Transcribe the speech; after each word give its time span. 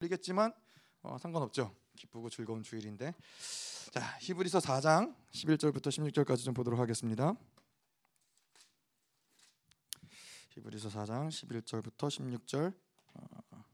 걸리겠지만 0.00 0.52
어, 1.02 1.18
상관없죠. 1.18 1.74
기쁘고 1.96 2.30
즐거운 2.30 2.62
주일인데. 2.62 3.14
자, 3.92 4.00
히브리서 4.20 4.58
4장 4.58 5.14
11절부터 5.32 5.88
16절까지 5.88 6.44
좀 6.44 6.54
보도록 6.54 6.80
하겠습니다. 6.80 7.34
히브리서 10.50 10.88
4장 10.88 11.28
11절부터 11.28 12.08
16절 12.08 12.74
어, 13.14 13.64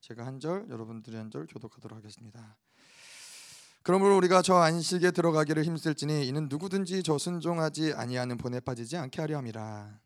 제가 0.00 0.26
한 0.26 0.40
절, 0.40 0.68
여러분들이 0.70 1.16
한 1.16 1.30
절 1.30 1.46
교독하도록 1.46 1.96
하겠습니다. 1.96 2.56
그러므로 3.82 4.16
우리가 4.16 4.40
저 4.40 4.56
안식에 4.56 5.10
들어가기를 5.10 5.64
힘쓸지니 5.64 6.26
이는 6.26 6.48
누구든지 6.48 7.02
저 7.02 7.18
순종하지 7.18 7.92
아니하는 7.94 8.38
본에 8.38 8.60
빠지지 8.60 8.96
않게 8.96 9.20
하려 9.20 9.38
함이라. 9.38 10.03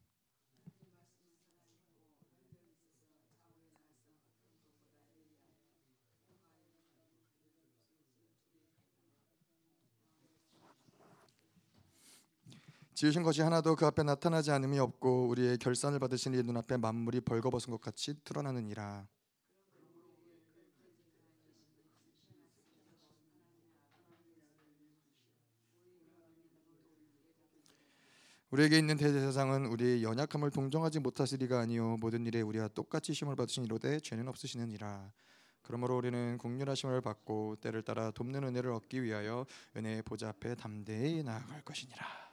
지으신 12.98 13.23
것이 13.23 13.43
하나도 13.43 13.77
그 13.77 13.87
앞에 13.87 14.02
나타나지 14.02 14.51
않음이 14.51 14.77
없고 14.80 15.29
우리의 15.29 15.59
결산을 15.59 16.01
받으신 16.01 16.34
이 16.34 16.43
눈앞에 16.43 16.79
만물이 16.79 17.20
벌거벗은 17.20 17.70
것 17.70 17.80
같이 17.80 18.15
드러나느니라. 18.25 19.06
우리에게 28.51 28.79
있는 28.79 28.97
대제사장은 28.97 29.67
우리의 29.67 30.03
연약함을 30.03 30.51
동정하지 30.51 30.98
못하시리가 30.98 31.61
아니요 31.61 31.98
모든 31.98 32.27
일에 32.27 32.41
우리와 32.41 32.67
똑같이 32.67 33.15
시험을 33.15 33.37
받으신 33.37 33.65
이로되 33.65 34.01
죄는 34.01 34.27
없으시느니라. 34.27 35.12
그러므로 35.62 35.97
우리는 35.98 36.37
공률하심을 36.37 37.01
받고 37.03 37.59
때를 37.61 37.83
따라 37.83 38.11
돕는 38.11 38.42
은혜를 38.42 38.73
얻기 38.73 39.05
위하여 39.05 39.47
은혜의 39.77 40.03
보좌 40.03 40.31
앞에 40.31 40.56
담대히 40.56 41.22
나아갈 41.22 41.62
것이니라. 41.65 42.28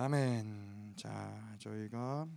아멘. 0.00 0.94
자, 0.94 1.56
저희가 1.58 2.28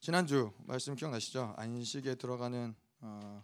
지난주 0.00 0.52
말씀 0.66 0.94
기억나시죠? 0.94 1.54
안식에 1.56 2.16
들어가는 2.16 2.74
어, 3.00 3.42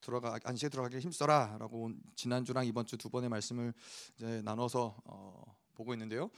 들어가 0.00 0.38
안식에 0.42 0.70
들어가기 0.70 0.98
힘써라라고 0.98 1.90
지난주랑 2.14 2.64
이번 2.64 2.86
주 2.86 2.96
두 2.96 3.10
번의 3.10 3.28
말씀을 3.28 3.74
이제 4.16 4.40
나눠서 4.46 4.96
어, 5.04 5.56
보고 5.74 5.92
있는데요. 5.92 6.30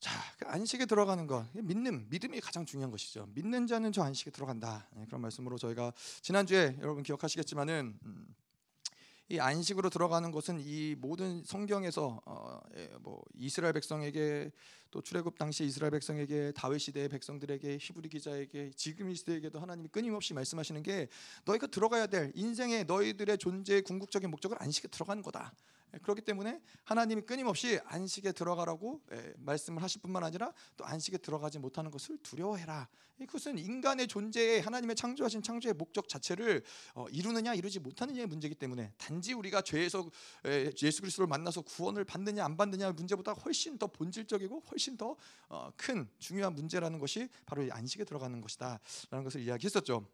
자, 0.00 0.10
그 0.36 0.48
안식에 0.48 0.86
들어가는 0.86 1.28
것, 1.28 1.46
믿는 1.54 2.08
믿음이 2.10 2.40
가장 2.40 2.66
중요한 2.66 2.90
것이죠. 2.90 3.28
믿는 3.34 3.68
자는 3.68 3.92
저 3.92 4.02
안식에 4.02 4.32
들어간다. 4.32 4.88
네, 4.96 5.06
그런 5.06 5.20
말씀으로 5.20 5.56
저희가 5.56 5.92
지난주에 6.20 6.78
여러분 6.80 7.04
기억하시겠지만은 7.04 7.96
음, 8.02 8.34
이 9.30 9.38
안식으로 9.38 9.90
들어가는 9.90 10.32
것은 10.32 10.58
이 10.58 10.96
모든 10.98 11.44
성경에서 11.44 12.20
어, 12.26 12.60
예, 12.76 12.90
뭐 12.98 13.22
이스라엘 13.38 13.72
백성에게 13.72 14.50
또 14.90 15.00
출애굽 15.00 15.38
당시 15.38 15.64
이스라엘 15.64 15.92
백성에게 15.92 16.52
다윗 16.56 16.80
시대의 16.80 17.08
백성들에게 17.08 17.78
히브리 17.80 18.08
기자에게 18.08 18.72
지금 18.74 19.08
이 19.08 19.14
시대에게도 19.14 19.60
하나님이 19.60 19.88
끊임없이 19.90 20.34
말씀하시는 20.34 20.82
게 20.82 21.06
너희가 21.44 21.68
들어가야 21.68 22.08
될 22.08 22.32
인생의 22.34 22.86
너희들의 22.86 23.38
존재의 23.38 23.82
궁극적인 23.82 24.28
목적은 24.28 24.56
안식에 24.58 24.88
들어가는 24.88 25.22
거다. 25.22 25.54
예, 25.94 25.98
그렇기 25.98 26.22
때문에 26.22 26.60
하나님이 26.84 27.22
끊임없이 27.22 27.80
안식에 27.84 28.32
들어가라고 28.32 29.00
예, 29.12 29.34
말씀을 29.38 29.82
하실 29.82 30.00
뿐만 30.00 30.24
아니라 30.24 30.52
또 30.76 30.84
안식에 30.84 31.18
들어가지 31.18 31.58
못하는 31.58 31.90
것을 31.90 32.18
두려워해라. 32.22 32.88
그것은 33.18 33.58
인간의 33.58 34.08
존재에 34.08 34.60
하나님의 34.60 34.96
창조하신 34.96 35.42
창조의 35.42 35.74
목적 35.74 36.08
자체를 36.08 36.62
어, 36.94 37.06
이루느냐 37.10 37.54
이루지 37.54 37.80
못하느냐의 37.80 38.26
문제이기 38.26 38.54
때문에 38.54 38.92
단지 38.96 39.34
우리가 39.34 39.62
죄에서 39.62 40.08
예, 40.46 40.72
예수 40.82 41.00
그리스도를 41.02 41.26
만나서 41.26 41.62
구원을 41.62 42.04
받느냐 42.04 42.44
안 42.44 42.56
받느냐의 42.56 42.94
문제보다 42.94 43.32
훨씬 43.32 43.78
더 43.78 43.86
본질적이고 43.88 44.64
훨씬 44.70 44.96
더큰 44.96 45.18
어, 45.50 46.06
중요한 46.18 46.54
문제라는 46.54 46.98
것이 46.98 47.28
바로 47.44 47.66
안식에 47.70 48.04
들어가는 48.04 48.40
것이다라는 48.40 49.24
것을 49.24 49.42
이야기했었죠. 49.42 50.06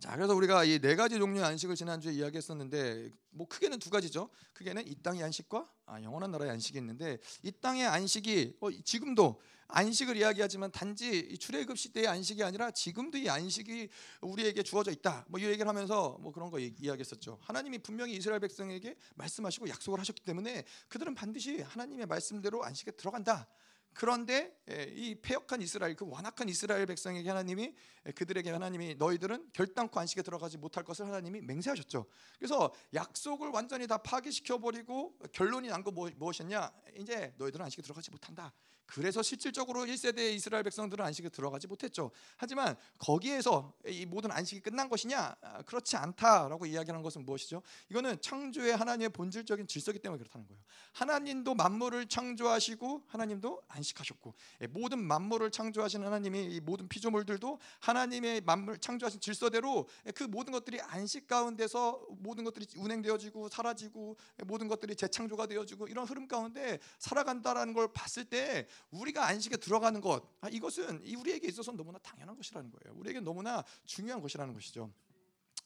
음. 0.00 0.02
자, 0.02 0.16
그래서 0.16 0.34
우리가 0.34 0.64
이 0.64 0.78
네 0.80 0.96
가지 0.96 1.18
종류의 1.18 1.44
안식을 1.44 1.76
지난주에 1.76 2.12
이야기했었는데 2.12 3.10
뭐 3.30 3.46
크게는 3.46 3.78
두 3.78 3.90
가지죠. 3.90 4.30
크게는 4.54 4.86
이 4.86 4.94
땅의 5.02 5.22
안식과 5.22 5.70
아, 5.86 6.02
영원한 6.02 6.30
나라의 6.30 6.50
안식이 6.52 6.78
있는데 6.78 7.18
이 7.42 7.52
땅의 7.52 7.86
안식이 7.86 8.56
어, 8.60 8.70
지금도 8.84 9.40
안식을 9.68 10.16
이야기하지만 10.16 10.72
단지 10.72 11.36
출애굽 11.38 11.78
시대의 11.78 12.08
안식이 12.08 12.42
아니라 12.42 12.70
지금도 12.72 13.18
이 13.18 13.28
안식이 13.28 13.88
우리에게 14.22 14.62
주어져 14.62 14.90
있다. 14.90 15.26
뭐 15.28 15.38
이 15.38 15.44
얘기를 15.44 15.68
하면서 15.68 16.16
뭐 16.20 16.32
그런 16.32 16.50
거 16.50 16.58
이야기했었죠. 16.58 17.38
하나님이 17.42 17.78
분명히 17.78 18.14
이스라엘 18.16 18.40
백성에게 18.40 18.96
말씀하시고 19.14 19.68
약속을 19.68 20.00
하셨기 20.00 20.22
때문에 20.22 20.64
그들은 20.88 21.14
반드시 21.14 21.60
하나님의 21.60 22.06
말씀대로 22.06 22.64
안식에 22.64 22.92
들어간다. 22.92 23.46
그런데 23.94 24.56
예, 24.70 24.84
이 24.94 25.14
폐역한 25.16 25.60
이스라엘 25.62 25.94
그 25.96 26.06
완악한 26.08 26.48
이스라엘 26.48 26.86
백성에게 26.86 27.28
하나님이 27.28 27.74
예, 28.06 28.12
그들에게 28.12 28.50
하나님이 28.50 28.94
너희들은 28.94 29.50
결단코 29.52 30.00
안식에 30.00 30.22
들어가지 30.22 30.58
못할 30.58 30.84
것을 30.84 31.06
하나님이 31.06 31.40
맹세하셨죠. 31.42 32.06
그래서 32.38 32.72
약속을 32.94 33.48
완전히 33.48 33.86
다 33.86 33.98
파기시켜 33.98 34.58
버리고 34.58 35.18
결론이 35.32 35.68
난거 35.68 35.90
뭐, 35.90 36.10
무엇이었냐? 36.16 36.72
이제 36.98 37.34
너희들은 37.36 37.64
안식에 37.64 37.82
들어가지 37.82 38.10
못한다. 38.10 38.52
그래서 38.90 39.22
실질적으로 39.22 39.84
1세대 39.84 40.32
이스라엘 40.32 40.62
백성들은 40.64 41.04
안식에 41.04 41.28
들어가지 41.28 41.66
못했죠. 41.66 42.10
하지만 42.36 42.76
거기에서 42.98 43.72
이 43.86 44.04
모든 44.06 44.30
안식이 44.30 44.60
끝난 44.60 44.88
것이냐? 44.88 45.36
아, 45.40 45.62
그렇지 45.62 45.96
않다라고 45.96 46.66
이야기하는 46.66 47.02
것은 47.02 47.24
무엇이죠? 47.24 47.62
이거는 47.88 48.20
창조의 48.20 48.76
하나님의 48.76 49.10
본질적인 49.10 49.66
질서기 49.66 50.00
때문에 50.00 50.18
그렇다는 50.18 50.46
거예요. 50.46 50.60
하나님도 50.92 51.54
만물을 51.54 52.06
창조하시고 52.06 53.04
하나님도 53.06 53.62
안식하셨고 53.68 54.34
예, 54.62 54.66
모든 54.66 54.98
만물을 54.98 55.50
창조하신 55.50 56.02
하나님이 56.02 56.46
이 56.46 56.60
모든 56.60 56.88
피조물들도 56.88 57.58
하나님의 57.80 58.40
만물 58.42 58.78
창조하신 58.78 59.20
질서대로 59.20 59.88
그 60.14 60.24
모든 60.24 60.52
것들이 60.52 60.80
안식 60.80 61.26
가운데서 61.26 62.06
모든 62.18 62.44
것들이 62.44 62.66
운행되어지고 62.76 63.48
사라지고 63.48 64.16
모든 64.44 64.68
것들이 64.68 64.96
재창조가 64.96 65.46
되어지고 65.46 65.88
이런 65.88 66.06
흐름 66.06 66.26
가운데 66.26 66.78
살아간다라는 66.98 67.72
걸 67.74 67.92
봤을 67.92 68.24
때 68.24 68.66
우리가 68.90 69.26
안식에 69.26 69.56
들어가는 69.56 70.00
것 70.00 70.22
아, 70.40 70.48
이것은 70.48 71.02
우리에게 71.16 71.48
있어서 71.48 71.72
너무나 71.72 71.98
당연한 71.98 72.36
것이라는 72.36 72.70
거예요. 72.70 72.98
우리에게 72.98 73.20
너무나 73.20 73.64
중요한 73.84 74.20
것이라는 74.20 74.52
것이죠. 74.54 74.92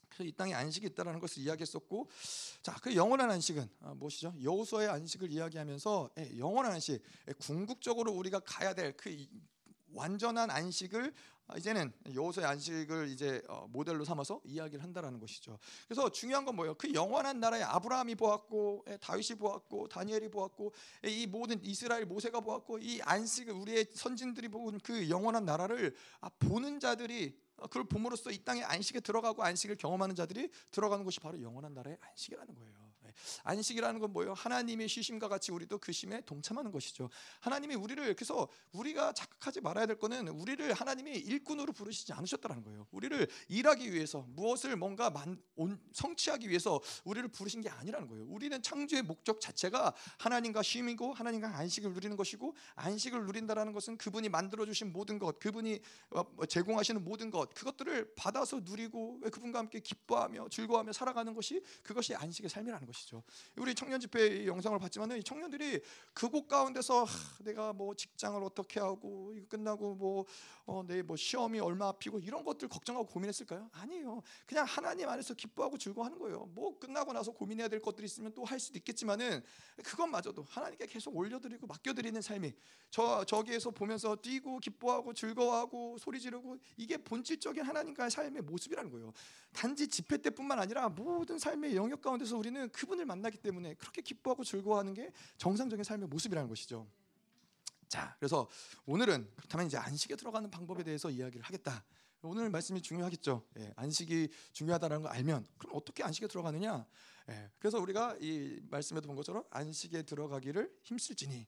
그래서 0.09 0.25
이 0.29 0.33
땅에 0.33 0.55
안식이 0.55 0.87
있다라는 0.89 1.19
것을 1.19 1.43
이야기했었고, 1.43 2.09
자, 2.63 2.77
그 2.81 2.95
영원한 2.95 3.33
안식은 3.33 3.69
아, 3.81 3.95
무엇이죠? 3.95 4.35
여호수아의 4.41 4.89
안식을 4.89 5.33
이야기하면서 5.33 6.11
예, 6.19 6.39
영원한 6.39 6.73
안식, 6.73 7.03
예, 7.29 7.33
궁극적으로 7.33 8.13
우리가 8.13 8.41
가야 8.41 8.75
될 8.75 8.97
그 8.97 9.11
완전한 9.95 10.51
안식을 10.51 11.13
이제는 11.59 11.93
여호수의 12.15 12.47
안식을 12.47 13.09
이제 13.09 13.43
어, 13.49 13.67
모델로 13.69 14.05
삼아서 14.05 14.41
이야기를 14.45 14.83
한다라는 14.83 15.21
것이죠. 15.21 15.59
그래서 15.87 16.11
중요한 16.11 16.45
건 16.45 16.57
뭐예요? 16.57 16.75
그 16.75 16.93
영원한 16.95 17.39
나라에 17.39 17.63
아브라함이 17.63 18.15
보았고 18.15 18.87
예, 18.89 18.97
다윗이 18.97 19.39
보았고 19.39 19.89
다니엘이 19.89 20.31
보았고 20.31 20.73
예, 21.05 21.11
이 21.11 21.27
모든 21.27 21.63
이스라엘 21.63 22.07
모세가 22.07 22.41
보았고 22.41 22.79
이 22.79 23.01
안식을 23.03 23.53
우리의 23.53 23.87
선진들이 23.93 24.49
본 24.49 24.65
그 24.83 25.09
영원한 25.09 25.45
나라를 25.45 25.95
아, 26.21 26.29
보는 26.39 26.81
자들이 26.81 27.39
어, 27.57 27.67
그걸 27.67 27.85
봄으로써 27.85 28.31
이 28.31 28.39
땅에 28.39 28.63
안식에 28.63 29.01
들어가고 29.01 29.43
안식을 29.43 29.77
경험하는 29.77 30.15
자들이 30.15 30.51
들어가는 30.71 31.05
것이 31.05 31.21
바로 31.21 31.41
영원한 31.41 31.75
나라의 31.75 31.99
안식이라는 32.01 32.55
거예요. 32.55 32.84
안식이라는 33.43 34.01
건 34.01 34.13
뭐예요? 34.13 34.35
하나님의 34.35 34.89
쉬심과 34.89 35.29
같이 35.29 35.53
우리도 35.53 35.79
그 35.79 35.93
쉼에 35.93 36.21
동참하는 36.27 36.71
것이죠. 36.71 37.11
하나님이 37.41 37.75
우리를 37.75 38.15
그래서 38.15 38.49
우리가 38.73 39.13
착각하지 39.13 39.61
말아야 39.61 39.87
될 39.87 39.99
거는 39.99 40.29
우리를 40.29 40.73
하나님이 40.73 41.13
일꾼으로 41.19 41.73
부르시지 41.73 42.13
않으셨다는 42.13 42.63
거예요. 42.63 42.87
우리를 42.91 43.29
일하기 43.49 43.93
위해서 43.93 44.25
무엇을 44.29 44.77
뭔가 44.77 45.11
만, 45.11 45.41
온, 45.57 45.81
성취하기 45.93 46.49
위해서 46.49 46.81
우리를 47.05 47.29
부르신 47.29 47.61
게 47.61 47.69
아니라는 47.69 48.09
거예요. 48.09 48.25
우리는 48.27 48.61
창조의 48.63 49.03
목적 49.03 49.41
자체가 49.41 49.95
하나님과 50.19 50.63
쉼이고 50.63 51.13
하나님과 51.13 51.57
안식을 51.57 51.93
누리는 51.93 52.17
것이고 52.17 52.55
안식을 52.75 53.25
누린다라는 53.27 53.73
것은 53.73 53.99
그분이 53.99 54.29
만들어 54.29 54.65
주신 54.67 54.93
모든 54.93 55.19
것, 55.19 55.39
그분이 55.39 55.81
어, 56.11 56.25
뭐 56.35 56.47
제공하시는 56.47 57.05
모든 57.05 57.31
것 57.31 57.53
그것들을 57.55 58.15
받아서 58.15 58.61
누리고 58.61 59.21
그분과 59.21 59.59
함께 59.59 59.81
기뻐하며 59.81 60.49
즐거워하며 60.49 60.93
살아가는 60.93 61.35
것이 61.35 61.63
그것이 61.83 62.15
안식의 62.15 62.49
삶이라는 62.51 62.87
것이죠. 62.87 62.94
것이죠. 62.95 63.23
우리 63.57 63.75
청년 63.75 64.01
집회 64.01 64.47
영상을 64.47 64.79
봤지만은 64.79 65.19
이 65.19 65.23
청년들이 65.23 65.81
그곳 66.13 66.47
가운데서 66.47 67.05
하, 67.05 67.45
내가 67.45 67.73
뭐 67.73 67.95
직장을 67.95 68.43
어떻게 68.43 68.81
하고 68.81 69.33
이거 69.37 69.47
끝나고 69.49 69.97
뭐 69.97 70.25
어, 70.67 70.83
내뭐 70.87 71.17
시험이 71.17 71.61
얼마 71.61 71.89
앞이고 71.89 72.21
이런 72.21 72.45
것들 72.45 72.69
걱정하고 72.69 73.07
고민했을까요? 73.07 73.69
아니에요. 73.73 74.23
그냥 74.47 74.65
하나님 74.65 75.09
안에서 75.09 75.35
기뻐하고 75.35 75.77
즐거워하는 75.77 76.19
거예요. 76.19 76.49
뭐 76.55 76.79
끝나고 76.79 77.13
나서 77.13 77.33
고민해야 77.33 77.69
될 77.69 77.81
것들이 77.81 78.07
있으면 78.07 78.33
또 78.33 78.45
할 78.45 78.61
수도 78.61 78.79
있겠지만은 78.79 79.43
그것마저도 79.83 80.45
하나님께 80.49 80.87
계속 80.87 81.17
올려드리고 81.17 81.67
맡겨드리는 81.67 82.21
삶이 82.21 82.53
저 82.91 83.25
저기에서 83.25 83.71
보면서 83.71 84.15
뛰고 84.17 84.59
기뻐하고 84.59 85.15
즐거워하고 85.15 85.99
소리 85.99 86.21
지르고 86.21 86.59
이게 86.77 86.97
본질적인 86.99 87.63
하나님과의 87.65 88.11
삶의 88.11 88.43
모습이라는 88.43 88.91
거예요. 88.91 89.13
단지 89.53 89.89
집회 89.89 90.19
때뿐만 90.19 90.59
아니라 90.59 90.89
모든 90.89 91.39
삶의 91.39 91.75
영역 91.75 92.03
가운데서 92.03 92.37
우리는 92.37 92.69
그 92.71 92.84
분을 92.85 93.05
만나기 93.07 93.39
때문에 93.39 93.75
그렇게 93.75 94.03
기뻐하고 94.03 94.45
즐거워하는 94.45 94.95
게 94.95 95.13
정상적인 95.39 95.85
삶의 95.85 96.09
모습이라는 96.09 96.49
것이죠. 96.49 96.87
자, 97.89 98.17
그래서 98.19 98.49
오늘은 98.87 99.31
그렇다면 99.37 99.67
이제 99.67 99.77
안식에 99.77 100.17
들어가는 100.17 100.51
방법에 100.51 100.83
대해서 100.83 101.11
이야기를 101.11 101.45
하겠다. 101.45 101.85
오늘 102.23 102.49
말씀이 102.49 102.81
중요하겠죠. 102.81 103.47
예, 103.59 103.73
안식이 103.77 104.31
중요하다는 104.53 105.03
걸 105.03 105.13
알면 105.13 105.47
그럼 105.59 105.77
어떻게 105.77 106.03
안식에 106.03 106.27
들어가느냐? 106.27 106.87
예, 107.29 107.51
그래서 107.59 107.79
우리가 107.79 108.17
이 108.21 108.61
말씀에도 108.71 109.07
본 109.07 109.17
것처럼 109.17 109.45
안식에 109.51 110.03
들어가기를 110.03 110.75
힘쓸지니 110.83 111.47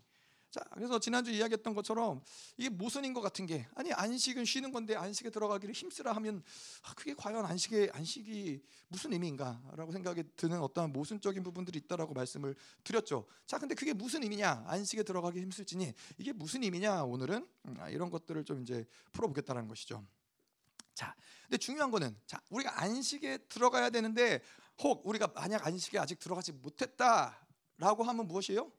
자, 0.51 0.61
그래서 0.73 0.99
지난주 0.99 1.31
이야기했던 1.31 1.75
것처럼 1.75 2.23
이게 2.57 2.69
모순인 2.69 3.13
것 3.13 3.21
같은 3.21 3.47
게 3.47 3.67
아니 3.75 3.93
안식은 3.93 4.45
쉬는 4.45 4.73
건데 4.73 4.95
안식에 4.95 5.31
들어가기를 5.31 5.75
힘쓰라 5.75 6.13
하면 6.13 6.43
아, 6.83 6.95
그게 6.95 7.15
과연 7.15 7.45
안식의 7.45 7.91
안식이 7.93 8.63
무슨 8.89 9.13
의미인가라고 9.13 9.93
생각이 9.93 10.23
드는 10.37 10.61
어떠한 10.61 10.93
모순적인 10.93 11.43
부분들이 11.43 11.79
있다라고 11.81 12.15
말씀을 12.15 12.55
드렸죠. 12.85 13.27
자, 13.47 13.59
근데 13.59 13.75
그게 13.75 13.93
무슨 13.93 14.23
의미냐? 14.23 14.65
안식에 14.67 15.03
들어가기 15.03 15.41
힘쓸지니 15.41 15.93
이게 16.19 16.33
무슨 16.33 16.63
의미냐? 16.63 17.05
오늘은 17.05 17.47
음, 17.67 17.77
아, 17.79 17.91
이런 17.91 18.11
것들을 18.11 18.45
좀 18.45 18.63
이제 18.63 18.87
풀어보겠다는 19.13 19.69
것이죠. 19.69 20.07
자, 20.95 21.15
근데 21.43 21.59
중요한 21.59 21.91
거는 21.91 22.17
자 22.27 22.41
우리가 22.49 22.81
안식에 22.81 23.39
들어가야 23.49 23.91
되는데 23.91 24.41
혹 24.83 25.07
우리가 25.07 25.29
만약 25.29 25.67
안식에 25.67 25.99
아직 25.99 26.19
들어가지 26.19 26.53
못했다라고 26.53 28.05
하면 28.05 28.27
무엇이에요? 28.27 28.73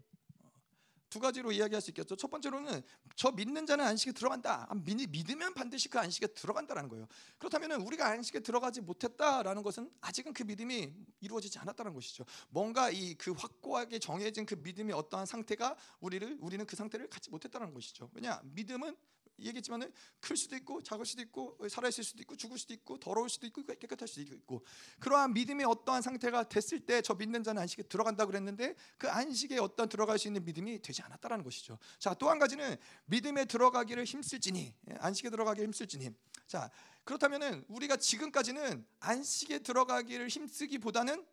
두 1.09 1.19
가지로 1.19 1.51
이야기할 1.51 1.81
수 1.81 1.91
있겠죠. 1.91 2.15
첫 2.15 2.29
번째로는 2.29 2.81
저 3.15 3.31
믿는 3.31 3.65
자는 3.65 3.85
안식에 3.85 4.13
들어간다. 4.13 4.67
아, 4.69 4.75
믿으면 4.75 5.53
반드시 5.53 5.89
그 5.89 5.99
안식에 5.99 6.27
들어간다라는 6.27 6.89
거예요. 6.89 7.07
그렇다면 7.37 7.73
우리가 7.81 8.07
안식에 8.07 8.39
들어가지 8.39 8.81
못했다라는 8.81 9.63
것은 9.63 9.91
아직은 10.01 10.33
그 10.33 10.43
믿음이 10.43 10.93
이루어지지 11.19 11.59
않았다는 11.59 11.93
것이죠. 11.93 12.25
뭔가 12.49 12.89
이 12.89 13.17
그 13.17 13.31
확고하게 13.31 13.99
정해진 13.99 14.45
그 14.45 14.55
믿음의 14.55 14.95
어떠한 14.95 15.25
상태가 15.25 15.75
우리를 15.99 16.37
우리는 16.39 16.65
그 16.65 16.75
상태를 16.75 17.09
갖지 17.09 17.29
못했다는 17.29 17.73
것이죠. 17.73 18.09
왜냐 18.13 18.39
믿음은 18.43 18.95
얘기했지만은 19.39 19.91
클 20.19 20.35
수도 20.35 20.55
있고 20.55 20.81
작을 20.81 21.05
수도 21.05 21.21
있고 21.21 21.57
살아 21.69 21.87
있을 21.87 22.03
수도 22.03 22.21
있고 22.21 22.35
죽을 22.35 22.57
수도 22.57 22.73
있고 22.73 22.99
더러울 22.99 23.29
수도 23.29 23.45
있고 23.47 23.63
깨끗할 23.63 24.07
수도 24.07 24.21
있고 24.33 24.63
그러한 24.99 25.33
믿음의 25.33 25.65
어떠한 25.65 26.01
상태가 26.01 26.43
됐을 26.43 26.79
때 26.81 27.01
저 27.01 27.13
믿는 27.13 27.43
자는 27.43 27.61
안식에 27.61 27.83
들어간다 27.83 28.25
그랬는데 28.25 28.75
그 28.97 29.09
안식에 29.09 29.57
어떤 29.59 29.87
들어갈 29.89 30.17
수 30.19 30.27
있는 30.27 30.43
믿음이 30.43 30.81
되지 30.81 31.01
않았다라는 31.03 31.43
것이죠. 31.43 31.77
자 31.99 32.13
또 32.13 32.29
한 32.29 32.39
가지는 32.39 32.75
믿음에 33.05 33.45
들어가기를 33.45 34.03
힘쓸지니 34.03 34.73
예, 34.91 34.95
안식에 34.99 35.29
들어가기를 35.29 35.67
힘쓸지니 35.67 36.09
자 36.47 36.69
그렇다면은 37.03 37.63
우리가 37.69 37.95
지금까지는 37.97 38.85
안식에 38.99 39.59
들어가기를 39.59 40.27
힘쓰기보다는 40.27 41.25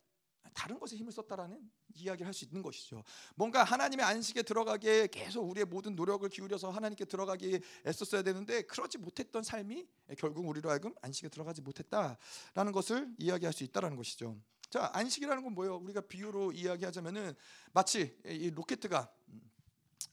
다른 0.54 0.78
것에 0.78 0.96
힘을 0.96 1.12
썼다라는 1.12 1.60
이야기를 1.94 2.26
할 2.26 2.32
수 2.32 2.44
있는 2.44 2.62
것이죠. 2.62 3.04
뭔가 3.34 3.62
하나님의 3.64 4.04
안식에 4.04 4.42
들어가기에 4.42 5.08
계속 5.08 5.42
우리의 5.48 5.66
모든 5.66 5.94
노력을 5.94 6.28
기울여서 6.28 6.70
하나님께 6.70 7.04
들어가기에 7.04 7.60
애썼어야 7.86 8.22
되는데 8.22 8.62
그러지 8.62 8.98
못했던 8.98 9.42
삶이 9.42 9.86
결국 10.18 10.48
우리로 10.48 10.70
하여금 10.70 10.94
안식에 11.02 11.28
들어가지 11.28 11.60
못했다라는 11.62 12.72
것을 12.72 13.14
이야기할 13.18 13.52
수 13.52 13.64
있다라는 13.64 13.96
것이죠. 13.96 14.36
자, 14.70 14.90
안식이라는 14.92 15.42
건 15.44 15.54
뭐예요? 15.54 15.76
우리가 15.76 16.00
비유로 16.00 16.52
이야기하자면은 16.52 17.34
마치 17.72 18.16
이 18.24 18.50
로켓가 18.50 19.12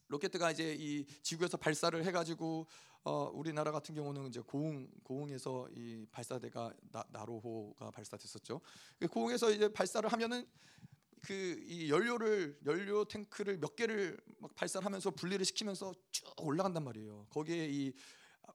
로켓가 0.07 0.51
이제 0.51 0.75
이 0.77 1.05
지구에서 1.23 1.57
발사를 1.57 2.03
해가지고 2.05 2.67
어, 3.03 3.31
우리나라 3.33 3.71
같은 3.71 3.95
경우는 3.95 4.27
이제 4.27 4.39
고흥 4.41 4.89
고흥에서 5.03 5.69
이 5.75 6.05
발사대가 6.11 6.73
나, 6.91 7.03
나로호가 7.09 7.91
발사됐었죠. 7.91 8.61
그 8.99 9.07
고흥에서 9.07 9.51
이제 9.51 9.67
발사를 9.67 10.11
하면은 10.11 10.47
그 11.21 11.61
이 11.71 11.89
연료를 11.89 12.59
연료 12.65 13.05
탱크를 13.05 13.57
몇 13.59 13.75
개를 13.75 14.19
막 14.39 14.53
발사하면서 14.55 15.11
분리를 15.11 15.45
시키면서 15.45 15.93
쭉 16.11 16.25
올라간단 16.37 16.83
말이에요. 16.83 17.27
거기에 17.29 17.69
이 17.69 17.93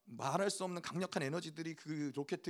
말할 0.05 0.51
수 0.51 0.65
없는 0.65 0.83
강력한 0.83 1.23
에너지들이 1.23 1.75
그 1.75 2.13
로켓 2.15 2.43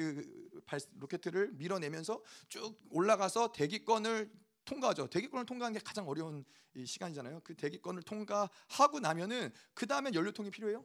발, 0.66 0.80
로켓을 0.98 1.52
밀어내면서 1.52 2.22
쭉 2.48 2.78
올라가서 2.90 3.52
대기권을 3.52 4.30
통과하죠. 4.64 5.06
대기권을 5.06 5.46
통과하는 5.46 5.78
게 5.78 5.84
가장 5.84 6.08
어려운 6.08 6.44
시간이잖아요. 6.84 7.40
그 7.44 7.54
대기권을 7.54 8.02
통과하고 8.02 8.98
나면은 9.00 9.52
그 9.74 9.86
다음에 9.86 10.10
연료통이 10.12 10.50
필요해요. 10.50 10.84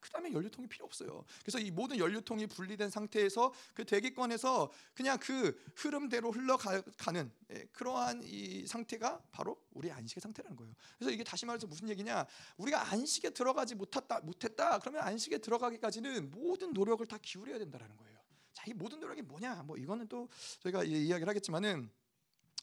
그 0.00 0.10
다음에 0.10 0.32
연료통이 0.32 0.68
필요 0.68 0.84
없어요. 0.84 1.24
그래서 1.42 1.58
이 1.58 1.70
모든 1.70 1.98
연료통이 1.98 2.46
분리된 2.46 2.90
상태에서 2.90 3.52
그 3.74 3.84
대기권에서 3.84 4.70
그냥 4.94 5.18
그 5.18 5.58
흐름대로 5.76 6.30
흘러가는 6.30 7.32
예, 7.52 7.64
그러한 7.72 8.22
이 8.24 8.66
상태가 8.66 9.20
바로 9.30 9.60
우리 9.72 9.90
안식의 9.90 10.20
상태라는 10.20 10.56
거예요. 10.56 10.74
그래서 10.98 11.10
이게 11.10 11.24
다시 11.24 11.46
말해서 11.46 11.66
무슨 11.66 11.88
얘기냐? 11.88 12.26
우리가 12.56 12.92
안식에 12.92 13.30
들어가지 13.30 13.74
못했다, 13.74 14.20
못했다. 14.20 14.78
그러면 14.78 15.02
안식에 15.02 15.38
들어가기까지는 15.38 16.30
모든 16.30 16.72
노력을 16.72 17.04
다 17.06 17.18
기울여야 17.20 17.58
된다라는 17.58 17.96
거예요. 17.96 18.18
자, 18.52 18.64
이 18.66 18.72
모든 18.72 19.00
노력이 19.00 19.22
뭐냐? 19.22 19.62
뭐 19.62 19.76
이거는 19.76 20.08
또 20.08 20.28
저희가 20.60 20.84
이야기를 20.84 21.28
하겠지만은 21.28 21.90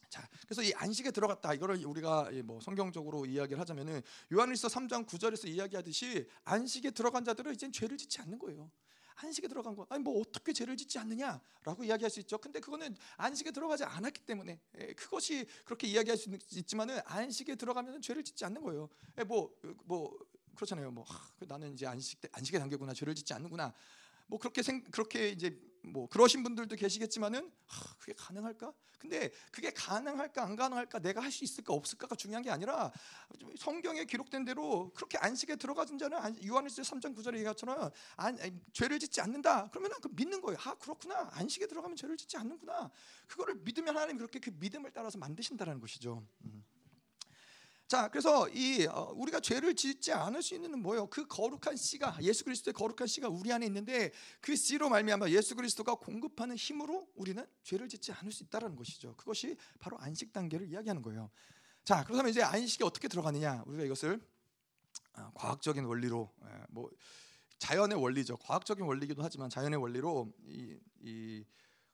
자, 0.09 0.27
그래서 0.45 0.63
이 0.63 0.73
안식에 0.73 1.11
들어갔다. 1.11 1.53
이거를 1.53 1.85
우리가 1.85 2.31
뭐 2.43 2.59
성경적으로 2.61 3.25
이야기를 3.25 3.59
하자면은 3.59 4.01
요한일서 4.33 4.67
3장 4.69 5.05
9절에서 5.05 5.47
이야기하듯이 5.47 6.27
안식에 6.45 6.91
들어간 6.91 7.25
자들은 7.25 7.53
이제 7.53 7.69
죄를 7.71 7.97
짓지 7.97 8.21
않는 8.21 8.39
거예요. 8.39 8.71
안식에 9.15 9.47
들어간 9.47 9.75
거 9.75 9.85
아니 9.89 10.03
뭐 10.03 10.19
어떻게 10.19 10.53
죄를 10.53 10.77
짓지 10.77 10.99
않느냐라고 10.99 11.83
이야기할 11.83 12.09
수 12.09 12.19
있죠. 12.21 12.37
근데 12.37 12.59
그거는 12.59 12.95
안식에 13.17 13.51
들어가지 13.51 13.83
않았기 13.83 14.21
때문에 14.21 14.59
예, 14.79 14.93
그것이 14.93 15.45
그렇게 15.65 15.87
이야기할 15.87 16.17
수 16.17 16.29
있지만은 16.51 16.99
안식에 17.03 17.55
들어가면 17.55 18.01
죄를 18.01 18.23
짓지 18.23 18.45
않는 18.45 18.61
거예요. 18.61 18.89
뭐뭐 19.25 19.51
예, 19.65 19.73
뭐 19.85 20.17
그렇잖아요. 20.55 20.91
뭐 20.91 21.03
하, 21.03 21.31
그 21.37 21.45
나는 21.47 21.73
이제 21.73 21.85
안식 21.85 22.19
안식에 22.31 22.59
담겼구나 22.59 22.93
죄를 22.93 23.15
짓지 23.15 23.33
않는구나. 23.33 23.73
뭐 24.27 24.39
그렇게 24.39 24.61
생 24.61 24.83
그렇게 24.91 25.29
이제 25.29 25.59
뭐 25.83 26.07
그러신 26.09 26.43
분들도 26.43 26.75
계시겠지만은 26.75 27.51
하, 27.65 27.95
그게 27.95 28.13
가능할까? 28.13 28.73
근데 28.99 29.31
그게 29.51 29.71
가능할까 29.71 30.43
안 30.43 30.55
가능할까 30.55 30.99
내가 30.99 31.21
할 31.21 31.31
수 31.31 31.43
있을까 31.43 31.73
없을까가 31.73 32.15
중요한 32.15 32.43
게 32.43 32.49
아니라 32.49 32.91
성경에 33.57 34.05
기록된 34.05 34.43
대로 34.43 34.91
그렇게 34.95 35.17
안식에 35.19 35.55
들어가진 35.55 35.97
자는 35.97 36.17
요한일서 36.45 36.81
3장 36.81 37.15
9절에 37.15 37.37
얘기처럼 37.45 37.91
안, 38.15 38.61
죄를 38.73 38.99
짓지 38.99 39.21
않는다. 39.21 39.69
그러면 39.69 39.91
그 40.01 40.09
믿는 40.11 40.41
거예요. 40.41 40.57
아 40.65 40.73
그렇구나. 40.75 41.29
안식에 41.33 41.67
들어가면 41.67 41.95
죄를 41.95 42.17
짓지 42.17 42.37
않는구나. 42.37 42.89
그거를 43.27 43.55
믿으면 43.55 43.95
하나님 43.95 44.17
그렇게 44.17 44.39
그 44.39 44.49
믿음을 44.55 44.91
따라서 44.91 45.17
만드신다는 45.19 45.79
것이죠. 45.79 46.25
음. 46.45 46.65
자, 47.87 48.09
그래서 48.09 48.49
이 48.49 48.85
어, 48.85 49.13
우리가 49.15 49.39
죄를 49.39 49.73
짓지 49.73 50.11
않을 50.11 50.41
수 50.41 50.55
있는 50.55 50.77
뭐예요? 50.79 51.07
그 51.07 51.25
거룩한 51.25 51.77
씨가 51.77 52.17
예수 52.21 52.43
그리스도의 52.43 52.73
거룩한 52.73 53.07
씨가 53.07 53.29
우리 53.29 53.51
안에 53.53 53.65
있는데 53.67 54.11
그 54.41 54.57
씨로 54.57 54.89
말미암아 54.89 55.29
예수 55.29 55.55
그리스도가 55.55 55.95
공급하는 55.95 56.57
힘으로 56.57 57.07
우리는 57.15 57.45
죄를 57.63 57.87
짓지 57.87 58.11
않을 58.11 58.33
수 58.33 58.43
있다라는 58.43 58.75
것이죠. 58.75 59.15
그것이 59.15 59.55
바로 59.79 59.97
안식 59.99 60.33
단계를 60.33 60.67
이야기하는 60.67 61.01
거예요. 61.01 61.29
자, 61.85 62.03
그렇다면 62.03 62.29
이제 62.29 62.41
안식이 62.41 62.83
어떻게 62.83 63.07
들어가느냐? 63.07 63.63
우리가 63.65 63.85
이것을 63.85 64.19
어, 65.13 65.31
과학적인 65.33 65.85
원리로 65.85 66.29
예, 66.43 66.65
뭐 66.69 66.91
자연의 67.59 68.01
원리죠. 68.01 68.35
과학적인 68.37 68.85
원리기도 68.85 69.23
하지만 69.23 69.49
자연의 69.49 69.79
원리로 69.79 70.33
이, 70.45 70.77
이 70.99 71.45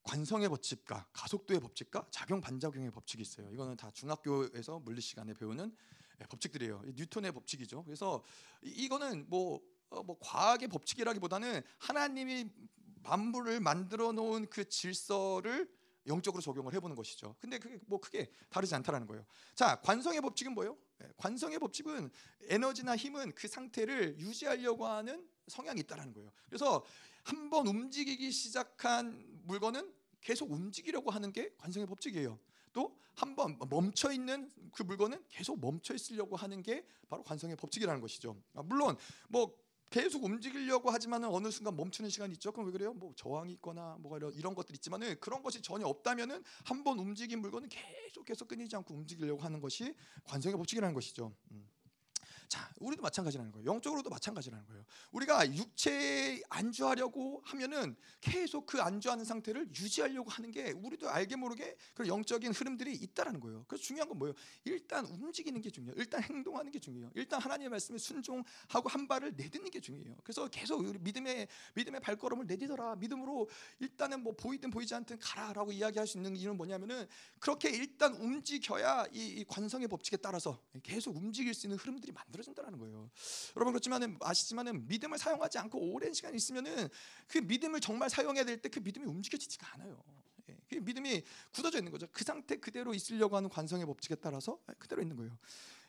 관성의 0.03 0.50
법칙과 0.50 1.07
가속도의 1.13 1.60
법칙과 1.62 2.07
작용 2.12 2.41
반작용의 2.41 2.91
법칙이 2.91 3.22
있어요. 3.22 3.50
이거는 3.51 3.77
다 3.77 3.89
중학교에서 3.91 4.79
물리 4.79 5.01
시간에 5.01 5.33
배우는 5.33 5.75
예, 6.22 6.25
법칙들이에요. 6.25 6.83
뉴턴의 6.95 7.31
법칙이죠. 7.31 7.83
그래서 7.83 8.24
이거는 8.62 9.25
뭐, 9.29 9.62
어, 9.89 10.03
뭐 10.03 10.17
과학의 10.19 10.67
법칙이라기보다는 10.67 11.62
하나님이 11.79 12.50
만물을 13.03 13.60
만들어 13.60 14.12
놓은 14.12 14.48
그 14.50 14.67
질서를 14.67 15.69
영적으로 16.05 16.41
적용을 16.41 16.74
해보는 16.74 16.95
것이죠. 16.95 17.36
근데 17.39 17.57
그게 17.57 17.79
뭐 17.86 18.00
크게 18.00 18.29
다르지 18.50 18.75
않다라는 18.75 19.07
거예요. 19.07 19.25
자, 19.55 19.79
관성의 19.81 20.22
법칙은 20.22 20.53
뭐예요? 20.53 20.77
예, 21.01 21.10
관성의 21.17 21.60
법칙은 21.60 22.12
에너지나 22.50 22.98
힘은 22.98 23.31
그 23.33 23.48
상태를 23.48 24.19
유지하려고 24.19 24.86
하는 24.86 25.27
성향이 25.48 25.81
있다라는 25.81 26.13
거예요. 26.13 26.31
그래서 26.48 26.83
한 27.24 27.50
번 27.50 27.68
움직이기 27.68 28.32
시작한 28.32 29.24
물건은 29.46 29.94
계속 30.22 30.51
움직이려고 30.51 31.12
하는 31.12 31.32
게 31.32 31.53
관성의 31.58 31.88
법칙이에요. 31.88 32.39
또 32.74 32.96
한 33.15 33.36
번 33.36 33.58
멈춰 33.70 34.12
있는 34.12 34.50
그 34.74 34.82
물건은 34.84 35.24
계속 35.30 35.60
멈춰 35.60 35.94
있으려고 35.94 36.36
하는 36.36 36.63
게 36.63 36.84
바로 37.08 37.24
관성의 37.24 37.56
법칙이라는 37.58 38.01
것이죠. 38.01 38.36
아, 38.56 38.63
물론 38.63 38.98
뭐 39.30 39.56
계속 39.92 40.24
움직이려고 40.24 40.89
하지만은 40.89 41.30
어느 41.30 41.51
순간 41.51 41.75
멈추는 41.75 42.10
시간이 42.10 42.34
있죠. 42.34 42.51
그럼 42.51 42.65
왜 42.65 42.72
그래요? 42.72 42.94
뭐 42.96 43.13
저항이 43.15 43.53
있거나 43.53 43.98
뭐가 44.00 44.18
이런, 44.18 44.34
이런 44.34 44.56
것들 44.56 44.74
있지만은 44.74 45.20
그런 45.20 45.44
것이 45.44 45.62
전혀 45.62 45.86
없다면은 45.86 46.44
한 46.65 46.84
번 46.84 46.98
움직인 46.98 47.39
물건은 47.42 47.70
계속해서 47.70 48.46
끊이지 48.46 48.75
않고 48.77 48.96
움직이려고 48.96 49.44
하는 49.44 49.62
것이 49.62 49.94
관성의 50.24 50.58
법칙이라는 50.58 50.96
것이죠. 50.96 51.32
음. 51.51 51.70
자, 52.53 52.72
우리도 52.77 53.01
마찬가지라는 53.01 53.51
거예요. 53.51 53.65
영적으로도 53.65 54.12
마찬가지라는 54.12 54.63
거예요. 54.67 54.86
우리가 55.12 55.51
육체에 55.55 56.39
안주하려고 56.50 57.41
하면은 57.45 57.95
계속 58.22 58.67
그 58.67 58.79
안주하는 58.79 59.25
상태를 59.25 59.69
유지하려고 59.69 60.29
하는 60.29 60.51
게 60.51 60.69
우리도 60.69 61.10
알게 61.10 61.36
모르게 61.36 61.75
그 61.95 62.07
영적인 62.07 62.51
흐름들이 62.51 62.93
있다라는 62.93 63.39
거예요. 63.39 63.65
그래서 63.67 63.83
중요한 63.83 64.07
건 64.07 64.19
뭐예요? 64.19 64.36
일단 64.65 65.03
움직이는 65.03 65.62
게 65.62 65.72
중요해요. 65.72 65.95
일단 65.98 66.22
행동하는 66.22 66.72
게 66.72 66.77
중요해요. 66.77 67.10
일단 67.15 67.41
하나님의 67.41 67.69
말씀에 67.69 67.98
순종하고 67.98 68.88
한 68.88 69.07
발을 69.07 69.33
내딛는 69.36 69.72
게 69.72 69.79
중요해요. 69.79 70.15
그래서 70.24 70.48
계속 70.48 70.79
우리 70.81 71.00
믿음의 71.00 71.48
믿음의 71.74 72.01
발걸음을 72.01 72.45
내딛어라. 72.45 72.98
믿음으로 72.98 73.50
일단은 73.79 74.22
뭐 74.22 74.36
보이든 74.36 74.69
보이지 74.69 74.93
않든 74.93 75.17
가라라고 75.17 75.72
이야기할 75.72 76.05
수 76.05 76.19
있는 76.19 76.36
이유는 76.36 76.57
뭐냐면은 76.57 77.07
그렇게 77.39 77.72
일단 77.72 78.13
움직여야 78.13 79.07
이 79.12 79.43
관성의 79.48 79.88
법칙에 79.88 80.17
따라서 80.17 80.62
계속 80.83 81.17
움직일 81.17 81.55
수 81.55 81.65
있는 81.65 81.79
흐름들이 81.79 82.12
만들어 82.12 82.42
만들어진다는 82.43 82.77
거예요. 82.77 83.09
여러분 83.55 83.73
그렇지만은 83.73 84.17
아시지만은 84.21 84.88
믿음을 84.88 85.17
사용하지 85.17 85.57
않고 85.57 85.79
오랜 85.93 86.13
시간 86.13 86.35
있으면은 86.35 86.89
그 87.27 87.39
믿음을 87.39 87.79
정말 87.79 88.09
사용해야 88.09 88.43
될 88.43 88.62
때 88.62 88.69
그 88.69 88.79
믿음이 88.79 89.05
움직여지지가 89.05 89.73
않아요. 89.75 90.03
예, 90.50 90.57
그 90.69 90.75
믿음이 90.75 91.23
굳어져 91.51 91.77
있는 91.79 91.91
거죠. 91.91 92.07
그 92.12 92.23
상태 92.23 92.57
그대로 92.57 92.93
있으려고 92.93 93.35
하는 93.38 93.50
관성의 93.50 93.85
법칙에 93.85 94.15
따라서 94.15 94.59
그대로 94.77 95.01
있는 95.01 95.15
거예요. 95.15 95.38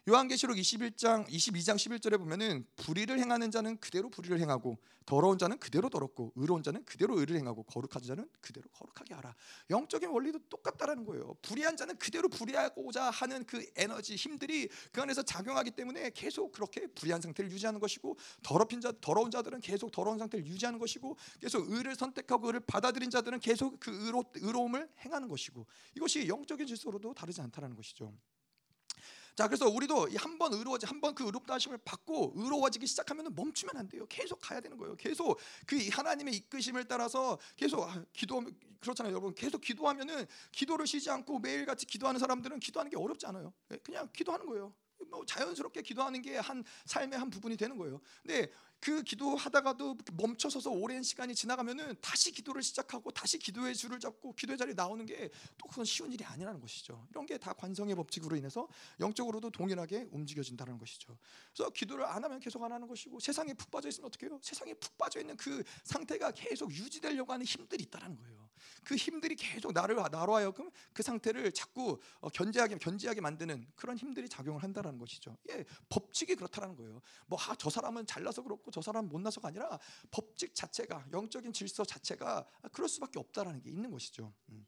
요한계시록 0.07 0.59
21장 0.59 1.27
22장 1.29 1.77
11절에 1.77 2.19
보면은 2.19 2.67
불의를 2.77 3.19
행하는 3.19 3.51
자는 3.51 3.79
그대로 3.79 4.11
불의를 4.11 4.39
행하고 4.39 4.77
더러운 5.07 5.39
자는 5.39 5.59
그대로 5.59 5.89
더럽고 5.89 6.31
의로운 6.37 6.63
자는 6.63 6.85
그대로 6.85 7.19
의를 7.19 7.37
행하고 7.37 7.63
거룩한 7.63 8.03
자는 8.03 8.29
그대로 8.43 8.69
거룩하게 8.69 9.15
하라. 9.15 9.35
영적인 9.71 10.11
원리도 10.11 10.41
똑같다라는 10.51 11.07
거예요. 11.07 11.35
불의한 11.41 11.79
자는 11.79 11.97
그대로 11.97 12.29
불의하고자 12.29 13.09
하는 13.09 13.45
그 13.47 13.65
에너지 13.77 14.17
힘들이 14.17 14.69
그 14.93 15.01
안에서 15.01 15.23
작용하기 15.23 15.71
때문에 15.71 16.11
계속 16.11 16.53
그렇게 16.53 16.87
불의한 16.87 17.23
상태를 17.23 17.51
유지하는 17.51 17.81
것이고 17.81 18.19
더럽힌 18.43 18.83
자 18.83 18.93
더러운 19.01 19.31
자들은 19.31 19.61
계속 19.61 19.91
더러운 19.91 20.19
상태를 20.19 20.47
유지하는 20.47 20.79
것이고 20.79 21.17
계속 21.41 21.71
의를 21.71 21.95
선택하고 21.95 22.49
의를 22.49 22.61
받아들인 22.61 23.09
자들은 23.09 23.41
계속 23.41 23.81
그 23.81 23.91
의로, 24.05 24.23
의로움을 24.35 24.87
행하는 25.01 25.29
것이고 25.29 25.67
이것이 25.97 26.29
영적인 26.29 26.67
질서로도 26.67 27.15
다르지 27.15 27.41
않다라는 27.41 27.75
것이죠. 27.75 28.13
자, 29.37 29.49
그래서 29.49 29.69
우리도 29.69 30.09
한 30.17 30.39
번 30.39 30.53
의로워지 30.53 30.87
한 30.87 31.01
번 31.01 31.15
그 31.15 31.25
의롭다 31.25 31.55
하심을 31.55 31.79
받고 31.85 32.33
의로워지기 32.37 32.87
시작하면 32.87 33.33
멈추면 33.35 33.77
안 33.77 33.89
돼요. 33.89 34.07
계속 34.09 34.39
가야 34.41 34.61
되는 34.61 34.77
거예요. 34.79 34.97
계속 34.97 35.39
그 35.67 35.77
하나님의 35.91 36.35
이끄심을 36.37 36.85
따라서 36.87 37.39
계속 37.57 37.83
아, 37.83 38.05
기도 38.13 38.43
그렇잖아요, 38.81 39.13
여러분. 39.13 39.35
계속 39.35 39.61
기도하면은 39.61 40.27
기도를 40.53 40.87
쉬지 40.87 41.09
않고 41.11 41.39
매일같이 41.41 41.87
기도하는 41.87 42.19
사람들은 42.21 42.61
기도하는 42.61 42.91
게 42.91 42.97
어렵지 42.97 43.27
않아요. 43.27 43.53
예, 43.73 43.77
그냥 43.79 44.09
기도하는 44.13 44.47
거예요. 44.47 44.75
뭐 45.11 45.25
자연스럽게 45.27 45.83
기도하는 45.83 46.23
게 46.23 46.35
한 46.39 46.65
삶의 46.87 47.19
한 47.19 47.31
부분이 47.31 47.57
되는 47.57 47.77
거예요. 47.79 48.01
근데 48.23 48.51
그 48.81 49.03
기도하다가도 49.03 49.97
멈춰서서 50.13 50.71
오랜 50.71 51.03
시간이 51.03 51.35
지나가면은 51.35 51.95
다시 52.03 52.33
기도를 52.33 52.63
시작하고 52.63 53.11
다시 53.13 53.39
기도의 53.39 53.75
줄을 53.75 53.99
잡고 53.99 54.35
기도의 54.35 54.59
자리에 54.59 54.75
나오는 54.75 55.07
게 55.07 55.31
또 55.57 55.69
그건 55.69 55.85
쉬운 55.85 56.13
일이 56.13 56.25
아니라는 56.25 56.61
것이죠. 56.61 57.07
이런 57.11 57.25
게 57.27 57.39
다 57.39 57.53
관성의 57.53 57.95
법칙으로 57.95 58.37
인해서 58.37 58.69
영적으로도 59.01 59.51
동일하게 59.51 60.09
움직여진다는 60.11 60.79
것이죠. 60.79 61.17
그래서 61.55 61.71
기도를 61.71 62.05
안 62.05 62.23
하면 62.25 62.41
계속 62.41 62.63
안 62.63 62.73
하는 62.73 62.87
것이고 62.87 63.21
세상에 63.21 63.55
푹 63.55 63.71
빠져 63.71 63.89
있으면 63.89 64.07
어떻게 64.09 64.27
해요? 64.27 64.39
세상에 64.43 64.75
푹 64.75 64.97
빠져 64.99 65.21
있는 65.21 65.37
그 65.37 65.63
상태가 65.85 66.31
계속 66.33 66.71
유지되려고 66.73 67.33
하는 67.33 67.47
힘들이 67.47 67.85
있다는 67.85 68.17
거예요. 68.17 68.44
그 68.85 68.97
힘들이 68.97 69.37
계속 69.37 69.73
나를 69.73 69.97
나로 70.11 70.35
하여금 70.35 70.71
그 70.93 71.03
상태를 71.03 71.53
자꾸 71.53 72.01
어, 72.21 72.29
견제하게 72.29 72.79
견제하게 72.79 73.21
만드는 73.21 73.67
그런 73.75 73.97
힘들이 73.97 74.29
작용을 74.29 74.63
한다라는 74.63 74.99
것이죠. 74.99 75.37
예, 75.51 75.65
법칙이 75.89 76.35
그렇다라는 76.37 76.77
거예요. 76.77 77.01
뭐저 77.27 77.69
아, 77.69 77.71
사람은 77.71 78.07
잘나서 78.07 78.43
그렇고 78.43 78.71
저 78.71 78.83
사람 78.83 79.09
못나서가 79.09 79.49
아니라 79.49 79.79
법칙 80.11 80.55
자체가 80.55 81.07
영적인 81.13 81.53
질서 81.53 81.85
자체가 81.85 82.47
그럴 82.73 82.89
수밖에 82.89 83.19
없다라는 83.19 83.61
게 83.61 83.71
있는 83.71 83.91
것이죠. 83.91 84.33
음. 84.51 84.67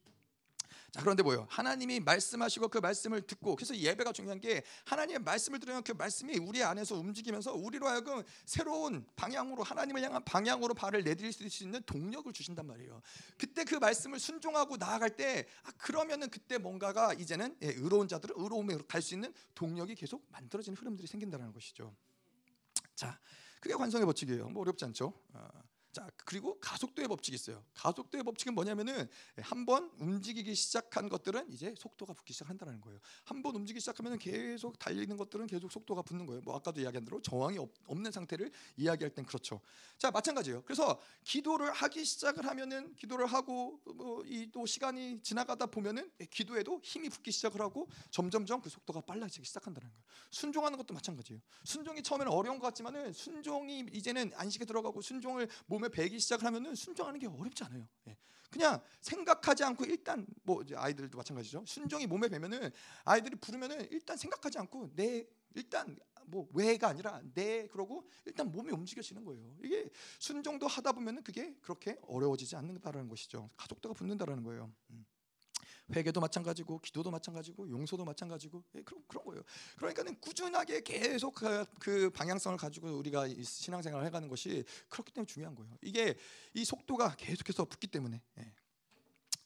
자 0.96 1.02
그런데 1.02 1.22
뭐요? 1.22 1.46
하나님이 1.50 2.00
말씀하시고 2.00 2.68
그 2.68 2.78
말씀을 2.78 3.20
듣고 3.20 3.54
그래서 3.54 3.76
예배가 3.76 4.12
중요한 4.12 4.40
게 4.40 4.62
하나님의 4.86 5.20
말씀을 5.20 5.60
들으면 5.60 5.82
그 5.82 5.92
말씀이 5.92 6.38
우리 6.38 6.62
안에서 6.62 6.94
움직이면서 6.96 7.52
우리로 7.52 7.86
하여금 7.86 8.22
새로운 8.46 9.04
방향으로 9.14 9.62
하나님을 9.62 10.02
향한 10.02 10.24
방향으로 10.24 10.72
발을 10.72 11.04
내딜 11.04 11.30
수 11.32 11.64
있는 11.64 11.82
동력을 11.82 12.32
주신단 12.32 12.66
말이에요. 12.66 13.02
그때 13.36 13.64
그 13.64 13.74
말씀을 13.74 14.18
순종하고 14.18 14.78
나아갈 14.78 15.10
때 15.10 15.46
아, 15.64 15.70
그러면은 15.76 16.30
그때 16.30 16.56
뭔가가 16.56 17.12
이제는 17.12 17.54
예, 17.60 17.66
의로운 17.68 18.08
자들은 18.08 18.34
의로움에 18.38 18.78
갈 18.88 19.02
수 19.02 19.12
있는 19.12 19.34
동력이 19.54 19.94
계속 19.96 20.24
만들어지는 20.30 20.78
흐름들이 20.78 21.06
생긴다는 21.06 21.52
것이죠. 21.52 21.94
자. 22.94 23.20
그게 23.60 23.74
관성의 23.74 24.06
법칙이에요. 24.06 24.48
뭐 24.48 24.62
어렵지 24.62 24.84
않죠. 24.86 25.12
어. 25.32 25.48
자 25.96 26.06
그리고 26.26 26.60
가속도의 26.60 27.08
법칙이 27.08 27.34
있어요. 27.36 27.64
가속도의 27.72 28.22
법칙은 28.22 28.54
뭐냐면은 28.54 29.08
한 29.40 29.64
번 29.64 29.90
움직이기 29.98 30.54
시작한 30.54 31.08
것들은 31.08 31.50
이제 31.50 31.74
속도가 31.78 32.12
붙기 32.12 32.34
시작한다는 32.34 32.82
거예요. 32.82 33.00
한 33.24 33.42
번 33.42 33.56
움직이기 33.56 33.80
시작하면은 33.80 34.18
계속 34.18 34.78
달리는 34.78 35.16
것들은 35.16 35.46
계속 35.46 35.72
속도가 35.72 36.02
붙는 36.02 36.26
거예요. 36.26 36.42
뭐 36.42 36.54
아까도 36.54 36.82
이야기한 36.82 37.04
대로 37.06 37.22
저항이 37.22 37.56
없 37.58 37.72
는 37.96 38.12
상태를 38.12 38.52
이야기할 38.76 39.14
땐 39.14 39.24
그렇죠. 39.24 39.62
자 39.96 40.10
마찬가지예요. 40.10 40.62
그래서 40.64 41.00
기도를 41.24 41.72
하기 41.72 42.04
시작을 42.04 42.44
하면은 42.46 42.94
기도를 42.96 43.24
하고 43.26 43.80
뭐 43.94 44.22
이 44.26 44.50
또 44.52 44.66
시간이 44.66 45.22
지나가다 45.22 45.64
보면은 45.66 46.10
기도에도 46.30 46.78
힘이 46.82 47.08
붙기 47.08 47.32
시작을 47.32 47.60
하고 47.62 47.88
점점점 48.10 48.60
그 48.60 48.68
속도가 48.68 49.00
빨라지기 49.00 49.46
시작한다는 49.46 49.88
거예요. 49.88 50.02
순종하는 50.30 50.76
것도 50.76 50.92
마찬가지예요. 50.92 51.40
순종이 51.64 52.02
처음에는 52.02 52.30
어려운 52.30 52.58
것 52.58 52.66
같지만은 52.66 53.12
순종이 53.14 53.86
이제는 53.92 54.32
안식에 54.34 54.66
들어가고 54.66 55.00
순종을 55.00 55.48
몸에 55.66 55.85
마음에 55.86 55.88
배기 55.88 56.18
시작하면은 56.18 56.74
순종하는 56.74 57.18
게 57.18 57.26
어렵지 57.26 57.64
않아요. 57.64 57.88
예. 58.08 58.16
그냥 58.50 58.80
생각하지 59.00 59.64
않고 59.64 59.84
일단 59.84 60.26
뭐 60.42 60.64
아이들도 60.74 61.16
마찬가지죠. 61.16 61.64
순종이 61.66 62.06
몸에 62.06 62.28
배면은 62.28 62.70
아이들이 63.04 63.36
부르면은 63.36 63.88
일단 63.90 64.16
생각하지 64.16 64.58
않고 64.58 64.90
내 64.94 65.26
일단 65.54 65.98
뭐 66.26 66.48
왜가 66.52 66.88
아니라 66.88 67.20
내 67.34 67.66
그러고 67.68 68.08
일단 68.24 68.50
몸이 68.50 68.72
움직여지는 68.72 69.24
거예요. 69.24 69.56
이게 69.62 69.88
순종도 70.18 70.66
하다 70.66 70.92
보면은 70.92 71.22
그게 71.22 71.54
그렇게 71.60 71.98
어려워지지 72.02 72.56
않는다라는 72.56 73.08
것이죠. 73.08 73.50
가족도가 73.56 73.94
붙는다라는 73.94 74.42
거예요. 74.42 74.72
음. 74.90 75.04
회개도 75.94 76.20
마찬가지고 76.20 76.78
기도도 76.80 77.10
마찬가지고 77.10 77.70
용서도 77.70 78.04
마찬가지고 78.04 78.62
예, 78.74 78.82
그런 78.82 79.02
그런 79.06 79.24
거예요. 79.24 79.42
그러니까는 79.76 80.20
꾸준하게 80.20 80.82
계속 80.82 81.34
그, 81.34 81.64
그 81.78 82.10
방향성을 82.10 82.58
가지고 82.58 82.96
우리가 82.98 83.28
신앙생활을 83.28 84.06
해가는 84.06 84.28
것이 84.28 84.64
그렇기 84.88 85.12
때문에 85.12 85.26
중요한 85.26 85.54
거예요. 85.54 85.76
이게 85.82 86.16
이 86.54 86.64
속도가 86.64 87.16
계속해서 87.16 87.64
붙기 87.66 87.86
때문에. 87.86 88.20
예. 88.38 88.52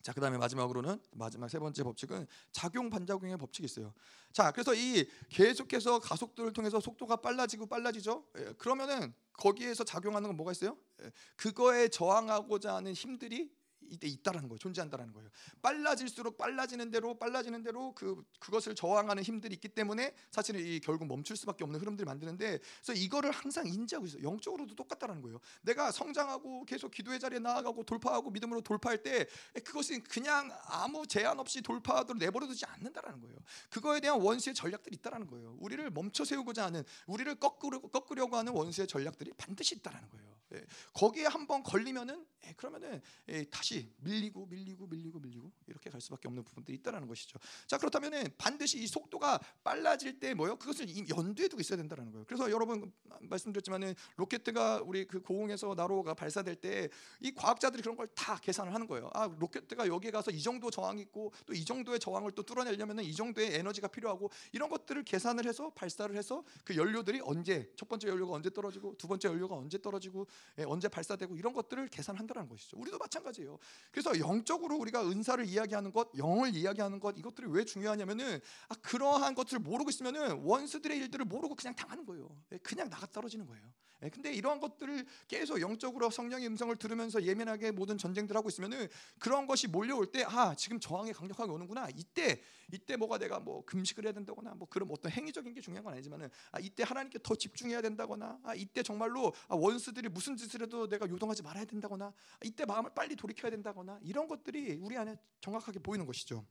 자, 0.02 0.14
그다음에 0.14 0.38
마지막으로는 0.38 0.98
마지막 1.12 1.50
세 1.50 1.58
번째 1.58 1.82
법칙은 1.82 2.26
작용 2.52 2.88
반작용의 2.88 3.36
법칙이 3.36 3.66
있어요. 3.66 3.92
자, 4.32 4.50
그래서 4.50 4.74
이 4.74 5.06
계속해서 5.28 5.98
가속도를 5.98 6.54
통해서 6.54 6.80
속도가 6.80 7.16
빨라지고 7.16 7.66
빨라지죠. 7.66 8.24
예, 8.38 8.52
그러면은 8.56 9.12
거기에서 9.34 9.84
작용하는 9.84 10.28
건 10.28 10.36
뭐가 10.36 10.52
있어요? 10.52 10.78
예, 11.02 11.12
그거에 11.36 11.88
저항하고자 11.88 12.76
하는 12.76 12.94
힘들이 12.94 13.50
이때 13.90 14.06
있다라는 14.06 14.48
거예요. 14.48 14.58
존재한다라는 14.58 15.12
거예요. 15.12 15.28
빨라질수록 15.62 16.38
빨라지는 16.38 16.90
대로 16.90 17.18
빨라지는 17.18 17.62
대로 17.62 17.94
그 17.94 18.24
그것을 18.38 18.74
저항하는 18.74 19.22
힘들이 19.22 19.54
있기 19.54 19.68
때문에 19.68 20.14
사실은 20.30 20.64
이 20.64 20.80
결국 20.80 21.06
멈출 21.06 21.36
수밖에 21.36 21.64
없는 21.64 21.80
흐름들을 21.80 22.06
만드는데 22.06 22.58
그래서 22.82 22.92
이거를 22.92 23.30
항상 23.30 23.66
인지하고 23.66 24.06
있어요. 24.06 24.22
영적으로도 24.22 24.74
똑같다라는 24.74 25.22
거예요. 25.22 25.40
내가 25.62 25.90
성장하고 25.90 26.64
계속 26.64 26.90
기도의 26.90 27.20
자리에 27.20 27.38
나아가고 27.38 27.84
돌파하고 27.84 28.30
믿음으로 28.30 28.60
돌파할 28.62 29.02
때 29.02 29.26
그것이 29.64 30.00
그냥 30.00 30.50
아무 30.66 31.06
제한 31.06 31.38
없이 31.38 31.60
돌파하도록 31.62 32.18
내버려두지 32.18 32.64
않는다라는 32.66 33.20
거예요. 33.20 33.36
그거에 33.68 34.00
대한 34.00 34.20
원수의 34.20 34.54
전략들이 34.54 34.96
있다라는 34.96 35.26
거예요. 35.26 35.56
우리를 35.60 35.90
멈춰 35.90 36.24
세우고자 36.24 36.66
하는 36.66 36.84
우리를 37.06 37.34
꺾으려, 37.36 37.80
꺾으려고 37.80 38.36
하는 38.36 38.52
원수의 38.52 38.86
전략들이 38.86 39.32
반드시 39.36 39.74
있다라는 39.76 40.08
거예요. 40.10 40.39
예, 40.54 40.64
거기에 40.94 41.26
한번 41.26 41.62
걸리면은 41.62 42.26
예, 42.46 42.52
그러면은 42.54 43.00
예, 43.28 43.44
다시 43.44 43.92
밀리고 43.98 44.46
밀리고 44.46 44.86
밀리고 44.86 45.18
밀리고 45.20 45.52
이렇게 45.66 45.90
갈 45.90 46.00
수밖에 46.00 46.28
없는 46.28 46.42
부분들이 46.44 46.76
있다라는 46.78 47.06
것이죠. 47.08 47.38
자 47.66 47.78
그렇다면은 47.78 48.24
반드시 48.38 48.82
이 48.82 48.86
속도가 48.86 49.38
빨라질 49.62 50.18
때 50.18 50.34
뭐요? 50.34 50.56
그것을 50.56 50.86
연두에 51.08 51.48
두고 51.48 51.60
있어야 51.60 51.76
된다는 51.76 52.10
거예요. 52.10 52.24
그래서 52.26 52.50
여러분 52.50 52.92
말씀드렸지만은 53.20 53.94
로켓가 54.16 54.82
우리 54.84 55.06
그 55.06 55.20
고공에서 55.20 55.74
나로가 55.74 56.14
발사될 56.14 56.56
때 56.56 56.88
이 57.20 57.32
과학자들이 57.34 57.82
그런 57.82 57.96
걸 57.96 58.06
다 58.14 58.36
계산을 58.38 58.74
하는 58.74 58.86
거예요. 58.86 59.08
아 59.14 59.26
로켓가 59.38 59.86
여기에 59.86 60.10
가서 60.10 60.30
이 60.30 60.42
정도 60.42 60.70
저항이 60.70 61.00
있고 61.02 61.32
또 61.46 61.52
이 61.54 61.64
정도의 61.64 62.00
저항을 62.00 62.32
또 62.32 62.42
뚫어내려면은 62.42 63.04
이 63.04 63.14
정도의 63.14 63.54
에너지가 63.54 63.88
필요하고 63.88 64.30
이런 64.52 64.68
것들을 64.68 65.04
계산을 65.04 65.46
해서 65.46 65.70
발사를 65.74 66.14
해서 66.16 66.42
그 66.64 66.76
연료들이 66.76 67.20
언제 67.22 67.70
첫 67.76 67.88
번째 67.88 68.08
연료가 68.08 68.34
언제 68.34 68.50
떨어지고 68.50 68.96
두 68.96 69.06
번째 69.08 69.28
연료가 69.28 69.54
언제 69.56 69.80
떨어지고 69.80 70.26
예, 70.26 70.26
언제 70.66 70.88
발사되고 70.88 71.36
이런 71.36 71.52
것들을 71.52 71.88
계산한다는 71.88 72.48
것이죠. 72.48 72.76
우리도 72.78 72.98
마찬가지예요. 72.98 73.58
그래서 73.90 74.18
영적으로 74.18 74.76
우리가 74.76 75.08
은사를 75.08 75.44
이야기하는 75.46 75.92
것, 75.92 76.10
영을 76.16 76.54
이야기하는 76.54 77.00
것 77.00 77.18
이것들이 77.18 77.48
왜 77.50 77.64
중요하냐면은 77.64 78.40
아, 78.68 78.74
그러한 78.82 79.34
것들을 79.34 79.60
모르고 79.60 79.90
있으면은 79.90 80.42
원수들의 80.42 80.96
일들을 80.98 81.24
모르고 81.24 81.54
그냥 81.54 81.74
당하는 81.74 82.04
거예요. 82.04 82.28
예, 82.52 82.58
그냥 82.58 82.88
나가 82.90 83.06
떨어지는 83.06 83.46
거예요. 83.46 83.62
예, 84.02 84.08
근데 84.08 84.32
이러한 84.32 84.60
것들을 84.60 85.04
계속 85.28 85.60
영적으로 85.60 86.08
성령의 86.10 86.46
음성을 86.46 86.74
들으면서 86.76 87.22
예민하게 87.22 87.72
모든 87.72 87.98
전쟁들 87.98 88.34
하고 88.36 88.48
있으면은 88.48 88.88
그런 89.18 89.46
것이 89.46 89.68
몰려올 89.68 90.06
때 90.06 90.24
아 90.32 90.54
지금 90.54 90.78
저항이 90.78 91.12
강력하게 91.12 91.50
오는구나 91.50 91.88
이때 91.96 92.40
이때 92.72 92.96
뭐가 92.96 93.18
내가 93.18 93.40
뭐 93.40 93.64
금식을 93.64 94.04
해야 94.04 94.12
된다거나 94.12 94.54
뭐 94.54 94.68
그런 94.68 94.88
어떤 94.90 95.10
행위적인 95.10 95.52
게 95.54 95.60
중요한 95.60 95.84
건 95.84 95.92
아니지만은 95.94 96.30
아 96.52 96.60
이때 96.60 96.84
하나님께 96.84 97.18
더 97.22 97.34
집중해야 97.34 97.82
된다거나 97.82 98.38
아 98.44 98.54
이때 98.54 98.82
정말로 98.82 99.32
아 99.48 99.56
원수들이 99.56 100.08
무슨 100.08 100.36
짓을 100.36 100.62
해도 100.62 100.88
내가 100.88 101.08
요동하지 101.08 101.42
말아야 101.42 101.64
된다거나 101.64 102.06
아, 102.06 102.38
이때 102.44 102.64
마음을 102.64 102.90
빨리 102.94 103.16
돌이켜야 103.16 103.50
된다거나 103.50 103.98
이런 104.02 104.28
것들이 104.28 104.78
우리 104.80 104.96
안에 104.96 105.16
정확하게 105.40 105.80
보이는 105.80 106.06
것이죠. 106.06 106.46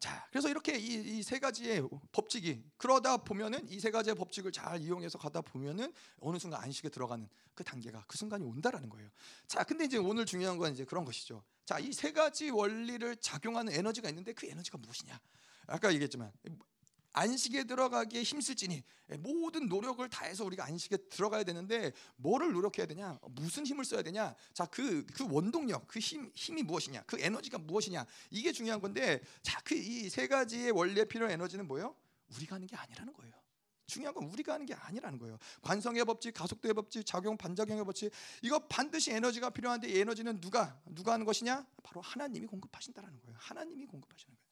자, 0.00 0.26
그래서 0.30 0.48
이렇게 0.50 0.76
이 0.78 1.22
세 1.22 1.38
가지의 1.38 1.88
법칙이 2.12 2.62
그러다 2.76 3.16
보면은 3.18 3.66
이 3.70 3.78
세 3.80 3.90
가지의 3.90 4.14
법칙을 4.16 4.52
잘 4.52 4.80
이용해서 4.80 5.18
가다 5.18 5.40
보면은 5.40 5.92
어느 6.20 6.38
순간 6.38 6.62
안식에 6.62 6.88
들어가는 6.90 7.26
그 7.54 7.64
단계가 7.64 8.04
그 8.06 8.18
순간이 8.18 8.44
온다라는 8.44 8.88
거예요. 8.90 9.08
자, 9.46 9.64
근데 9.64 9.84
이제 9.84 9.96
오늘 9.96 10.26
중요한 10.26 10.58
건 10.58 10.72
이제 10.72 10.84
그런 10.84 11.04
것이죠. 11.04 11.42
자, 11.64 11.78
이 11.78 11.92
세 11.92 12.12
가지 12.12 12.50
원리를 12.50 13.16
작용하는 13.16 13.72
에너지가 13.72 14.08
있는데 14.10 14.34
그 14.34 14.46
에너지가 14.46 14.76
무엇이냐? 14.78 15.18
아까 15.66 15.90
얘기했지만 15.92 16.30
안식에 17.14 17.64
들어가기에 17.64 18.22
힘쓸지니 18.22 18.82
모든 19.20 19.68
노력을 19.68 20.06
다해서 20.08 20.44
우리가 20.44 20.64
안식에 20.64 20.96
들어가야 21.08 21.44
되는데 21.44 21.92
뭐를 22.16 22.52
노력해야 22.52 22.86
되냐? 22.86 23.18
무슨 23.30 23.64
힘을 23.64 23.84
써야 23.84 24.02
되냐? 24.02 24.34
자, 24.52 24.66
그, 24.66 25.06
그 25.06 25.26
원동력, 25.30 25.86
그 25.88 25.98
힘, 26.00 26.30
힘이 26.34 26.62
무엇이냐? 26.64 27.04
그 27.06 27.18
에너지가 27.20 27.58
무엇이냐? 27.58 28.04
이게 28.30 28.52
중요한 28.52 28.80
건데, 28.80 29.20
자, 29.42 29.60
그 29.60 29.74
이 29.76 30.08
세 30.10 30.26
가지의 30.26 30.70
원리에 30.72 31.04
필요한 31.04 31.32
에너지는 31.32 31.66
뭐예요? 31.66 31.94
우리가 32.36 32.56
하는 32.56 32.66
게 32.66 32.76
아니라는 32.76 33.12
거예요. 33.12 33.32
중요한 33.86 34.14
건 34.14 34.24
우리가 34.24 34.54
하는 34.54 34.64
게 34.66 34.74
아니라는 34.74 35.18
거예요. 35.18 35.38
관성의 35.62 36.04
법칙, 36.06 36.32
가속도의 36.34 36.74
법칙, 36.74 37.04
작용 37.06 37.36
반작용의 37.36 37.84
법칙 37.84 38.10
이거 38.42 38.58
반드시 38.66 39.12
에너지가 39.12 39.50
필요한데 39.50 39.88
이 39.88 39.98
에너지는 39.98 40.40
누가 40.40 40.80
누가 40.86 41.12
하는 41.12 41.24
것이냐? 41.26 41.66
바로 41.82 42.00
하나님이 42.00 42.46
공급하신다라는 42.46 43.20
거예요. 43.20 43.36
하나님이 43.38 43.86
공급하시는 43.86 44.34
거예요. 44.34 44.48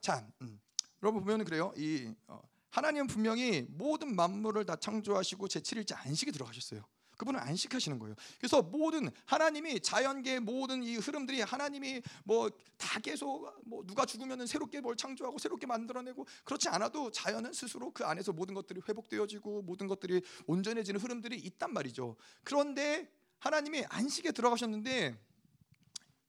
자, 0.00 0.26
음. 0.42 0.60
여러분 1.02 1.22
보면 1.22 1.44
그래요. 1.44 1.72
이 1.76 2.12
어, 2.26 2.40
하나님은 2.70 3.06
분명히 3.06 3.66
모든 3.70 4.14
만물을 4.14 4.64
다 4.64 4.76
창조하시고 4.76 5.48
제7일째 5.48 5.96
안식에 6.06 6.30
들어가셨어요. 6.30 6.82
그분은 7.18 7.38
안식하시는 7.38 7.98
거예요. 7.98 8.16
그래서 8.38 8.62
모든 8.62 9.08
하나님이 9.26 9.80
자연계의 9.80 10.40
모든 10.40 10.82
이 10.82 10.96
흐름들이 10.96 11.42
하나님이 11.42 12.02
뭐 12.24 12.50
다 12.82 12.98
계속 12.98 13.48
뭐 13.64 13.84
누가 13.86 14.04
죽으면 14.04 14.44
새롭게 14.44 14.80
뭘 14.80 14.96
창조하고 14.96 15.38
새롭게 15.38 15.66
만들어내고 15.66 16.26
그렇지 16.44 16.68
않아도 16.68 17.12
자연은 17.12 17.52
스스로 17.52 17.92
그 17.92 18.04
안에서 18.04 18.32
모든 18.32 18.54
것들이 18.54 18.80
회복되어지고 18.88 19.62
모든 19.62 19.86
것들이 19.86 20.20
온전해지는 20.46 21.00
흐름들이 21.00 21.38
있단 21.38 21.72
말이죠. 21.72 22.16
그런데 22.42 23.08
하나님이 23.38 23.84
안식에 23.88 24.32
들어가셨는데 24.32 25.16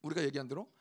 우리가 0.03 0.23
얘기한 0.23 0.47
대로 0.47 0.71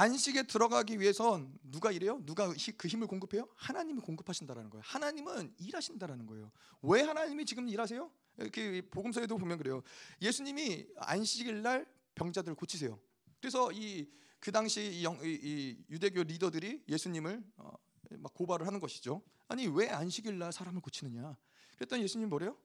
안식에 0.00 0.44
들어가기 0.44 1.00
위해선 1.00 1.58
누가 1.62 1.90
이래요? 1.90 2.20
누가 2.24 2.52
그 2.76 2.88
힘을 2.88 3.06
공급해요? 3.06 3.48
하나님이 3.54 4.00
공급하신다라는 4.00 4.70
거예요. 4.70 4.82
하나님은 4.84 5.54
일하신다라는 5.58 6.26
거예요. 6.26 6.50
왜 6.82 7.02
하나님이 7.02 7.44
지금 7.44 7.68
일하세요? 7.68 8.10
그 8.52 8.82
복음서에도 8.90 9.38
보면 9.38 9.58
그래요. 9.58 9.82
예수님이 10.20 10.86
안식일 10.96 11.62
날 11.62 11.86
병자들 12.14 12.54
고치세요. 12.54 12.98
그래서 13.40 13.70
이 13.72 14.06
그 14.46 14.52
당시 14.52 14.92
이, 14.92 15.04
영, 15.04 15.18
이, 15.24 15.76
유대교 15.90 16.22
리더들이 16.22 16.84
예수님을 16.88 17.42
어, 17.56 17.72
막 18.10 18.32
고발을 18.34 18.64
하는 18.64 18.78
것이죠. 18.78 19.22
아니 19.48 19.66
왜 19.66 19.88
안식일 19.88 20.38
날 20.38 20.52
사람을 20.52 20.80
고치느냐? 20.80 21.36
그랬더니 21.76 22.04
예수님 22.04 22.28
뭐래요? 22.28 22.56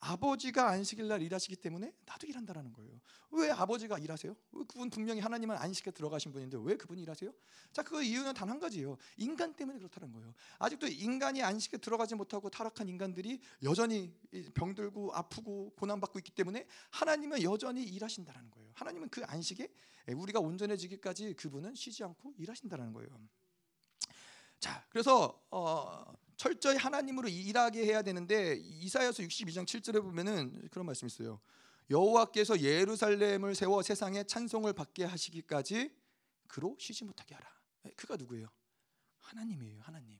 아버지가 0.00 0.68
안식일 0.68 1.08
날 1.08 1.22
일하시기 1.22 1.56
때문에 1.56 1.92
나도 2.06 2.26
일한다라는 2.26 2.72
거예요. 2.72 3.00
왜 3.30 3.50
아버지가 3.50 3.98
일하세요? 3.98 4.34
그분 4.68 4.90
분명히 4.90 5.20
하나님은 5.20 5.56
안식에 5.56 5.90
들어가신 5.90 6.32
분인데 6.32 6.58
왜 6.62 6.76
그분이 6.76 7.02
일하세요? 7.02 7.32
자, 7.72 7.82
그 7.82 8.02
이유는 8.02 8.34
단 8.34 8.48
한 8.48 8.58
가지예요. 8.58 8.96
인간 9.18 9.54
때문에 9.54 9.78
그렇다는 9.78 10.10
거예요. 10.12 10.32
아직도 10.58 10.86
인간이 10.86 11.42
안식에 11.42 11.76
들어가지 11.78 12.14
못하고 12.14 12.48
타락한 12.48 12.88
인간들이 12.88 13.40
여전히 13.62 14.14
병들고 14.54 15.12
아프고 15.14 15.74
고난받고 15.76 16.18
있기 16.20 16.30
때문에 16.32 16.66
하나님은 16.90 17.42
여전히 17.42 17.82
일하신다라는 17.84 18.50
거예요. 18.50 18.70
하나님은 18.74 19.10
그 19.10 19.22
안식에 19.24 19.68
우리가 20.14 20.40
온전해지기까지 20.40 21.34
그분은 21.34 21.74
쉬지 21.74 22.04
않고 22.04 22.32
일하신다라는 22.38 22.92
거예요. 22.94 23.10
자, 24.58 24.84
그래서 24.88 25.44
어 25.50 26.04
철저히 26.38 26.76
하나님으로 26.76 27.28
일하게 27.28 27.84
해야 27.84 28.00
되는데 28.00 28.54
이사야서 28.62 29.24
62장 29.24 29.66
7절에 29.66 30.00
보면은 30.00 30.68
그런 30.70 30.86
말씀이 30.86 31.08
있어요. 31.08 31.40
여호와께서 31.90 32.60
예루살렘을 32.60 33.56
세워 33.56 33.82
세상에 33.82 34.22
찬송을 34.22 34.72
받게 34.72 35.04
하시기까지 35.04 35.92
그로 36.46 36.76
쉬지 36.78 37.04
못하게 37.04 37.34
하라. 37.34 37.50
네, 37.82 37.90
그가 37.96 38.14
누구예요? 38.16 38.48
하나님이에요. 39.20 39.82
하나님. 39.82 40.16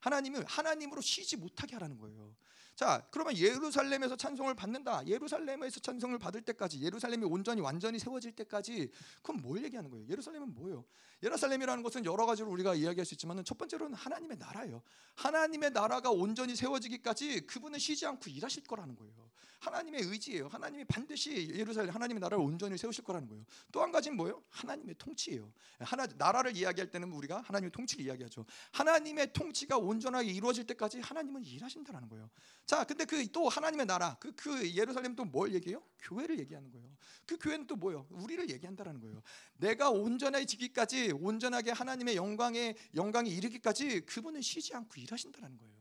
하나님을 0.00 0.46
하나님으로 0.46 1.02
쉬지 1.02 1.36
못하게 1.36 1.74
하라는 1.74 1.98
거예요. 1.98 2.34
자, 2.80 3.06
그러면 3.10 3.36
예루살렘에서 3.36 4.16
찬송을 4.16 4.54
받는다. 4.54 5.06
예루살렘에서 5.06 5.80
찬송을 5.80 6.18
받을 6.18 6.40
때까지 6.40 6.80
예루살렘이 6.80 7.26
온전히 7.26 7.60
완전히 7.60 7.98
세워질 7.98 8.32
때까지 8.32 8.90
그럼 9.20 9.42
뭘 9.42 9.62
얘기하는 9.64 9.90
거예요? 9.90 10.06
예루살렘은 10.08 10.54
뭐예요? 10.54 10.86
예루살렘이라는 11.22 11.82
것은 11.82 12.06
여러 12.06 12.24
가지로 12.24 12.48
우리가 12.48 12.74
이야기할 12.74 13.04
수 13.04 13.12
있지만은 13.12 13.44
첫 13.44 13.58
번째로는 13.58 13.92
하나님의 13.92 14.38
나라예요. 14.38 14.80
하나님의 15.16 15.72
나라가 15.72 16.10
온전히 16.10 16.56
세워지기까지 16.56 17.42
그분은 17.42 17.78
쉬지 17.78 18.06
않고 18.06 18.30
일하실 18.30 18.62
거라는 18.62 18.96
거예요. 18.96 19.30
하나님의 19.60 20.02
의지예요. 20.04 20.48
하나님이 20.48 20.84
반드시 20.84 21.50
예루살렘 21.54 21.94
하나님의 21.94 22.20
나라를 22.20 22.42
온전히 22.42 22.78
세우실 22.78 23.04
거라는 23.04 23.28
거예요. 23.28 23.44
또 23.70 23.82
한 23.82 23.92
가지는 23.92 24.16
뭐예요? 24.16 24.42
하나님의 24.48 24.94
통치예요. 24.98 25.52
하나 25.80 26.06
나라를 26.16 26.56
이야기할 26.56 26.90
때는 26.90 27.12
우리가 27.12 27.42
하나님의 27.42 27.70
통치를 27.70 28.06
이야기하죠. 28.06 28.46
하나님의 28.72 29.32
통치가 29.32 29.76
온전하게 29.76 30.30
이루어질 30.30 30.66
때까지 30.66 31.00
하나님은 31.00 31.44
일하신다라는 31.44 32.08
거예요. 32.08 32.30
자, 32.70 32.84
근데 32.84 33.04
그 33.04 33.26
또 33.32 33.48
하나님의 33.48 33.86
나라, 33.86 34.16
그, 34.20 34.32
그 34.36 34.76
예루살렘 34.76 35.16
또 35.16 35.24
뭘 35.24 35.52
얘기해요? 35.54 35.82
교회를 36.02 36.38
얘기하는 36.38 36.70
거예요. 36.70 36.88
그 37.26 37.36
교회는 37.36 37.66
또 37.66 37.74
뭐예요? 37.74 38.06
우리를 38.10 38.48
얘기한다라는 38.48 39.00
거예요. 39.00 39.22
내가 39.56 39.90
온전해지기까지 39.90 41.14
온전하게 41.20 41.72
하나님의 41.72 42.14
영광에 42.14 42.76
영광에 42.94 43.28
이르기까지 43.28 44.02
그분은 44.06 44.40
쉬지 44.40 44.72
않고 44.72 45.00
일하신다라는 45.00 45.58
거예요. 45.58 45.74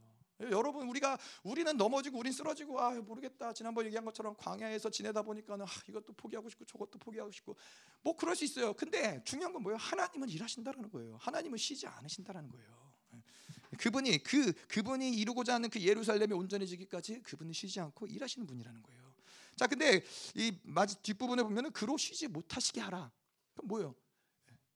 여러분 0.51 0.87
우리가 0.87 1.19
우리는 1.43 1.77
넘어지고 1.77 2.17
우린 2.17 2.31
쓰러지고 2.31 2.79
아 2.79 2.91
모르겠다 2.93 3.53
지난번 3.53 3.85
얘기한 3.85 4.03
것처럼 4.05 4.33
광야에서 4.35 4.89
지내다 4.89 5.21
보니까는 5.21 5.65
아, 5.65 5.69
이것도 5.89 6.13
포기하고 6.13 6.49
싶고 6.49 6.65
저것도 6.65 6.97
포기하고 6.97 7.29
싶고 7.29 7.55
뭐 8.01 8.15
그럴 8.15 8.35
수 8.35 8.45
있어요. 8.45 8.73
근데 8.73 9.21
중요한 9.25 9.53
건 9.53 9.61
뭐예요? 9.61 9.77
하나님은 9.77 10.27
일하신다라는 10.29 10.89
거예요. 10.89 11.17
하나님은 11.21 11.57
쉬지 11.59 11.85
않으신다라는 11.85 12.49
거예요. 12.49 12.88
그분이 13.77 14.23
그 14.23 14.53
그분이 14.67 15.11
이루고자 15.11 15.55
하는 15.55 15.69
그 15.69 15.79
예루살렘이 15.79 16.33
온전해지기까지 16.33 17.21
그분은 17.21 17.53
쉬지 17.53 17.79
않고 17.79 18.07
일하시는 18.07 18.47
분이라는 18.47 18.81
거예요. 18.81 19.13
자, 19.55 19.67
근데 19.67 20.03
이 20.35 20.57
뒷부분에 21.03 21.43
보면은 21.43 21.71
그로 21.71 21.97
쉬지 21.97 22.27
못하시게 22.27 22.81
하라. 22.81 23.11
그럼 23.53 23.67
뭐예요? 23.67 23.95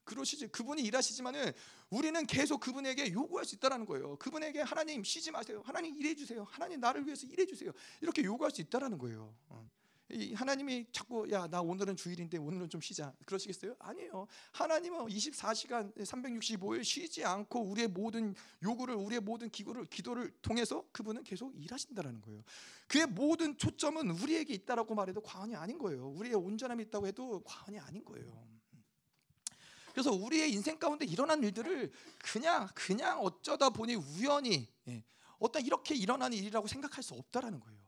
그로 0.04 0.24
쉬지 0.24 0.48
그분이 0.48 0.82
일하시지만은 0.84 1.54
우리는 1.90 2.26
계속 2.28 2.60
그분에게 2.60 3.14
요구할 3.14 3.46
수 3.46 3.56
있다라는 3.56 3.86
거예요. 3.86 4.18
그분에게 4.18 4.62
하나님 4.62 5.04
쉬지 5.04 5.32
마세요. 5.32 5.62
하나님 5.66 5.96
일해 5.96 6.14
주세요. 6.14 6.44
하나님 6.50 6.80
나를 6.80 7.06
위해서 7.06 7.26
일해 7.28 7.46
주세요. 7.46 7.72
이렇게 8.02 8.24
요구할 8.24 8.52
수 8.52 8.62
있다라는 8.62 8.98
거예요. 8.98 9.34
어. 9.48 9.70
이 10.14 10.34
하나님이 10.34 10.86
자꾸 10.92 11.30
야 11.32 11.48
나 11.48 11.62
오늘은 11.62 11.96
주일인데 11.96 12.38
오늘은 12.38 12.70
좀 12.70 12.80
쉬자 12.82 13.14
그러시겠어요? 13.26 13.76
아니에요. 13.80 14.28
하나님은 14.54 15.06
24시간 15.08 15.94
365일 15.96 16.84
쉬지 16.84 17.24
않고 17.26 17.62
우리의 17.62 17.88
모든 17.90 18.34
요구를 18.64 18.96
우리의 18.96 19.22
모든 19.22 19.50
기구를 19.50 19.86
기도를 19.86 20.32
통해서 20.42 20.86
그분은 20.92 21.24
계속 21.24 21.54
일하신다라는 21.56 22.22
거예요. 22.22 22.44
그의 22.88 23.08
모든 23.08 23.58
초점은 23.58 24.12
우리에게 24.12 24.54
있다라고 24.54 24.96
말해도 24.96 25.22
과언이 25.22 25.56
아닌 25.56 25.78
거예요. 25.78 26.10
우리의 26.10 26.36
온전함이 26.36 26.84
있다고 26.84 27.08
해도 27.08 27.44
과언이 27.44 27.80
아닌 27.80 28.04
거예요. 28.06 28.48
그래서 29.92 30.12
우리의 30.12 30.52
인생 30.52 30.80
가운데 30.80 31.06
일어난 31.06 31.44
일들을 31.44 31.92
그냥 32.20 32.68
그냥 32.74 33.20
어쩌다 33.20 33.70
보니 33.70 33.96
우연히 33.96 34.68
예, 34.88 35.04
어떤 35.38 35.64
이렇게 35.64 35.94
일어나는 35.94 36.36
일이라고 36.38 36.68
생각할 36.68 37.04
수 37.04 37.14
없다라는 37.14 37.60
거예요. 37.60 37.80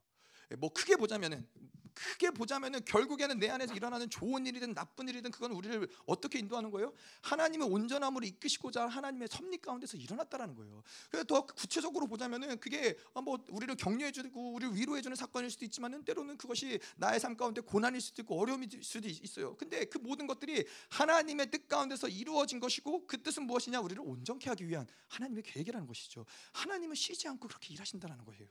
예, 0.52 0.56
뭐 0.56 0.72
크게 0.72 0.98
보자면은 0.98 1.48
크게 1.96 2.32
보자면은 2.32 2.84
결국에는 2.86 3.40
내 3.40 3.50
안에서 3.50 3.74
일어나는 3.74 4.10
좋은 4.10 4.46
일이든 4.46 4.74
나쁜 4.74 5.08
일이든 5.08 5.32
그건 5.32 5.52
우리를 5.52 5.88
어떻게 6.06 6.40
인도하는 6.40 6.70
거예요? 6.72 6.94
하나님의 7.22 7.68
온전함으로 7.68 8.26
이끄시고자 8.26 8.88
하나님의 8.88 9.30
섭리 9.32 9.58
가운데서 9.58 9.98
일어났다라는 9.98 10.56
거예요. 10.56 10.84
그래서 11.10 11.26
더 11.26 11.46
구체적으로 11.46 12.08
보자면은 12.08 12.60
그게 12.60 12.98
뭐 13.24 13.44
우리를 13.50 13.76
격려해 13.76 14.12
주고 14.12 14.54
우리를 14.54 14.76
위로해 14.76 15.02
주는 15.02 15.16
사건일 15.16 15.50
수도 15.50 15.66
있지만은 15.66 16.04
때로는 16.04 16.38
그것이 16.38 16.80
나의 16.98 17.20
삶 17.20 17.36
가운데 17.38 17.62
고난일 17.62 18.02
수도 18.02 18.22
있고 18.22 18.40
어려움일 18.40 18.70
수도 18.84 19.08
있어요. 19.08 19.56
근데 19.56 19.86
그 19.86 19.98
모든 19.98 20.28
것들이 20.28 20.66
하나님의 20.90 21.50
뜻 21.50 21.68
가운데서 21.68 22.10
이루어진 22.10 22.60
것이고 22.60 23.08
그 23.08 23.22
뜻은 23.22 23.44
무엇이냐? 23.44 23.80
우리를 23.80 24.02
온전케 24.06 24.50
하기 24.50 24.68
위한 24.68 24.88
하나님의 25.08 25.44
계획이라는 25.44 25.88
것이죠. 25.88 26.26
하나님은 26.54 26.96
쉬지 26.96 27.28
않고 27.28 27.48
그렇게 27.48 27.74
일하신다는 27.74 28.24
거예요. 28.26 28.48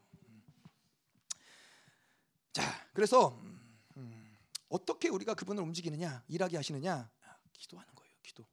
자, 2.54 2.62
그래서 2.92 3.36
음, 3.96 4.36
어떻게 4.68 5.08
우리가 5.08 5.34
그분을 5.34 5.60
움직이느냐, 5.60 6.22
일하게 6.28 6.56
하시느냐, 6.56 7.10
기도하는 7.52 7.92
거예요. 7.96 8.14
기도. 8.22 8.46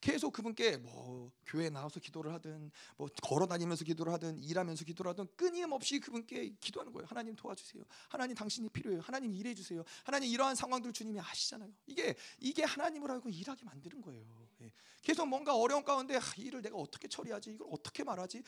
계속 0.00 0.32
그분께 0.32 0.76
뭐 0.76 1.30
교회 1.46 1.70
나와서 1.70 2.00
기도를 2.00 2.32
하든 2.34 2.72
뭐 2.96 3.08
걸어 3.22 3.46
다니면서 3.46 3.84
기도를 3.84 4.12
하든 4.14 4.38
일하면서 4.38 4.84
기도를 4.84 5.10
하든 5.10 5.28
끊임없이 5.36 6.00
그분께 6.00 6.56
기도하는 6.60 6.92
거예요. 6.92 7.06
하나님 7.06 7.36
도와주세요. 7.36 7.84
하나님 8.08 8.34
당신이 8.34 8.70
필요해요. 8.70 9.02
하나님 9.02 9.32
일해 9.32 9.54
주세요. 9.54 9.84
하나님 10.02 10.30
이러한 10.30 10.56
상황들 10.56 10.92
주님이 10.92 11.20
아시잖아요. 11.20 11.72
이게 11.86 12.16
이게 12.40 12.64
하나님을 12.64 13.08
알고 13.12 13.28
일하게 13.28 13.64
만드는 13.64 14.02
거예요. 14.02 14.47
예. 14.62 14.72
계속 15.02 15.26
뭔가 15.26 15.56
어려운 15.56 15.84
가운데 15.84 16.16
아, 16.16 16.20
일을 16.36 16.60
내가 16.60 16.76
어떻게 16.76 17.08
처리하지? 17.08 17.52
이걸 17.52 17.68
어떻게 17.70 18.04
말하지? 18.04 18.42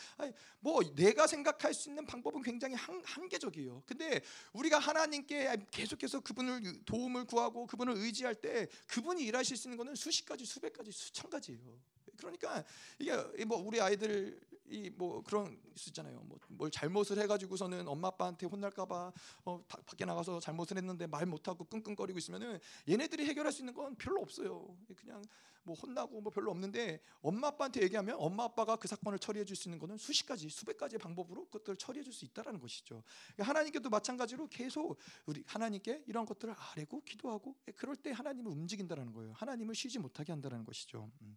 뭐 0.59 0.81
내가 0.95 1.27
생각할 1.27 1.73
수 1.73 1.89
있는 1.89 2.05
방법은 2.05 2.43
굉장히 2.43 2.75
한, 2.75 3.01
한계적이에요. 3.05 3.83
근데 3.87 4.21
우리가 4.53 4.79
하나님께 4.79 5.67
계속해서 5.71 6.21
그분을 6.21 6.85
도움을 6.85 7.25
구하고 7.25 7.67
그분을 7.67 7.95
의지할 7.97 8.35
때 8.35 8.69
그분이 8.89 9.23
일하실 9.25 9.57
수 9.57 9.69
있는 9.69 9.79
것은 9.79 9.95
수십 9.95 10.25
가지, 10.27 10.45
수백 10.45 10.73
가지, 10.73 10.91
수천 10.91 11.31
가지예요. 11.31 11.81
그러니까 12.17 12.65
이게 12.99 13.45
뭐 13.45 13.57
우리 13.59 13.81
아이들 13.81 14.39
이 14.71 14.91
뭐 14.97 15.23
그런 15.23 15.61
수 15.77 15.91
있잖아요. 15.91 16.21
뭐 16.25 16.39
뭘 16.49 16.71
잘못을 16.71 17.19
해가지고서는 17.19 17.87
엄마 17.89 18.09
아빠한테 18.09 18.47
혼날까봐 18.47 19.13
어, 19.45 19.65
밖에 19.67 20.05
나가서 20.05 20.41
잘못을 20.41 20.77
했는데 20.77 21.07
말 21.07 21.27
못하고 21.27 21.65
끙끙거리고 21.65 22.19
있으면은 22.19 22.59
얘네들이 22.89 23.25
해결할 23.27 23.53
수 23.53 23.63
있는 23.63 23.73
건 23.75 23.95
별로 23.97 24.21
없어요. 24.21 24.77
그냥 24.97 25.23
뭐 25.63 25.75
혼나고 25.77 26.21
뭐 26.21 26.33
별로 26.33 26.51
없는데 26.51 27.01
엄마 27.21 27.49
아빠한테 27.49 27.83
얘기하면 27.83 28.17
엄마 28.19 28.45
아빠가 28.45 28.77
그 28.77 28.89
사건을 28.89 29.19
처리해 29.19 29.45
줄 29.45 29.57
수 29.57 29.69
있는 29.69 29.79
거는 29.79 29.99
수십 29.99 30.27
가지 30.27 30.49
수백 30.49 30.77
가지의 30.79 30.99
방법으로 30.99 31.45
그것들을 31.47 31.77
처리해 31.77 32.03
줄 32.03 32.13
수 32.13 32.25
있다라는 32.25 32.61
것이죠. 32.61 33.03
그러니까 33.35 33.49
하나님께도 33.51 33.89
마찬가지로 33.91 34.49
계속 34.49 34.99
우리 35.27 35.45
하나님께 35.47 36.05
이런 36.07 36.27
것들을 36.27 36.55
아뢰고 36.57 37.03
기도하고 37.05 37.55
그럴 37.77 37.95
때 37.97 38.11
하나님을 38.11 38.51
움직인다라는 38.51 39.13
거예요. 39.13 39.33
하나님을 39.35 39.75
쉬지 39.75 39.99
못하게 39.99 40.33
한다는 40.33 40.65
것이죠. 40.65 41.11
음. 41.23 41.37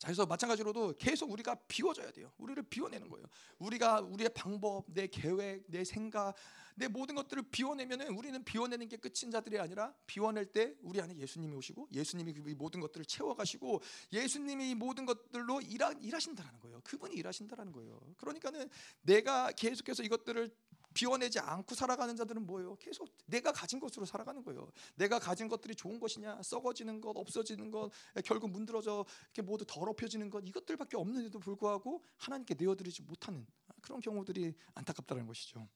자, 0.00 0.06
그래서 0.06 0.24
마찬가지로도 0.24 0.94
계속 0.96 1.30
우리가 1.30 1.54
비워줘야 1.68 2.10
돼요. 2.10 2.32
우리를 2.38 2.62
비워내는 2.62 3.10
거예요. 3.10 3.26
우리가 3.58 4.00
우리의 4.00 4.30
방법, 4.34 4.86
내 4.88 5.06
계획, 5.06 5.62
내 5.66 5.84
생각, 5.84 6.34
내 6.74 6.88
모든 6.88 7.14
것들을 7.14 7.42
비워내면은 7.50 8.08
우리는 8.08 8.42
비워내는 8.42 8.88
게 8.88 8.96
끝인 8.96 9.30
자들이 9.30 9.58
아니라 9.58 9.94
비워낼 10.06 10.46
때 10.46 10.74
우리 10.80 11.02
안에 11.02 11.18
예수님이 11.18 11.54
오시고 11.54 11.88
예수님이 11.92 12.32
그 12.32 12.40
모든 12.56 12.80
것들을 12.80 13.04
채워가시고 13.04 13.82
예수님이 14.14 14.74
모든 14.74 15.04
것들로 15.04 15.60
일하, 15.60 15.92
일하신다라는 16.00 16.60
거예요. 16.60 16.80
그분이 16.82 17.14
일하신다라는 17.16 17.70
거예요. 17.70 18.00
그러니까는 18.16 18.70
내가 19.02 19.52
계속해서 19.52 20.02
이것들을 20.02 20.50
비워내지 20.94 21.38
않고 21.38 21.74
살아가는 21.74 22.14
자들은 22.16 22.46
뭐예요? 22.46 22.76
계속 22.76 23.08
내가 23.26 23.52
가진 23.52 23.78
것으로 23.78 24.04
살아가는 24.06 24.42
거예요. 24.42 24.70
내가 24.96 25.18
가진 25.18 25.48
것들이 25.48 25.74
좋은 25.74 26.00
것이냐, 26.00 26.42
썩어지는 26.42 27.00
것, 27.00 27.16
없어지는 27.16 27.70
것, 27.70 27.90
결국 28.24 28.50
문드러져 28.50 29.04
이렇게 29.24 29.42
모두 29.42 29.64
더럽혀지는 29.66 30.30
것 30.30 30.42
이것들밖에 30.46 30.96
없는데도 30.96 31.38
불구하고 31.38 32.02
하나님께 32.16 32.54
내어드리지 32.54 33.02
못하는 33.02 33.46
그런 33.80 34.00
경우들이 34.00 34.54
안타깝다는 34.74 35.26
것이죠. 35.26 35.68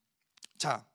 자, 0.58 0.86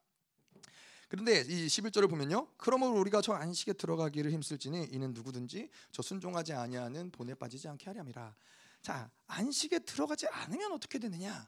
그런데 1.07 1.41
이 1.41 1.65
11절을 1.67 2.07
보면요. 2.09 2.47
그러므로 2.57 2.99
우리가 2.99 3.21
저 3.21 3.33
안식에 3.33 3.73
들어가기를 3.73 4.31
힘쓸지니 4.31 4.89
이는 4.91 5.13
누구든지 5.13 5.69
저 5.91 6.01
순종하지 6.03 6.53
아니하는 6.53 7.09
본에 7.09 7.33
빠지지 7.33 7.67
않게 7.67 7.85
하렴이라. 7.85 8.35
자, 8.81 9.09
안식에 9.25 9.79
들어가지 9.79 10.27
않으면 10.27 10.71
어떻게 10.71 10.99
되느냐? 10.99 11.47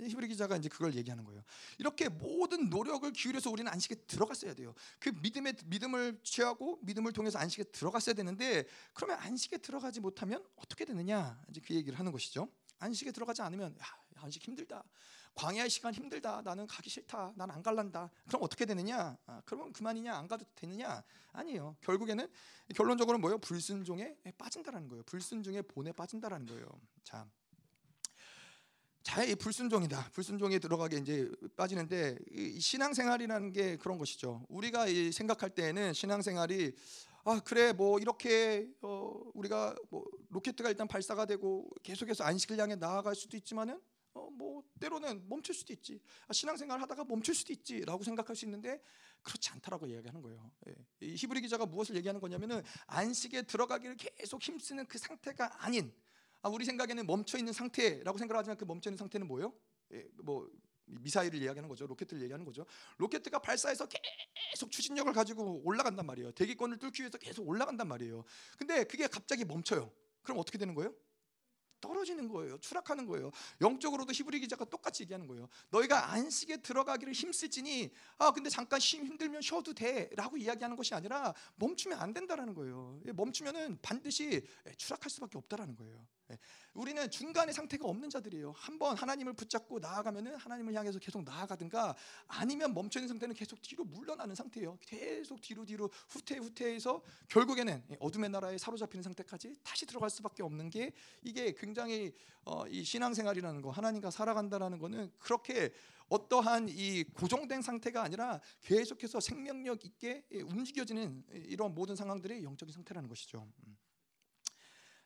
히브리 0.00 0.28
기자가 0.28 0.56
이제 0.56 0.68
그걸 0.68 0.94
얘기하는 0.94 1.24
거예요. 1.24 1.42
이렇게 1.78 2.08
모든 2.08 2.68
노력을 2.68 3.10
기울여서 3.12 3.50
우리는 3.50 3.70
안식에 3.70 3.94
들어갔어야 4.06 4.54
돼요. 4.54 4.74
그 4.98 5.10
믿음의 5.10 5.54
믿음을 5.66 6.18
취하고 6.22 6.78
믿음을 6.82 7.12
통해서 7.12 7.38
안식에 7.38 7.64
들어갔어야 7.64 8.14
되는데 8.14 8.64
그러면 8.92 9.18
안식에 9.20 9.58
들어가지 9.58 10.00
못하면 10.00 10.44
어떻게 10.56 10.84
되느냐? 10.84 11.40
이제 11.48 11.60
그 11.64 11.74
얘기를 11.74 11.98
하는 11.98 12.10
것이죠. 12.12 12.48
안식에 12.80 13.12
들어가지 13.12 13.42
않으면 13.42 13.76
야, 13.80 13.84
안식 14.16 14.42
힘들다. 14.42 14.82
광야의 15.34 15.68
시간 15.68 15.92
힘들다. 15.92 16.42
나는 16.42 16.66
가기 16.66 16.88
싫다. 16.90 17.32
난 17.36 17.50
안 17.50 17.60
갈란다. 17.62 18.08
그럼 18.28 18.42
어떻게 18.42 18.64
되느냐? 18.66 19.16
아, 19.26 19.42
그러면 19.44 19.72
그만이냐? 19.72 20.14
안 20.16 20.28
가도 20.28 20.44
되느냐? 20.54 21.02
아니에요. 21.32 21.76
결국에는 21.80 22.28
결론적으로 22.74 23.18
뭐예요? 23.18 23.38
불순종에 23.38 24.16
빠진다라는 24.38 24.88
거예요. 24.88 25.02
불순종의 25.04 25.62
본에 25.62 25.90
빠진다라는 25.90 26.46
거예요. 26.46 26.68
자, 27.02 27.26
자의 29.04 29.36
불순종이다. 29.36 30.10
불순종에 30.12 30.58
들어가게 30.58 30.96
이제 30.96 31.30
빠지는데 31.56 32.16
신앙생활이라는 32.58 33.52
게 33.52 33.76
그런 33.76 33.98
것이죠. 33.98 34.44
우리가 34.48 34.86
생각할 35.12 35.50
때에는 35.50 35.92
신앙생활이 35.92 36.72
아 37.24 37.40
그래 37.44 37.72
뭐 37.72 37.98
이렇게 37.98 38.66
어 38.80 39.12
우리가 39.34 39.76
뭐 39.90 40.04
로켓가 40.30 40.70
일단 40.70 40.88
발사가 40.88 41.26
되고 41.26 41.68
계속해서 41.82 42.24
안식을 42.24 42.58
향해 42.58 42.76
나아갈 42.76 43.14
수도 43.14 43.36
있지만은 43.36 43.78
어 44.14 44.28
뭐 44.36 44.62
때로는 44.80 45.28
멈출 45.28 45.54
수도 45.54 45.72
있지 45.72 46.00
아, 46.26 46.32
신앙생활 46.32 46.80
하다가 46.82 47.04
멈출 47.04 47.34
수도 47.34 47.52
있지라고 47.52 48.02
생각할 48.02 48.36
수 48.36 48.44
있는데 48.44 48.80
그렇지 49.22 49.50
않다라고 49.50 49.86
이야기하는 49.86 50.20
거예요. 50.20 50.50
예. 50.68 51.06
히브리 51.14 51.40
기자가 51.40 51.64
무엇을 51.66 51.96
얘기하는 51.96 52.20
거냐면은 52.20 52.62
안식에 52.86 53.42
들어가기를 53.42 53.96
계속 53.96 54.42
힘쓰는 54.42 54.86
그 54.86 54.98
상태가 54.98 55.64
아닌 55.64 55.92
아, 56.44 56.50
우리 56.50 56.66
생각에는 56.66 57.06
멈춰 57.06 57.38
있는 57.38 57.54
상태라고 57.54 58.18
생각하지만 58.18 58.58
그 58.58 58.66
멈춰 58.66 58.90
있는 58.90 58.98
상태는 58.98 59.26
뭐예요? 59.26 59.54
예, 59.94 60.06
뭐 60.22 60.46
미사일을 60.84 61.40
이야기하는 61.40 61.70
거죠. 61.70 61.86
로켓을 61.86 62.20
얘기하는 62.20 62.44
거죠. 62.44 62.66
로켓가 62.98 63.38
발사해서 63.38 63.88
계속 63.88 64.70
추진력을 64.70 65.10
가지고 65.14 65.62
올라간단 65.64 66.04
말이에요. 66.04 66.32
대기권을 66.32 66.78
뚫기 66.78 67.00
위해서 67.00 67.16
계속 67.16 67.48
올라간단 67.48 67.88
말이에요. 67.88 68.24
근데 68.58 68.84
그게 68.84 69.06
갑자기 69.06 69.46
멈춰요. 69.46 69.90
그럼 70.22 70.38
어떻게 70.38 70.58
되는 70.58 70.74
거예요? 70.74 70.94
떨어지는 71.80 72.28
거예요. 72.28 72.58
추락하는 72.58 73.06
거예요. 73.06 73.30
영적으로도 73.60 74.12
히브리 74.12 74.40
기자가 74.40 74.64
똑같이 74.64 75.02
얘기하는 75.02 75.26
거예요. 75.26 75.48
너희가 75.70 76.12
안식에 76.12 76.58
들어가기를 76.58 77.12
힘쓸지니 77.12 77.90
아 78.18 78.32
근데 78.32 78.48
잠깐 78.48 78.80
쉼 78.80 79.04
힘들면 79.04 79.42
쉬어도 79.42 79.74
돼라고 79.74 80.36
이야기하는 80.38 80.76
것이 80.76 80.94
아니라 80.94 81.34
멈추면 81.56 81.98
안 81.98 82.14
된다라는 82.14 82.54
거예요. 82.54 83.00
멈추면은 83.14 83.78
반드시 83.82 84.46
추락할 84.78 85.10
수밖에 85.10 85.36
없다라는 85.36 85.76
거예요. 85.76 86.06
예. 86.30 86.38
우리는 86.72 87.10
중간의 87.10 87.52
상태가 87.52 87.86
없는 87.86 88.08
자들이에요. 88.10 88.52
한번 88.52 88.96
하나님을 88.96 89.34
붙잡고 89.34 89.78
나아가면은 89.78 90.36
하나님을 90.36 90.74
향해서 90.74 90.98
계속 90.98 91.22
나아가든가 91.22 91.94
아니면 92.26 92.72
멈춰 92.72 92.98
있는 92.98 93.08
상태는 93.08 93.34
계속 93.34 93.60
뒤로 93.60 93.84
물러나는 93.84 94.34
상태예요. 94.34 94.78
계속 94.80 95.40
뒤로 95.40 95.64
뒤로 95.64 95.90
후퇴 96.08 96.36
후퇴해서 96.36 97.02
결국에는 97.28 97.84
어둠의 98.00 98.30
나라에 98.30 98.58
사로잡히는 98.58 99.02
상태까지 99.02 99.56
다시 99.62 99.86
들어갈 99.86 100.10
수밖에 100.10 100.42
없는 100.42 100.70
게 100.70 100.92
이게 101.22 101.52
굉장히 101.52 102.14
어, 102.44 102.66
이 102.66 102.84
신앙생활이라는 102.84 103.62
거 103.62 103.70
하나님과 103.70 104.10
살아간다라는 104.10 104.78
거는 104.78 105.12
그렇게 105.18 105.72
어떠한 106.08 106.68
이 106.68 107.04
고정된 107.04 107.62
상태가 107.62 108.02
아니라 108.02 108.40
계속해서 108.60 109.20
생명력 109.20 109.84
있게 109.84 110.24
움직여지는 110.32 111.24
이런 111.32 111.74
모든 111.74 111.96
상황들의 111.96 112.44
영적인 112.44 112.72
상태라는 112.72 113.08
것이죠. 113.08 113.46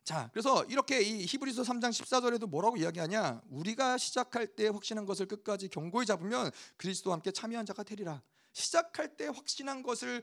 음. 0.08 0.14
자, 0.14 0.30
그래서 0.32 0.64
이렇게 0.64 1.02
이 1.02 1.26
히브리서 1.26 1.62
3장 1.62 1.90
14절에도 1.90 2.48
뭐라고 2.48 2.76
이야기하냐? 2.76 3.42
우리가 3.50 3.98
시작할 3.98 4.46
때 4.46 4.68
확신한 4.68 5.04
것을 5.04 5.26
끝까지 5.26 5.68
견고히 5.68 6.06
잡으면 6.06 6.50
그리스도와 6.76 7.14
함께 7.14 7.30
참여한 7.30 7.66
자가 7.66 7.82
되리라. 7.82 8.22
시작할 8.52 9.16
때 9.16 9.26
확신한 9.26 9.82
것을 9.82 10.22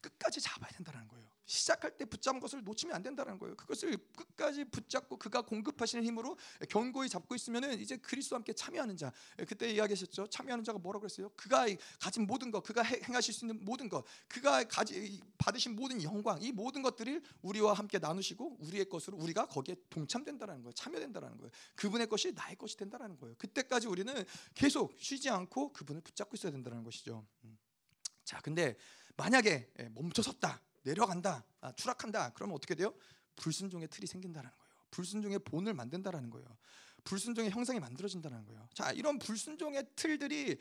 끝까지 0.00 0.40
잡아야 0.40 0.70
된다는 0.72 1.08
거예요. 1.08 1.21
시작할 1.44 1.96
때 1.96 2.04
붙잡은 2.04 2.40
것을 2.40 2.62
놓치면 2.62 2.94
안 2.94 3.02
된다는 3.02 3.38
거예요. 3.38 3.56
그것을 3.56 3.96
끝까지 4.16 4.64
붙잡고 4.64 5.18
그가 5.18 5.42
공급하시는 5.42 6.04
힘으로 6.04 6.36
견고히 6.68 7.08
잡고 7.08 7.34
있으면은 7.34 7.80
이제 7.80 7.96
그리스도와 7.96 8.38
함께 8.38 8.52
참여하는 8.52 8.96
자. 8.96 9.12
그때 9.48 9.70
이야기하셨죠. 9.70 10.28
참여하는 10.28 10.64
자가 10.64 10.78
뭐라고 10.78 11.02
그랬어요? 11.02 11.30
그가 11.30 11.66
가진 12.00 12.26
모든 12.26 12.50
것, 12.50 12.62
그가 12.62 12.82
행하실 12.82 13.34
수 13.34 13.44
있는 13.44 13.64
모든 13.64 13.88
것, 13.88 14.04
그가 14.28 14.64
가지 14.64 15.20
받으신 15.38 15.74
모든 15.74 16.02
영광, 16.02 16.40
이 16.42 16.52
모든 16.52 16.82
것들을 16.82 17.22
우리와 17.42 17.74
함께 17.74 17.98
나누시고 17.98 18.58
우리의 18.60 18.88
것으로 18.88 19.16
우리가 19.16 19.46
거기에 19.46 19.76
동참된다라는 19.90 20.62
거예요. 20.62 20.72
참여된다라는 20.72 21.38
거예요. 21.38 21.50
그분의 21.74 22.08
것이 22.08 22.32
나의 22.32 22.56
것이 22.56 22.76
된다라는 22.76 23.18
거예요. 23.18 23.34
그때까지 23.36 23.88
우리는 23.88 24.24
계속 24.54 24.94
쉬지 24.98 25.28
않고 25.28 25.72
그분을 25.72 26.00
붙잡고 26.02 26.36
있어야 26.36 26.52
된다는 26.52 26.82
것이죠. 26.84 27.26
음. 27.44 27.58
자, 28.24 28.40
근데 28.40 28.76
만약에 29.16 29.70
멈춰섰다. 29.94 30.60
내려간다, 30.82 31.44
아, 31.60 31.72
추락한다. 31.72 32.32
그러면 32.34 32.56
어떻게 32.56 32.74
돼요? 32.74 32.94
불순종의 33.36 33.88
틀이 33.88 34.06
생긴다는 34.06 34.50
거예요. 34.50 34.62
불순종의 34.90 35.38
본을 35.40 35.74
만든다라는 35.74 36.30
거예요. 36.30 36.46
불순종의 37.04 37.50
형상이 37.50 37.80
만들어진다는 37.80 38.44
거예요. 38.44 38.68
자, 38.74 38.92
이런 38.92 39.18
불순종의 39.18 39.86
틀들이 39.96 40.58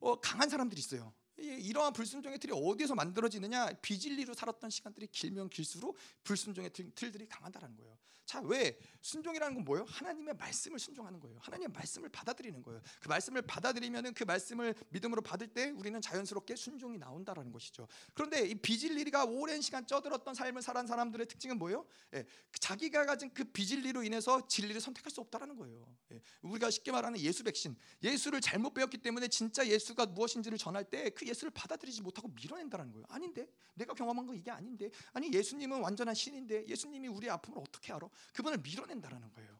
어, 0.00 0.18
강한 0.20 0.48
사람들이 0.48 0.78
있어요. 0.78 1.12
이러한 1.36 1.92
불순종의 1.92 2.38
틀이 2.38 2.52
어디에서 2.54 2.94
만들어지느냐? 2.94 3.70
비진리로 3.80 4.34
살았던 4.34 4.70
시간들이 4.70 5.06
길면 5.06 5.48
길수록 5.48 5.96
불순종의 6.22 6.70
틀, 6.70 6.92
들이 6.94 7.26
강하다는 7.26 7.76
거예요. 7.76 7.98
자, 8.30 8.40
왜 8.44 8.78
순종이라는 9.00 9.56
건 9.56 9.64
뭐예요? 9.64 9.84
하나님의 9.88 10.34
말씀을 10.34 10.78
순종하는 10.78 11.18
거예요. 11.18 11.36
하나님의 11.40 11.72
말씀을 11.72 12.08
받아들이는 12.10 12.62
거예요. 12.62 12.80
그 13.00 13.08
말씀을 13.08 13.42
받아들이면은 13.42 14.14
그 14.14 14.22
말씀을 14.22 14.72
믿음으로 14.90 15.20
받을 15.20 15.48
때 15.48 15.70
우리는 15.70 16.00
자연스럽게 16.00 16.54
순종이 16.54 16.96
나온다라는 16.96 17.50
것이죠. 17.50 17.88
그런데 18.14 18.46
이 18.46 18.54
비진리가 18.54 19.24
오랜 19.24 19.60
시간 19.60 19.84
쪄들었던 19.84 20.34
삶을 20.34 20.62
살한 20.62 20.86
사람들의 20.86 21.26
특징은 21.26 21.58
뭐예요? 21.58 21.84
예, 22.14 22.24
자기가 22.60 23.04
가진 23.04 23.34
그 23.34 23.42
비진리로 23.42 24.04
인해서 24.04 24.46
진리를 24.46 24.80
선택할 24.80 25.10
수 25.10 25.20
없다라는 25.22 25.56
거예요. 25.56 25.84
예, 26.12 26.20
우리가 26.42 26.70
쉽게 26.70 26.92
말하는 26.92 27.18
예수 27.18 27.42
백신, 27.42 27.76
예수를 28.04 28.40
잘못 28.40 28.74
배웠기 28.74 28.98
때문에 28.98 29.26
진짜 29.26 29.66
예수가 29.66 30.06
무엇인지를 30.06 30.56
전할 30.56 30.84
때 30.84 31.10
그 31.10 31.26
예수를 31.26 31.50
받아들이지 31.50 32.02
못하고 32.02 32.28
밀어낸다는 32.28 32.92
거예요. 32.92 33.06
아닌데 33.08 33.48
내가 33.74 33.92
경험한 33.94 34.26
건 34.26 34.36
이게 34.36 34.52
아닌데 34.52 34.90
아니 35.12 35.32
예수님은 35.32 35.80
완전한 35.80 36.14
신인데 36.14 36.66
예수님이 36.68 37.08
우리 37.08 37.28
아픔을 37.28 37.58
어떻게 37.58 37.92
알아? 37.92 38.08
그분을 38.32 38.58
밀어낸다라는 38.58 39.30
거예요. 39.32 39.58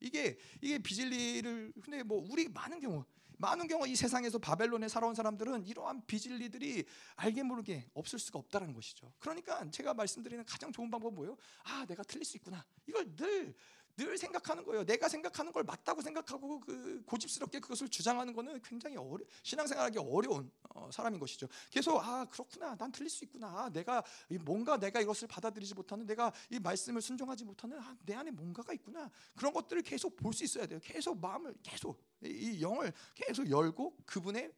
이게 0.00 0.38
이게 0.60 0.78
비진리를 0.78 1.72
근데 1.82 2.02
뭐 2.02 2.24
우리 2.30 2.48
많은 2.48 2.80
경우 2.80 3.04
많은 3.40 3.68
경우 3.68 3.86
이 3.88 3.96
세상에서 3.96 4.38
바벨론에 4.38 4.86
살아온 4.86 5.14
사람들은 5.14 5.64
이러한 5.64 6.04
비진리들이 6.06 6.84
알게 7.16 7.42
모르게 7.42 7.88
없을 7.94 8.18
수가 8.18 8.38
없다라는 8.38 8.74
것이죠. 8.74 9.12
그러니까 9.18 9.68
제가 9.70 9.94
말씀드리는 9.94 10.44
가장 10.44 10.70
좋은 10.70 10.90
방법은 10.90 11.14
뭐예요? 11.14 11.36
아, 11.64 11.86
내가 11.86 12.02
틀릴 12.02 12.24
수 12.26 12.36
있구나. 12.36 12.64
이걸 12.86 13.16
늘 13.16 13.54
늘 14.00 14.16
생각하는 14.16 14.64
거예요. 14.64 14.82
내가 14.84 15.08
생각하는 15.08 15.52
걸 15.52 15.62
맞다고 15.62 16.00
생각하고 16.00 16.60
그 16.60 17.02
고집스럽게 17.04 17.60
그것을 17.60 17.88
주장하는 17.88 18.32
거는 18.32 18.62
굉장히 18.62 18.96
어려, 18.96 19.22
신앙생활하기 19.42 19.98
어려운 19.98 20.50
어, 20.70 20.88
사람인 20.90 21.20
것이죠. 21.20 21.46
계속 21.68 22.00
아 22.00 22.24
그렇구나, 22.24 22.74
난 22.76 22.90
틀릴 22.90 23.10
수 23.10 23.24
있구나. 23.24 23.48
아, 23.48 23.68
내가 23.68 24.02
뭔가 24.42 24.78
내가 24.78 25.02
이것을 25.02 25.28
받아들이지 25.28 25.74
못하는, 25.74 26.06
내가 26.06 26.32
이 26.48 26.58
말씀을 26.58 27.02
순종하지 27.02 27.44
못하는 27.44 27.78
아, 27.78 27.94
내 28.06 28.14
안에 28.14 28.30
뭔가가 28.30 28.72
있구나. 28.72 29.10
그런 29.36 29.52
것들을 29.52 29.82
계속 29.82 30.16
볼 30.16 30.30
수 30.32 30.44
있어야 30.44 30.64
돼요. 30.64 30.78
계속 30.82 31.20
마음을 31.20 31.54
계속 31.62 32.00
이 32.24 32.62
영을 32.62 32.92
계속 33.14 33.50
열고 33.50 33.96
그분의 34.06 34.52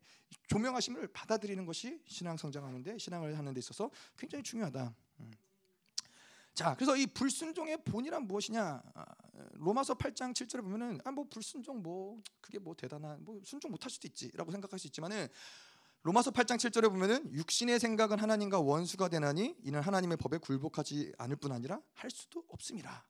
조명하심을 0.48 1.08
받아들이는 1.08 1.66
것이 1.66 2.00
신앙 2.06 2.36
성장하는데 2.36 2.98
신앙을 2.98 3.36
하는 3.36 3.52
데 3.54 3.58
있어서 3.58 3.90
굉장히 4.16 4.44
중요하다. 4.44 4.94
음. 6.52 6.54
자, 6.54 6.74
그래서 6.74 6.96
이 6.96 7.06
불순종의 7.06 7.78
본이란 7.84 8.26
무엇이냐? 8.26 8.82
아, 8.94 9.04
로마서 9.54 9.94
8장 9.94 10.32
7절에 10.34 10.62
보면은 10.62 11.00
아 11.04 11.10
뭐 11.10 11.26
불순종 11.28 11.82
뭐 11.82 12.20
그게 12.40 12.58
뭐 12.58 12.74
대단한 12.74 13.24
뭐 13.24 13.40
순종 13.44 13.70
못할 13.70 13.90
수도 13.90 14.06
있지라고 14.08 14.50
생각할 14.50 14.78
수 14.78 14.86
있지만은 14.86 15.28
로마서 16.02 16.30
8장 16.32 16.56
7절에 16.56 16.90
보면은 16.90 17.32
육신의 17.32 17.78
생각은 17.78 18.18
하나님과 18.18 18.60
원수가 18.60 19.08
되나니 19.08 19.56
이는 19.62 19.80
하나님의 19.80 20.16
법에 20.16 20.38
굴복하지 20.38 21.12
않을 21.18 21.36
뿐 21.36 21.52
아니라 21.52 21.80
할 21.94 22.10
수도 22.10 22.44
없습니다. 22.48 23.06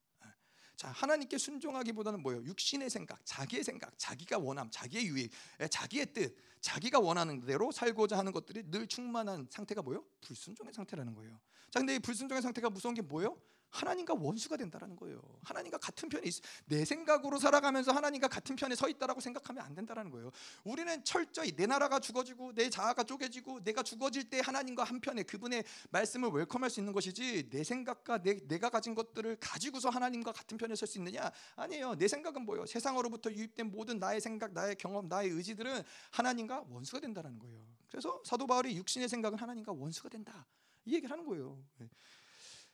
자, 0.76 0.88
하나님께 0.88 1.38
순종하기보다는 1.38 2.22
뭐예요? 2.22 2.42
육신의 2.44 2.90
생각, 2.90 3.24
자기의 3.24 3.64
생각, 3.64 3.92
자기가 3.98 4.38
원함, 4.38 4.70
자기의 4.70 5.06
유익, 5.06 5.30
자기의 5.70 6.12
뜻, 6.12 6.36
자기가 6.60 6.98
원하는 7.00 7.40
대로 7.44 7.70
살고자 7.70 8.18
하는 8.18 8.32
것들이 8.32 8.70
늘 8.70 8.86
충만한 8.86 9.46
상태가 9.50 9.82
뭐예요? 9.82 10.04
불순종의 10.20 10.72
상태라는 10.72 11.14
거예요. 11.14 11.38
자, 11.70 11.80
근데 11.80 11.96
이 11.96 11.98
불순종의 11.98 12.42
상태가 12.42 12.70
무서운 12.70 12.94
게 12.94 13.02
뭐예요? 13.02 13.36
하나님과 13.72 14.14
원수가 14.14 14.56
된다라는 14.56 14.96
거예요. 14.96 15.20
하나님과 15.42 15.78
같은 15.78 16.08
편에 16.08 16.28
있, 16.28 16.40
내 16.66 16.84
생각으로 16.84 17.38
살아가면서 17.38 17.92
하나님과 17.92 18.28
같은 18.28 18.54
편에 18.54 18.74
서 18.74 18.88
있다라고 18.88 19.20
생각하면 19.20 19.64
안 19.64 19.74
된다라는 19.74 20.10
거예요. 20.10 20.30
우리는 20.62 21.02
철저히 21.04 21.52
내 21.56 21.66
나라가 21.66 21.98
죽어지고 21.98 22.52
내 22.54 22.70
자아가 22.70 23.02
쪼개지고 23.02 23.64
내가 23.64 23.82
죽어질 23.82 24.30
때 24.30 24.40
하나님과 24.44 24.84
한 24.84 25.00
편에 25.00 25.22
그분의 25.24 25.64
말씀을 25.90 26.28
웰컴할 26.30 26.70
수 26.70 26.80
있는 26.80 26.92
것이지 26.92 27.48
내 27.50 27.64
생각과 27.64 28.22
내, 28.22 28.38
내가 28.46 28.68
가진 28.68 28.94
것들을 28.94 29.36
가지고서 29.40 29.88
하나님과 29.88 30.32
같은 30.32 30.56
편에 30.56 30.74
설 30.76 30.86
수 30.86 30.98
있느냐? 30.98 31.30
아니에요. 31.56 31.94
내 31.94 32.06
생각은 32.06 32.44
뭐예요? 32.44 32.66
세상으로부터 32.66 33.32
유입된 33.32 33.70
모든 33.70 33.98
나의 33.98 34.20
생각, 34.20 34.52
나의 34.52 34.76
경험, 34.76 35.08
나의 35.08 35.30
의지들은 35.30 35.82
하나님과 36.10 36.66
원수가 36.68 37.00
된다라는 37.00 37.38
거예요. 37.38 37.64
그래서 37.90 38.22
사도 38.24 38.46
바울이 38.46 38.76
육신의 38.76 39.08
생각은 39.08 39.38
하나님과 39.38 39.72
원수가 39.72 40.08
된다. 40.10 40.46
이 40.84 40.94
얘기를 40.94 41.10
하는 41.10 41.24
거예요. 41.24 41.62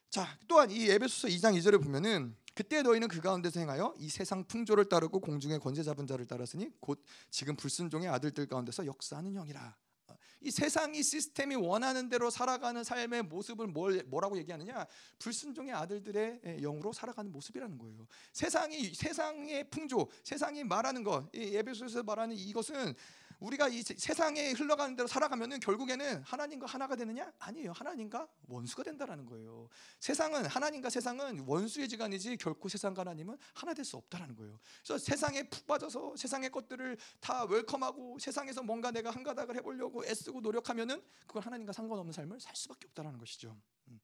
네. 0.08 0.10
자, 0.10 0.38
또한 0.48 0.70
이 0.70 0.88
에베소서 0.88 1.28
2장 1.28 1.54
2절에 1.58 1.82
보면은 1.82 2.34
그때 2.54 2.80
너희는 2.82 3.08
그 3.08 3.20
가운데서 3.20 3.60
행하여 3.60 3.94
이 3.98 4.08
세상 4.08 4.42
풍조를 4.44 4.88
따르고 4.88 5.20
공중의 5.20 5.60
권세 5.60 5.82
잡은 5.82 6.06
자를 6.06 6.24
따랐으니 6.26 6.70
곧 6.80 7.04
지금 7.30 7.54
불순종의 7.56 8.08
아들들 8.08 8.46
가운데서 8.46 8.86
역사하는 8.86 9.34
형이라. 9.34 9.76
어, 10.08 10.16
이 10.40 10.50
세상이 10.50 11.02
시스템이 11.02 11.56
원하는 11.56 12.08
대로 12.08 12.30
살아가는 12.30 12.82
삶의 12.82 13.24
모습을 13.24 13.66
뭘, 13.66 14.02
뭐라고 14.06 14.38
얘기하느냐? 14.38 14.86
불순종의 15.18 15.74
아들들의 15.74 16.62
영으로 16.62 16.92
살아가는 16.94 17.30
모습이라는 17.30 17.76
거예요. 17.76 18.08
세상이 18.32 18.94
세상의 18.94 19.68
풍조, 19.68 20.08
세상이 20.24 20.64
말하는 20.64 21.04
것, 21.04 21.28
이 21.34 21.54
에베소에서 21.54 22.02
말하는 22.02 22.34
이것은 22.34 22.94
우리가 23.40 23.68
이 23.68 23.82
세상에 23.82 24.52
흘러가는 24.52 24.94
대로 24.96 25.06
살아가면은 25.06 25.60
결국에는 25.60 26.22
하나님과 26.22 26.66
하나가 26.66 26.96
되느냐? 26.96 27.32
아니에요. 27.38 27.72
하나님과 27.72 28.28
원수가 28.48 28.82
된다라는 28.82 29.26
거예요. 29.26 29.68
세상은 30.00 30.44
하나님과 30.46 30.90
세상은 30.90 31.40
원수의 31.46 31.88
지간이지 31.88 32.36
결코 32.36 32.68
세상과 32.68 33.00
하나님은 33.02 33.36
하나 33.54 33.74
될 33.74 33.88
수 33.88 33.96
없다라는 33.96 34.36
거예요. 34.36 34.58
그래서 34.82 34.98
세상에 34.98 35.48
푹 35.48 35.66
빠져서 35.66 36.16
세상의 36.16 36.50
것들을 36.50 36.98
다 37.20 37.44
웰컴하고 37.44 38.18
세상에서 38.18 38.62
뭔가 38.62 38.90
내가 38.90 39.10
한 39.10 39.22
가닥을 39.22 39.56
해보려고 39.56 40.04
애쓰고 40.04 40.40
노력하면은 40.42 41.02
그걸 41.26 41.42
하나님과 41.42 41.72
상관없는 41.72 42.12
삶을 42.12 42.38
살 42.40 42.54
수밖에 42.54 42.86
없다라는 42.88 43.18
것이죠. 43.18 43.56
음. 43.88 44.00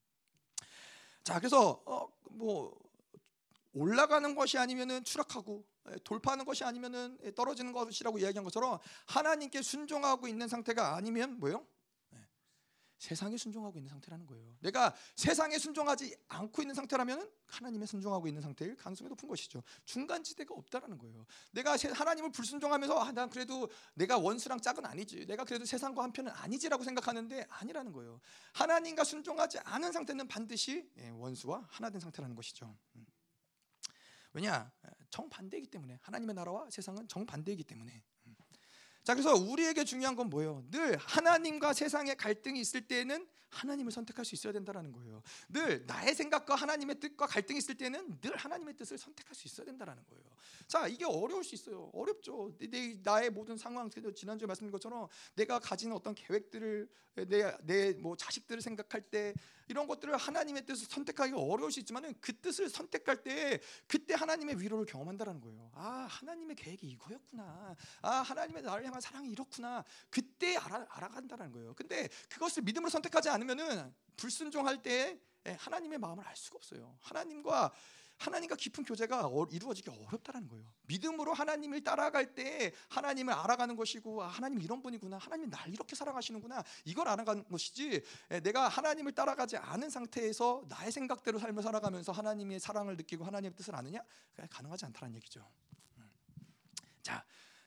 자, 1.22 1.38
그래서 1.38 1.82
어, 1.84 2.08
뭐 2.30 2.78
올라가는 3.74 4.34
것이 4.34 4.56
아니면은 4.56 5.04
추락하고 5.04 5.66
예, 5.66 5.73
돌파하는 6.04 6.44
것이 6.44 6.64
아니면은 6.64 7.18
예, 7.24 7.34
떨어지는 7.34 7.72
것이라고 7.72 8.18
이야기한 8.18 8.44
것처럼 8.44 8.78
하나님께 9.06 9.62
순종하고 9.62 10.26
있는 10.26 10.48
상태가 10.48 10.96
아니면 10.96 11.38
뭐요? 11.38 11.66
예, 12.14 12.18
세상에 12.98 13.36
순종하고 13.36 13.78
있는 13.78 13.90
상태라는 13.90 14.26
거예요. 14.26 14.56
내가 14.60 14.94
세상에 15.14 15.58
순종하지 15.58 16.16
않고 16.28 16.62
있는 16.62 16.74
상태라면 16.74 17.30
하나님에 17.46 17.84
순종하고 17.84 18.26
있는 18.26 18.40
상태일 18.40 18.76
가능성이 18.76 19.10
높은 19.10 19.28
것이죠. 19.28 19.62
중간 19.84 20.24
지대가 20.24 20.54
없다라는 20.54 20.96
거예요. 20.96 21.26
내가 21.52 21.76
하나님을 21.76 22.32
불순종하면서 22.32 22.98
아, 22.98 23.12
난 23.12 23.28
그래도 23.28 23.68
내가 23.92 24.16
원수랑 24.18 24.60
짝은 24.60 24.86
아니지. 24.86 25.26
내가 25.26 25.44
그래도 25.44 25.66
세상과 25.66 26.02
한편은 26.02 26.32
아니지라고 26.32 26.82
생각하는데 26.82 27.46
아니라는 27.50 27.92
거예요. 27.92 28.20
하나님과 28.54 29.04
순종하지 29.04 29.58
않은 29.58 29.92
상태는 29.92 30.28
반드시 30.28 30.90
원수와 31.12 31.66
하나 31.68 31.90
된 31.90 32.00
상태라는 32.00 32.34
것이죠. 32.34 32.74
음. 34.34 34.36
왜냐? 34.36 34.70
정반대이기 35.10 35.68
때문에 35.68 35.98
하나님의 36.02 36.34
나라와 36.34 36.68
세상은 36.70 37.06
정반대이기 37.08 37.64
때문에 37.64 38.02
음. 38.26 38.36
자 39.04 39.14
그래서 39.14 39.34
우리에게 39.34 39.84
중요한 39.84 40.16
건 40.16 40.28
뭐예요? 40.28 40.64
늘 40.70 40.96
하나님과 40.96 41.72
세상의 41.72 42.16
갈등이 42.16 42.60
있을 42.60 42.86
때는 42.86 43.26
하나님을 43.54 43.92
선택할 43.92 44.24
수 44.24 44.34
있어야 44.34 44.52
된다는 44.52 44.92
거예요. 44.92 45.22
늘 45.48 45.84
나의 45.86 46.14
생각과 46.14 46.54
하나님의 46.54 47.00
뜻과 47.00 47.26
갈등이 47.26 47.58
있을 47.58 47.76
때는 47.76 48.20
늘 48.20 48.36
하나님의 48.36 48.76
뜻을 48.76 48.98
선택할 48.98 49.34
수 49.34 49.46
있어야 49.48 49.64
된다는 49.64 50.04
거예요. 50.08 50.24
자 50.66 50.88
이게 50.88 51.04
어려울 51.04 51.44
수 51.44 51.54
있어요. 51.54 51.90
어렵죠. 51.92 52.56
내, 52.58 52.98
나의 53.02 53.30
모든 53.30 53.56
상황, 53.56 53.88
지난주에 53.90 54.46
말씀드린 54.46 54.72
것처럼 54.72 55.08
내가 55.34 55.58
가진 55.58 55.92
어떤 55.92 56.14
계획들을 56.14 56.88
내내뭐 57.14 58.16
자식들을 58.16 58.60
생각할 58.60 59.02
때 59.02 59.34
이런 59.68 59.86
것들을 59.86 60.16
하나님의 60.16 60.66
뜻을 60.66 60.86
선택하기가 60.88 61.38
어려울 61.38 61.72
수 61.72 61.80
있지만은 61.80 62.14
그 62.20 62.36
뜻을 62.36 62.68
선택할 62.68 63.22
때 63.22 63.60
그때 63.86 64.14
하나님의 64.14 64.60
위로를 64.60 64.84
경험한다라는 64.84 65.40
거예요. 65.40 65.70
아 65.74 66.06
하나님의 66.10 66.56
계획이 66.56 66.86
이거였구나. 66.88 67.76
아 68.02 68.10
하나님의 68.10 68.62
나를 68.62 68.84
향한 68.84 69.00
사랑이 69.00 69.30
이렇구나. 69.30 69.84
그때 70.10 70.56
알아, 70.56 70.86
알아간다는 70.90 71.52
거예요. 71.52 71.74
근데 71.74 72.08
그것을 72.28 72.62
믿음으로 72.62 72.90
선택하지 72.90 73.28
않으면 73.30 73.43
은 73.50 73.94
불순종할 74.16 74.82
때 74.82 75.18
하나님의 75.44 75.98
마음을 75.98 76.26
알 76.26 76.36
수가 76.36 76.56
없어요. 76.56 76.96
하나님과 77.00 77.72
하나님과 78.16 78.56
깊은 78.56 78.84
교제가 78.84 79.26
어, 79.26 79.46
이루어지기 79.50 79.90
어렵다라는 79.90 80.48
거예요. 80.48 80.72
믿음으로 80.82 81.34
하나님을 81.34 81.82
따라갈 81.82 82.34
때 82.34 82.72
하나님을 82.88 83.34
알아가는 83.34 83.76
것이고 83.76 84.22
아, 84.22 84.28
하나님 84.28 84.60
이런 84.60 84.80
분이구나. 84.82 85.18
하나님 85.18 85.50
날 85.50 85.68
이렇게 85.68 85.96
사랑하시는구나. 85.96 86.62
이걸 86.84 87.08
알아가는 87.08 87.44
것이지. 87.48 88.02
내가 88.42 88.68
하나님을 88.68 89.12
따라가지 89.12 89.56
않은 89.56 89.90
상태에서 89.90 90.64
나의 90.68 90.92
생각대로 90.92 91.38
삶을 91.38 91.62
살아가면서 91.62 92.12
하나님의 92.12 92.60
사랑을 92.60 92.96
느끼고 92.96 93.24
하나님의 93.24 93.56
뜻을 93.56 93.74
아느냐? 93.74 94.00
가능하지 94.48 94.86
않다는 94.86 95.16
얘기죠. 95.16 95.46
음. 95.98 96.10
자, 97.02 97.24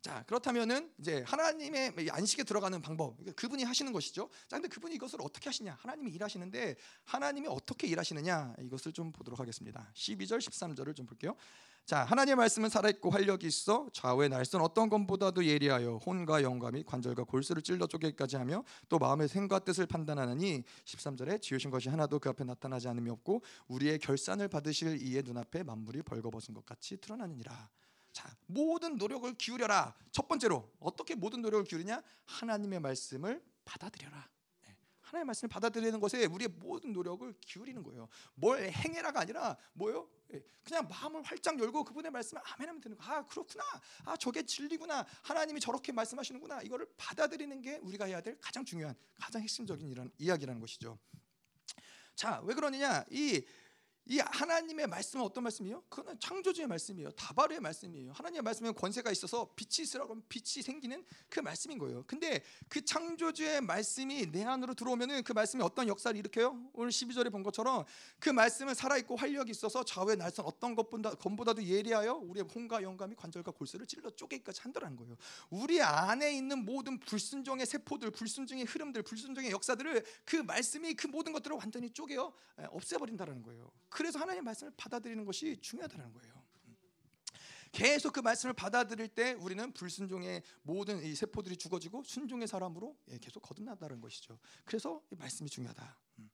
자 0.07 0.23
그렇다면은 0.25 0.89
이제 0.99 1.21
하나님의 1.27 1.93
안식에 2.09 2.45
들어가는 2.45 2.81
방법 2.81 3.17
그분이 3.35 3.65
하시는 3.65 3.91
것이죠. 3.91 4.29
자 4.47 4.55
근데 4.55 4.69
그분이 4.69 4.95
이것을 4.95 5.19
어떻게 5.21 5.49
하시냐? 5.49 5.77
하나님이 5.81 6.11
일하시는데 6.11 6.77
하나님이 7.03 7.49
어떻게 7.49 7.87
일하시느냐 7.87 8.55
이것을 8.61 8.93
좀 8.93 9.11
보도록 9.11 9.37
하겠습니다. 9.41 9.91
12절 9.93 10.39
13절을 10.39 10.95
좀 10.95 11.05
볼게요. 11.05 11.35
자 11.83 12.05
하나님의 12.05 12.37
말씀은 12.37 12.69
살아있고 12.69 13.09
활력이 13.09 13.47
있어 13.47 13.89
좌우의 13.91 14.29
날선 14.29 14.61
어떤 14.61 14.87
것보다도 14.87 15.45
예리하여 15.45 15.97
혼과 15.97 16.41
영과 16.41 16.71
및 16.71 16.85
관절과 16.85 17.25
골수를 17.25 17.61
찔러 17.61 17.85
쪼개기까지 17.85 18.37
하며 18.37 18.63
또 18.87 18.99
마음의 18.99 19.27
생과 19.27 19.59
뜻을 19.59 19.87
판단하느니 19.87 20.63
13절에 20.85 21.41
지으신 21.41 21.69
것이 21.69 21.89
하나도 21.89 22.19
그 22.19 22.29
앞에 22.29 22.45
나타나지 22.45 22.87
않음이 22.87 23.09
없고 23.09 23.41
우리의 23.67 23.99
결산을 23.99 24.47
받으실 24.47 25.01
이의 25.01 25.23
눈앞에 25.23 25.63
만물이 25.63 26.03
벌거벗은 26.03 26.53
것 26.53 26.65
같이 26.65 26.95
드러나느니라. 26.95 27.69
자, 28.17 28.35
모든 28.47 28.97
노력을 28.97 29.31
기울여라. 29.35 29.95
첫 30.11 30.27
번째로 30.27 30.67
어떻게 30.79 31.13
모든 31.13 31.43
노력을 31.43 31.63
기울이냐? 31.65 32.01
하나님의 32.25 32.79
말씀을 32.79 33.45
받아들여라. 33.63 34.27
네. 34.65 34.75
하나님의 35.01 35.25
말씀을 35.27 35.49
받아들이는 35.49 35.99
것에 35.99 36.25
우리의 36.25 36.47
모든 36.47 36.93
노력을 36.93 37.31
기울이는 37.41 37.83
거예요. 37.83 38.09
뭘 38.33 38.71
행해라가 38.71 39.19
아니라 39.19 39.55
뭐요? 39.73 40.09
예, 40.33 40.43
그냥 40.63 40.87
마음을 40.87 41.21
활짝 41.21 41.59
열고 41.59 41.83
그분의 41.83 42.09
말씀을 42.09 42.41
아멘하면 42.43 42.81
되는 42.81 42.97
거. 42.97 43.03
아 43.03 43.23
그렇구나. 43.23 43.63
아 44.05 44.17
저게 44.17 44.41
진리구나. 44.41 45.05
하나님이 45.21 45.59
저렇게 45.59 45.91
말씀하시는구나. 45.91 46.63
이거를 46.63 46.91
받아들이는 46.97 47.61
게 47.61 47.77
우리가 47.83 48.05
해야 48.05 48.19
될 48.19 48.35
가장 48.41 48.65
중요한, 48.65 48.95
가장 49.19 49.43
핵심적인 49.43 49.87
이런 49.87 50.11
이야기라는 50.17 50.59
것이죠. 50.59 50.97
자, 52.15 52.41
왜 52.45 52.55
그러느냐? 52.55 53.05
이 53.11 53.45
이 54.09 54.19
하나님의 54.19 54.87
말씀은 54.87 55.25
어떤 55.25 55.43
말씀이에요? 55.43 55.83
그거는 55.89 56.17
창조주의 56.19 56.65
말씀이에요. 56.65 57.11
다바르의 57.11 57.59
말씀이에요. 57.59 58.13
하나님의 58.13 58.41
말씀은 58.41 58.73
권세가 58.73 59.11
있어서 59.11 59.51
빛이 59.55 59.83
있으라고 59.83 60.11
하면 60.11 60.23
빛이 60.29 60.63
생기는 60.63 61.03
그 61.27 61.41
말씀인 61.41 61.77
거예요. 61.77 62.05
근데 62.07 62.41
그 62.69 62.83
창조주의 62.85 63.59
말씀이 63.59 64.31
내 64.31 64.45
안으로 64.45 64.75
들어오면은 64.75 65.23
그 65.23 65.33
말씀이 65.33 65.61
어떤 65.61 65.89
역사를 65.89 66.17
일으켜요? 66.17 66.69
오늘 66.73 66.89
12절에 66.89 67.31
본 67.31 67.43
것처럼 67.43 67.83
그 68.19 68.29
말씀은 68.29 68.73
살아있고 68.73 69.17
활력이 69.17 69.51
있어서 69.51 69.83
좌우의 69.83 70.15
날선 70.15 70.45
어떤 70.45 70.73
것보다 70.75 71.11
건보다도 71.15 71.63
예리하여 71.65 72.13
우리의 72.13 72.45
혼과 72.45 72.83
영감이 72.83 73.15
관절과 73.15 73.51
골수를 73.51 73.85
찔러 73.87 74.09
쪼개기까지 74.11 74.61
한다는 74.61 74.95
거예요. 74.95 75.17
우리 75.49 75.81
안에 75.81 76.31
있는 76.31 76.63
모든 76.63 76.97
불순종의 76.99 77.65
세포들, 77.65 78.11
불순종의 78.11 78.63
흐름들, 78.63 79.03
불순종의 79.03 79.51
역사들을 79.51 80.05
그 80.23 80.37
말씀이 80.37 80.93
그 80.93 81.07
모든 81.07 81.33
것들을 81.33 81.57
완전히 81.57 81.89
쪼개어 81.89 82.31
없애버린다는 82.69 83.43
거예요. 83.43 83.69
그래서 83.97 84.19
하나님의 84.19 84.43
말씀을 84.43 84.71
받아들이는 84.77 85.25
것이 85.25 85.57
중요하다는 85.59 86.13
거예요. 86.13 86.43
계속 87.71 88.13
그 88.13 88.19
말씀을 88.19 88.53
받아들일 88.53 89.07
때 89.07 89.33
우리는 89.33 89.73
불순종의 89.73 90.43
모든 90.61 91.03
이 91.03 91.15
세포들이 91.15 91.57
죽어지고 91.57 92.03
순종의 92.03 92.47
사람으로 92.47 92.95
예, 93.09 93.17
계속 93.17 93.39
거듭난다는 93.39 93.99
것이죠. 93.99 94.37
그래서 94.65 95.01
이 95.11 95.15
말씀이 95.15 95.49
중요하다. 95.49 95.99
음. 96.19 96.29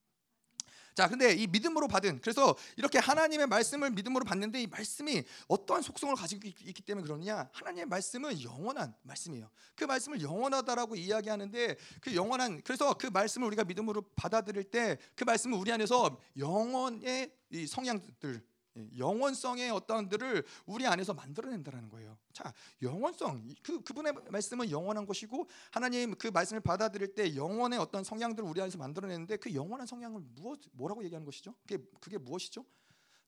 자, 0.96 1.08
근데 1.08 1.34
이 1.34 1.48
믿음으로 1.48 1.88
받은 1.88 2.22
그래서 2.22 2.56
이렇게 2.78 3.00
하나님의 3.00 3.48
말씀을 3.48 3.92
믿음으로 3.92 4.26
받는데 4.26 4.62
이 4.62 4.68
말씀이 4.68 5.24
어떠한 5.48 5.82
속성을 5.82 6.16
가지고 6.16 6.48
있기 6.48 6.82
때문에 6.82 7.06
그러느냐? 7.06 7.50
하나님의 7.52 7.86
말씀은 7.86 8.42
영원한 8.44 8.94
말씀이에요. 9.04 9.50
그 9.76 9.86
말씀을 9.86 10.22
영원하다라고 10.22 10.96
이야기하는데 10.96 11.78
그 12.02 12.16
영원한 12.16 12.62
그래서 12.64 12.94
그 12.94 13.08
말씀을 13.08 13.48
우리가 13.48 13.64
믿음으로 13.64 14.02
받아들일 14.16 14.64
때 14.64 14.98
그 15.16 15.24
말씀은 15.24 15.58
우리 15.58 15.72
안에서 15.72 16.20
영원의 16.38 17.32
이 17.52 17.68
성향들 17.68 18.34
예, 18.34 18.53
영원성의 18.98 19.70
어떤들을 19.72 20.44
우리 20.66 20.88
안에서 20.88 21.14
만들어낸다는 21.14 21.90
거예요. 21.90 22.18
자, 22.32 22.54
영원성 22.82 23.48
그 23.62 23.82
그분의 23.82 24.14
말씀은 24.30 24.72
영원한 24.72 25.06
것이고 25.06 25.48
하나님 25.72 26.16
그 26.16 26.28
말씀을 26.28 26.62
받아들일 26.62 27.14
때 27.14 27.36
영원의 27.36 27.80
어떤 27.80 28.04
성향들을 28.04 28.48
우리 28.48 28.62
안에서 28.62 28.78
만들어내는데 28.78 29.38
그 29.38 29.54
영원한 29.54 29.86
성향을 29.88 30.22
무엇 30.36 30.60
뭐라고 30.72 31.04
얘기하는 31.04 31.26
것이죠? 31.26 31.54
그게 31.62 31.84
그게 32.00 32.18
무엇이죠? 32.18 32.66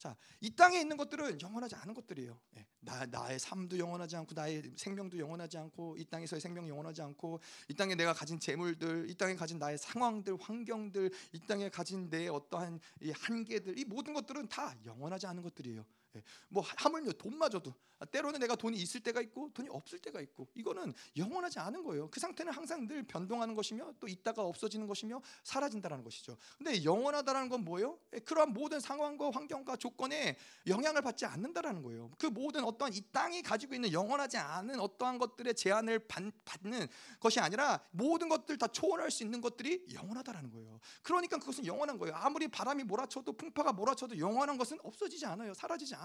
자, 0.06 0.16
이 0.40 0.56
땅에 0.56 0.80
있는 0.80 0.98
것들은 0.98 1.42
영원하지 1.42 1.74
않은 1.78 1.96
것들이에요. 1.96 2.40
예, 2.58 2.66
나 2.80 3.08
나의 3.08 3.40
삶도 3.40 3.80
영원하지 3.80 4.16
않고 4.18 4.36
나의 4.36 4.62
생명도 4.76 5.18
영원하지 5.18 5.58
않고 5.58 5.98
이 5.98 6.06
땅에서의 6.06 6.40
생명 6.40 6.70
영원하지 6.70 7.02
않고 7.02 7.40
이 7.70 7.74
땅에 7.74 7.96
내가 7.96 8.14
가진 8.14 8.40
재물들, 8.40 9.10
이 9.10 9.16
땅에 9.16 9.34
가진 9.34 9.58
나의 9.58 9.80
상황들, 9.80 10.38
환경들, 10.40 11.10
이 11.34 11.40
땅에 11.48 11.70
가진 11.70 12.08
내 12.12 12.28
어떠한 12.28 12.80
이 13.02 13.10
한계들, 13.10 13.80
이 13.80 13.86
모든 13.86 14.14
것들은 14.14 14.48
다 14.48 14.76
영원하지 14.86 15.26
않은 15.26 15.42
것들이에요. 15.42 15.84
예, 16.16 16.24
뭐 16.48 16.64
하물며 16.78 17.12
돈마저도 17.14 17.74
때로는 18.12 18.40
내가 18.40 18.56
돈이 18.56 18.78
있을 18.78 19.02
때가 19.02 19.22
있고 19.22 19.50
돈이 19.54 19.70
없을 19.70 20.00
때가 20.00 20.20
있고 20.22 20.48
이거는 20.54 20.94
영원하지 21.16 21.60
않은 21.60 21.84
거예요. 21.84 22.10
그 22.10 22.20
상태는 22.20 22.52
항상 22.52 22.88
늘 22.88 23.04
변동하는 23.04 23.56
것이며 23.56 23.94
또 24.00 24.08
있다가 24.08 24.44
없어지는 24.44 24.86
것이며 24.88 25.22
사라진다라는 25.44 26.04
것이죠. 26.04 26.38
근데 26.58 26.84
영원하다라는 26.84 27.50
건 27.50 27.64
뭐예요? 27.64 27.98
예, 28.14 28.20
그러한 28.20 28.54
모든 28.54 28.80
상황과 28.80 29.32
환경과 29.32 29.78
조건에 29.78 30.38
영향을 30.68 31.02
받지 31.02 31.26
않는다라는 31.26 31.82
거예요. 31.84 32.12
그 32.18 32.28
모든 32.28 32.64
어떠한 32.64 32.94
이 32.94 33.02
땅이 33.12 33.42
가지고 33.42 33.76
있는 33.76 33.92
영원하지 33.92 34.38
않은 34.38 34.80
어떠한 34.80 35.18
것들의 35.18 35.56
제한을 35.56 36.00
받는 36.00 36.88
것이 37.20 37.40
아니라 37.40 37.82
모든 37.92 38.30
것들 38.30 38.58
다 38.58 38.68
초월할 38.68 39.10
수 39.12 39.24
있는 39.24 39.42
것들이 39.42 39.86
영원하다라는 39.94 40.52
거예요. 40.52 40.80
그러니까 41.02 41.38
그것은 41.38 41.66
영원한 41.66 41.98
거예요. 41.98 42.16
아무리 42.16 42.48
바람이 42.48 42.84
몰아쳐도 42.84 43.34
풍파가 43.34 43.74
몰아쳐도 43.74 44.18
영원한 44.20 44.58
것은 44.58 44.78
없어지지 44.84 45.26
않아요. 45.26 45.54
사라지지 45.54 45.96
않아요. 45.96 46.05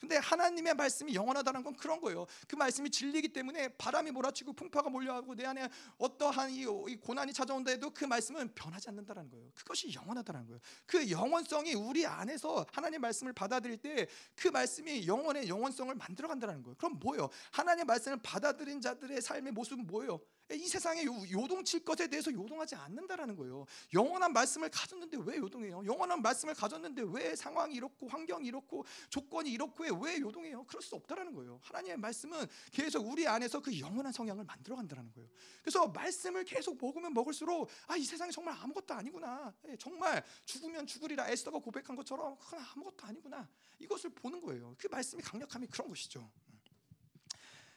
근데 0.00 0.16
하나님의 0.16 0.74
말씀이 0.74 1.14
영원하다는 1.14 1.62
건 1.62 1.76
그런 1.76 2.00
거예요. 2.00 2.26
그 2.48 2.56
말씀이 2.56 2.90
진리기 2.90 3.28
때문에 3.28 3.68
바람이 3.76 4.10
몰아치고 4.10 4.52
풍파가 4.52 4.90
몰려하고 4.90 5.34
내 5.34 5.44
안에 5.44 5.68
어떠한 5.98 6.50
이, 6.50 6.64
고난이 6.96 7.32
찾아온다 7.32 7.70
해도 7.70 7.90
그 7.90 8.04
말씀은 8.04 8.54
변하지 8.54 8.88
않는다는 8.90 9.30
거예요. 9.30 9.50
그것이 9.54 9.92
영원하다는 9.92 10.46
거예요. 10.46 10.60
그 10.86 11.10
영원성이 11.10 11.74
우리 11.74 12.06
안에서 12.06 12.66
하나님 12.72 13.00
말씀을 13.00 13.32
받아들일 13.32 13.78
때 13.78 14.06
그 14.34 14.48
말씀이 14.48 15.06
영원의 15.06 15.48
영원성을 15.48 15.94
만들어 15.94 16.28
간다는 16.28 16.62
거예요. 16.62 16.76
그럼 16.76 16.98
뭐예요? 16.98 17.28
하나님의 17.52 17.84
말씀을 17.84 18.18
받아들인 18.22 18.80
자들의 18.80 19.20
삶의 19.20 19.52
모습은 19.52 19.86
뭐예요? 19.86 20.20
이 20.52 20.68
세상에 20.68 21.04
요동칠 21.04 21.84
것에 21.84 22.06
대해서 22.06 22.32
요동하지 22.32 22.76
않는다라는 22.76 23.34
거예요. 23.36 23.66
영원한 23.92 24.32
말씀을 24.32 24.70
가졌는데 24.70 25.18
왜 25.24 25.36
요동해요? 25.38 25.84
영원한 25.84 26.22
말씀을 26.22 26.54
가졌는데 26.54 27.02
왜 27.08 27.34
상황이 27.34 27.74
이렇고 27.74 28.06
환경이 28.06 28.46
이렇고 28.46 28.84
조건이 29.10 29.50
이렇고 29.50 29.84
왜 30.00 30.20
요동해요? 30.20 30.64
그럴 30.64 30.82
수 30.82 30.94
없다라는 30.94 31.34
거예요. 31.34 31.58
하나님의 31.64 31.96
말씀은 31.98 32.46
계속 32.70 33.06
우리 33.08 33.26
안에서 33.26 33.60
그 33.60 33.76
영원한 33.78 34.12
성향을 34.12 34.44
만들어 34.44 34.76
간다는 34.76 35.12
거예요. 35.12 35.28
그래서 35.62 35.88
말씀을 35.88 36.44
계속 36.44 36.78
먹으면 36.80 37.12
먹을수록 37.12 37.68
아 37.88 37.96
이 37.96 38.04
세상이 38.04 38.30
정말 38.30 38.54
아무것도 38.60 38.92
아니구나. 38.94 39.52
예, 39.68 39.76
정말 39.78 40.22
죽으면 40.44 40.86
죽으리라 40.86 41.28
에스더가 41.30 41.58
고백한 41.58 41.96
것처럼 41.96 42.36
그건 42.38 42.60
아무것도 42.60 43.06
아니구나. 43.06 43.48
이것을 43.78 44.10
보는 44.10 44.40
거예요. 44.42 44.74
그 44.78 44.86
말씀이 44.86 45.22
강력함이 45.22 45.66
그런 45.68 45.88
것이죠. 45.88 46.30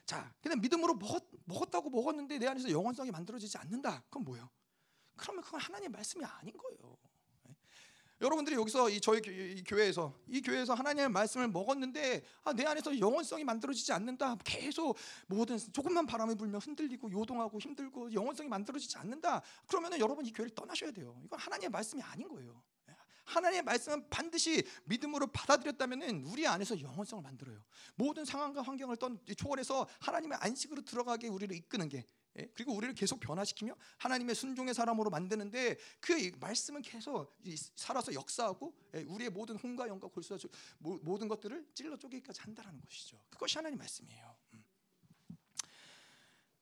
자, 0.09 0.33
그냥 0.41 0.59
믿음으로 0.59 0.95
먹었, 0.95 1.23
먹었다고 1.45 1.91
먹었는데 1.91 2.39
내 2.39 2.47
안에서 2.47 2.71
영원성이 2.71 3.11
만들어지지 3.11 3.59
않는다. 3.59 4.01
그건 4.05 4.23
뭐예요? 4.23 4.49
그러면 5.15 5.43
그건 5.43 5.59
하나님의 5.59 5.91
말씀이 5.91 6.25
아닌 6.25 6.57
거예요. 6.57 6.97
네? 7.43 7.53
여러분들이 8.19 8.55
여기서 8.55 8.89
이 8.89 8.99
저희 8.99 9.21
이 9.27 9.63
교회에서 9.63 10.11
이 10.25 10.41
교회에서 10.41 10.73
하나님의 10.73 11.09
말씀을 11.09 11.49
먹었는데 11.49 12.23
아, 12.43 12.53
내 12.53 12.65
안에서 12.65 12.97
영원성이 12.97 13.43
만들어지지 13.43 13.93
않는다. 13.93 14.37
계속 14.43 14.97
모든 15.27 15.59
조금만 15.59 16.07
바람이 16.07 16.33
불면 16.33 16.59
흔들리고 16.59 17.11
요동하고 17.11 17.59
힘들고 17.59 18.11
영원성이 18.11 18.49
만들어지지 18.49 18.97
않는다. 18.97 19.43
그러면은 19.67 19.99
여러분 19.99 20.25
이 20.25 20.33
교회를 20.33 20.55
떠나셔야 20.55 20.89
돼요. 20.89 21.21
이건 21.23 21.37
하나님의 21.37 21.69
말씀이 21.69 22.01
아닌 22.01 22.27
거예요. 22.27 22.63
하나님의 23.29 23.63
말씀은 23.63 24.09
반드시 24.09 24.63
믿음으로 24.85 25.27
받아들였다면 25.27 26.23
우리 26.25 26.47
안에서 26.47 26.79
영원성을 26.81 27.23
만들어요. 27.23 27.63
모든 27.95 28.25
상황과 28.25 28.61
환경을 28.61 28.97
초월해서 29.37 29.87
하나님의 29.99 30.37
안식으로 30.41 30.81
들어가게 30.81 31.27
우리를 31.27 31.55
이끄는 31.55 31.89
게 31.89 32.05
예? 32.37 32.47
그리고 32.53 32.73
우리를 32.73 32.93
계속 32.95 33.19
변화시키며 33.19 33.75
하나님의 33.97 34.35
순종의 34.35 34.73
사람으로 34.73 35.09
만드는데 35.09 35.77
그 35.99 36.31
말씀은 36.39 36.81
계속 36.81 37.37
살아서 37.75 38.13
역사하고 38.13 38.73
예? 38.95 39.03
우리의 39.03 39.29
모든 39.29 39.55
혼과 39.57 39.87
영과 39.87 40.07
골수와 40.07 40.39
모든 40.79 41.27
것들을 41.27 41.67
찔러 41.73 41.97
쪼개기까지 41.97 42.41
한다라는 42.41 42.81
것이죠. 42.81 43.19
그것이 43.29 43.57
하나님 43.57 43.77
말씀이에요. 43.79 44.35
음. 44.53 44.65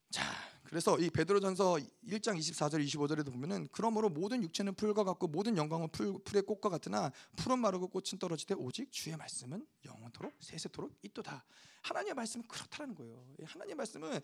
자, 0.09 0.23
그래서 0.67 0.99
이 0.99 1.09
베드로전서 1.09 1.77
1장 2.05 2.37
24절 2.37 2.85
25절에도 2.85 3.31
보면은 3.31 3.69
그러므로 3.71 4.09
모든 4.09 4.43
육체는 4.43 4.75
풀과 4.75 5.05
같고 5.05 5.27
모든 5.27 5.55
영광은 5.55 5.89
풀, 5.91 6.13
풀의 6.25 6.43
꽃과 6.43 6.69
같으나 6.69 7.11
풀은 7.37 7.59
마르고 7.59 7.87
꽃은 7.87 8.19
떨어지되 8.19 8.53
오직 8.55 8.91
주의 8.91 9.15
말씀은 9.15 9.65
영원토록 9.85 10.33
세세토록 10.41 10.93
있도다. 11.03 11.45
하나님의 11.83 12.15
말씀은 12.15 12.45
그렇다는 12.47 12.95
거예요. 12.95 13.25
하나님의 13.45 13.75
말씀은 13.75 14.19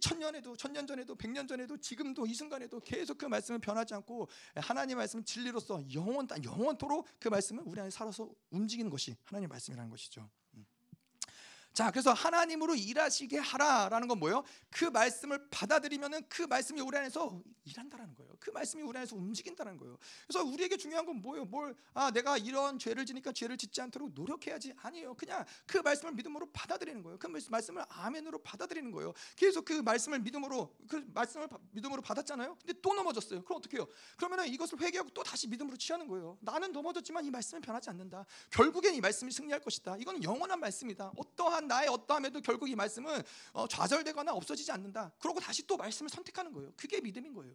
천년에도 0.00 0.56
천년 0.56 0.84
전에도 0.84 1.14
백년 1.14 1.46
전에도 1.46 1.76
지금도 1.76 2.26
이 2.26 2.34
순간에도 2.34 2.80
계속 2.80 3.18
그 3.18 3.26
말씀은 3.26 3.60
변하지 3.60 3.94
않고 3.94 4.28
하나님의 4.56 4.96
말씀은 4.96 5.24
진리로서 5.24 5.80
영원 5.94 6.26
영원토록 6.42 7.06
그 7.20 7.28
말씀은 7.28 7.62
우리 7.66 7.80
안에 7.80 7.90
살아서 7.90 8.28
움직이는 8.50 8.90
것이 8.90 9.14
하나님의 9.24 9.48
말씀이라는 9.48 9.90
것이죠. 9.90 10.28
자, 11.74 11.90
그래서 11.90 12.12
하나님으로 12.12 12.76
일하시게 12.76 13.36
하라라는 13.36 14.06
건 14.06 14.20
뭐예요? 14.20 14.44
그 14.70 14.84
말씀을 14.84 15.48
받아들이면은 15.50 16.22
그 16.28 16.42
말씀이 16.42 16.80
우리 16.80 16.96
안에서 16.96 17.42
일한다라는 17.64 18.14
거예요. 18.14 18.32
그 18.38 18.50
말씀이 18.50 18.80
우리 18.84 18.96
안에서 18.96 19.16
움직인다는 19.16 19.76
거예요. 19.78 19.98
그래서 20.28 20.44
우리에게 20.44 20.76
중요한 20.76 21.04
건 21.04 21.20
뭐예요? 21.20 21.46
뭘 21.46 21.74
아, 21.92 22.12
내가 22.12 22.38
이런 22.38 22.78
죄를 22.78 23.04
지니까 23.04 23.32
죄를 23.32 23.56
짓지 23.56 23.80
않도록 23.80 24.12
노력해야지 24.14 24.72
아니에요. 24.76 25.14
그냥 25.14 25.44
그 25.66 25.78
말씀을 25.78 26.12
믿음으로 26.14 26.52
받아들이는 26.52 27.02
거예요. 27.02 27.18
그 27.18 27.26
말씀을 27.26 27.84
아멘으로 27.88 28.38
받아들이는 28.42 28.92
거예요. 28.92 29.12
계속 29.34 29.64
그 29.64 29.72
말씀을 29.72 30.20
믿음으로 30.20 30.72
그 30.88 31.04
말씀을 31.12 31.48
믿음으로 31.72 32.02
받았잖아요. 32.02 32.56
근데 32.56 32.80
또 32.80 32.94
넘어졌어요. 32.94 33.42
그럼 33.42 33.58
어떻게 33.58 33.78
해요? 33.78 33.88
그러면은 34.16 34.46
이것을 34.46 34.80
회개하고 34.80 35.10
또 35.10 35.24
다시 35.24 35.48
믿음으로 35.48 35.76
취하는 35.76 36.06
거예요. 36.06 36.38
나는 36.40 36.70
넘어졌지만 36.70 37.24
이 37.24 37.30
말씀은 37.32 37.62
변하지 37.62 37.90
않는다. 37.90 38.26
결국엔 38.50 38.94
이 38.94 39.00
말씀이 39.00 39.32
승리할 39.32 39.60
것이다. 39.60 39.96
이거는 39.96 40.22
영원한 40.22 40.60
말씀이다. 40.60 41.12
어떠한 41.16 41.63
어떠한 41.64 41.66
나의 41.66 41.88
어떠함에도 41.88 42.40
결국 42.40 42.68
이 42.68 42.74
말씀은 42.74 43.22
어, 43.52 43.66
좌절되거나 43.66 44.32
없어지지 44.32 44.70
않는다. 44.72 45.12
그러고 45.18 45.40
다시 45.40 45.66
또 45.66 45.76
말씀을 45.76 46.08
선택하는 46.08 46.52
거예요. 46.52 46.72
그게 46.76 47.00
믿음인 47.00 47.32
거예요. 47.34 47.54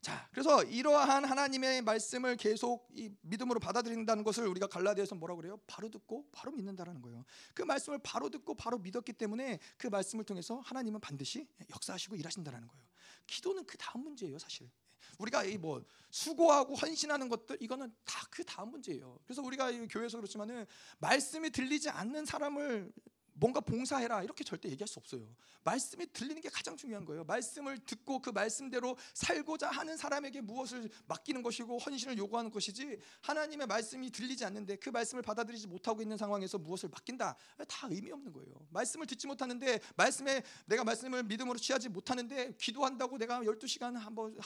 자, 0.00 0.28
그래서 0.32 0.64
이러한 0.64 1.26
하나님의 1.26 1.82
말씀을 1.82 2.36
계속 2.36 2.88
이 2.94 3.10
믿음으로 3.20 3.60
받아들인다는 3.60 4.24
것을 4.24 4.46
우리가 4.46 4.66
갈라디아서 4.66 5.14
뭐라고 5.14 5.42
그래요? 5.42 5.60
바로 5.66 5.90
듣고 5.90 6.26
바로 6.32 6.52
믿는다라는 6.52 7.02
거예요. 7.02 7.24
그 7.54 7.62
말씀을 7.62 7.98
바로 8.02 8.30
듣고 8.30 8.54
바로 8.54 8.78
믿었기 8.78 9.12
때문에 9.12 9.58
그 9.76 9.88
말씀을 9.88 10.24
통해서 10.24 10.60
하나님은 10.60 11.00
반드시 11.00 11.46
역사하시고 11.70 12.16
일하신다라는 12.16 12.66
거예요. 12.66 12.84
기도는 13.26 13.66
그 13.66 13.76
다음 13.76 14.04
문제예요, 14.04 14.38
사실. 14.38 14.70
우리가 15.18 15.44
이 15.44 15.56
뭐 15.58 15.84
수고하고 16.10 16.74
헌신하는 16.74 17.28
것들 17.28 17.58
이거는 17.60 17.94
다 18.04 18.20
그 18.30 18.44
다음 18.44 18.70
문제예요. 18.70 19.18
그래서 19.24 19.42
우리가 19.42 19.70
교회에서 19.88 20.16
그렇지만은 20.18 20.64
말씀이 20.98 21.50
들리지 21.50 21.90
않는 21.90 22.24
사람을 22.24 22.92
뭔가 23.40 23.60
봉사해라 23.60 24.22
이렇게 24.22 24.44
절대 24.44 24.68
얘기할 24.68 24.86
수 24.86 24.98
없어요. 24.98 25.26
말씀이 25.64 26.06
들리는 26.12 26.40
게 26.42 26.50
가장 26.50 26.76
중요한 26.76 27.06
거예요. 27.06 27.24
말씀을 27.24 27.78
듣고 27.78 28.20
그 28.20 28.30
말씀대로 28.30 28.96
살고자 29.14 29.70
하는 29.70 29.96
사람에게 29.96 30.42
무엇을 30.42 30.90
맡기는 31.06 31.42
것이고 31.42 31.78
헌신을 31.78 32.18
요구하는 32.18 32.50
것이지 32.50 32.98
하나님의 33.22 33.66
말씀이 33.66 34.10
들리지 34.10 34.44
않는데 34.44 34.76
그 34.76 34.90
말씀을 34.90 35.22
받아들이지 35.22 35.66
못하고 35.68 36.02
있는 36.02 36.18
상황에서 36.18 36.58
무엇을 36.58 36.90
맡긴다 36.90 37.36
다 37.66 37.88
의미 37.90 38.12
없는 38.12 38.30
거예요. 38.30 38.52
말씀을 38.68 39.06
듣지 39.06 39.26
못하는데 39.26 39.80
말씀에 39.96 40.42
내가 40.66 40.84
말씀을 40.84 41.22
믿음으로 41.22 41.58
취하지 41.58 41.88
못하는데 41.88 42.54
기도한다고 42.58 43.16
내가 43.16 43.40
12시간 43.40 43.94
한번 43.94 44.36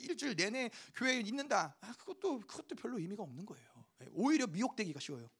일주일 0.00 0.36
내내 0.36 0.70
교회에 0.94 1.20
있는다. 1.20 1.74
아, 1.80 1.92
그것도 1.94 2.40
그것도 2.40 2.76
별로 2.76 2.98
의미가 2.98 3.22
없는 3.22 3.46
거예요. 3.46 3.66
오히려 4.12 4.46
미혹되기가 4.46 5.00
쉬워요. 5.00 5.30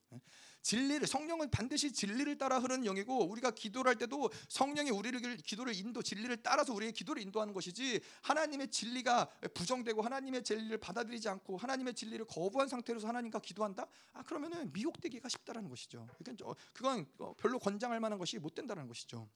진리를 0.63 1.07
성령은 1.07 1.51
반드시 1.51 1.93
진리를 1.93 2.39
따라 2.39 2.59
흐르는 2.59 2.85
영이고 2.85 3.29
우리가 3.29 3.51
기도를 3.51 3.91
할 3.91 3.97
때도 3.97 4.31
성령이 4.49 4.91
우리를 4.91 5.37
기도를 5.39 5.75
인도 5.75 6.03
진리를 6.03 6.37
따라서 6.43 6.73
우리의 6.73 6.93
기도를 6.93 7.21
인도하는 7.23 7.53
것이지 7.53 8.01
하나님의 8.23 8.69
진리가 8.69 9.29
부정되고 9.55 10.03
하나님의 10.03 10.45
진리를 10.45 10.79
받아들이지 10.79 11.29
않고 11.29 11.57
하나님의 11.57 11.95
진리를 11.95 12.25
거부한 12.27 12.69
상태로서 12.69 13.09
하나님과 13.09 13.41
기도한다? 13.41 13.87
아 14.13 14.23
그러면은 14.23 14.73
미혹되기가 14.73 15.29
쉽다라는 15.29 15.69
것이죠. 15.69 16.07
그러니까 16.19 16.55
그건 16.73 17.07
별로 17.37 17.59
권장할 17.59 18.01
만한 18.01 18.19
것이 18.19 18.39
못 18.39 18.55
된다는 18.55 18.87
것이죠. 18.87 19.29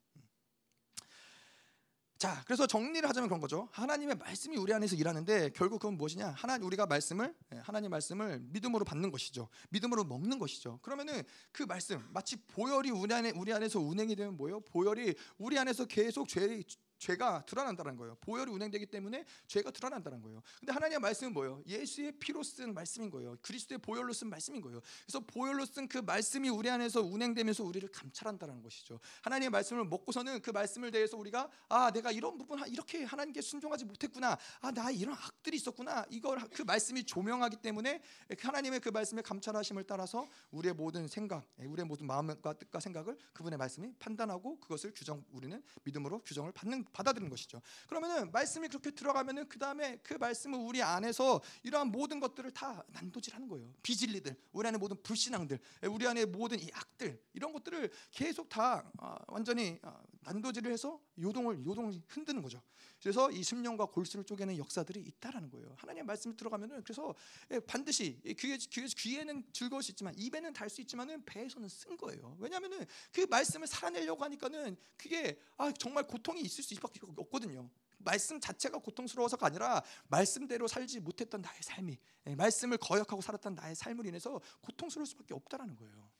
자, 2.19 2.43
그래서 2.47 2.67
정리를 2.67 3.07
하자면 3.07 3.29
그런 3.29 3.41
거죠. 3.43 3.69
하나님의 3.73 4.17
말씀이 4.17 4.57
우리 4.57 4.73
안에서 4.73 4.97
일하는데 4.97 5.51
결국 5.51 5.81
그건 5.81 5.99
무엇이냐? 5.99 6.29
하나 6.31 6.57
우리가 6.57 6.87
말씀을 6.87 7.35
예, 7.53 7.59
하나님 7.59 7.91
말씀을 7.91 8.41
믿음으로 8.41 8.87
받는 8.87 9.11
것이죠. 9.11 9.49
믿음으로 9.69 10.05
먹는 10.05 10.39
것이죠. 10.39 10.79
그러면은 10.81 11.23
그 11.53 11.65
말씀 11.65 12.03
마치 12.13 12.37
보혈이 12.37 12.91
우리 12.91 13.13
안에 13.13 13.33
우리 13.37 13.53
안에서 13.53 13.81
운행이 13.81 14.17
되면 14.17 14.35
뭐예요? 14.39 14.61
보혈이 14.61 15.15
우리 15.37 15.59
안에서 15.59 15.85
계속 15.85 16.27
죄 16.27 16.63
죄가 16.99 17.45
드러난다는 17.47 17.97
거예요. 17.97 18.15
보혈이 18.21 18.53
운행되기 18.53 18.87
때문에 18.87 19.25
죄가 19.49 19.71
드러난다는 19.73 20.23
거예요. 20.23 20.43
근데 20.61 20.73
하나님의 20.73 21.01
말씀은 21.01 21.33
뭐예요? 21.33 21.63
예수의 21.67 22.13
피로 22.19 22.43
쓴 22.43 22.73
말씀인 22.75 23.11
거예요. 23.11 23.37
그리스도의 23.43 23.79
보혈로 23.79 24.13
쓴 24.13 24.29
말씀인 24.31 24.61
거예요. 24.61 24.81
그래서 25.05 25.21
보혈로 25.21 25.67
쓴 25.67 25.89
그 25.89 25.99
말씀이 25.99 26.49
우리 26.49 26.69
안에서 26.71 27.01
운행되면서 27.03 27.65
우리를 27.65 27.89
감찰한다는 27.91 28.63
것이죠. 28.63 29.01
하나님의 29.23 29.51
말씀을 29.51 29.85
먹고서는 29.85 30.43
그 30.43 30.51
말씀을 30.51 30.91
대해서 30.91 31.17
우리가 31.17 31.49
아 31.69 31.91
내가 31.91 32.11
이런 32.13 32.39
부분 32.39 32.61
이렇게 32.69 33.05
하나님께 33.05 33.41
순종하지 33.41 33.85
못했구나. 33.85 34.37
아 34.61 34.71
나 34.77 34.91
이런 34.91 35.15
악들이 35.15 35.57
있었구나. 35.57 36.05
이걸 36.11 36.39
그 36.51 36.63
말씀이 36.63 37.03
조명하기 37.05 37.57
때문에 37.57 38.03
하나님의 38.39 38.81
그 38.81 38.91
말씀의 38.91 39.23
감찰하심을 39.23 39.85
따라서 39.85 40.29
우리의 40.51 40.75
모든 40.75 41.09
생각, 41.09 41.49
우리의 41.57 41.87
모든 41.87 42.07
마음과 42.07 42.53
뜻과 42.55 42.81
생각을 42.81 43.17
그분의 43.33 43.57
말씀이 43.57 43.93
판단하고 43.99 44.61
그것을 44.61 44.93
규정 44.95 45.25
우리는 45.31 45.63
믿음으로 45.85 46.21
규정을 46.25 46.53
받는 46.53 46.85
받아들이는 46.93 47.31
것이죠. 47.31 47.61
그러면은 47.89 48.31
말씀이 48.33 48.69
그렇게 48.69 48.91
들어가면은 48.91 49.49
그 49.49 49.59
다음에 49.59 49.99
그 50.03 50.15
말씀은 50.15 50.61
우리 50.61 50.83
안에서 50.83 51.41
이러한 51.63 51.89
모든 51.89 52.21
것들을 52.21 52.51
다 52.53 52.85
난도질하는 52.89 53.49
거예요. 53.49 53.73
비진리들, 53.83 54.37
우리 54.53 54.69
안에 54.69 54.79
모든 54.79 55.01
불신앙들, 55.03 55.59
우리 55.91 56.07
안에 56.07 56.25
모든 56.25 56.61
이 56.61 56.71
악들 56.73 57.21
이런 57.33 57.53
것들을 57.53 57.91
계속 58.11 58.49
다 58.49 58.91
아, 58.99 59.19
완전히 59.29 59.79
아, 59.83 60.01
난도질을 60.21 60.73
해서 60.73 61.01
요동을 61.21 61.65
요동을 61.65 62.01
흔드는 62.09 62.43
거죠. 62.43 62.63
그래서 63.01 63.31
이 63.31 63.43
심령과 63.43 63.87
골수를 63.87 64.25
쪼개는 64.25 64.57
역사들이 64.59 65.01
있다라는 65.01 65.51
거예요. 65.51 65.75
하나님의 65.79 66.05
말씀이 66.05 66.37
들어가면은 66.37 66.83
그래서 66.83 67.15
예, 67.51 67.61
반드시 67.61 68.21
귀에, 68.39 68.57
귀에 68.57 68.87
귀에 68.97 69.25
는 69.25 69.45
즐거울 69.53 69.83
수 69.83 69.93
있지만 69.93 70.15
입에는 70.17 70.53
달 70.53 70.67
수 70.69 70.81
있지만은 70.81 71.25
배에서는 71.25 71.69
쓴 71.69 71.97
거예요. 71.97 72.37
왜냐하면은 72.41 72.85
그 73.13 73.27
말씀을 73.31 73.67
살아내려고 73.67 74.25
하니까는 74.25 74.77
그게 74.97 75.39
아 75.57 75.71
정말 75.73 76.07
고통이 76.07 76.41
있을 76.41 76.65
수 76.65 76.75
수밖에 76.75 77.01
없거든요. 77.17 77.71
말씀 77.99 78.39
자체가 78.41 78.79
고통스러워서가 78.79 79.47
아니라 79.47 79.83
말씀대로 80.09 80.69
살지 80.69 81.01
못했던 81.01 81.41
나의 81.41 81.63
삶이 81.63 81.99
예, 82.27 82.35
말씀을 82.35 82.79
거역하고 82.79 83.23
살았던 83.23 83.55
나의 83.55 83.75
삶을 83.75 84.07
인해서 84.07 84.41
고통스러울 84.61 85.07
수밖에 85.07 85.35
없다라는 85.35 85.77
거예요. 85.77 86.11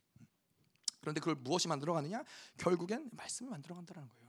그런데 1.01 1.21
그걸 1.21 1.37
무엇이 1.37 1.69
만들어가느냐? 1.69 2.25
결국엔 2.57 3.11
말씀을 3.13 3.51
만들어간다는 3.51 4.09
거예요. 4.09 4.26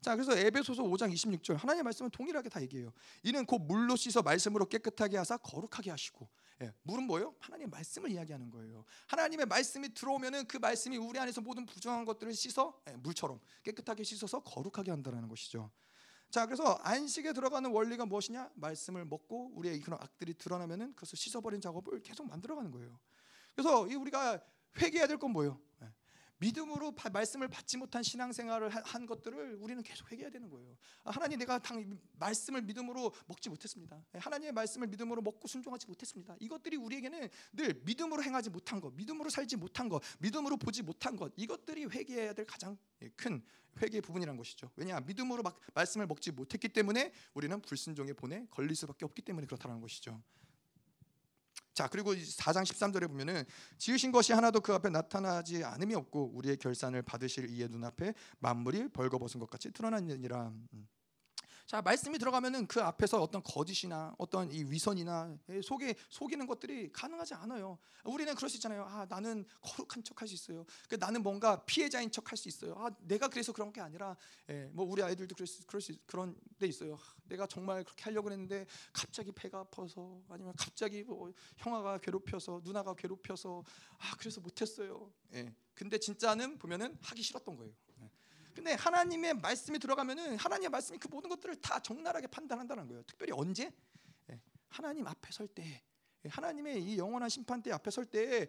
자, 0.00 0.14
그래서 0.16 0.32
에베소서 0.36 0.82
5장 0.82 1.12
26절 1.12 1.56
하나님의 1.56 1.82
말씀은 1.84 2.10
동일하게 2.10 2.48
다 2.48 2.62
얘기해요. 2.62 2.90
이는 3.22 3.44
곧 3.44 3.58
물로 3.58 3.96
씻어 3.96 4.22
말씀으로 4.22 4.66
깨끗하게 4.66 5.18
하사 5.18 5.36
거룩하게 5.36 5.90
하시고 5.90 6.26
예, 6.62 6.72
물은 6.84 7.04
뭐예요? 7.04 7.34
하나님의 7.38 7.68
말씀을 7.70 8.10
이야기하는 8.10 8.50
거예요. 8.50 8.84
하나님의 9.08 9.46
말씀이 9.46 9.92
들어오면은 9.92 10.46
그 10.46 10.56
말씀이 10.56 10.96
우리 10.96 11.18
안에서 11.18 11.42
모든 11.42 11.66
부정한 11.66 12.04
것들을 12.06 12.32
씻어 12.32 12.80
예, 12.88 12.92
물처럼 12.96 13.40
깨끗하게 13.62 14.02
씻어서 14.04 14.40
거룩하게 14.42 14.90
한다는 14.90 15.28
것이죠. 15.28 15.70
자, 16.30 16.46
그래서 16.46 16.78
안식에 16.82 17.32
들어가는 17.34 17.70
원리가 17.70 18.06
무엇이냐? 18.06 18.50
말씀을 18.54 19.04
먹고 19.04 19.50
우리의 19.54 19.80
그런 19.80 19.98
악들이 20.00 20.32
드러나면은 20.32 20.94
그것을 20.94 21.18
씻어버린 21.18 21.60
작업을 21.60 22.00
계속 22.02 22.26
만들어가는 22.26 22.70
거예요. 22.70 22.98
그래서 23.54 23.80
우리가 23.80 24.40
회개해야 24.78 25.08
될 25.08 25.18
건 25.18 25.32
뭐예요? 25.32 25.60
예, 25.82 25.92
믿음으로 26.40 26.94
말씀을 27.12 27.48
받지 27.48 27.76
못한 27.76 28.02
신앙생활을 28.02 28.70
한 28.70 29.06
것들을 29.06 29.56
우리는 29.60 29.82
계속 29.82 30.10
회개해야 30.10 30.30
되는 30.30 30.48
거예요. 30.48 30.76
아, 31.04 31.10
하나님 31.10 31.38
내가 31.38 31.58
당 31.58 31.98
말씀을 32.14 32.62
믿음으로 32.62 33.12
먹지 33.26 33.48
못했습니다. 33.48 34.02
예, 34.14 34.18
하나님의 34.18 34.52
말씀을 34.52 34.88
믿음으로 34.88 35.22
먹고 35.22 35.46
순종하지 35.46 35.86
못했습니다. 35.86 36.34
이것들이 36.40 36.76
우리에게는 36.76 37.28
늘 37.52 37.80
믿음으로 37.84 38.22
행하지 38.22 38.50
못한 38.50 38.80
것, 38.80 38.94
믿음으로 38.94 39.30
살지 39.30 39.56
못한 39.56 39.88
것, 39.88 40.02
믿음으로 40.18 40.56
보지 40.56 40.82
못한 40.82 41.16
것 41.16 41.32
이것들이 41.36 41.84
회개해야 41.86 42.32
될 42.32 42.46
가장 42.46 42.76
예, 43.02 43.10
큰 43.10 43.42
회개의 43.80 44.00
부분이란 44.00 44.36
것이죠. 44.36 44.70
왜냐 44.76 44.98
믿음으로 45.00 45.42
막 45.42 45.60
말씀을 45.74 46.06
먹지 46.06 46.32
못했기 46.32 46.70
때문에 46.70 47.12
우리는 47.34 47.60
불순종의 47.60 48.14
본에 48.14 48.46
걸릴 48.50 48.74
수밖에 48.74 49.04
없기 49.04 49.22
때문에 49.22 49.46
그렇다는 49.46 49.80
것이죠. 49.80 50.20
자 51.80 51.88
그리고 51.88 52.12
4장 52.12 52.62
13절에 52.62 53.08
보면은 53.08 53.42
지으신 53.78 54.12
것이 54.12 54.34
하나도 54.34 54.60
그 54.60 54.74
앞에 54.74 54.90
나타나지 54.90 55.64
않음이 55.64 55.94
없고 55.94 56.32
우리의 56.34 56.58
결산을 56.58 57.00
받으실 57.00 57.48
이의 57.48 57.70
눈앞에 57.70 58.12
만물이 58.40 58.88
벌거벗은 58.88 59.40
것 59.40 59.48
같이 59.48 59.72
드러났느니라. 59.72 60.52
음. 60.74 60.88
자 61.70 61.80
말씀이 61.80 62.18
들어가면은 62.18 62.66
그 62.66 62.82
앞에서 62.82 63.22
어떤 63.22 63.44
거짓이나 63.44 64.12
어떤 64.18 64.50
이 64.50 64.64
위선이나 64.64 65.38
속에 65.62 65.94
속이는 66.08 66.44
것들이 66.48 66.90
가능하지 66.90 67.34
않아요. 67.34 67.78
우리는 68.02 68.34
그럴 68.34 68.50
수 68.50 68.56
있잖아요. 68.56 68.82
아 68.82 69.06
나는 69.08 69.46
거룩한 69.60 70.02
척 70.02 70.20
할 70.20 70.26
수 70.26 70.34
있어요. 70.34 70.66
그 70.88 70.96
나는 70.96 71.22
뭔가 71.22 71.64
피해자인 71.66 72.10
척 72.10 72.32
할 72.32 72.36
수 72.36 72.48
있어요. 72.48 72.74
아 72.76 72.90
내가 73.02 73.28
그래서 73.28 73.52
그런 73.52 73.72
게 73.72 73.80
아니라 73.80 74.16
예, 74.48 74.68
뭐 74.72 74.84
우리 74.84 75.00
아이들도 75.00 75.32
그럴 75.36 75.46
수, 75.46 75.64
그럴 75.64 75.80
수 75.80 75.92
그런 76.06 76.36
데 76.58 76.66
있어요. 76.66 76.98
내가 77.28 77.46
정말 77.46 77.84
그렇게 77.84 78.02
하려고 78.02 78.32
했는데 78.32 78.66
갑자기 78.92 79.30
배가 79.30 79.60
아파서 79.60 80.20
아니면 80.28 80.52
갑자기 80.58 81.04
뭐 81.04 81.32
형아가 81.56 81.98
괴롭혀서 81.98 82.62
누나가 82.64 82.94
괴롭혀서 82.94 83.62
아 83.96 84.16
그래서 84.18 84.40
못했어요. 84.40 85.12
예. 85.34 85.54
근데 85.74 85.98
진짜는 85.98 86.58
보면은 86.58 86.98
하기 87.00 87.22
싫었던 87.22 87.56
거예요. 87.56 87.72
근데 88.54 88.74
하나님의 88.74 89.34
말씀이 89.34 89.78
들어가면은 89.78 90.36
하나님의 90.36 90.70
말씀이 90.70 90.98
그 90.98 91.08
모든 91.08 91.30
것들을 91.30 91.56
다 91.56 91.80
적나라하게 91.80 92.26
판단한다는 92.28 92.86
거예요. 92.88 93.02
특별히 93.04 93.32
언제? 93.32 93.72
예, 94.30 94.40
하나님 94.68 95.06
앞에 95.06 95.30
설 95.32 95.48
때, 95.48 95.82
예, 96.24 96.28
하나님의 96.28 96.82
이 96.82 96.98
영원한 96.98 97.28
심판대 97.28 97.72
앞에 97.72 97.90
설 97.90 98.06
때 98.06 98.46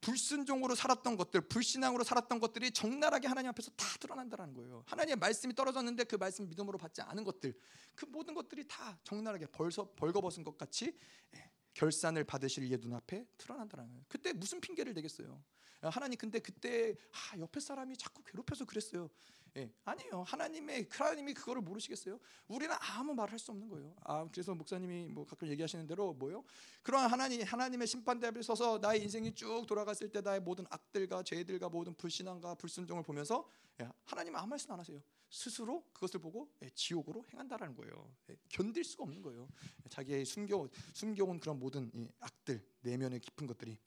불순종으로 0.00 0.74
살았던 0.74 1.16
것들, 1.16 1.42
불신앙으로 1.42 2.04
살았던 2.04 2.40
것들이 2.40 2.70
적나라하게 2.70 3.28
하나님 3.28 3.50
앞에서 3.50 3.70
다 3.72 3.84
드러난다는 4.00 4.54
거예요. 4.54 4.82
하나님의 4.86 5.16
말씀이 5.16 5.54
떨어졌는데 5.54 6.04
그 6.04 6.16
말씀 6.16 6.48
믿음으로 6.48 6.78
받지 6.78 7.02
않은 7.02 7.22
것들, 7.22 7.54
그 7.94 8.06
모든 8.06 8.34
것들이 8.34 8.66
다 8.66 8.98
적나라하게 9.04 9.46
벌서 9.46 9.92
벌거벗은 9.96 10.42
것 10.42 10.56
같이 10.56 10.96
예, 11.34 11.50
결산을 11.74 12.24
받으실 12.24 12.64
이의 12.64 12.78
눈앞에 12.80 13.26
드러난다는 13.38 13.88
거예요. 13.88 14.04
그때 14.08 14.32
무슨 14.32 14.60
핑계를 14.60 14.94
대겠어요? 14.94 15.42
하나님 15.82 16.18
근데 16.18 16.38
그때 16.40 16.94
아, 17.12 17.38
옆에 17.38 17.58
사람이 17.58 17.96
자꾸 17.96 18.22
괴롭혀서 18.22 18.66
그랬어요. 18.66 19.08
예, 19.56 19.72
아니에요. 19.84 20.22
하나님의 20.22 20.88
하나님이 20.90 21.34
그거를 21.34 21.62
모르시겠어요? 21.62 22.18
우리는 22.48 22.74
아무 22.80 23.14
말할 23.14 23.38
수 23.38 23.50
없는 23.50 23.68
거예요. 23.68 23.94
아, 24.04 24.28
그래서 24.30 24.54
목사님이 24.54 25.08
뭐 25.08 25.26
가끔 25.26 25.48
얘기하시는 25.48 25.86
대로 25.86 26.12
뭐요? 26.14 26.44
그러한 26.82 27.10
하나님 27.10 27.42
하나님의 27.42 27.86
심판대 27.86 28.28
앞에 28.28 28.42
서서 28.42 28.78
나의 28.78 29.02
인생이 29.02 29.34
쭉 29.34 29.64
돌아갔을 29.66 30.10
때 30.10 30.20
나의 30.20 30.40
모든 30.40 30.64
악들과 30.70 31.22
죄들과 31.22 31.68
모든 31.68 31.94
불신앙과 31.94 32.54
불순종을 32.54 33.02
보면서 33.02 33.48
예, 33.80 33.88
하나님 34.04 34.36
아무 34.36 34.48
말씀 34.48 34.70
안 34.72 34.78
하세요. 34.78 35.02
스스로 35.30 35.84
그것을 35.92 36.20
보고 36.20 36.50
예, 36.62 36.70
지옥으로 36.70 37.24
행한다라는 37.32 37.74
거예요. 37.74 38.12
예, 38.30 38.36
견딜 38.48 38.84
수가 38.84 39.04
없는 39.04 39.22
거예요. 39.22 39.48
자기의 39.88 40.24
숨겨 40.24 40.68
숨겨온 40.92 41.40
그런 41.40 41.58
모든 41.58 41.90
악들 42.20 42.64
내면의 42.82 43.20
깊은 43.20 43.46
것들이 43.46 43.78